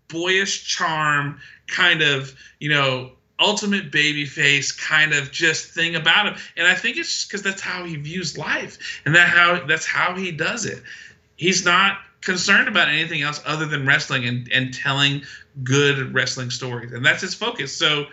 boyish 0.08 0.66
charm, 0.66 1.40
kind 1.66 2.02
of, 2.02 2.34
you 2.60 2.68
know, 2.68 3.12
ultimate 3.40 3.90
baby 3.90 4.24
face 4.24 4.70
kind 4.70 5.12
of 5.12 5.32
just 5.32 5.72
thing 5.72 5.96
about 5.96 6.26
him 6.26 6.34
and 6.56 6.66
i 6.66 6.74
think 6.74 6.96
it's 6.96 7.26
because 7.26 7.42
that's 7.42 7.60
how 7.60 7.84
he 7.84 7.96
views 7.96 8.38
life 8.38 9.00
and 9.04 9.16
that 9.16 9.26
how 9.26 9.64
that's 9.66 9.86
how 9.86 10.14
he 10.14 10.30
does 10.30 10.64
it 10.64 10.80
he's 11.34 11.64
not 11.64 11.98
concerned 12.22 12.68
about 12.68 12.88
anything 12.88 13.20
else 13.22 13.42
other 13.44 13.66
than 13.66 13.84
wrestling 13.86 14.24
and, 14.26 14.48
and 14.52 14.72
telling 14.72 15.22
good 15.62 16.14
wrestling 16.14 16.48
stories 16.50 16.92
and 16.92 17.04
that's 17.04 17.20
his 17.20 17.34
focus 17.34 17.76
so 17.76 18.06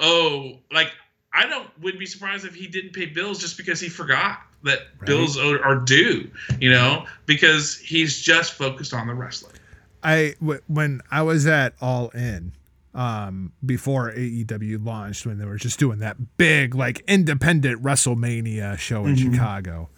oh 0.00 0.58
like 0.72 0.92
i 1.32 1.46
don't 1.46 1.68
wouldn't 1.80 1.98
be 1.98 2.06
surprised 2.06 2.44
if 2.44 2.54
he 2.54 2.66
didn't 2.66 2.92
pay 2.92 3.06
bills 3.06 3.38
just 3.38 3.56
because 3.56 3.80
he 3.80 3.88
forgot 3.88 4.40
that 4.64 4.80
Right. 4.98 5.06
bills 5.06 5.38
are, 5.38 5.62
are 5.64 5.76
due 5.76 6.30
you 6.60 6.70
know 6.70 7.06
because 7.26 7.78
he's 7.78 8.20
just 8.20 8.52
focused 8.54 8.92
on 8.92 9.06
the 9.06 9.14
wrestling 9.14 9.54
I 10.02 10.34
w- 10.40 10.60
when 10.68 11.00
I 11.10 11.22
was 11.22 11.46
at 11.46 11.74
All 11.80 12.10
In 12.10 12.52
um 12.94 13.52
before 13.66 14.12
AEW 14.12 14.84
launched 14.84 15.26
when 15.26 15.38
they 15.38 15.44
were 15.44 15.56
just 15.56 15.78
doing 15.78 15.98
that 16.00 16.36
big 16.36 16.74
like 16.74 17.02
independent 17.08 17.82
WrestleMania 17.82 18.78
show 18.78 19.06
in 19.06 19.16
Chicago. 19.16 19.88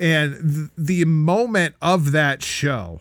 And 0.00 0.54
th- 0.54 0.70
the 0.76 1.04
moment 1.04 1.74
of 1.80 2.12
that 2.12 2.42
show 2.42 3.00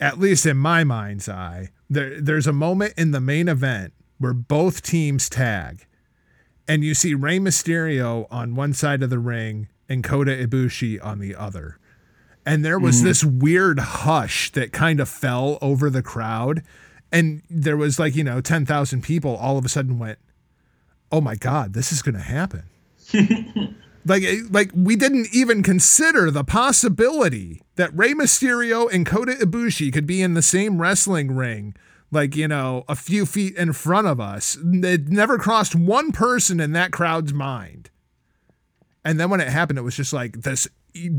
at 0.00 0.18
least 0.18 0.44
in 0.44 0.56
my 0.56 0.84
mind's 0.84 1.28
eye 1.28 1.70
there 1.88 2.20
there's 2.20 2.46
a 2.46 2.52
moment 2.52 2.94
in 2.96 3.10
the 3.12 3.20
main 3.20 3.48
event 3.48 3.92
where 4.18 4.32
both 4.32 4.82
teams 4.82 5.28
tag. 5.28 5.86
And 6.66 6.82
you 6.82 6.94
see 6.94 7.14
Rey 7.14 7.38
Mysterio 7.38 8.26
on 8.30 8.54
one 8.54 8.72
side 8.72 9.02
of 9.02 9.10
the 9.10 9.18
ring 9.18 9.68
and 9.88 10.02
Kota 10.02 10.30
Ibushi 10.30 11.04
on 11.04 11.18
the 11.18 11.34
other. 11.34 11.78
And 12.46 12.64
there 12.64 12.78
was 12.78 12.96
mm-hmm. 12.96 13.06
this 13.06 13.24
weird 13.24 13.78
hush 13.78 14.50
that 14.52 14.72
kind 14.72 15.00
of 15.00 15.08
fell 15.08 15.58
over 15.60 15.90
the 15.90 16.02
crowd. 16.02 16.62
And 17.12 17.42
there 17.50 17.76
was 17.76 17.98
like 17.98 18.16
you 18.16 18.24
know 18.24 18.40
10,000 18.40 19.02
people 19.02 19.36
all 19.36 19.58
of 19.58 19.64
a 19.64 19.68
sudden 19.68 19.98
went 19.98 20.18
oh 21.12 21.20
my 21.20 21.36
god 21.36 21.72
this 21.72 21.92
is 21.92 22.02
going 22.02 22.14
to 22.14 22.20
happen 22.20 22.64
like 24.04 24.22
eh, 24.22 24.40
like 24.50 24.70
we 24.74 24.96
didn't 24.96 25.28
even 25.32 25.62
consider 25.62 26.30
the 26.30 26.44
possibility 26.44 27.62
that 27.76 27.96
Rey 27.96 28.14
Mysterio 28.14 28.92
and 28.92 29.06
Kota 29.06 29.32
Ibushi 29.32 29.92
could 29.92 30.06
be 30.06 30.22
in 30.22 30.34
the 30.34 30.42
same 30.42 30.80
wrestling 30.80 31.34
ring 31.34 31.74
like 32.10 32.36
you 32.36 32.48
know 32.48 32.84
a 32.88 32.94
few 32.94 33.26
feet 33.26 33.56
in 33.56 33.72
front 33.72 34.06
of 34.06 34.20
us 34.20 34.56
it 34.62 35.08
never 35.08 35.38
crossed 35.38 35.74
one 35.74 36.12
person 36.12 36.60
in 36.60 36.72
that 36.72 36.92
crowd's 36.92 37.32
mind 37.32 37.90
and 39.04 39.20
then 39.20 39.28
when 39.28 39.40
it 39.40 39.48
happened, 39.48 39.78
it 39.78 39.82
was 39.82 39.96
just 39.96 40.12
like 40.12 40.42
this 40.42 40.66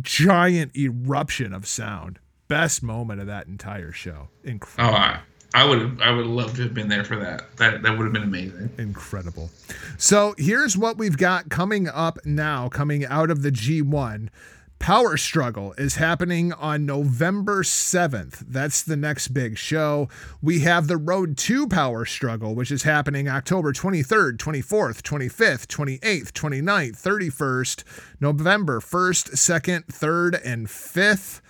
giant 0.02 0.76
eruption 0.76 1.54
of 1.54 1.68
sound. 1.68 2.20
Best 2.48 2.82
moment 2.82 3.22
of 3.22 3.28
that 3.28 3.48
entire 3.48 3.92
show. 3.92 4.30
oh 4.30 4.50
Incredible. 4.50 4.98
i 4.98 5.20
i 5.56 5.66
would 5.66 6.00
i 6.02 6.12
would 6.12 6.28
love 6.28 6.56
to 6.56 6.62
have 6.62 6.74
been 6.74 6.88
there 6.88 7.04
for 7.04 7.16
that 7.16 7.56
that 7.58 7.82
that 7.82 7.98
would 7.98 8.04
have 8.04 8.14
been 8.14 8.24
amazing 8.24 8.70
Incredible. 8.78 9.50
So 9.98 10.36
here's 10.38 10.78
what 10.78 10.98
we've 10.98 11.18
got 11.18 11.50
coming 11.50 11.88
up 11.88 12.20
now, 12.26 12.70
coming 12.70 13.06
out 13.06 13.30
of 13.30 13.42
the 13.42 13.52
G1. 13.52 14.30
Power 14.78 15.16
Struggle 15.16 15.74
is 15.78 15.96
happening 15.96 16.52
on 16.54 16.86
November 16.86 17.64
7th. 17.64 18.44
That's 18.48 18.84
the 18.84 18.98
next 18.98 19.30
big 19.30 19.58
show. 19.58 20.10
We 20.42 20.60
have 20.60 20.88
the 20.88 20.98
Road 20.98 21.38
to 21.38 21.68
Power 21.68 22.06
Struggle, 22.06 22.56
which 22.56 22.72
is 22.72 22.84
happening 22.84 23.30
October 23.30 23.72
23rd, 23.72 24.38
24th, 24.38 25.02
25th, 25.02 25.68
28th, 25.68 26.32
29th, 26.32 27.02
31st, 27.02 27.84
November 28.20 28.80
1st, 28.82 29.32
2nd, 29.32 29.86
3rd, 29.86 30.42
and 30.44 30.68
5th. 30.68 31.42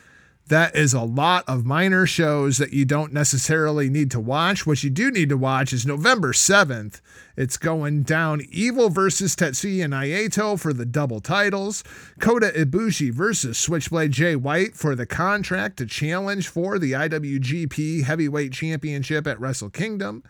That 0.48 0.76
is 0.76 0.94
a 0.94 1.02
lot 1.02 1.44
of 1.48 1.66
minor 1.66 2.06
shows 2.06 2.60
that 2.60 2.72
you 2.72 2.86
don't 2.86 3.12
necessarily 3.12 3.90
need 3.90 4.12
to 4.12 4.20
watch. 4.20 4.68
What 4.68 4.84
you 4.84 4.92
do 4.92 5.10
need 5.10 5.30
to 5.30 5.38
watch 5.38 5.74
is 5.74 5.88
November 5.88 6.34
7th. 6.34 7.02
It's 7.36 7.58
going 7.58 8.04
down 8.04 8.44
Evil 8.52 8.90
versus 8.90 9.36
Tetsuya 9.36 9.88
Naito 9.88 10.60
for 10.60 10.72
the 10.72 10.86
double 10.86 11.20
titles, 11.20 11.84
Kota 12.20 12.54
Ibushi 12.56 13.12
versus 13.12 13.58
Switchblade 13.58 14.12
Jay 14.12 14.36
White 14.36 14.76
for 14.76 14.94
the 14.94 15.08
contract 15.08 15.78
to 15.78 15.88
challenge 15.88 16.48
for 16.48 16.78
the 16.78 16.92
IWGP 16.92 18.04
Heavyweight 18.04 18.54
Championship 18.54 19.26
at 19.26 19.40
Wrestle 19.40 19.72
Kingdom, 19.72 20.24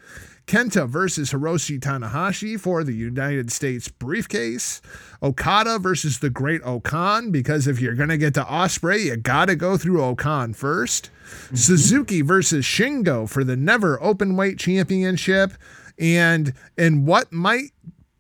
Kenta 0.48 0.88
versus 0.88 1.32
Hiroshi 1.32 1.80
Tanahashi 1.80 2.60
for 2.60 2.84
the 2.84 2.94
United 2.94 3.52
States 3.52 3.88
briefcase. 3.88 4.82
Okada 5.24 5.80
versus 5.80 6.20
the 6.20 6.30
Great 6.30 6.62
O-Khan, 6.64 7.32
because 7.32 7.68
if 7.68 7.80
you're 7.82 7.96
going 7.96 8.10
to 8.10 8.18
get 8.18 8.36
to 8.36 8.44
Ospreay, 8.44 9.06
you 9.06 9.18
got 9.18 9.46
to 9.46 9.56
go 9.56 9.76
through 9.76 10.04
O-Khan 10.04 10.54
1st 10.54 11.10
mm-hmm. 11.10 11.56
Suzuki 11.56 12.22
versus 12.22 12.64
Shingo 12.64 13.28
for 13.28 13.44
the 13.44 13.56
NEVER 13.56 14.02
open 14.04 14.36
weight 14.36 14.60
Championship. 14.60 15.54
And 15.98 16.54
in 16.78 17.06
what 17.06 17.32
might 17.32 17.72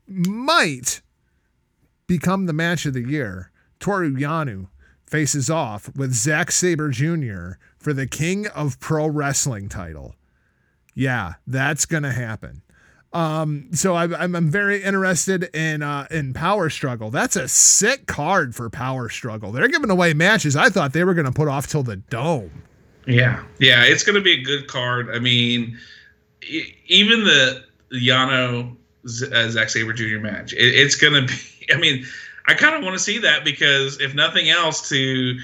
might 0.08 1.02
become 2.08 2.46
the 2.46 2.54
match 2.54 2.86
of 2.86 2.94
the 2.94 3.08
year, 3.08 3.52
Toru 3.80 4.16
Yano 4.16 4.68
faces 5.06 5.50
off 5.50 5.96
with 5.96 6.14
Zack 6.14 6.52
Sabre 6.52 6.90
Jr. 6.90 7.54
for 7.78 7.94
the 7.94 8.08
King 8.08 8.48
of 8.48 8.80
Pro 8.80 9.08
Wrestling 9.08 9.70
title 9.70 10.16
yeah, 10.96 11.34
that's 11.46 11.86
gonna 11.86 12.12
happen. 12.12 12.64
Um, 13.14 13.70
so 13.72 13.94
I, 13.96 14.06
I'm 14.24 14.36
I'm 14.36 14.50
very 14.50 14.82
interested 14.82 15.44
in 15.56 15.84
uh, 15.84 16.08
in 16.10 16.34
Power 16.34 16.70
Struggle. 16.70 17.12
That's 17.12 17.36
a 17.36 17.48
sick 17.48 18.08
card 18.08 18.56
for 18.56 18.70
Power 18.70 19.10
Struggle. 19.10 19.52
They're 19.52 19.68
giving 19.68 19.92
away 19.92 20.14
matches 20.14 20.56
I 20.56 20.70
thought 20.70 20.94
they 20.94 21.04
were 21.04 21.14
gonna 21.14 21.32
put 21.32 21.48
off 21.48 21.68
till 21.68 21.84
the 21.84 21.98
dome. 21.98 22.64
Yeah, 23.08 23.44
yeah, 23.60 23.84
it's 23.84 24.04
going 24.04 24.16
to 24.16 24.22
be 24.22 24.34
a 24.34 24.42
good 24.42 24.68
card. 24.68 25.10
I 25.14 25.20
mean, 25.20 25.78
even 26.88 27.24
the 27.24 27.64
Yano 27.94 28.76
uh, 29.06 29.50
Zack 29.50 29.70
Sabre 29.70 29.94
Jr. 29.94 30.20
match, 30.20 30.54
it, 30.54 30.58
it's 30.58 30.96
going 30.96 31.14
to 31.14 31.22
be. 31.22 31.74
I 31.74 31.78
mean, 31.78 32.06
I 32.48 32.54
kind 32.54 32.76
of 32.76 32.84
want 32.84 32.94
to 32.96 33.00
see 33.00 33.20
that 33.20 33.44
because 33.44 34.00
if 34.00 34.14
nothing 34.14 34.50
else, 34.50 34.90
to 34.90 35.40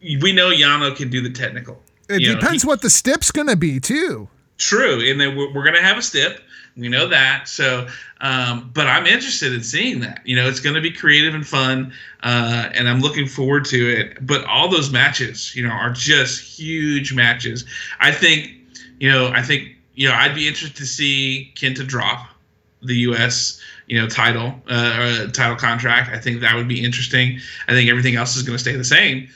we 0.00 0.32
know 0.32 0.50
Yano 0.50 0.94
can 0.94 1.10
do 1.10 1.20
the 1.20 1.30
technical. 1.30 1.82
It 2.08 2.20
You 2.20 2.34
know, 2.34 2.40
depends 2.40 2.62
he- 2.62 2.68
what 2.68 2.82
the 2.82 2.90
stip's 2.90 3.30
gonna 3.30 3.56
be 3.56 3.80
too. 3.80 4.28
True, 4.58 5.00
and 5.08 5.20
then 5.20 5.36
we're, 5.36 5.52
we're 5.52 5.62
going 5.62 5.76
to 5.76 5.82
have 5.82 5.98
a 5.98 6.02
stip. 6.02 6.40
We 6.76 6.88
know 6.88 7.06
that. 7.06 7.48
So, 7.48 7.86
um, 8.20 8.72
but 8.74 8.88
I'm 8.88 9.06
interested 9.06 9.52
in 9.52 9.62
seeing 9.62 10.00
that. 10.00 10.20
You 10.24 10.34
know, 10.34 10.48
it's 10.48 10.58
going 10.58 10.74
to 10.74 10.80
be 10.80 10.90
creative 10.90 11.32
and 11.32 11.46
fun, 11.46 11.92
uh, 12.24 12.68
and 12.74 12.88
I'm 12.88 13.00
looking 13.00 13.28
forward 13.28 13.64
to 13.66 13.88
it. 13.88 14.26
But 14.26 14.44
all 14.46 14.68
those 14.68 14.90
matches, 14.90 15.54
you 15.54 15.62
know, 15.62 15.72
are 15.72 15.90
just 15.90 16.42
huge 16.58 17.14
matches. 17.14 17.64
I 18.00 18.10
think, 18.10 18.50
you 18.98 19.08
know, 19.08 19.28
I 19.28 19.42
think, 19.42 19.76
you 19.94 20.08
know, 20.08 20.14
I'd 20.14 20.34
be 20.34 20.48
interested 20.48 20.76
to 20.78 20.86
see 20.86 21.52
Kenta 21.54 21.86
drop 21.86 22.26
the 22.82 22.96
U.S. 22.96 23.60
you 23.86 24.00
know 24.00 24.08
title 24.08 24.54
uh, 24.68 25.26
title 25.28 25.56
contract. 25.56 26.10
I 26.10 26.18
think 26.18 26.40
that 26.40 26.54
would 26.56 26.68
be 26.68 26.84
interesting. 26.84 27.38
I 27.68 27.72
think 27.72 27.90
everything 27.90 28.16
else 28.16 28.36
is 28.36 28.42
going 28.42 28.56
to 28.56 28.62
stay 28.62 28.76
the 28.76 28.84
same. 28.84 29.28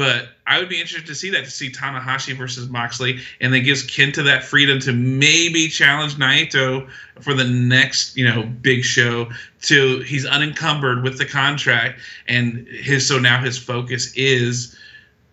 But 0.00 0.30
I 0.46 0.58
would 0.58 0.70
be 0.70 0.80
interested 0.80 1.06
to 1.08 1.14
see 1.14 1.28
that 1.28 1.44
to 1.44 1.50
see 1.50 1.70
Tanahashi 1.70 2.34
versus 2.34 2.70
Moxley, 2.70 3.20
and 3.42 3.52
then 3.52 3.62
gives 3.64 3.86
Kenta 3.86 4.24
that 4.24 4.42
freedom 4.42 4.80
to 4.80 4.94
maybe 4.94 5.68
challenge 5.68 6.14
Naito 6.14 6.88
for 7.20 7.34
the 7.34 7.44
next 7.44 8.16
you 8.16 8.24
know 8.24 8.44
big 8.62 8.82
show. 8.82 9.28
To 9.64 10.00
he's 10.00 10.24
unencumbered 10.24 11.02
with 11.02 11.18
the 11.18 11.26
contract, 11.26 12.00
and 12.26 12.66
his 12.66 13.06
so 13.06 13.18
now 13.18 13.42
his 13.42 13.58
focus 13.58 14.10
is 14.14 14.74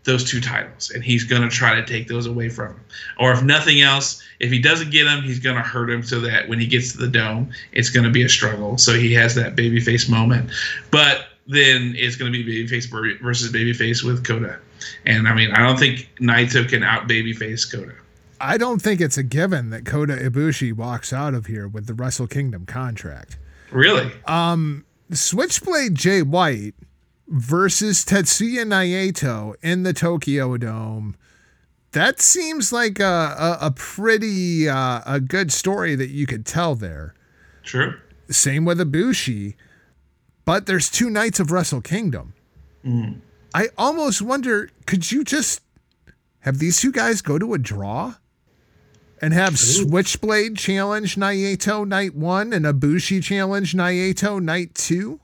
those 0.03 0.29
two 0.29 0.41
titles, 0.41 0.91
and 0.91 1.01
he's 1.01 1.23
going 1.23 1.43
to 1.43 1.49
try 1.49 1.75
to 1.75 1.85
take 1.85 2.09
those 2.09 2.25
away 2.25 2.49
from 2.49 2.73
him. 2.73 2.81
Or 3.19 3.31
if 3.31 3.41
nothing 3.41 3.79
else, 3.79 4.21
if 4.41 4.51
he 4.51 4.59
doesn't 4.59 4.91
get 4.91 5.07
him, 5.07 5.23
he's 5.23 5.39
going 5.39 5.55
to 5.55 5.61
hurt 5.61 5.89
him 5.89 6.03
so 6.03 6.19
that 6.19 6.49
when 6.49 6.59
he 6.59 6.67
gets 6.67 6.91
to 6.91 6.97
the 6.97 7.07
dome, 7.07 7.51
it's 7.71 7.89
going 7.89 8.05
to 8.05 8.11
be 8.11 8.23
a 8.23 8.29
struggle. 8.29 8.77
So 8.77 8.95
he 8.95 9.13
has 9.13 9.33
that 9.35 9.55
babyface 9.55 10.09
moment. 10.09 10.49
But 10.91 11.26
then 11.47 11.93
it's 11.95 12.15
going 12.15 12.33
to 12.33 12.43
be 12.43 12.65
babyface 12.65 12.89
versus 13.21 13.51
babyface 13.51 14.03
with 14.03 14.25
Kota. 14.25 14.59
And 15.05 15.27
I 15.27 15.33
mean, 15.33 15.51
I 15.51 15.59
don't 15.59 15.79
think 15.79 16.09
Naito 16.19 16.67
can 16.67 16.83
out 16.83 17.07
babyface 17.07 17.69
Kota. 17.71 17.93
I 18.39 18.57
don't 18.57 18.81
think 18.81 19.01
it's 19.01 19.17
a 19.17 19.23
given 19.23 19.69
that 19.71 19.85
Kota 19.85 20.13
Ibushi 20.13 20.73
walks 20.73 21.11
out 21.11 21.33
of 21.33 21.47
here 21.47 21.67
with 21.67 21.87
the 21.87 21.93
Wrestle 21.93 22.27
Kingdom 22.27 22.65
contract. 22.65 23.37
Really? 23.71 24.11
Um, 24.25 24.85
Switchblade 25.11 25.95
Jay 25.95 26.21
White 26.21 26.75
versus 27.27 28.05
Tetsuya 28.05 28.63
Naito 28.63 29.55
in 29.61 29.83
the 29.83 29.93
Tokyo 29.93 30.57
Dome. 30.57 31.15
That 31.93 32.21
seems 32.21 32.71
like 32.71 32.99
a, 32.99 33.57
a, 33.61 33.67
a 33.67 33.71
pretty 33.71 34.69
uh, 34.69 35.01
a 35.05 35.19
good 35.19 35.51
story 35.51 35.95
that 35.95 36.09
you 36.09 36.27
could 36.27 36.45
tell 36.45 36.75
there. 36.75 37.15
True. 37.63 37.95
Same 38.29 38.65
with 38.65 38.79
Ibushi, 38.79 39.55
but 40.47 40.65
there's 40.65 40.89
two 40.89 41.09
nights 41.09 41.41
of 41.41 41.51
Wrestle 41.51 41.81
Kingdom. 41.81 42.33
Mm. 42.85 43.19
I 43.53 43.67
almost 43.77 44.21
wonder, 44.21 44.69
could 44.85 45.11
you 45.11 45.25
just 45.25 45.61
have 46.39 46.57
these 46.57 46.79
two 46.79 46.93
guys 46.93 47.21
go 47.21 47.37
to 47.37 47.53
a 47.53 47.57
draw? 47.57 48.15
and 49.19 49.33
have 49.33 49.53
Ooh. 49.53 49.57
Switchblade 49.57 50.55
challenge 50.57 51.15
Naito 51.15 51.87
night 51.87 52.13
one 52.13 52.53
and 52.53 52.65
Ibushi 52.65 53.23
challenge 53.23 53.73
Naito 53.73 54.39
night 54.39 54.75
two? 54.75 55.19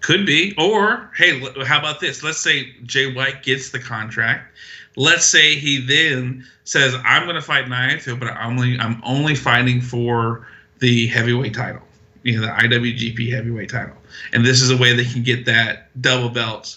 Could 0.00 0.24
be. 0.24 0.54
Or, 0.56 1.10
hey, 1.16 1.40
how 1.64 1.80
about 1.80 1.98
this? 1.98 2.22
Let's 2.22 2.38
say 2.38 2.72
Jay 2.84 3.12
White 3.12 3.42
gets 3.42 3.70
the 3.70 3.80
contract. 3.80 4.56
Let's 4.94 5.26
say 5.26 5.56
he 5.56 5.84
then 5.84 6.46
says, 6.62 6.94
I'm 7.04 7.24
going 7.24 7.34
to 7.34 7.42
fight 7.42 7.66
Naito, 7.66 8.18
but 8.18 8.28
I'm 8.28 8.52
only, 8.52 8.78
I'm 8.78 9.02
only 9.04 9.34
fighting 9.34 9.80
for 9.80 10.46
the 10.78 11.08
heavyweight 11.08 11.54
title, 11.54 11.82
you 12.26 12.40
know, 12.40 12.46
the 12.46 12.52
IWGP 12.52 13.32
heavyweight 13.32 13.70
title. 13.70 13.96
And 14.32 14.44
this 14.44 14.60
is 14.60 14.70
a 14.70 14.76
way 14.76 14.94
they 14.94 15.04
can 15.04 15.22
get 15.22 15.46
that 15.46 15.88
double 16.02 16.28
belt 16.28 16.76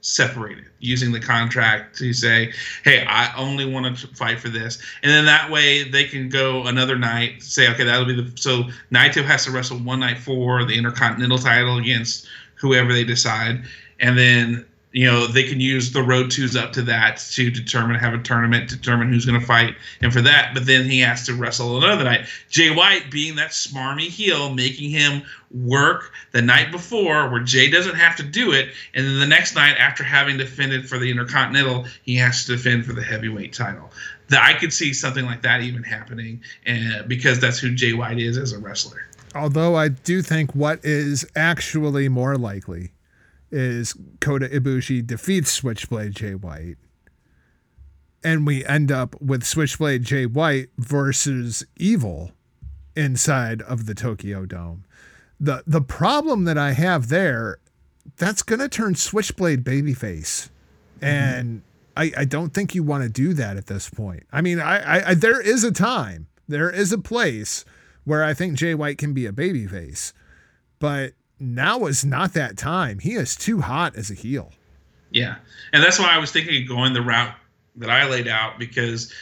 separated 0.00 0.66
using 0.78 1.10
the 1.10 1.18
contract 1.18 1.98
to 1.98 2.12
say, 2.12 2.52
hey, 2.84 3.04
I 3.08 3.34
only 3.36 3.64
want 3.64 3.98
to 3.98 4.06
fight 4.14 4.38
for 4.38 4.48
this. 4.48 4.78
And 5.02 5.10
then 5.10 5.24
that 5.24 5.50
way 5.50 5.82
they 5.82 6.04
can 6.04 6.28
go 6.28 6.64
another 6.68 6.96
night, 6.96 7.42
say, 7.42 7.68
okay, 7.72 7.82
that'll 7.82 8.06
be 8.06 8.14
the. 8.14 8.30
So 8.36 8.64
Naito 8.92 9.24
has 9.24 9.44
to 9.46 9.50
wrestle 9.50 9.78
one 9.78 9.98
night 9.98 10.18
for 10.18 10.64
the 10.64 10.78
Intercontinental 10.78 11.38
title 11.38 11.78
against 11.78 12.28
whoever 12.54 12.92
they 12.92 13.02
decide, 13.02 13.64
and 13.98 14.16
then 14.16 14.64
you 14.92 15.04
know 15.06 15.26
they 15.26 15.44
can 15.44 15.60
use 15.60 15.92
the 15.92 16.02
road 16.02 16.30
twos 16.30 16.56
up 16.56 16.72
to 16.72 16.82
that 16.82 17.18
to 17.32 17.50
determine 17.50 17.96
have 17.96 18.14
a 18.14 18.18
tournament 18.18 18.70
determine 18.70 19.12
who's 19.12 19.26
going 19.26 19.38
to 19.38 19.46
fight 19.46 19.74
and 20.00 20.12
for 20.12 20.22
that. 20.22 20.52
But 20.54 20.66
then 20.66 20.88
he 20.88 21.00
has 21.00 21.26
to 21.26 21.34
wrestle 21.34 21.82
another 21.82 22.04
night. 22.04 22.26
Jay 22.48 22.74
white 22.74 23.10
being 23.10 23.36
that 23.36 23.50
smarmy 23.50 24.08
heel 24.08 24.54
making 24.54 24.90
him 24.90 25.22
work 25.50 26.12
the 26.32 26.42
night 26.42 26.70
before 26.70 27.30
where 27.30 27.42
jay 27.42 27.70
doesn't 27.70 27.94
have 27.94 28.14
to 28.14 28.22
do 28.22 28.52
it 28.52 28.68
and 28.92 29.06
then 29.06 29.18
the 29.18 29.26
next 29.26 29.54
night 29.54 29.74
after 29.78 30.04
having 30.04 30.36
defended 30.36 30.86
for 30.86 30.98
the 30.98 31.10
intercontinental 31.10 31.86
he 32.02 32.16
has 32.16 32.44
to 32.44 32.54
defend 32.54 32.84
for 32.84 32.92
the 32.92 33.02
heavyweight 33.02 33.52
title. 33.52 33.90
That 34.28 34.42
i 34.42 34.58
could 34.58 34.72
see 34.72 34.92
something 34.92 35.24
like 35.24 35.42
that 35.42 35.62
even 35.62 35.82
happening 35.82 36.42
and 36.66 37.08
because 37.08 37.40
that's 37.40 37.58
who 37.58 37.74
jay 37.74 37.92
white 37.92 38.18
is 38.18 38.38
as 38.38 38.52
a 38.52 38.58
wrestler. 38.58 39.06
Although 39.34 39.76
I 39.76 39.88
do 39.88 40.22
think 40.22 40.54
what 40.54 40.82
is 40.82 41.26
actually 41.36 42.08
more 42.08 42.36
likely 42.36 42.90
is 43.50 43.94
Kota 44.20 44.48
Ibushi 44.48 45.06
defeats 45.06 45.52
Switchblade 45.52 46.14
Jay 46.14 46.34
White. 46.34 46.76
And 48.22 48.46
we 48.46 48.64
end 48.64 48.90
up 48.90 49.20
with 49.20 49.44
Switchblade 49.44 50.02
Jay 50.02 50.26
White 50.26 50.68
versus 50.76 51.64
Evil 51.76 52.32
inside 52.96 53.62
of 53.62 53.86
the 53.86 53.94
Tokyo 53.94 54.44
Dome. 54.44 54.84
The 55.38 55.62
the 55.66 55.80
problem 55.80 56.44
that 56.44 56.58
I 56.58 56.72
have 56.72 57.08
there, 57.08 57.58
that's 58.16 58.42
gonna 58.42 58.68
turn 58.68 58.96
Switchblade 58.96 59.62
babyface. 59.62 60.50
Mm-hmm. 61.00 61.04
And 61.04 61.62
I, 61.96 62.12
I 62.16 62.24
don't 62.24 62.54
think 62.54 62.74
you 62.74 62.82
want 62.82 63.02
to 63.04 63.08
do 63.08 63.34
that 63.34 63.56
at 63.56 63.66
this 63.66 63.88
point. 63.88 64.24
I 64.32 64.40
mean, 64.40 64.60
I, 64.60 64.78
I, 64.78 65.08
I 65.10 65.14
there 65.14 65.40
is 65.40 65.64
a 65.64 65.72
time, 65.72 66.28
there 66.46 66.70
is 66.70 66.92
a 66.92 66.98
place 66.98 67.64
where 68.04 68.24
I 68.24 68.34
think 68.34 68.56
Jay 68.56 68.74
White 68.74 68.98
can 68.98 69.12
be 69.12 69.26
a 69.26 69.32
babyface. 69.32 70.12
But 70.78 71.14
now 71.40 71.86
is 71.86 72.04
not 72.04 72.34
that 72.34 72.56
time. 72.56 72.98
He 72.98 73.14
is 73.14 73.36
too 73.36 73.60
hot 73.60 73.96
as 73.96 74.10
a 74.10 74.14
heel. 74.14 74.52
Yeah. 75.10 75.36
And 75.72 75.82
that's 75.82 75.98
why 75.98 76.08
I 76.08 76.18
was 76.18 76.32
thinking 76.32 76.62
of 76.62 76.68
going 76.68 76.92
the 76.92 77.02
route 77.02 77.34
that 77.76 77.90
I 77.90 78.08
laid 78.08 78.28
out 78.28 78.58
because 78.58 79.12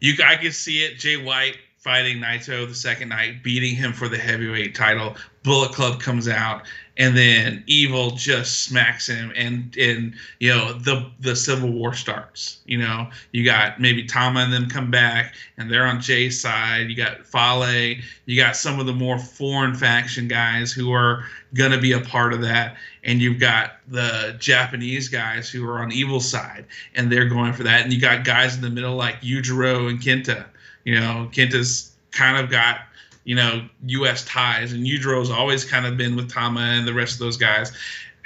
you 0.00 0.14
I 0.24 0.36
could 0.36 0.54
see 0.54 0.82
it 0.84 0.98
Jay 0.98 1.16
White 1.16 1.56
fighting 1.80 2.18
Naito 2.18 2.68
the 2.68 2.74
second 2.74 3.08
night, 3.08 3.42
beating 3.42 3.74
him 3.74 3.92
for 3.92 4.08
the 4.08 4.18
heavyweight 4.18 4.74
title. 4.74 5.16
Bullet 5.42 5.72
Club 5.72 5.98
comes 5.98 6.28
out, 6.28 6.62
and 6.98 7.16
then 7.16 7.64
Evil 7.66 8.10
just 8.10 8.64
smacks 8.64 9.06
him, 9.06 9.32
and 9.34 9.74
and 9.78 10.14
you 10.38 10.50
know 10.50 10.74
the 10.74 11.10
the 11.20 11.34
Civil 11.34 11.72
War 11.72 11.94
starts. 11.94 12.60
You 12.66 12.78
know, 12.78 13.08
you 13.32 13.44
got 13.44 13.80
maybe 13.80 14.04
Tama 14.04 14.40
and 14.40 14.52
them 14.52 14.68
come 14.68 14.90
back, 14.90 15.34
and 15.56 15.70
they're 15.70 15.86
on 15.86 16.00
Jay's 16.00 16.40
side. 16.40 16.88
You 16.90 16.96
got 16.96 17.26
Fale, 17.26 17.96
you 18.26 18.36
got 18.36 18.56
some 18.56 18.78
of 18.78 18.86
the 18.86 18.92
more 18.92 19.18
foreign 19.18 19.74
faction 19.74 20.28
guys 20.28 20.72
who 20.72 20.92
are 20.92 21.24
gonna 21.54 21.78
be 21.78 21.92
a 21.92 22.00
part 22.00 22.32
of 22.32 22.40
that, 22.42 22.76
and 23.04 23.20
you've 23.20 23.40
got 23.40 23.76
the 23.88 24.36
Japanese 24.38 25.08
guys 25.08 25.50
who 25.50 25.68
are 25.68 25.80
on 25.80 25.92
evil 25.92 26.20
side, 26.20 26.66
and 26.94 27.10
they're 27.10 27.28
going 27.28 27.52
for 27.52 27.64
that, 27.64 27.82
and 27.82 27.92
you 27.92 28.00
got 28.00 28.24
guys 28.24 28.54
in 28.54 28.62
the 28.62 28.70
middle 28.70 28.94
like 28.94 29.20
Yujiro 29.20 29.88
and 29.88 30.00
Kenta 30.00 30.46
you 30.84 30.98
know, 30.98 31.28
Kenta's 31.32 31.92
kind 32.10 32.42
of 32.42 32.50
got 32.50 32.80
you 33.24 33.34
know 33.34 33.68
U.S. 33.86 34.24
ties, 34.24 34.72
and 34.72 34.86
Yujiro's 34.86 35.30
always 35.30 35.64
kind 35.64 35.86
of 35.86 35.96
been 35.96 36.16
with 36.16 36.32
Tama 36.32 36.60
and 36.60 36.86
the 36.86 36.94
rest 36.94 37.14
of 37.14 37.18
those 37.20 37.36
guys. 37.36 37.72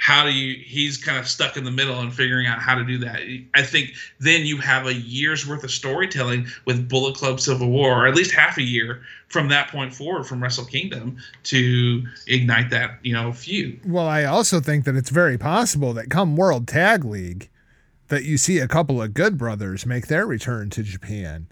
How 0.05 0.23
do 0.23 0.31
you? 0.31 0.63
He's 0.63 0.97
kind 0.97 1.17
of 1.17 1.27
stuck 1.27 1.57
in 1.57 1.63
the 1.63 1.71
middle 1.71 1.99
and 1.99 2.13
figuring 2.13 2.45
out 2.45 2.59
how 2.59 2.75
to 2.75 2.83
do 2.83 2.99
that. 2.99 3.21
I 3.55 3.63
think 3.63 3.93
then 4.19 4.45
you 4.45 4.57
have 4.57 4.85
a 4.85 4.93
year's 4.93 5.47
worth 5.47 5.63
of 5.63 5.71
storytelling 5.71 6.45
with 6.65 6.87
Bullet 6.87 7.15
Club 7.15 7.39
Civil 7.39 7.71
War, 7.71 8.03
or 8.03 8.07
at 8.07 8.13
least 8.13 8.29
half 8.29 8.59
a 8.59 8.61
year 8.61 9.01
from 9.29 9.47
that 9.47 9.69
point 9.69 9.95
forward 9.95 10.27
from 10.27 10.43
Wrestle 10.43 10.65
Kingdom 10.65 11.17
to 11.45 12.03
ignite 12.27 12.69
that 12.69 12.99
you 13.01 13.13
know 13.13 13.33
feud. 13.33 13.79
Well, 13.83 14.05
I 14.05 14.25
also 14.25 14.59
think 14.59 14.85
that 14.85 14.95
it's 14.95 15.09
very 15.09 15.39
possible 15.39 15.91
that 15.93 16.11
come 16.11 16.35
World 16.35 16.67
Tag 16.67 17.03
League, 17.03 17.49
that 18.09 18.25
you 18.25 18.37
see 18.37 18.59
a 18.59 18.67
couple 18.67 19.01
of 19.01 19.15
good 19.15 19.39
brothers 19.39 19.87
make 19.87 20.05
their 20.05 20.27
return 20.27 20.69
to 20.69 20.83
Japan 20.83 21.47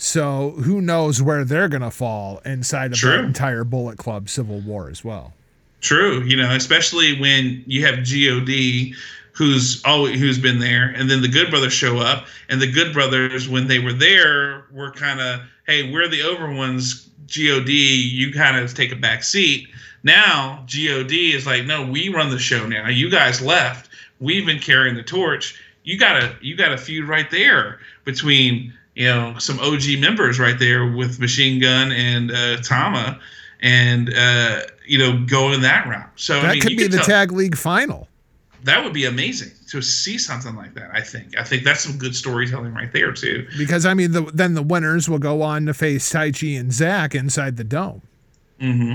so 0.00 0.52
who 0.52 0.80
knows 0.80 1.20
where 1.20 1.44
they're 1.44 1.68
going 1.68 1.82
to 1.82 1.90
fall 1.90 2.40
inside 2.44 2.92
of 2.92 2.98
True. 2.98 3.18
the 3.18 3.24
entire 3.24 3.64
Bullet 3.64 3.98
Club 3.98 4.28
Civil 4.28 4.60
War 4.60 4.88
as 4.88 5.04
well. 5.04 5.34
True, 5.80 6.22
you 6.22 6.36
know, 6.36 6.50
especially 6.54 7.20
when 7.20 7.62
you 7.66 7.86
have 7.86 8.02
God 8.02 8.94
who's 9.32 9.80
always 9.84 10.18
who's 10.18 10.38
been 10.38 10.58
there, 10.58 10.92
and 10.96 11.08
then 11.08 11.22
the 11.22 11.28
Good 11.28 11.50
Brothers 11.50 11.72
show 11.72 11.98
up, 11.98 12.26
and 12.48 12.60
the 12.60 12.70
Good 12.70 12.92
Brothers 12.92 13.48
when 13.48 13.68
they 13.68 13.78
were 13.78 13.92
there 13.92 14.64
were 14.72 14.90
kind 14.90 15.20
of, 15.20 15.40
hey, 15.66 15.92
we're 15.92 16.08
the 16.08 16.22
over 16.22 16.52
ones. 16.52 17.08
God, 17.26 17.70
you 17.72 18.32
kind 18.32 18.56
of 18.56 18.74
take 18.74 18.90
a 18.90 18.96
back 18.96 19.22
seat. 19.22 19.68
Now 20.02 20.64
God 20.66 21.34
is 21.34 21.46
like, 21.46 21.66
no, 21.66 21.86
we 21.86 22.08
run 22.08 22.30
the 22.30 22.38
show 22.38 22.66
now. 22.66 22.88
You 22.88 23.10
guys 23.10 23.40
left. 23.40 23.90
We've 24.18 24.46
been 24.46 24.58
carrying 24.58 24.96
the 24.96 25.02
torch. 25.02 25.60
You 25.84 25.98
got 25.98 26.22
a 26.22 26.34
you 26.40 26.56
got 26.56 26.72
a 26.72 26.78
feud 26.78 27.08
right 27.08 27.30
there 27.30 27.78
between 28.04 28.72
you 28.94 29.06
know 29.06 29.38
some 29.38 29.60
OG 29.60 30.00
members 30.00 30.40
right 30.40 30.58
there 30.58 30.84
with 30.90 31.20
Machine 31.20 31.60
Gun 31.60 31.92
and 31.92 32.32
uh, 32.32 32.56
Tama, 32.62 33.20
and 33.60 34.12
uh, 34.12 34.62
you 34.88 34.98
know 34.98 35.24
going 35.26 35.54
in 35.54 35.60
that 35.62 35.86
route. 35.86 36.10
So 36.16 36.40
that 36.40 36.44
I 36.44 36.52
mean, 36.54 36.62
could 36.62 36.76
be 36.76 36.88
the 36.88 36.98
tell, 36.98 37.06
tag 37.06 37.32
league 37.32 37.56
final. 37.56 38.08
that 38.64 38.82
would 38.82 38.92
be 38.92 39.04
amazing 39.04 39.52
to 39.68 39.80
see 39.82 40.18
something 40.18 40.56
like 40.56 40.74
that. 40.74 40.90
I 40.92 41.00
think. 41.00 41.38
I 41.38 41.44
think 41.44 41.62
that's 41.64 41.80
some 41.82 41.98
good 41.98 42.14
storytelling 42.16 42.74
right 42.74 42.92
there 42.92 43.12
too. 43.12 43.46
Because 43.56 43.86
I 43.86 43.94
mean, 43.94 44.12
the, 44.12 44.22
then 44.34 44.54
the 44.54 44.62
winners 44.62 45.08
will 45.08 45.18
go 45.18 45.42
on 45.42 45.66
to 45.66 45.74
face 45.74 46.12
Taichi 46.12 46.58
and 46.58 46.72
Zack 46.72 47.14
inside 47.14 47.56
the 47.56 47.64
dome. 47.64 48.02
hmm 48.60 48.94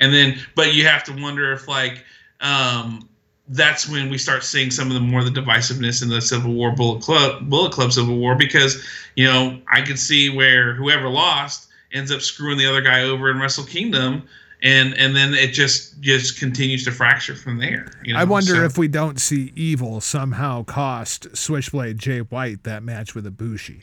And 0.00 0.12
then, 0.12 0.38
but 0.56 0.74
you 0.74 0.86
have 0.86 1.04
to 1.04 1.12
wonder 1.12 1.52
if 1.52 1.68
like, 1.68 2.04
um, 2.40 3.08
that's 3.48 3.88
when 3.88 4.08
we 4.10 4.16
start 4.18 4.42
seeing 4.42 4.70
some 4.70 4.88
of 4.88 4.94
the 4.94 5.00
more 5.00 5.22
the 5.22 5.30
divisiveness 5.30 6.02
in 6.02 6.08
the 6.08 6.20
Civil 6.20 6.54
War 6.54 6.72
Bullet 6.72 7.02
Club 7.02 7.48
Bullet 7.48 7.72
Club 7.72 7.92
Civil 7.92 8.16
War 8.16 8.34
because 8.34 8.82
you 9.16 9.24
know 9.26 9.60
I 9.72 9.82
could 9.82 9.98
see 9.98 10.30
where 10.34 10.74
whoever 10.74 11.08
lost 11.08 11.68
ends 11.92 12.10
up 12.10 12.22
screwing 12.22 12.58
the 12.58 12.66
other 12.66 12.80
guy 12.80 13.02
over 13.02 13.30
in 13.30 13.38
Wrestle 13.38 13.64
Kingdom. 13.64 14.22
And, 14.64 14.96
and 14.96 15.14
then 15.14 15.34
it 15.34 15.48
just 15.52 16.00
just 16.00 16.40
continues 16.40 16.84
to 16.84 16.90
fracture 16.90 17.36
from 17.36 17.58
there. 17.58 17.86
You 18.02 18.14
know? 18.14 18.20
I 18.20 18.24
wonder 18.24 18.54
So- 18.54 18.64
if 18.64 18.76
we 18.78 18.88
don't 18.88 19.20
see 19.20 19.52
Evil 19.54 20.00
somehow 20.00 20.64
cost 20.64 21.36
Switchblade 21.36 21.98
Jay 21.98 22.20
White 22.20 22.64
that 22.64 22.82
match 22.82 23.14
with 23.14 23.26
Ibushi. 23.26 23.82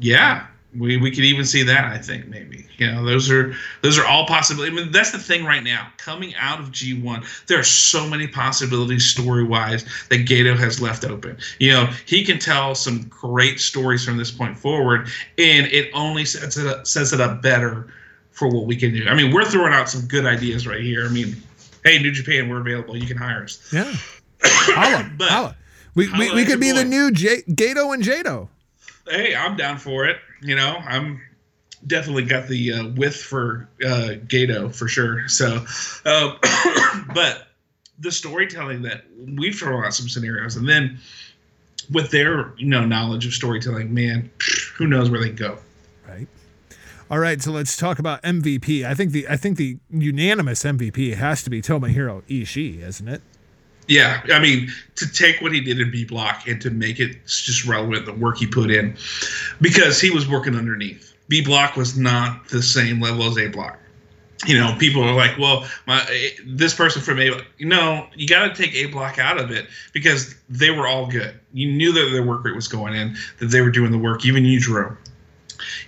Yeah, 0.00 0.46
we, 0.76 0.96
we 0.96 1.10
could 1.10 1.24
even 1.24 1.44
see 1.44 1.62
that. 1.62 1.84
I 1.84 1.98
think 1.98 2.26
maybe 2.26 2.66
you 2.78 2.90
know 2.90 3.04
those 3.04 3.30
are 3.30 3.54
those 3.82 3.98
are 3.98 4.04
all 4.06 4.26
possibilities. 4.26 4.76
I 4.76 4.82
mean, 4.82 4.92
that's 4.92 5.12
the 5.12 5.18
thing 5.18 5.44
right 5.44 5.62
now. 5.62 5.88
Coming 5.98 6.34
out 6.36 6.58
of 6.58 6.72
G 6.72 7.00
one, 7.00 7.24
there 7.46 7.58
are 7.58 7.64
so 7.64 8.08
many 8.08 8.26
possibilities 8.26 9.06
story 9.06 9.44
wise 9.44 9.84
that 10.08 10.26
Gedo 10.26 10.56
has 10.56 10.80
left 10.80 11.04
open. 11.04 11.36
You 11.60 11.72
know, 11.72 11.86
he 12.06 12.24
can 12.24 12.38
tell 12.38 12.74
some 12.74 13.02
great 13.04 13.60
stories 13.60 14.04
from 14.04 14.16
this 14.16 14.30
point 14.32 14.58
forward, 14.58 15.08
and 15.38 15.66
it 15.68 15.90
only 15.94 16.24
sets 16.24 16.56
it 16.56 16.66
up, 16.66 16.86
sets 16.86 17.12
it 17.12 17.20
up 17.20 17.40
better 17.42 17.86
for 18.34 18.48
what 18.48 18.66
we 18.66 18.76
can 18.76 18.92
do. 18.92 19.06
I 19.08 19.14
mean, 19.14 19.32
we're 19.32 19.44
throwing 19.44 19.72
out 19.72 19.88
some 19.88 20.06
good 20.06 20.26
ideas 20.26 20.66
right 20.66 20.80
here. 20.80 21.06
I 21.06 21.08
mean, 21.08 21.36
hey, 21.84 21.98
New 22.02 22.12
Japan, 22.12 22.48
we're 22.48 22.60
available. 22.60 22.96
You 22.96 23.06
can 23.06 23.16
hire 23.16 23.44
us. 23.44 23.72
Yeah. 23.72 23.92
Holla. 24.42 25.10
But- 25.16 25.28
holla. 25.30 25.56
We, 25.94 26.06
we, 26.06 26.26
Holla 26.26 26.34
we 26.34 26.42
at 26.42 26.48
could 26.48 26.60
be 26.60 26.66
your 26.66 26.76
the 26.76 26.84
new 26.84 27.12
J- 27.12 27.42
Gedo 27.42 27.94
and 27.94 28.02
Jado. 28.02 28.48
hey, 29.08 29.34
I'm 29.36 29.56
down 29.56 29.78
for 29.78 30.04
it. 30.06 30.16
You 30.42 30.56
know, 30.56 30.76
I'm 30.84 31.20
definitely 31.86 32.24
got 32.24 32.48
the 32.48 32.72
uh, 32.72 32.88
width 32.96 33.22
for 33.22 33.68
uh, 33.84 34.14
Gedo 34.26 34.74
for 34.74 34.88
sure. 34.88 35.28
So, 35.28 35.64
uh, 36.04 36.34
but 37.14 37.46
the 38.00 38.10
storytelling 38.10 38.82
that 38.82 39.04
we've 39.36 39.54
thrown 39.54 39.84
out 39.84 39.94
some 39.94 40.08
scenarios, 40.08 40.56
and 40.56 40.68
then 40.68 40.98
with 41.92 42.10
their 42.10 42.52
you 42.56 42.66
know 42.66 42.84
knowledge 42.84 43.24
of 43.24 43.32
storytelling, 43.32 43.94
man, 43.94 44.30
who 44.74 44.88
knows 44.88 45.10
where 45.10 45.20
they 45.20 45.30
go. 45.30 45.58
Right. 46.08 46.26
All 47.14 47.20
right, 47.20 47.40
so 47.40 47.52
let's 47.52 47.76
talk 47.76 48.00
about 48.00 48.20
MVP. 48.24 48.84
I 48.84 48.92
think 48.92 49.12
the 49.12 49.28
I 49.28 49.36
think 49.36 49.56
the 49.56 49.78
unanimous 49.88 50.64
MVP 50.64 51.14
has 51.14 51.44
to 51.44 51.50
be 51.50 51.62
Tomohiro 51.62 52.22
Ishii, 52.22 52.82
isn't 52.82 53.06
it? 53.06 53.22
Yeah, 53.86 54.20
I 54.32 54.40
mean, 54.40 54.68
to 54.96 55.08
take 55.12 55.40
what 55.40 55.52
he 55.52 55.60
did 55.60 55.78
in 55.78 55.92
B 55.92 56.04
Block 56.04 56.48
and 56.48 56.60
to 56.60 56.70
make 56.70 56.98
it 56.98 57.24
just 57.24 57.66
relevant, 57.66 58.06
the 58.06 58.14
work 58.14 58.38
he 58.38 58.48
put 58.48 58.68
in, 58.68 58.96
because 59.60 60.00
he 60.00 60.10
was 60.10 60.28
working 60.28 60.56
underneath. 60.56 61.14
B 61.28 61.40
Block 61.40 61.76
was 61.76 61.96
not 61.96 62.48
the 62.48 62.60
same 62.60 63.00
level 63.00 63.22
as 63.22 63.38
A 63.38 63.46
Block. 63.46 63.78
You 64.44 64.58
know, 64.58 64.74
people 64.80 65.04
are 65.04 65.14
like, 65.14 65.38
well, 65.38 65.68
my 65.86 66.04
this 66.44 66.74
person 66.74 67.00
from 67.00 67.20
A, 67.20 67.30
you 67.58 67.66
know, 67.66 68.08
you 68.16 68.26
got 68.26 68.52
to 68.52 68.60
take 68.60 68.74
A 68.74 68.86
Block 68.86 69.20
out 69.20 69.38
of 69.38 69.52
it 69.52 69.68
because 69.92 70.34
they 70.48 70.72
were 70.72 70.88
all 70.88 71.06
good. 71.06 71.38
You 71.52 71.70
knew 71.70 71.92
that 71.92 72.10
their 72.10 72.24
work 72.24 72.44
rate 72.44 72.56
was 72.56 72.66
going 72.66 72.94
in, 72.94 73.16
that 73.38 73.52
they 73.52 73.60
were 73.60 73.70
doing 73.70 73.92
the 73.92 73.98
work. 73.98 74.26
Even 74.26 74.42
Yujiro, 74.42 74.96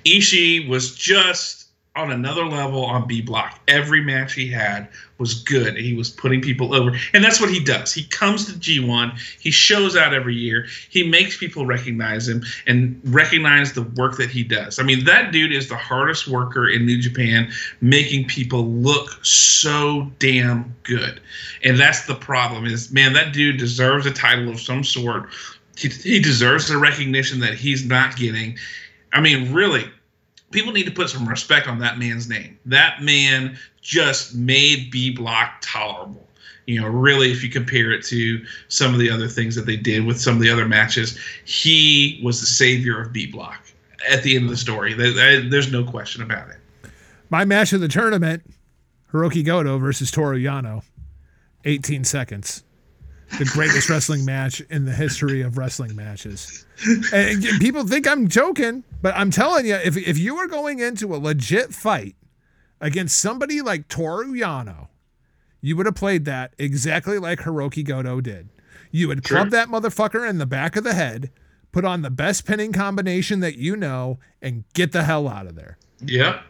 Ishii 0.04 0.68
was 0.68 0.94
just 0.94 1.66
on 1.96 2.12
another 2.12 2.44
level 2.44 2.84
on 2.84 3.08
B 3.08 3.22
block. 3.22 3.58
Every 3.66 4.02
match 4.02 4.34
he 4.34 4.48
had 4.48 4.86
was 5.18 5.32
good. 5.32 5.76
He 5.76 5.94
was 5.94 6.10
putting 6.10 6.42
people 6.42 6.74
over. 6.74 6.94
And 7.14 7.24
that's 7.24 7.40
what 7.40 7.50
he 7.50 7.58
does. 7.58 7.92
He 7.92 8.04
comes 8.04 8.44
to 8.46 8.52
G1, 8.52 9.18
he 9.40 9.50
shows 9.50 9.96
out 9.96 10.12
every 10.12 10.34
year, 10.34 10.66
he 10.90 11.08
makes 11.08 11.38
people 11.38 11.64
recognize 11.64 12.28
him 12.28 12.44
and 12.66 13.00
recognize 13.04 13.72
the 13.72 13.82
work 13.82 14.18
that 14.18 14.28
he 14.28 14.44
does. 14.44 14.78
I 14.78 14.82
mean, 14.82 15.04
that 15.06 15.32
dude 15.32 15.52
is 15.52 15.68
the 15.68 15.76
hardest 15.76 16.28
worker 16.28 16.68
in 16.68 16.84
New 16.84 17.00
Japan, 17.00 17.50
making 17.80 18.26
people 18.26 18.66
look 18.66 19.24
so 19.24 20.10
damn 20.18 20.76
good. 20.82 21.20
And 21.64 21.80
that's 21.80 22.06
the 22.06 22.14
problem 22.14 22.66
is, 22.66 22.92
man, 22.92 23.14
that 23.14 23.32
dude 23.32 23.56
deserves 23.56 24.04
a 24.04 24.12
title 24.12 24.50
of 24.50 24.60
some 24.60 24.84
sort. 24.84 25.30
He, 25.78 25.88
he 25.88 26.20
deserves 26.20 26.68
the 26.68 26.76
recognition 26.76 27.40
that 27.40 27.54
he's 27.54 27.86
not 27.86 28.16
getting. 28.16 28.58
I 29.12 29.20
mean, 29.20 29.52
really, 29.52 29.84
people 30.50 30.72
need 30.72 30.84
to 30.86 30.90
put 30.92 31.10
some 31.10 31.28
respect 31.28 31.66
on 31.68 31.78
that 31.80 31.98
man's 31.98 32.28
name. 32.28 32.58
That 32.66 33.02
man 33.02 33.56
just 33.80 34.34
made 34.34 34.90
B 34.90 35.10
Block 35.10 35.54
tolerable. 35.60 36.22
You 36.66 36.80
know, 36.80 36.88
really, 36.88 37.30
if 37.30 37.44
you 37.44 37.50
compare 37.50 37.92
it 37.92 38.04
to 38.06 38.44
some 38.68 38.92
of 38.92 38.98
the 38.98 39.08
other 39.08 39.28
things 39.28 39.54
that 39.54 39.66
they 39.66 39.76
did 39.76 40.04
with 40.04 40.20
some 40.20 40.34
of 40.34 40.40
the 40.42 40.50
other 40.50 40.66
matches, 40.66 41.16
he 41.44 42.20
was 42.24 42.40
the 42.40 42.46
savior 42.46 43.00
of 43.00 43.12
B 43.12 43.26
Block 43.26 43.60
at 44.10 44.22
the 44.24 44.34
end 44.34 44.44
of 44.46 44.50
the 44.50 44.56
story. 44.56 44.92
There- 44.92 45.12
there- 45.12 45.48
There's 45.48 45.70
no 45.70 45.84
question 45.84 46.22
about 46.22 46.48
it. 46.50 46.56
My 47.30 47.44
match 47.44 47.72
of 47.72 47.80
the 47.80 47.88
tournament, 47.88 48.42
Hiroki 49.12 49.44
Goto 49.44 49.78
versus 49.78 50.10
Toru 50.10 50.38
Yano. 50.38 50.82
18 51.64 52.04
seconds. 52.04 52.62
The 53.38 53.44
greatest 53.44 53.90
wrestling 53.90 54.24
match 54.24 54.60
in 54.70 54.84
the 54.84 54.92
history 54.92 55.42
of 55.42 55.58
wrestling 55.58 55.94
matches. 55.96 56.64
And 57.12 57.42
people 57.60 57.86
think 57.86 58.06
I'm 58.06 58.28
joking, 58.28 58.84
but 59.02 59.14
I'm 59.16 59.30
telling 59.30 59.66
you, 59.66 59.74
if, 59.74 59.96
if 59.96 60.16
you 60.16 60.36
were 60.36 60.46
going 60.46 60.78
into 60.78 61.14
a 61.14 61.18
legit 61.18 61.74
fight 61.74 62.14
against 62.80 63.18
somebody 63.18 63.60
like 63.60 63.88
Toru 63.88 64.32
Yano, 64.32 64.88
you 65.60 65.76
would 65.76 65.86
have 65.86 65.96
played 65.96 66.24
that 66.26 66.54
exactly 66.58 67.18
like 67.18 67.40
Hiroki 67.40 67.84
Goto 67.84 68.20
did. 68.20 68.48
You 68.92 69.08
would 69.08 69.24
club 69.24 69.50
that 69.50 69.68
motherfucker 69.68 70.28
in 70.28 70.38
the 70.38 70.46
back 70.46 70.76
of 70.76 70.84
the 70.84 70.94
head, 70.94 71.30
put 71.72 71.84
on 71.84 72.02
the 72.02 72.10
best 72.10 72.46
pinning 72.46 72.72
combination 72.72 73.40
that 73.40 73.56
you 73.56 73.76
know, 73.76 74.18
and 74.40 74.64
get 74.72 74.92
the 74.92 75.02
hell 75.02 75.28
out 75.28 75.46
of 75.46 75.56
there. 75.56 75.76
Yep. 76.02 76.42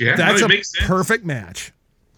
Yeah, 0.00 0.10
no, 0.12 0.16
That's 0.16 0.40
it 0.40 0.44
a 0.44 0.48
makes 0.48 0.72
sense. 0.72 0.86
perfect 0.86 1.24
match. 1.24 1.72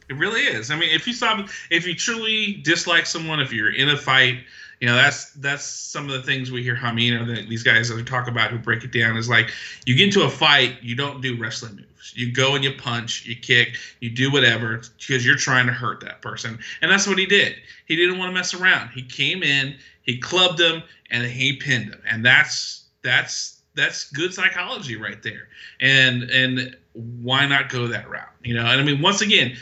It 0.08 0.16
really 0.16 0.42
is. 0.42 0.70
I 0.70 0.76
mean, 0.76 0.90
if 0.90 1.06
you 1.06 1.12
stop, 1.12 1.48
if 1.70 1.86
you 1.86 1.94
truly 1.94 2.54
dislike 2.62 3.06
someone, 3.06 3.40
if 3.40 3.52
you're 3.52 3.74
in 3.74 3.90
a 3.90 3.96
fight, 3.96 4.38
you 4.80 4.86
know 4.86 4.94
that's 4.94 5.32
that's 5.32 5.64
some 5.64 6.06
of 6.06 6.12
the 6.12 6.22
things 6.22 6.50
we 6.50 6.62
hear 6.62 6.76
or 6.76 7.24
the, 7.24 7.46
these 7.48 7.62
guys 7.62 7.88
that 7.88 8.06
talk 8.06 8.28
about 8.28 8.50
who 8.50 8.58
break 8.58 8.84
it 8.84 8.92
down 8.92 9.16
is 9.16 9.28
like 9.28 9.50
you 9.86 9.96
get 9.96 10.06
into 10.06 10.22
a 10.22 10.30
fight, 10.30 10.76
you 10.82 10.94
don't 10.94 11.20
do 11.20 11.36
wrestling 11.36 11.76
moves. 11.76 12.14
You 12.14 12.32
go 12.32 12.54
and 12.54 12.62
you 12.62 12.72
punch, 12.72 13.26
you 13.26 13.34
kick, 13.34 13.76
you 14.00 14.08
do 14.08 14.30
whatever 14.30 14.80
because 14.98 15.26
you're 15.26 15.36
trying 15.36 15.66
to 15.66 15.72
hurt 15.72 16.00
that 16.00 16.22
person, 16.22 16.58
and 16.80 16.90
that's 16.90 17.06
what 17.06 17.18
he 17.18 17.26
did. 17.26 17.56
He 17.86 17.96
didn't 17.96 18.18
want 18.18 18.30
to 18.30 18.34
mess 18.34 18.54
around. 18.54 18.90
He 18.90 19.02
came 19.02 19.42
in, 19.42 19.76
he 20.02 20.18
clubbed 20.18 20.60
him, 20.60 20.82
and 21.10 21.26
he 21.26 21.56
pinned 21.56 21.86
him, 21.86 22.00
and 22.08 22.24
that's 22.24 22.84
that's 23.02 23.62
that's 23.74 24.10
good 24.10 24.32
psychology 24.32 24.96
right 24.96 25.22
there. 25.22 25.48
And 25.80 26.22
and 26.24 26.76
why 26.92 27.46
not 27.46 27.68
go 27.68 27.88
that 27.88 28.08
route? 28.08 28.28
You 28.44 28.54
know, 28.54 28.64
and 28.64 28.80
I 28.80 28.84
mean, 28.84 29.02
once 29.02 29.22
again, 29.22 29.56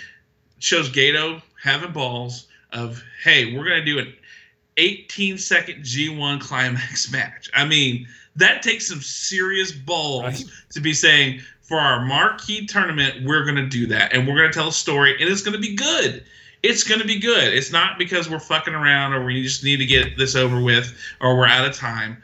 shows 0.59 0.89
Gedo 0.91 1.43
having 1.62 1.93
balls 1.93 2.47
of, 2.73 3.03
hey, 3.23 3.57
we're 3.57 3.65
gonna 3.65 3.85
do 3.85 3.99
an 3.99 4.12
18 4.77 5.39
second 5.39 5.83
G1 5.83 6.41
climax 6.41 7.11
match. 7.12 7.51
I 7.55 7.65
mean, 7.65 8.07
that 8.37 8.62
takes 8.62 8.87
some 8.89 9.01
serious 9.01 9.73
balls 9.73 10.23
Right. 10.23 10.45
to 10.70 10.81
be 10.81 10.93
saying 10.93 11.41
for 11.62 11.78
our 11.78 12.05
marquee 12.05 12.66
tournament, 12.66 13.24
we're 13.24 13.45
gonna 13.45 13.66
do 13.69 13.87
that, 13.89 14.12
and 14.12 14.27
we're 14.28 14.37
gonna 14.37 14.53
tell 14.53 14.69
a 14.69 14.73
story, 14.73 15.16
and 15.20 15.28
it's 15.31 15.43
gonna 15.43 15.59
be 15.59 15.74
good. 15.74 16.24
It's 16.62 16.83
gonna 16.85 17.05
be 17.05 17.19
good. 17.19 17.53
It's 17.55 17.70
not 17.73 17.99
because 17.99 18.28
we're 18.28 18.39
fucking 18.41 18.74
around 18.74 19.12
or 19.12 19.24
we 19.24 19.43
just 19.43 19.62
need 19.65 19.77
to 19.78 19.87
get 19.87 20.16
this 20.16 20.35
over 20.35 20.61
with 20.61 20.97
or 21.20 21.37
we're 21.37 21.47
out 21.47 21.66
of 21.66 21.74
time 21.74 22.23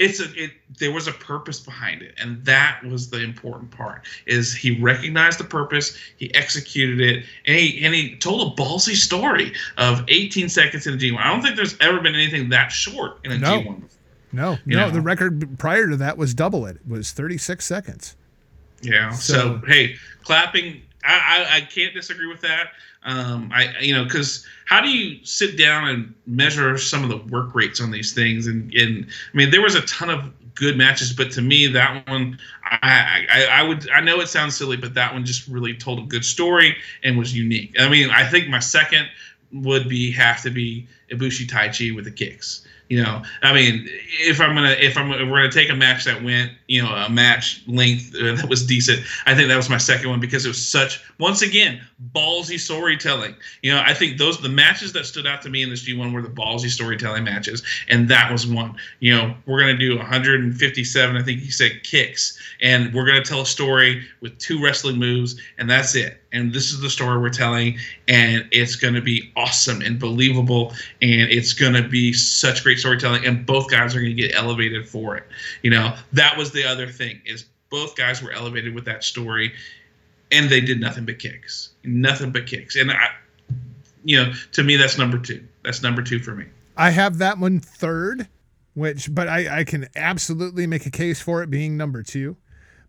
it's 0.00 0.18
a 0.20 0.24
it 0.34 0.50
there 0.78 0.90
was 0.90 1.06
a 1.06 1.12
purpose 1.12 1.60
behind 1.60 2.02
it 2.02 2.14
and 2.18 2.44
that 2.44 2.80
was 2.84 3.10
the 3.10 3.22
important 3.22 3.70
part 3.70 4.02
is 4.26 4.52
he 4.52 4.80
recognized 4.80 5.38
the 5.38 5.44
purpose 5.44 5.96
he 6.16 6.34
executed 6.34 7.00
it 7.00 7.24
and 7.46 7.56
he 7.56 7.84
and 7.84 7.94
he 7.94 8.16
told 8.16 8.52
a 8.52 8.60
ballsy 8.60 8.96
story 8.96 9.52
of 9.78 10.02
18 10.08 10.48
seconds 10.48 10.86
in 10.88 10.94
a 10.94 10.96
g1 10.96 11.16
i 11.18 11.30
don't 11.30 11.42
think 11.42 11.54
there's 11.54 11.78
ever 11.80 12.00
been 12.00 12.14
anything 12.14 12.48
that 12.48 12.72
short 12.72 13.18
in 13.24 13.30
a 13.32 13.38
No. 13.38 13.56
1 13.60 13.64
before 13.64 13.88
No, 14.32 14.50
You 14.66 14.76
no. 14.76 14.86
know. 14.86 14.90
The 14.90 15.00
record 15.00 15.58
prior 15.60 15.88
to 15.88 15.96
that 15.98 16.18
was 16.18 16.34
double 16.34 16.66
it. 16.66 16.74
It 16.76 16.88
was 16.88 17.12
36 17.12 17.64
seconds. 17.64 18.16
Yeah. 18.82 19.12
So, 19.12 19.32
So- 19.34 19.62
hey, 19.68 19.94
clapping. 20.24 20.82
I, 21.04 21.46
I 21.50 21.56
I 21.56 21.60
can't 21.62 21.94
disagree 21.94 22.26
with 22.26 22.40
that. 22.40 22.70
Um, 23.02 23.50
I 23.52 23.78
you 23.80 23.94
know 23.94 24.04
because 24.04 24.46
how 24.66 24.80
do 24.80 24.88
you 24.88 25.24
sit 25.24 25.58
down 25.58 25.88
and 25.88 26.14
measure 26.26 26.78
some 26.78 27.02
of 27.02 27.10
the 27.10 27.18
work 27.32 27.54
rates 27.54 27.80
on 27.80 27.90
these 27.90 28.12
things? 28.12 28.46
And 28.46 28.72
and 28.74 29.06
I 29.32 29.36
mean 29.36 29.50
there 29.50 29.62
was 29.62 29.74
a 29.74 29.82
ton 29.82 30.10
of 30.10 30.32
good 30.54 30.78
matches, 30.78 31.12
but 31.12 31.30
to 31.32 31.42
me 31.42 31.66
that 31.66 32.08
one 32.08 32.38
I 32.64 33.26
I, 33.30 33.44
I 33.50 33.62
would 33.62 33.88
I 33.90 34.00
know 34.00 34.20
it 34.20 34.28
sounds 34.28 34.56
silly, 34.56 34.76
but 34.76 34.94
that 34.94 35.12
one 35.12 35.24
just 35.24 35.46
really 35.48 35.74
told 35.74 35.98
a 35.98 36.02
good 36.02 36.24
story 36.24 36.76
and 37.02 37.18
was 37.18 37.36
unique. 37.36 37.74
I 37.78 37.88
mean 37.88 38.10
I 38.10 38.26
think 38.28 38.48
my 38.48 38.60
second 38.60 39.06
would 39.52 39.88
be 39.88 40.10
have 40.12 40.42
to 40.42 40.50
be 40.50 40.86
Ibushi 41.10 41.46
Taichi 41.46 41.94
with 41.94 42.04
the 42.04 42.10
kicks. 42.10 42.66
You 42.90 43.02
know, 43.02 43.22
I 43.42 43.54
mean, 43.54 43.88
if 44.20 44.40
I'm 44.42 44.54
gonna 44.54 44.76
if 44.78 44.98
I'm 44.98 45.10
if 45.12 45.20
we're 45.20 45.38
gonna 45.38 45.50
take 45.50 45.70
a 45.70 45.74
match 45.74 46.04
that 46.04 46.22
went, 46.22 46.52
you 46.68 46.82
know, 46.82 46.90
a 46.90 47.08
match 47.08 47.62
length 47.66 48.14
uh, 48.14 48.34
that 48.34 48.46
was 48.48 48.66
decent, 48.66 49.02
I 49.24 49.34
think 49.34 49.48
that 49.48 49.56
was 49.56 49.70
my 49.70 49.78
second 49.78 50.10
one 50.10 50.20
because 50.20 50.44
it 50.44 50.48
was 50.48 50.64
such 50.64 51.02
once 51.18 51.40
again 51.40 51.80
ballsy 52.14 52.58
storytelling. 52.58 53.34
You 53.62 53.72
know, 53.72 53.82
I 53.84 53.94
think 53.94 54.18
those 54.18 54.40
the 54.40 54.50
matches 54.50 54.92
that 54.92 55.06
stood 55.06 55.26
out 55.26 55.40
to 55.42 55.48
me 55.48 55.62
in 55.62 55.70
this 55.70 55.88
G1 55.88 56.12
were 56.12 56.20
the 56.20 56.28
ballsy 56.28 56.68
storytelling 56.68 57.24
matches, 57.24 57.62
and 57.88 58.06
that 58.08 58.30
was 58.30 58.46
one. 58.46 58.76
You 59.00 59.14
know, 59.16 59.34
we're 59.46 59.60
gonna 59.60 59.78
do 59.78 59.96
157, 59.96 61.16
I 61.16 61.22
think 61.22 61.40
he 61.40 61.50
said 61.50 61.82
kicks, 61.84 62.38
and 62.60 62.92
we're 62.92 63.06
gonna 63.06 63.24
tell 63.24 63.40
a 63.40 63.46
story 63.46 64.04
with 64.20 64.38
two 64.38 64.62
wrestling 64.62 64.98
moves, 64.98 65.40
and 65.56 65.70
that's 65.70 65.94
it. 65.94 66.20
And 66.34 66.52
this 66.52 66.72
is 66.72 66.80
the 66.80 66.90
story 66.90 67.18
we're 67.18 67.30
telling, 67.30 67.78
and 68.08 68.46
it's 68.50 68.76
gonna 68.76 69.00
be 69.00 69.32
awesome 69.36 69.80
and 69.80 69.98
believable, 69.98 70.74
and 71.00 71.30
it's 71.30 71.52
gonna 71.52 71.86
be 71.86 72.12
such 72.12 72.64
great 72.64 72.78
storytelling, 72.78 73.24
and 73.24 73.46
both 73.46 73.70
guys 73.70 73.94
are 73.94 74.00
gonna 74.00 74.12
get 74.12 74.34
elevated 74.34 74.88
for 74.88 75.16
it. 75.16 75.24
You 75.62 75.70
know, 75.70 75.96
that 76.12 76.36
was 76.36 76.50
the 76.50 76.64
other 76.64 76.88
thing 76.88 77.20
is 77.24 77.44
both 77.70 77.96
guys 77.96 78.22
were 78.22 78.32
elevated 78.32 78.74
with 78.74 78.84
that 78.86 79.04
story, 79.04 79.52
and 80.32 80.50
they 80.50 80.60
did 80.60 80.80
nothing 80.80 81.04
but 81.04 81.18
kicks, 81.18 81.70
nothing 81.84 82.32
but 82.32 82.46
kicks, 82.46 82.76
and 82.76 82.90
I, 82.90 83.10
you 84.04 84.22
know, 84.22 84.32
to 84.52 84.62
me 84.62 84.76
that's 84.76 84.98
number 84.98 85.18
two. 85.18 85.46
That's 85.62 85.82
number 85.82 86.02
two 86.02 86.18
for 86.18 86.34
me. 86.34 86.46
I 86.76 86.90
have 86.90 87.18
that 87.18 87.38
one 87.38 87.60
third, 87.60 88.28
which, 88.74 89.14
but 89.14 89.28
I, 89.28 89.60
I 89.60 89.64
can 89.64 89.88
absolutely 89.94 90.66
make 90.66 90.84
a 90.86 90.90
case 90.90 91.20
for 91.20 91.42
it 91.42 91.50
being 91.50 91.76
number 91.76 92.02
two. 92.02 92.36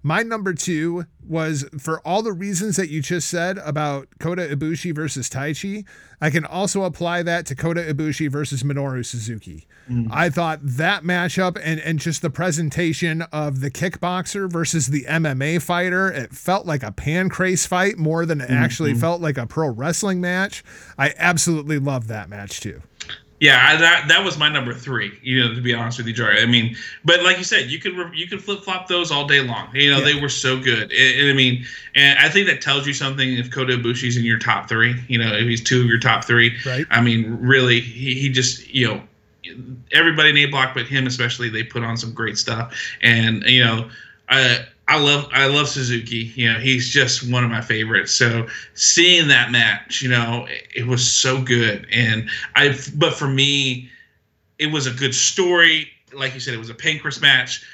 My 0.06 0.22
number 0.22 0.54
two 0.54 1.08
was 1.28 1.66
for 1.80 2.00
all 2.02 2.22
the 2.22 2.32
reasons 2.32 2.76
that 2.76 2.90
you 2.90 3.02
just 3.02 3.28
said 3.28 3.58
about 3.58 4.08
Kota 4.20 4.44
Ibushi 4.44 4.94
versus 4.94 5.28
Taichi. 5.28 5.84
I 6.22 6.30
can 6.30 6.46
also 6.46 6.84
apply 6.84 7.24
that 7.24 7.48
to 7.48 7.56
Kota 7.56 7.82
Ibushi 7.82 8.30
versus 8.30 8.62
Minoru 8.62 9.04
Suzuki. 9.04 9.66
Mm. 9.90 10.10
I 10.12 10.30
thought 10.30 10.60
that 10.62 11.02
matchup 11.02 11.60
and, 11.60 11.80
and 11.80 11.98
just 11.98 12.22
the 12.22 12.30
presentation 12.30 13.24
of 13.32 13.62
the 13.62 13.72
kickboxer 13.72 14.48
versus 14.48 14.86
the 14.86 15.06
MMA 15.06 15.60
fighter, 15.60 16.12
it 16.12 16.34
felt 16.34 16.68
like 16.68 16.84
a 16.84 16.92
pancrase 16.92 17.66
fight 17.66 17.98
more 17.98 18.28
than 18.28 18.42
it 18.42 18.52
actually 18.52 18.92
mm-hmm. 18.92 19.02
felt 19.02 19.22
like 19.22 19.40
a 19.40 19.48
pro 19.48 19.70
wrestling 19.70 20.22
match. 20.22 20.64
I 21.00 21.16
absolutely 21.18 21.80
love 21.80 22.10
that 22.10 22.30
match 22.30 22.60
too. 22.60 22.84
Yeah, 23.42 23.68
I, 23.70 23.76
that 23.76 24.08
that 24.08 24.24
was 24.24 24.38
my 24.38 24.48
number 24.48 24.74
three. 24.74 25.12
You 25.22 25.44
know, 25.44 25.54
to 25.54 25.62
be 25.62 25.74
honest 25.74 25.98
with 25.98 26.08
you, 26.08 26.14
Jory. 26.14 26.42
I 26.42 26.46
mean, 26.46 26.76
but 27.04 27.22
like 27.22 27.38
you 27.38 27.44
said, 27.44 27.70
you 27.70 27.80
could 27.80 27.94
re- 27.94 28.12
you 28.14 28.28
could 28.28 28.42
flip 28.42 28.64
flop 28.64 28.88
those 28.88 29.12
all 29.12 29.28
day 29.28 29.42
long. 29.42 29.68
You 29.76 29.92
know, 29.92 30.00
they 30.00 30.20
were 30.20 30.30
so 30.30 30.58
good. 30.58 30.90
And, 30.92 31.20
and 31.20 31.30
I 31.30 31.34
mean, 31.34 31.66
and 31.96 32.18
I 32.18 32.30
think 32.30 32.48
that 32.48 32.62
tells 32.62 32.88
you 32.88 32.94
something 32.94 33.34
if 33.34 33.52
Kota 33.52 33.78
Ibushi's 33.78 34.16
in 34.16 34.24
your 34.24 34.40
top 34.40 34.70
three. 34.70 34.96
You 35.10 35.20
know, 35.20 35.34
if 35.34 35.48
he's 35.48 35.62
two 35.62 35.82
of 35.82 35.88
your 35.88 36.00
top 36.00 36.24
three. 36.24 36.56
Right. 36.66 36.86
I 36.90 37.02
mean, 37.02 37.38
really, 37.42 37.82
he, 37.82 38.16
he 38.16 38.30
just 38.30 38.74
you 38.74 38.88
know 38.88 39.02
everybody 39.92 40.30
in 40.30 40.38
A 40.38 40.46
block, 40.46 40.74
but 40.74 40.88
him 40.88 41.06
especially, 41.06 41.50
they 41.50 41.64
put 41.64 41.84
on 41.84 41.98
some 41.98 42.14
great 42.14 42.38
stuff. 42.38 42.74
And 43.02 43.44
you 43.44 43.64
know, 43.64 43.90
I 44.30 44.66
I 44.88 45.00
love 45.00 45.28
I 45.32 45.48
love 45.48 45.68
Suzuki. 45.68 46.32
You 46.36 46.54
know, 46.54 46.60
he's 46.60 46.90
just 46.90 47.30
one 47.30 47.44
of 47.44 47.50
my 47.50 47.62
favorites. 47.62 48.14
So 48.14 48.48
seeing 48.76 49.28
that 49.30 49.52
match, 49.52 50.02
you 50.02 50.10
know, 50.10 50.46
it, 50.48 50.68
it 50.76 50.88
was 50.88 51.12
so 51.12 51.42
good. 51.42 51.88
And 51.92 52.30
I, 52.56 52.78
but 52.96 53.16
for 53.16 53.28
me, 53.28 53.90
it 54.60 54.68
was 54.68 54.86
a 54.86 54.92
good 54.92 55.16
story. 55.16 55.90
Like 56.14 56.34
you 56.34 56.40
said, 56.40 56.54
it 56.54 56.60
was 56.60 56.70
a 56.70 56.76
Pancrase 56.76 57.22
match. 57.22 57.66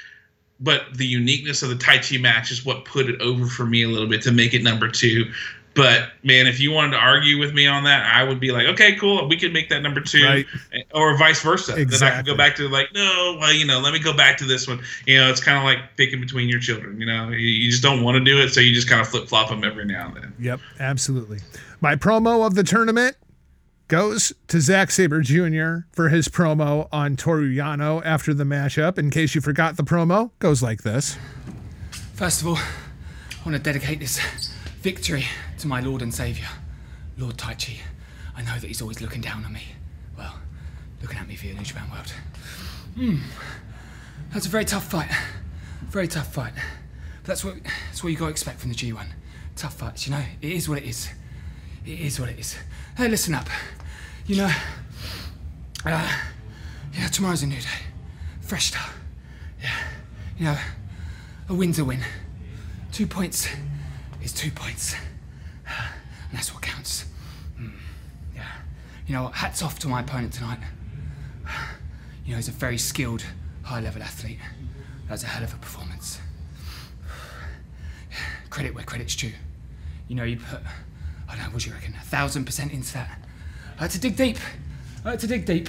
But 0.58 0.94
the 0.94 1.06
uniqueness 1.06 1.62
of 1.62 1.70
the 1.70 1.74
Taichi 1.74 2.20
match 2.20 2.50
is 2.50 2.64
what 2.64 2.84
put 2.84 3.08
it 3.08 3.20
over 3.20 3.46
for 3.46 3.66
me 3.66 3.82
a 3.82 3.88
little 3.88 4.08
bit 4.08 4.22
to 4.22 4.32
make 4.32 4.54
it 4.54 4.62
number 4.62 4.88
two. 4.88 5.30
But 5.74 6.10
man, 6.22 6.46
if 6.46 6.60
you 6.60 6.70
wanted 6.70 6.90
to 6.92 6.98
argue 6.98 7.38
with 7.38 7.54
me 7.54 7.66
on 7.66 7.84
that, 7.84 8.04
I 8.04 8.24
would 8.24 8.38
be 8.40 8.52
like, 8.52 8.66
okay, 8.66 8.94
cool, 8.96 9.26
we 9.28 9.38
could 9.38 9.52
make 9.54 9.70
that 9.70 9.80
number 9.80 10.00
two, 10.00 10.22
Right. 10.24 10.46
or 10.94 11.16
vice 11.16 11.42
versa. 11.42 11.72
Then 11.72 12.02
I 12.02 12.16
could 12.16 12.26
go 12.26 12.36
back 12.36 12.56
to 12.56 12.68
like, 12.68 12.88
no, 12.94 13.36
well, 13.40 13.52
you 13.54 13.64
know, 13.64 13.80
let 13.80 13.92
me 13.94 13.98
go 13.98 14.12
back 14.12 14.36
to 14.38 14.44
this 14.44 14.68
one. 14.68 14.80
You 15.06 15.16
know, 15.18 15.30
it's 15.30 15.42
kind 15.42 15.56
of 15.56 15.64
like 15.64 15.96
picking 15.96 16.20
between 16.20 16.48
your 16.50 16.60
children. 16.60 17.00
You 17.00 17.06
know, 17.06 17.30
you, 17.30 17.38
you 17.38 17.70
just 17.70 17.82
don't 17.82 18.02
want 18.02 18.16
to 18.18 18.24
do 18.24 18.38
it, 18.40 18.50
so 18.50 18.60
you 18.60 18.74
just 18.74 18.88
kind 18.88 19.00
of 19.00 19.08
flip 19.08 19.28
flop 19.28 19.48
them 19.48 19.64
every 19.64 19.86
now 19.86 20.08
and 20.08 20.16
then. 20.16 20.34
Yep, 20.38 20.60
absolutely. 20.78 21.38
My 21.80 21.96
promo 21.96 22.46
of 22.46 22.54
the 22.54 22.64
tournament 22.64 23.16
goes 23.88 24.32
to 24.48 24.60
Zack 24.60 24.90
Sabre 24.90 25.20
Jr. 25.22 25.86
for 25.92 26.08
his 26.10 26.28
promo 26.28 26.88
on 26.92 27.16
Toru 27.16 27.50
Yano 27.50 28.02
after 28.04 28.32
the 28.34 28.44
matchup. 28.44 28.98
In 28.98 29.10
case 29.10 29.34
you 29.34 29.40
forgot 29.40 29.76
the 29.76 29.82
promo, 29.84 30.30
goes 30.38 30.62
like 30.62 30.82
this. 30.82 31.16
First 32.14 32.42
of 32.42 32.48
all, 32.48 32.56
I 32.56 33.44
want 33.44 33.56
to 33.56 33.58
dedicate 33.62 34.00
this 34.00 34.18
victory 34.82 35.24
to 35.58 35.68
my 35.68 35.80
Lord 35.80 36.02
and 36.02 36.12
Saviour, 36.12 36.48
Lord 37.16 37.36
Taichi. 37.36 37.76
I 38.36 38.42
know 38.42 38.58
that 38.58 38.66
he's 38.66 38.82
always 38.82 39.00
looking 39.00 39.20
down 39.20 39.44
on 39.44 39.52
me. 39.52 39.62
Well, 40.18 40.34
looking 41.00 41.18
at 41.18 41.28
me 41.28 41.36
via 41.36 41.54
New 41.54 41.62
Japan 41.62 41.88
World. 41.88 42.12
Hmm. 42.96 43.18
That's 44.32 44.46
a 44.46 44.48
very 44.48 44.64
tough 44.64 44.90
fight. 44.90 45.08
Very 45.82 46.08
tough 46.08 46.34
fight. 46.34 46.54
But 47.22 47.26
that's 47.26 47.44
what 47.44 47.54
that's 47.62 48.02
what 48.02 48.10
you 48.10 48.18
got 48.18 48.26
to 48.26 48.30
expect 48.32 48.58
from 48.58 48.70
the 48.70 48.74
G1. 48.74 49.06
Tough 49.54 49.74
fights, 49.74 50.08
you 50.08 50.14
know. 50.14 50.24
It 50.40 50.50
is 50.50 50.68
what 50.68 50.78
it 50.78 50.84
is. 50.84 51.08
It 51.86 52.00
is 52.00 52.18
what 52.18 52.28
it 52.28 52.40
is. 52.40 52.56
Hey, 52.96 53.06
listen 53.06 53.34
up. 53.34 53.46
You 54.26 54.36
know, 54.38 54.50
uh, 55.84 56.12
yeah, 56.92 57.06
tomorrow's 57.06 57.44
a 57.44 57.46
new 57.46 57.60
day. 57.60 57.68
Fresh 58.40 58.66
start. 58.66 58.90
Yeah. 59.62 59.78
You 60.38 60.44
know, 60.46 60.58
a 61.50 61.54
win's 61.54 61.78
a 61.78 61.84
win. 61.84 62.00
Two 62.90 63.06
points 63.06 63.48
is 64.22 64.32
two 64.32 64.50
points. 64.50 64.94
And 65.66 66.38
that's 66.38 66.52
what 66.52 66.62
counts. 66.62 67.04
Mm, 67.60 67.72
Yeah. 68.34 68.46
You 69.06 69.14
know? 69.14 69.28
Hats 69.28 69.62
off 69.62 69.78
to 69.80 69.88
my 69.88 70.00
opponent 70.00 70.32
tonight. 70.32 70.58
You 72.24 72.30
know, 72.32 72.36
he's 72.36 72.48
a 72.48 72.52
very 72.52 72.78
skilled, 72.78 73.24
high 73.62 73.80
level 73.80 74.02
athlete. 74.02 74.38
That 75.06 75.12
was 75.12 75.22
a 75.24 75.26
hell 75.26 75.42
of 75.42 75.52
a 75.52 75.56
performance. 75.56 76.20
Credit 78.50 78.74
where 78.74 78.84
credit's 78.84 79.16
due. 79.16 79.32
You 80.08 80.14
know, 80.16 80.24
you 80.24 80.36
put, 80.38 80.60
I 81.28 81.34
don't 81.36 81.44
know, 81.46 81.50
what 81.50 81.62
do 81.62 81.68
you 81.70 81.74
reckon, 81.74 81.94
a 81.94 82.04
thousand 82.04 82.44
percent 82.44 82.72
into 82.72 82.92
that. 82.94 83.18
I 83.78 83.82
had 83.82 83.90
to 83.92 84.00
dig 84.00 84.16
deep. 84.16 84.38
I 85.04 85.10
had 85.10 85.20
to 85.20 85.26
dig 85.26 85.46
deep. 85.46 85.68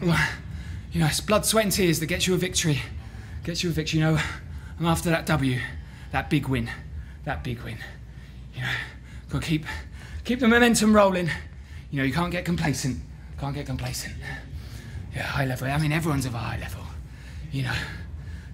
You 0.00 1.00
know, 1.00 1.06
it's 1.06 1.20
blood, 1.20 1.46
sweat, 1.46 1.64
and 1.64 1.72
tears 1.72 2.00
that 2.00 2.06
gets 2.06 2.26
you 2.26 2.34
a 2.34 2.36
victory. 2.36 2.80
Gets 3.44 3.62
you 3.62 3.70
a 3.70 3.72
victory. 3.72 4.00
You 4.00 4.04
know, 4.06 4.20
I'm 4.78 4.86
after 4.86 5.10
that 5.10 5.24
W, 5.26 5.58
that 6.10 6.28
big 6.28 6.48
win, 6.48 6.68
that 7.24 7.44
big 7.44 7.60
win. 7.62 7.78
You 8.54 8.62
know, 8.62 8.68
got 9.28 9.42
to 9.42 9.48
keep, 9.48 9.64
keep 10.24 10.40
the 10.40 10.48
momentum 10.48 10.94
rolling. 10.94 11.30
You 11.90 11.98
know, 11.98 12.04
you 12.04 12.12
can't 12.12 12.32
get 12.32 12.44
complacent. 12.44 12.98
Can't 13.38 13.54
get 13.54 13.66
complacent. 13.66 14.14
Yeah, 15.14 15.22
high 15.22 15.44
level. 15.44 15.68
I 15.68 15.78
mean, 15.78 15.92
everyone's 15.92 16.26
of 16.26 16.34
a 16.34 16.38
high 16.38 16.58
level. 16.58 16.82
You 17.50 17.64
know, 17.64 17.74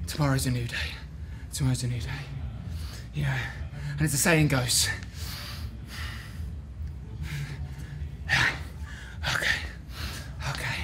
tomorrow's 0.06 0.46
a 0.46 0.50
new 0.50 0.64
day. 0.64 0.76
Tomorrow's 1.52 1.82
a 1.84 1.88
new 1.88 2.00
day. 2.00 2.08
You 3.14 3.22
know, 3.22 3.36
and 3.92 4.02
as 4.02 4.12
the 4.12 4.18
saying 4.18 4.48
goes. 4.48 4.88
Okay. 9.34 9.56
Okay. 10.50 10.74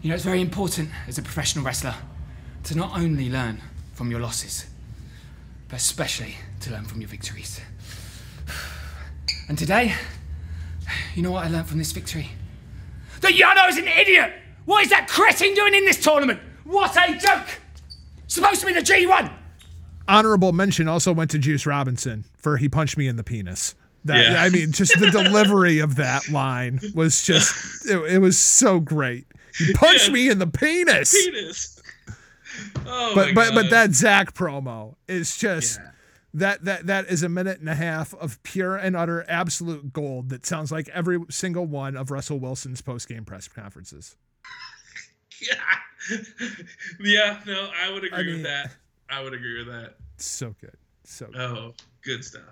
You 0.00 0.08
know, 0.08 0.14
it's 0.14 0.24
very 0.24 0.40
important 0.40 0.88
as 1.06 1.18
a 1.18 1.22
professional 1.22 1.64
wrestler 1.64 1.94
to 2.64 2.76
not 2.76 2.96
only 2.96 3.28
learn 3.28 3.60
from 3.92 4.10
your 4.10 4.20
losses, 4.20 4.66
but 5.68 5.76
especially 5.76 6.36
to 6.64 6.72
learn 6.72 6.84
from 6.84 7.00
your 7.00 7.08
victories. 7.08 7.60
And 9.48 9.58
today, 9.58 9.94
you 11.14 11.22
know 11.22 11.30
what 11.30 11.44
I 11.44 11.48
learned 11.48 11.66
from 11.68 11.78
this 11.78 11.92
victory? 11.92 12.30
That 13.20 13.32
Yano 13.32 13.68
is 13.68 13.76
an 13.78 13.86
idiot! 13.88 14.32
What 14.64 14.82
is 14.82 14.90
that 14.90 15.08
cretin 15.08 15.54
doing 15.54 15.74
in 15.74 15.84
this 15.84 16.00
tournament? 16.02 16.40
What 16.64 16.96
a 16.96 17.16
joke! 17.18 17.46
Supposed 18.26 18.60
to 18.60 18.66
be 18.66 18.72
the 18.72 18.80
G1! 18.80 19.30
Honorable 20.08 20.52
mention 20.52 20.88
also 20.88 21.12
went 21.12 21.30
to 21.32 21.38
Juice 21.38 21.66
Robinson 21.66 22.24
for 22.36 22.56
he 22.56 22.68
punched 22.68 22.96
me 22.96 23.06
in 23.08 23.16
the 23.16 23.24
penis. 23.24 23.74
That, 24.04 24.32
Yeah. 24.32 24.42
I 24.42 24.48
mean, 24.50 24.72
just 24.72 24.98
the 24.98 25.10
delivery 25.10 25.78
of 25.78 25.96
that 25.96 26.28
line 26.30 26.80
was 26.94 27.22
just, 27.24 27.86
it, 27.88 27.96
it 28.14 28.18
was 28.18 28.38
so 28.38 28.80
great. 28.80 29.26
He 29.58 29.72
punched 29.74 30.08
Yeah. 30.08 30.14
me 30.14 30.28
in 30.30 30.38
the 30.38 30.46
penis. 30.46 31.12
Penis. 31.26 31.82
Oh 32.86 33.12
but 33.14 33.28
my 33.28 33.32
but 33.34 33.54
but 33.54 33.62
God. 33.64 33.70
that 33.72 33.90
Zack 33.94 34.34
promo 34.34 34.94
is 35.08 35.36
just 35.36 35.78
Yeah. 35.80 35.90
That 36.34 36.64
that 36.64 36.86
that 36.86 37.06
is 37.06 37.22
a 37.22 37.28
minute 37.28 37.60
and 37.60 37.68
a 37.68 37.74
half 37.74 38.12
of 38.14 38.42
pure 38.42 38.76
and 38.76 38.94
utter 38.96 39.24
absolute 39.28 39.92
gold 39.92 40.28
that 40.30 40.44
sounds 40.44 40.70
like 40.72 40.88
every 40.90 41.18
single 41.30 41.64
one 41.64 41.96
of 41.96 42.10
Russell 42.10 42.38
Wilson's 42.38 42.82
post 42.82 43.08
game 43.08 43.24
press 43.24 43.48
conferences. 43.48 44.16
Yeah. 45.40 46.16
yeah, 47.00 47.40
no, 47.46 47.68
I 47.82 47.90
would 47.92 48.04
agree 48.04 48.18
I 48.18 48.22
mean- 48.22 48.34
with 48.36 48.42
that. 48.44 48.70
I 49.10 49.22
would 49.22 49.34
agree 49.34 49.58
with 49.58 49.66
that. 49.66 49.94
So 50.16 50.54
good. 50.60 50.76
So 51.04 51.26
good. 51.26 51.36
Oh, 51.40 51.74
good 52.04 52.24
stuff. 52.24 52.42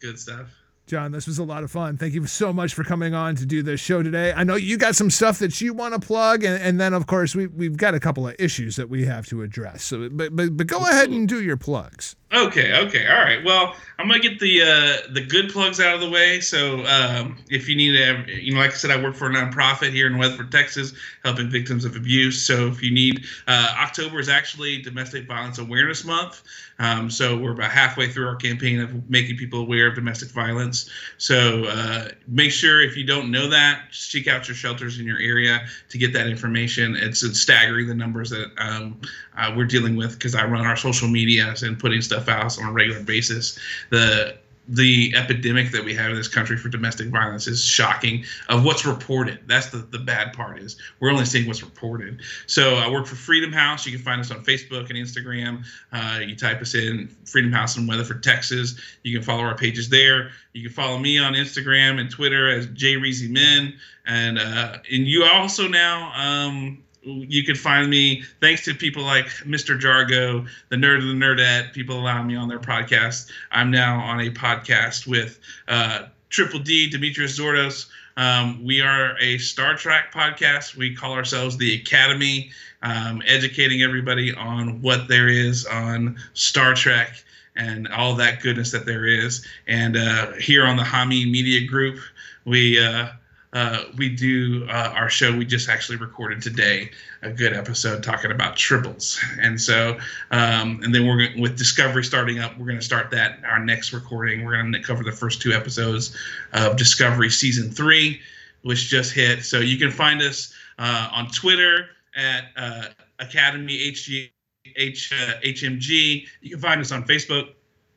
Good 0.00 0.18
stuff. 0.18 0.46
John, 0.86 1.12
this 1.12 1.26
was 1.26 1.38
a 1.38 1.44
lot 1.44 1.64
of 1.64 1.70
fun. 1.70 1.96
Thank 1.96 2.12
you 2.12 2.26
so 2.26 2.52
much 2.52 2.74
for 2.74 2.84
coming 2.84 3.14
on 3.14 3.36
to 3.36 3.46
do 3.46 3.62
this 3.62 3.80
show 3.80 4.02
today. 4.02 4.32
I 4.36 4.44
know 4.44 4.56
you 4.56 4.76
got 4.76 4.94
some 4.96 5.08
stuff 5.10 5.38
that 5.38 5.60
you 5.60 5.72
want 5.72 5.94
to 5.94 6.00
plug, 6.00 6.44
and, 6.44 6.60
and 6.62 6.78
then 6.80 6.92
of 6.92 7.06
course 7.06 7.34
we 7.34 7.46
we've 7.46 7.76
got 7.76 7.94
a 7.94 8.00
couple 8.00 8.26
of 8.28 8.34
issues 8.38 8.76
that 8.76 8.90
we 8.90 9.04
have 9.06 9.26
to 9.28 9.42
address. 9.42 9.82
So, 9.84 10.08
but 10.10 10.36
but, 10.36 10.56
but 10.56 10.66
go 10.66 10.78
ahead 10.80 11.08
and 11.10 11.26
do 11.28 11.42
your 11.42 11.56
plugs. 11.56 12.16
Okay, 12.34 12.74
okay, 12.74 13.06
all 13.06 13.22
right. 13.22 13.44
Well, 13.44 13.76
I'm 13.98 14.08
gonna 14.08 14.18
get 14.18 14.40
the 14.40 14.62
uh, 14.62 15.12
the 15.12 15.20
good 15.20 15.50
plugs 15.50 15.78
out 15.78 15.94
of 15.94 16.00
the 16.00 16.10
way. 16.10 16.40
So, 16.40 16.84
um, 16.84 17.38
if 17.48 17.68
you 17.68 17.76
need 17.76 17.92
to, 17.92 18.42
you 18.42 18.52
know, 18.52 18.58
like 18.58 18.72
I 18.72 18.74
said, 18.74 18.90
I 18.90 19.00
work 19.00 19.14
for 19.14 19.30
a 19.30 19.32
nonprofit 19.32 19.92
here 19.92 20.08
in 20.08 20.18
Weatherford, 20.18 20.50
Texas, 20.50 20.94
helping 21.22 21.48
victims 21.48 21.84
of 21.84 21.94
abuse. 21.94 22.44
So, 22.44 22.66
if 22.66 22.82
you 22.82 22.92
need, 22.92 23.24
uh, 23.46 23.74
October 23.78 24.18
is 24.18 24.28
actually 24.28 24.82
Domestic 24.82 25.28
Violence 25.28 25.58
Awareness 25.58 26.04
Month. 26.04 26.42
Um, 26.80 27.08
so, 27.08 27.36
we're 27.38 27.52
about 27.52 27.70
halfway 27.70 28.08
through 28.08 28.26
our 28.26 28.34
campaign 28.34 28.80
of 28.80 29.08
making 29.08 29.36
people 29.36 29.60
aware 29.60 29.86
of 29.86 29.94
domestic 29.94 30.30
violence. 30.30 30.90
So, 31.18 31.66
uh, 31.66 32.08
make 32.26 32.50
sure 32.50 32.82
if 32.82 32.96
you 32.96 33.06
don't 33.06 33.30
know 33.30 33.48
that, 33.48 33.82
seek 33.92 34.26
out 34.26 34.48
your 34.48 34.56
shelters 34.56 34.98
in 34.98 35.06
your 35.06 35.20
area 35.20 35.66
to 35.88 35.98
get 35.98 36.12
that 36.14 36.26
information. 36.26 36.96
It's, 36.96 37.22
it's 37.22 37.38
staggering 37.38 37.86
the 37.86 37.94
numbers 37.94 38.30
that 38.30 38.50
um, 38.58 39.00
uh, 39.36 39.52
we're 39.56 39.64
dealing 39.64 39.96
with 39.96 40.14
because 40.14 40.34
I 40.34 40.44
run 40.44 40.66
our 40.66 40.76
social 40.76 41.08
medias 41.08 41.62
and 41.62 41.78
putting 41.78 42.00
stuff 42.00 42.28
out 42.28 42.58
on 42.58 42.68
a 42.68 42.72
regular 42.72 43.02
basis. 43.02 43.58
The 43.90 44.36
the 44.68 45.12
epidemic 45.14 45.70
that 45.72 45.84
we 45.84 45.94
have 45.94 46.10
in 46.10 46.16
this 46.16 46.28
country 46.28 46.56
for 46.56 46.68
domestic 46.68 47.08
violence 47.08 47.46
is 47.46 47.62
shocking 47.62 48.24
of 48.48 48.64
what's 48.64 48.86
reported. 48.86 49.40
That's 49.46 49.68
the, 49.68 49.78
the 49.78 49.98
bad 49.98 50.32
part 50.32 50.58
is 50.58 50.76
we're 51.00 51.10
only 51.10 51.26
seeing 51.26 51.46
what's 51.46 51.62
reported. 51.62 52.20
So 52.46 52.76
i 52.76 52.88
work 52.90 53.06
for 53.06 53.16
freedom 53.16 53.52
house. 53.52 53.84
You 53.84 53.92
can 53.92 54.00
find 54.00 54.20
us 54.20 54.30
on 54.30 54.42
facebook 54.42 54.88
and 54.88 54.98
instagram. 54.98 55.64
Uh, 55.92 56.20
you 56.20 56.34
type 56.34 56.60
us 56.60 56.74
in 56.74 57.14
freedom 57.26 57.52
house 57.52 57.76
in 57.76 57.86
weatherford 57.86 58.22
texas. 58.22 58.80
You 59.02 59.14
can 59.16 59.22
follow 59.22 59.42
our 59.42 59.56
pages 59.56 59.88
there. 59.88 60.30
You 60.54 60.62
can 60.62 60.72
follow 60.72 60.98
me 60.98 61.18
on 61.18 61.34
instagram 61.34 62.00
and 62.00 62.10
twitter 62.10 62.48
as 62.50 62.66
j 62.68 62.96
men. 62.96 63.74
And 64.06 64.38
uh, 64.38 64.78
and 64.90 65.06
you 65.06 65.24
also 65.24 65.68
now 65.68 66.12
um, 66.14 66.83
you 67.04 67.44
could 67.44 67.58
find 67.58 67.90
me 67.90 68.22
thanks 68.40 68.64
to 68.64 68.74
people 68.74 69.02
like 69.02 69.26
Mr. 69.44 69.78
Jargo, 69.78 70.46
the 70.70 70.76
nerd 70.76 70.98
of 70.98 71.04
the 71.04 71.14
nerdette, 71.14 71.72
people 71.72 71.98
allowing 71.98 72.26
me 72.26 72.36
on 72.36 72.48
their 72.48 72.58
podcast. 72.58 73.30
I'm 73.50 73.70
now 73.70 74.00
on 74.00 74.20
a 74.20 74.30
podcast 74.30 75.06
with 75.06 75.38
uh, 75.68 76.06
Triple 76.30 76.60
D, 76.60 76.88
Demetrius 76.88 77.38
Zordos. 77.38 77.86
Um, 78.16 78.64
we 78.64 78.80
are 78.80 79.16
a 79.20 79.38
Star 79.38 79.76
Trek 79.76 80.12
podcast. 80.12 80.76
We 80.76 80.94
call 80.94 81.12
ourselves 81.12 81.56
the 81.56 81.74
Academy, 81.74 82.50
um, 82.82 83.22
educating 83.26 83.82
everybody 83.82 84.32
on 84.34 84.80
what 84.80 85.08
there 85.08 85.28
is 85.28 85.66
on 85.66 86.16
Star 86.32 86.74
Trek 86.74 87.22
and 87.56 87.88
all 87.88 88.14
that 88.16 88.40
goodness 88.40 88.70
that 88.72 88.86
there 88.86 89.06
is. 89.06 89.46
And 89.66 89.96
uh, 89.96 90.32
here 90.32 90.64
on 90.66 90.76
the 90.76 90.82
Hami 90.82 91.30
Media 91.30 91.66
Group, 91.66 92.00
we 92.44 92.84
uh, 92.84 93.08
uh, 93.54 93.84
we 93.96 94.08
do 94.08 94.66
uh, 94.68 94.92
our 94.94 95.08
show. 95.08 95.34
We 95.34 95.44
just 95.44 95.68
actually 95.68 95.96
recorded 95.96 96.42
today 96.42 96.90
a 97.22 97.30
good 97.30 97.52
episode 97.52 98.02
talking 98.02 98.32
about 98.32 98.56
Tribbles, 98.56 99.18
and 99.40 99.60
so 99.60 99.96
um, 100.32 100.80
and 100.82 100.92
then 100.92 101.06
we're 101.06 101.28
with 101.40 101.56
Discovery 101.56 102.02
starting 102.02 102.40
up. 102.40 102.58
We're 102.58 102.66
going 102.66 102.78
to 102.78 102.84
start 102.84 103.12
that 103.12 103.38
our 103.44 103.64
next 103.64 103.92
recording. 103.92 104.44
We're 104.44 104.60
going 104.60 104.72
to 104.72 104.82
cover 104.82 105.04
the 105.04 105.12
first 105.12 105.40
two 105.40 105.52
episodes 105.52 106.16
of 106.52 106.76
Discovery 106.76 107.30
season 107.30 107.70
three, 107.70 108.20
which 108.62 108.88
just 108.88 109.12
hit. 109.12 109.44
So 109.44 109.60
you 109.60 109.78
can 109.78 109.92
find 109.92 110.20
us 110.20 110.52
uh, 110.80 111.08
on 111.12 111.30
Twitter 111.30 111.86
at 112.16 112.46
uh, 112.56 112.86
Academy 113.20 113.78
HG, 113.92 114.30
H, 114.74 115.12
uh, 115.12 115.40
HMG. 115.44 116.26
You 116.40 116.50
can 116.50 116.58
find 116.58 116.80
us 116.80 116.90
on 116.90 117.04
Facebook 117.04 117.52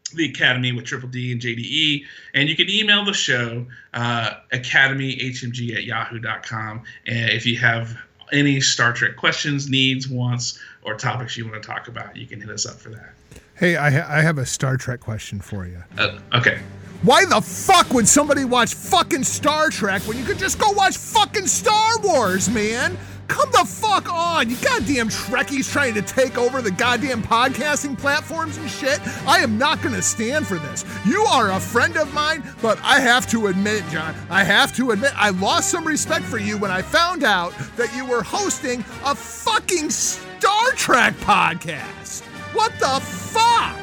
the 0.10 0.30
Academy 0.30 0.72
with 0.72 0.86
Triple 0.86 1.10
D 1.10 1.32
and 1.32 1.42
JDE. 1.42 2.04
And 2.34 2.50
you 2.50 2.56
can 2.56 2.70
email 2.70 3.04
the 3.06 3.14
show, 3.14 3.66
uh, 3.94 4.36
academyhmg 4.54 5.76
at 5.76 5.84
yahoo.com. 5.84 6.84
And 7.06 7.32
if 7.32 7.46
you 7.46 7.58
have 7.58 7.98
any 8.32 8.60
Star 8.62 8.94
Trek 8.94 9.16
questions, 9.16 9.70
needs, 9.70 10.08
wants, 10.08 10.60
or 10.84 10.96
topics 10.96 11.38
you 11.38 11.48
want 11.48 11.62
to 11.62 11.68
talk 11.68 11.88
about, 11.88 12.16
you 12.16 12.26
can 12.26 12.42
hit 12.42 12.50
us 12.50 12.66
up 12.66 12.76
for 12.76 12.90
that. 12.90 13.14
Hey, 13.56 13.76
I, 13.76 13.90
ha- 13.90 14.08
I 14.08 14.22
have 14.22 14.38
a 14.38 14.46
Star 14.46 14.78
Trek 14.78 15.00
question 15.00 15.40
for 15.40 15.66
you. 15.66 15.84
Uh, 15.98 16.20
okay. 16.34 16.60
Why 17.03 17.26
the 17.26 17.41
fuck 17.41 17.94
would 17.94 18.07
somebody 18.07 18.44
watch 18.44 18.74
fucking 18.74 19.24
Star 19.24 19.69
Trek 19.69 20.02
when 20.07 20.18
you 20.18 20.24
could 20.24 20.40
just 20.40 20.60
go 20.60 20.72
watch 20.72 20.98
fucking 20.98 21.45
Star 21.45 21.99
Wars, 21.99 22.49
man? 22.49 22.98
Come 23.28 23.52
the 23.52 23.65
fuck 23.65 24.11
on, 24.11 24.49
you 24.49 24.56
goddamn 24.57 25.10
Trekkies 25.10 25.72
trying 25.72 25.94
to 25.94 26.02
take 26.02 26.38
over 26.38 26.61
the 26.61 26.72
goddamn 26.72 27.22
podcasting 27.22 27.98
platforms 27.98 28.57
and 28.57 28.69
shit. 28.69 28.99
I 29.28 29.40
am 29.40 29.57
not 29.57 29.82
gonna 29.84 30.02
stand 30.02 30.48
for 30.48 30.56
this. 30.56 30.86
You 31.06 31.22
are 31.24 31.52
a 31.52 31.60
friend 31.60 31.98
of 31.98 32.14
mine, 32.14 32.41
but 32.61 32.80
I 32.82 32.99
have 32.99 33.30
to 33.32 33.48
admit, 33.48 33.84
John, 33.91 34.15
I 34.30 34.44
have 34.44 34.76
to 34.78 34.91
admit, 34.91 35.11
I 35.15 35.30
lost 35.30 35.69
some 35.69 35.86
respect 35.86 36.26
for 36.26 36.40
you 36.40 36.57
when 36.57 36.72
I 36.72 36.82
found 36.82 37.24
out 37.24 37.53
that 37.76 37.94
you 37.95 38.06
were 38.06 38.24
hosting 38.24 38.80
a 39.06 39.14
fucking 39.14 39.90
Star 39.91 40.72
Trek 40.72 41.14
podcast. 41.18 42.24
What 42.53 42.72
the 42.80 42.99
fuck? 43.02 43.78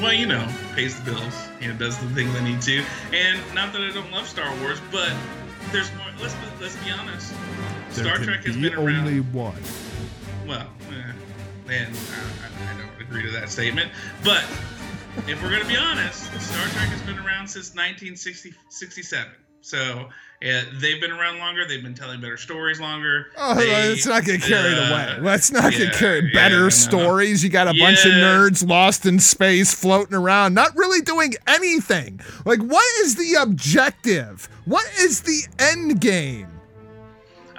Well, 0.00 0.12
you 0.12 0.26
know, 0.26 0.46
pays 0.74 1.00
the 1.00 1.12
bills, 1.12 1.48
you 1.62 1.68
know, 1.68 1.78
does 1.78 1.96
the 1.98 2.08
things 2.08 2.34
I 2.34 2.44
need 2.44 2.60
to. 2.62 2.84
And 3.12 3.40
not 3.54 3.72
that 3.72 3.82
I 3.82 3.90
don't 3.92 4.10
love 4.10 4.28
Star 4.28 4.52
Wars, 4.60 4.80
but 4.90 5.12
there's 5.70 5.90
more. 5.94 6.06
Let's, 6.20 6.34
let's 6.60 6.76
be 6.84 6.90
honest 6.90 7.32
Star 7.90 8.16
Trek 8.18 8.44
has 8.44 8.56
been 8.56 8.74
around. 8.74 9.06
only 9.06 9.20
one. 9.20 9.60
Well, 10.46 10.66
eh, 10.90 11.72
and 11.72 11.96
I, 11.96 12.72
I, 12.72 12.78
don't 12.78 13.00
agree 13.00 13.22
to 13.22 13.30
that 13.32 13.50
statement. 13.50 13.90
But 14.24 14.44
if 15.28 15.42
we're 15.42 15.50
going 15.50 15.62
to 15.62 15.68
be 15.68 15.76
honest, 15.76 16.24
Star 16.40 16.66
Trek 16.68 16.88
has 16.88 17.02
been 17.02 17.18
around 17.18 17.48
since 17.48 17.74
1967. 17.74 19.30
So 19.62 20.08
yeah, 20.42 20.64
they've 20.74 21.00
been 21.00 21.12
around 21.12 21.38
longer. 21.38 21.64
They've 21.66 21.82
been 21.82 21.94
telling 21.94 22.20
better 22.20 22.36
stories 22.36 22.80
longer. 22.80 23.28
Oh, 23.38 23.54
they, 23.54 23.90
let's 23.90 24.06
not 24.06 24.24
get 24.24 24.42
carried 24.42 24.76
uh, 24.76 24.90
away. 24.90 25.18
Let's 25.20 25.52
not 25.52 25.72
yeah, 25.72 25.86
get 25.86 25.94
carried. 25.94 26.32
Better 26.32 26.64
yeah, 26.64 26.70
stories. 26.70 27.44
You 27.44 27.50
got 27.50 27.68
a 27.68 27.78
bunch 27.78 28.04
of 28.04 28.10
nerds 28.12 28.66
lost 28.66 29.06
in 29.06 29.20
space, 29.20 29.72
floating 29.72 30.16
around, 30.16 30.54
not 30.54 30.76
really 30.76 31.00
doing 31.00 31.34
anything. 31.46 32.20
Like, 32.44 32.60
what 32.60 32.84
is 33.02 33.14
the 33.14 33.40
objective? 33.40 34.48
What 34.64 34.86
is 34.98 35.22
the 35.22 35.46
end 35.60 36.00
game? 36.00 36.48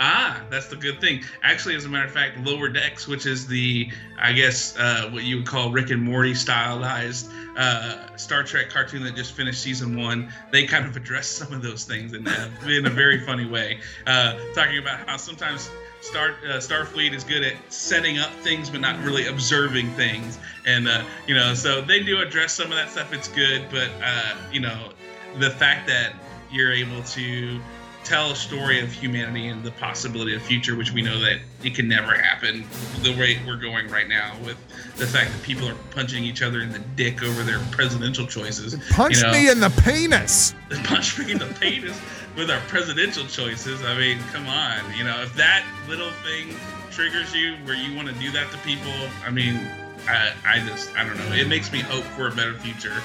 Ah, 0.05 0.41
that's 0.49 0.67
the 0.67 0.75
good 0.75 0.99
thing. 0.99 1.23
Actually, 1.43 1.75
as 1.75 1.85
a 1.85 1.89
matter 1.89 2.03
of 2.03 2.11
fact, 2.11 2.37
Lower 2.39 2.67
Decks, 2.67 3.07
which 3.07 3.25
is 3.25 3.47
the, 3.47 3.89
I 4.19 4.33
guess, 4.33 4.77
uh, 4.77 5.09
what 5.11 5.23
you 5.23 5.37
would 5.37 5.45
call 5.45 5.71
Rick 5.71 5.91
and 5.91 6.01
Morty 6.01 6.35
stylized 6.35 7.31
uh, 7.55 8.13
Star 8.17 8.43
Trek 8.43 8.69
cartoon 8.69 9.01
that 9.05 9.15
just 9.15 9.31
finished 9.31 9.61
season 9.61 9.95
one, 9.95 10.29
they 10.51 10.67
kind 10.67 10.85
of 10.85 10.97
address 10.97 11.27
some 11.27 11.53
of 11.53 11.61
those 11.61 11.85
things 11.85 12.11
in, 12.11 12.27
uh, 12.27 12.49
in 12.67 12.85
a 12.85 12.89
very 12.89 13.21
funny 13.21 13.45
way. 13.45 13.79
Uh, 14.05 14.37
talking 14.53 14.77
about 14.77 15.07
how 15.07 15.15
sometimes 15.15 15.69
Star 16.01 16.31
uh, 16.47 16.57
Starfleet 16.57 17.13
is 17.13 17.23
good 17.23 17.45
at 17.45 17.55
setting 17.71 18.17
up 18.17 18.31
things 18.41 18.69
but 18.69 18.81
not 18.81 19.01
really 19.05 19.27
observing 19.27 19.89
things, 19.91 20.37
and 20.65 20.89
uh, 20.89 21.01
you 21.27 21.33
know, 21.33 21.53
so 21.53 21.79
they 21.79 22.03
do 22.03 22.19
address 22.19 22.51
some 22.51 22.65
of 22.65 22.75
that 22.75 22.89
stuff. 22.89 23.13
It's 23.13 23.29
good, 23.29 23.67
but 23.71 23.89
uh, 24.03 24.35
you 24.51 24.59
know, 24.59 24.91
the 25.39 25.49
fact 25.49 25.87
that 25.87 26.11
you're 26.51 26.73
able 26.73 27.01
to 27.03 27.61
tell 28.03 28.31
a 28.31 28.35
story 28.35 28.81
of 28.81 28.91
humanity 28.91 29.47
and 29.47 29.63
the 29.63 29.71
possibility 29.71 30.35
of 30.35 30.41
future, 30.41 30.75
which 30.75 30.91
we 30.91 31.01
know 31.01 31.19
that 31.19 31.39
it 31.63 31.75
can 31.75 31.87
never 31.87 32.13
happen 32.13 32.65
the 33.01 33.11
way 33.11 33.39
we're 33.45 33.57
going 33.57 33.87
right 33.89 34.07
now 34.07 34.35
with 34.45 34.57
the 34.97 35.07
fact 35.07 35.31
that 35.31 35.41
people 35.43 35.67
are 35.67 35.75
punching 35.91 36.23
each 36.23 36.41
other 36.41 36.61
in 36.61 36.71
the 36.71 36.79
dick 36.95 37.23
over 37.23 37.43
their 37.43 37.59
presidential 37.71 38.27
choices. 38.27 38.75
Punch 38.91 39.17
you 39.17 39.23
know? 39.23 39.31
me 39.31 39.49
in 39.49 39.59
the 39.59 39.69
penis. 39.83 40.53
punch 40.83 41.17
me 41.19 41.31
in 41.31 41.39
the 41.39 41.53
penis 41.59 41.99
with 42.35 42.49
our 42.51 42.59
presidential 42.61 43.25
choices. 43.25 43.83
I 43.83 43.97
mean, 43.97 44.19
come 44.31 44.47
on. 44.47 44.79
You 44.97 45.03
know, 45.03 45.21
if 45.21 45.33
that 45.35 45.65
little 45.87 46.11
thing 46.23 46.55
triggers 46.91 47.33
you 47.33 47.55
where 47.65 47.75
you 47.75 47.95
want 47.95 48.07
to 48.07 48.13
do 48.15 48.31
that 48.31 48.51
to 48.51 48.57
people, 48.59 48.93
I 49.25 49.31
mean, 49.31 49.59
I, 50.07 50.33
I 50.45 50.59
just, 50.67 50.95
I 50.97 51.05
don't 51.05 51.17
know. 51.17 51.33
It 51.33 51.47
makes 51.47 51.71
me 51.71 51.79
hope 51.79 52.03
for 52.03 52.27
a 52.27 52.31
better 52.31 52.53
future 52.53 53.01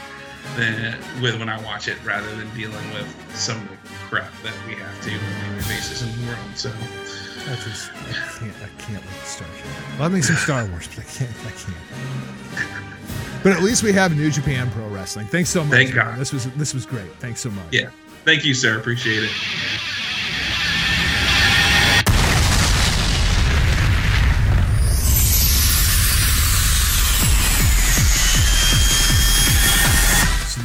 than 0.57 0.97
with 1.21 1.39
when 1.39 1.49
I 1.49 1.61
watch 1.63 1.89
it 1.89 1.97
rather 2.05 2.35
than 2.37 2.49
dealing 2.55 2.93
with 2.95 3.09
some 3.35 3.57
of 3.61 3.69
the 3.69 3.89
crap 4.09 4.33
that 4.43 4.55
we 4.67 4.75
have 4.75 5.01
to 5.03 5.11
on 5.11 5.17
a 5.17 5.49
daily 5.51 5.69
basis 5.69 6.03
in 6.03 6.11
the 6.21 6.27
world. 6.29 6.57
So, 6.57 6.71
I 6.71 7.55
just, 7.57 7.91
I 7.93 8.39
can't, 8.39 8.55
I 8.63 8.83
can't 8.83 9.05
with 9.05 9.27
Star 9.27 9.49
Trek. 9.49 9.99
Love 10.01 10.13
me 10.13 10.21
some 10.23 10.37
Star 10.37 10.67
Wars, 10.67 10.89
but 10.89 11.01
I 11.01 11.09
can't, 11.09 11.31
I 11.47 11.51
can't. 11.51 13.43
But 13.43 13.53
at 13.53 13.63
least 13.63 13.83
we 13.83 13.93
have 13.93 14.17
New 14.17 14.31
Japan 14.31 14.71
Pro 14.71 14.89
Wrestling. 14.89 15.27
Thanks 15.27 15.51
so 15.51 15.63
much. 15.63 15.71
Thank. 15.71 15.95
God. 15.95 16.19
This 16.19 16.33
was 16.33 16.51
this 16.53 16.75
was 16.75 16.85
great. 16.85 17.11
Thanks 17.21 17.41
so 17.41 17.51
much. 17.51 17.67
yeah. 17.71 17.91
Thank 18.25 18.45
you, 18.45 18.53
sir. 18.53 18.79
Appreciate 18.79 19.23
it. 19.23 19.31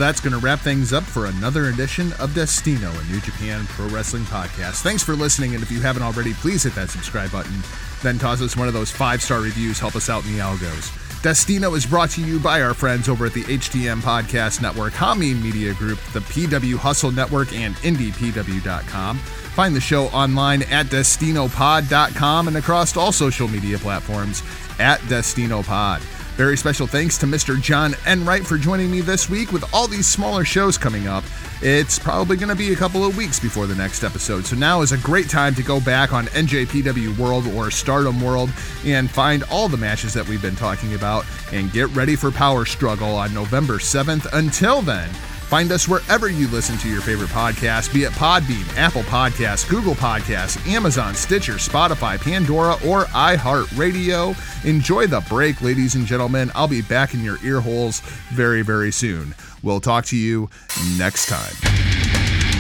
That's 0.04 0.20
going 0.20 0.34
to 0.34 0.40
wrap 0.40 0.60
things 0.60 0.92
up 0.92 1.04
for 1.04 1.28
another 1.28 1.68
edition 1.68 2.12
of 2.20 2.36
Destino, 2.36 2.92
a 2.92 3.04
New 3.06 3.22
Japan 3.22 3.66
Pro 3.68 3.88
Wrestling 3.88 4.24
podcast. 4.24 4.82
Thanks 4.82 5.02
for 5.02 5.14
listening, 5.14 5.54
and 5.54 5.64
if 5.64 5.72
you 5.72 5.80
haven't 5.80 6.04
already, 6.04 6.34
please 6.34 6.64
hit 6.64 6.76
that 6.76 6.90
subscribe 6.90 7.32
button. 7.32 7.56
Then 8.02 8.20
toss 8.20 8.42
us 8.42 8.58
one 8.58 8.68
of 8.68 8.74
those 8.74 8.92
five 8.92 9.22
star 9.22 9.40
reviews, 9.40 9.80
help 9.80 9.96
us 9.96 10.10
out 10.10 10.26
in 10.26 10.34
the 10.34 10.40
algos. 10.40 10.92
Destino 11.22 11.74
is 11.74 11.86
brought 11.86 12.10
to 12.10 12.22
you 12.22 12.38
by 12.38 12.62
our 12.62 12.74
friends 12.74 13.08
over 13.08 13.28
at 13.28 13.34
the 13.34 13.44
HTM 13.44 14.02
Podcast 14.02 14.62
Network, 14.62 14.92
Hami 14.92 15.42
Media 15.42 15.74
Group, 15.74 16.00
the 16.12 16.20
PW 16.20 16.76
Hustle 16.76 17.12
Network, 17.12 17.54
and 17.54 17.74
IndiePW.com. 17.76 19.18
Find 19.18 19.74
the 19.74 19.80
show 19.80 20.08
online 20.08 20.64
at 20.64 20.88
DestinoPod.com 20.88 22.50
and 22.50 22.58
across 22.58 22.98
all 22.98 23.14
social 23.14 23.48
media 23.48 23.78
platforms 23.78 24.44
at 24.80 25.00
DestinoPod. 25.02 26.02
Very 26.36 26.58
special 26.58 26.88
thanks 26.88 27.20
to 27.20 27.28
Mr. 27.28 27.62
John 27.62 27.94
Enright 28.08 28.44
for 28.44 28.58
joining 28.58 28.90
me 28.90 29.02
this 29.02 29.30
week 29.30 29.52
with 29.52 29.72
all 29.72 29.88
these 29.88 30.08
smaller 30.08 30.44
shows 30.44 30.80
coming 30.80 31.08
up. 31.08 31.24
It's 31.62 32.00
probably 32.00 32.38
going 32.38 32.50
to 32.50 32.56
be 32.56 32.74
a 32.74 32.76
couple 32.76 33.06
of 33.06 33.16
weeks 33.16 33.40
before 33.40 33.68
the 33.68 33.76
next 33.76 34.04
episode, 34.04 34.44
so 34.44 34.56
now 34.56 34.82
is 34.82 34.94
a 34.94 34.98
great 34.98 35.30
time 35.30 35.54
to 35.54 35.62
go 35.62 35.80
back 35.80 36.12
on 36.12 36.26
NJPW 36.26 37.16
World 37.20 37.46
or 37.50 37.70
Stardom 37.70 38.20
World 38.20 38.50
and 38.84 39.12
find 39.12 39.44
all 39.52 39.70
the 39.70 39.78
matches 39.78 40.12
that 40.16 40.28
we've 40.28 40.42
been 40.42 40.56
talking 40.56 40.96
about 40.96 41.24
and 41.52 41.72
get 41.72 41.88
ready 41.90 42.16
for 42.16 42.32
Power 42.32 42.66
Struggle 42.66 43.16
on 43.16 43.32
November 43.32 43.78
7th. 43.78 44.28
Until 44.34 44.82
then, 44.82 45.12
Find 45.54 45.72
us 45.72 45.88
wherever 45.88 46.30
you 46.32 46.48
listen 46.48 46.80
to 46.80 46.90
your 46.90 47.02
favorite 47.02 47.30
podcast, 47.30 47.94
be 47.94 48.06
it 48.06 48.12
Podbean, 48.14 48.68
Apple 48.76 49.04
Podcasts, 49.04 49.70
Google 49.70 49.94
Podcasts, 49.94 50.68
Amazon, 50.68 51.14
Stitcher, 51.14 51.58
Spotify, 51.58 52.20
Pandora, 52.20 52.74
or 52.84 53.04
iHeartRadio. 53.04 54.36
Enjoy 54.66 55.06
the 55.06 55.20
break, 55.30 55.62
ladies 55.62 55.94
and 55.94 56.08
gentlemen. 56.08 56.52
I'll 56.56 56.68
be 56.68 56.82
back 56.82 57.14
in 57.14 57.24
your 57.24 57.38
ear 57.44 57.62
holes 57.62 58.00
very, 58.32 58.64
very 58.64 58.92
soon. 58.92 59.36
We'll 59.62 59.80
talk 59.80 60.06
to 60.06 60.18
you 60.18 60.50
next 60.98 61.28
time. 61.28 61.54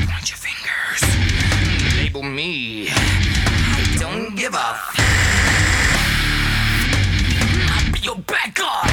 Point 0.07 0.29
your 0.29 0.37
fingers. 0.37 1.01
Label 1.97 2.21
me. 2.21 2.89
I 2.91 3.95
don't 3.99 4.35
give 4.35 4.53
a. 4.53 4.79
I'll 7.73 7.91
be 7.91 7.99
your 8.01 8.17
guy. 8.53 8.92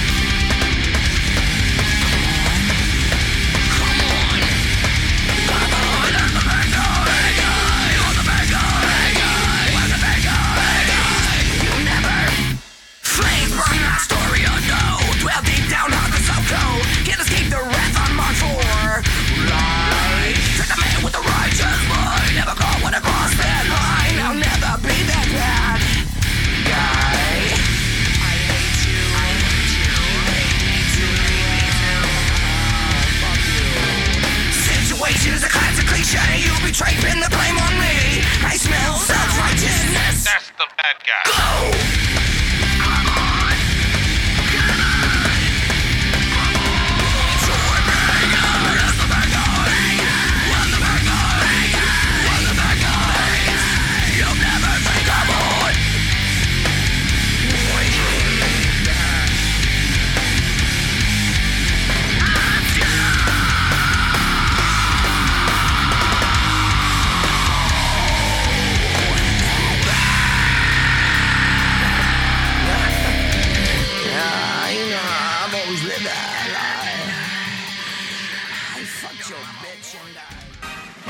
Classic. 36.11 36.45
You'll 36.45 36.65
be 36.65 36.71
draping 36.71 37.19
the 37.19 37.29
blame 37.29 37.57
on 37.57 37.73
me. 37.79 38.23
I 38.43 38.57
smell 38.57 38.95
self-righteousness. 38.95 40.25
That's 40.25 40.49
the 40.51 40.67
bad 40.77 40.97
guy. 41.05 41.23
I 41.25 42.40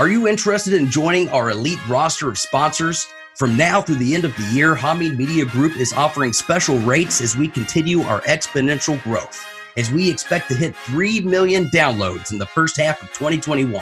Are 0.02 0.10
you 0.10 0.28
interested 0.28 0.74
in 0.74 0.90
joining 0.90 1.30
our 1.30 1.52
elite 1.52 1.78
roster 1.88 2.28
of 2.28 2.40
sponsors? 2.40 3.08
From 3.36 3.56
now 3.56 3.84
through 3.84 3.98
the 3.98 4.16
end 4.16 4.26
of 4.26 4.36
the 4.36 4.44
year, 4.46 4.74
Hamid 4.74 5.16
Media 5.16 5.46
Group 5.46 5.78
is 5.78 5.94
offering 5.94 6.34
special 6.34 6.80
rates 6.80 7.22
as 7.22 7.38
we 7.38 7.48
continue 7.48 8.02
our 8.02 8.22
exponential 8.22 9.00
growth. 9.04 9.46
As 9.78 9.92
we 9.92 10.10
expect 10.10 10.48
to 10.48 10.56
hit 10.56 10.76
3 10.76 11.20
million 11.20 11.66
downloads 11.66 12.32
in 12.32 12.40
the 12.40 12.48
first 12.48 12.78
half 12.78 13.04
of 13.04 13.10
2021, 13.10 13.80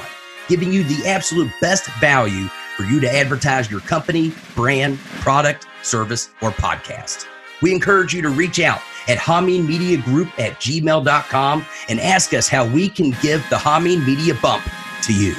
giving 0.50 0.74
you 0.74 0.84
the 0.84 1.08
absolute 1.08 1.50
best 1.62 1.86
value 2.02 2.48
for 2.76 2.84
you 2.84 3.00
to 3.00 3.10
advertise 3.10 3.72
your 3.72 3.80
company, 3.80 4.34
brand, 4.56 5.00
product, 5.22 5.68
service, 5.84 6.32
or 6.42 6.52
podcast. 6.52 7.28
We 7.62 7.74
encourage 7.74 8.14
you 8.14 8.22
to 8.24 8.30
reach 8.30 8.60
out 8.60 8.82
at 9.08 9.20
Hameen 9.20 10.04
Group 10.04 10.38
at 10.38 10.60
gmail.com 10.60 11.66
and 11.88 12.00
ask 12.02 12.34
us 12.34 12.50
how 12.50 12.68
we 12.68 12.90
can 12.90 13.12
give 13.22 13.42
the 13.50 13.56
Hameen 13.56 14.06
Media 14.06 14.34
bump 14.42 14.70
to 15.04 15.14
you. 15.14 15.34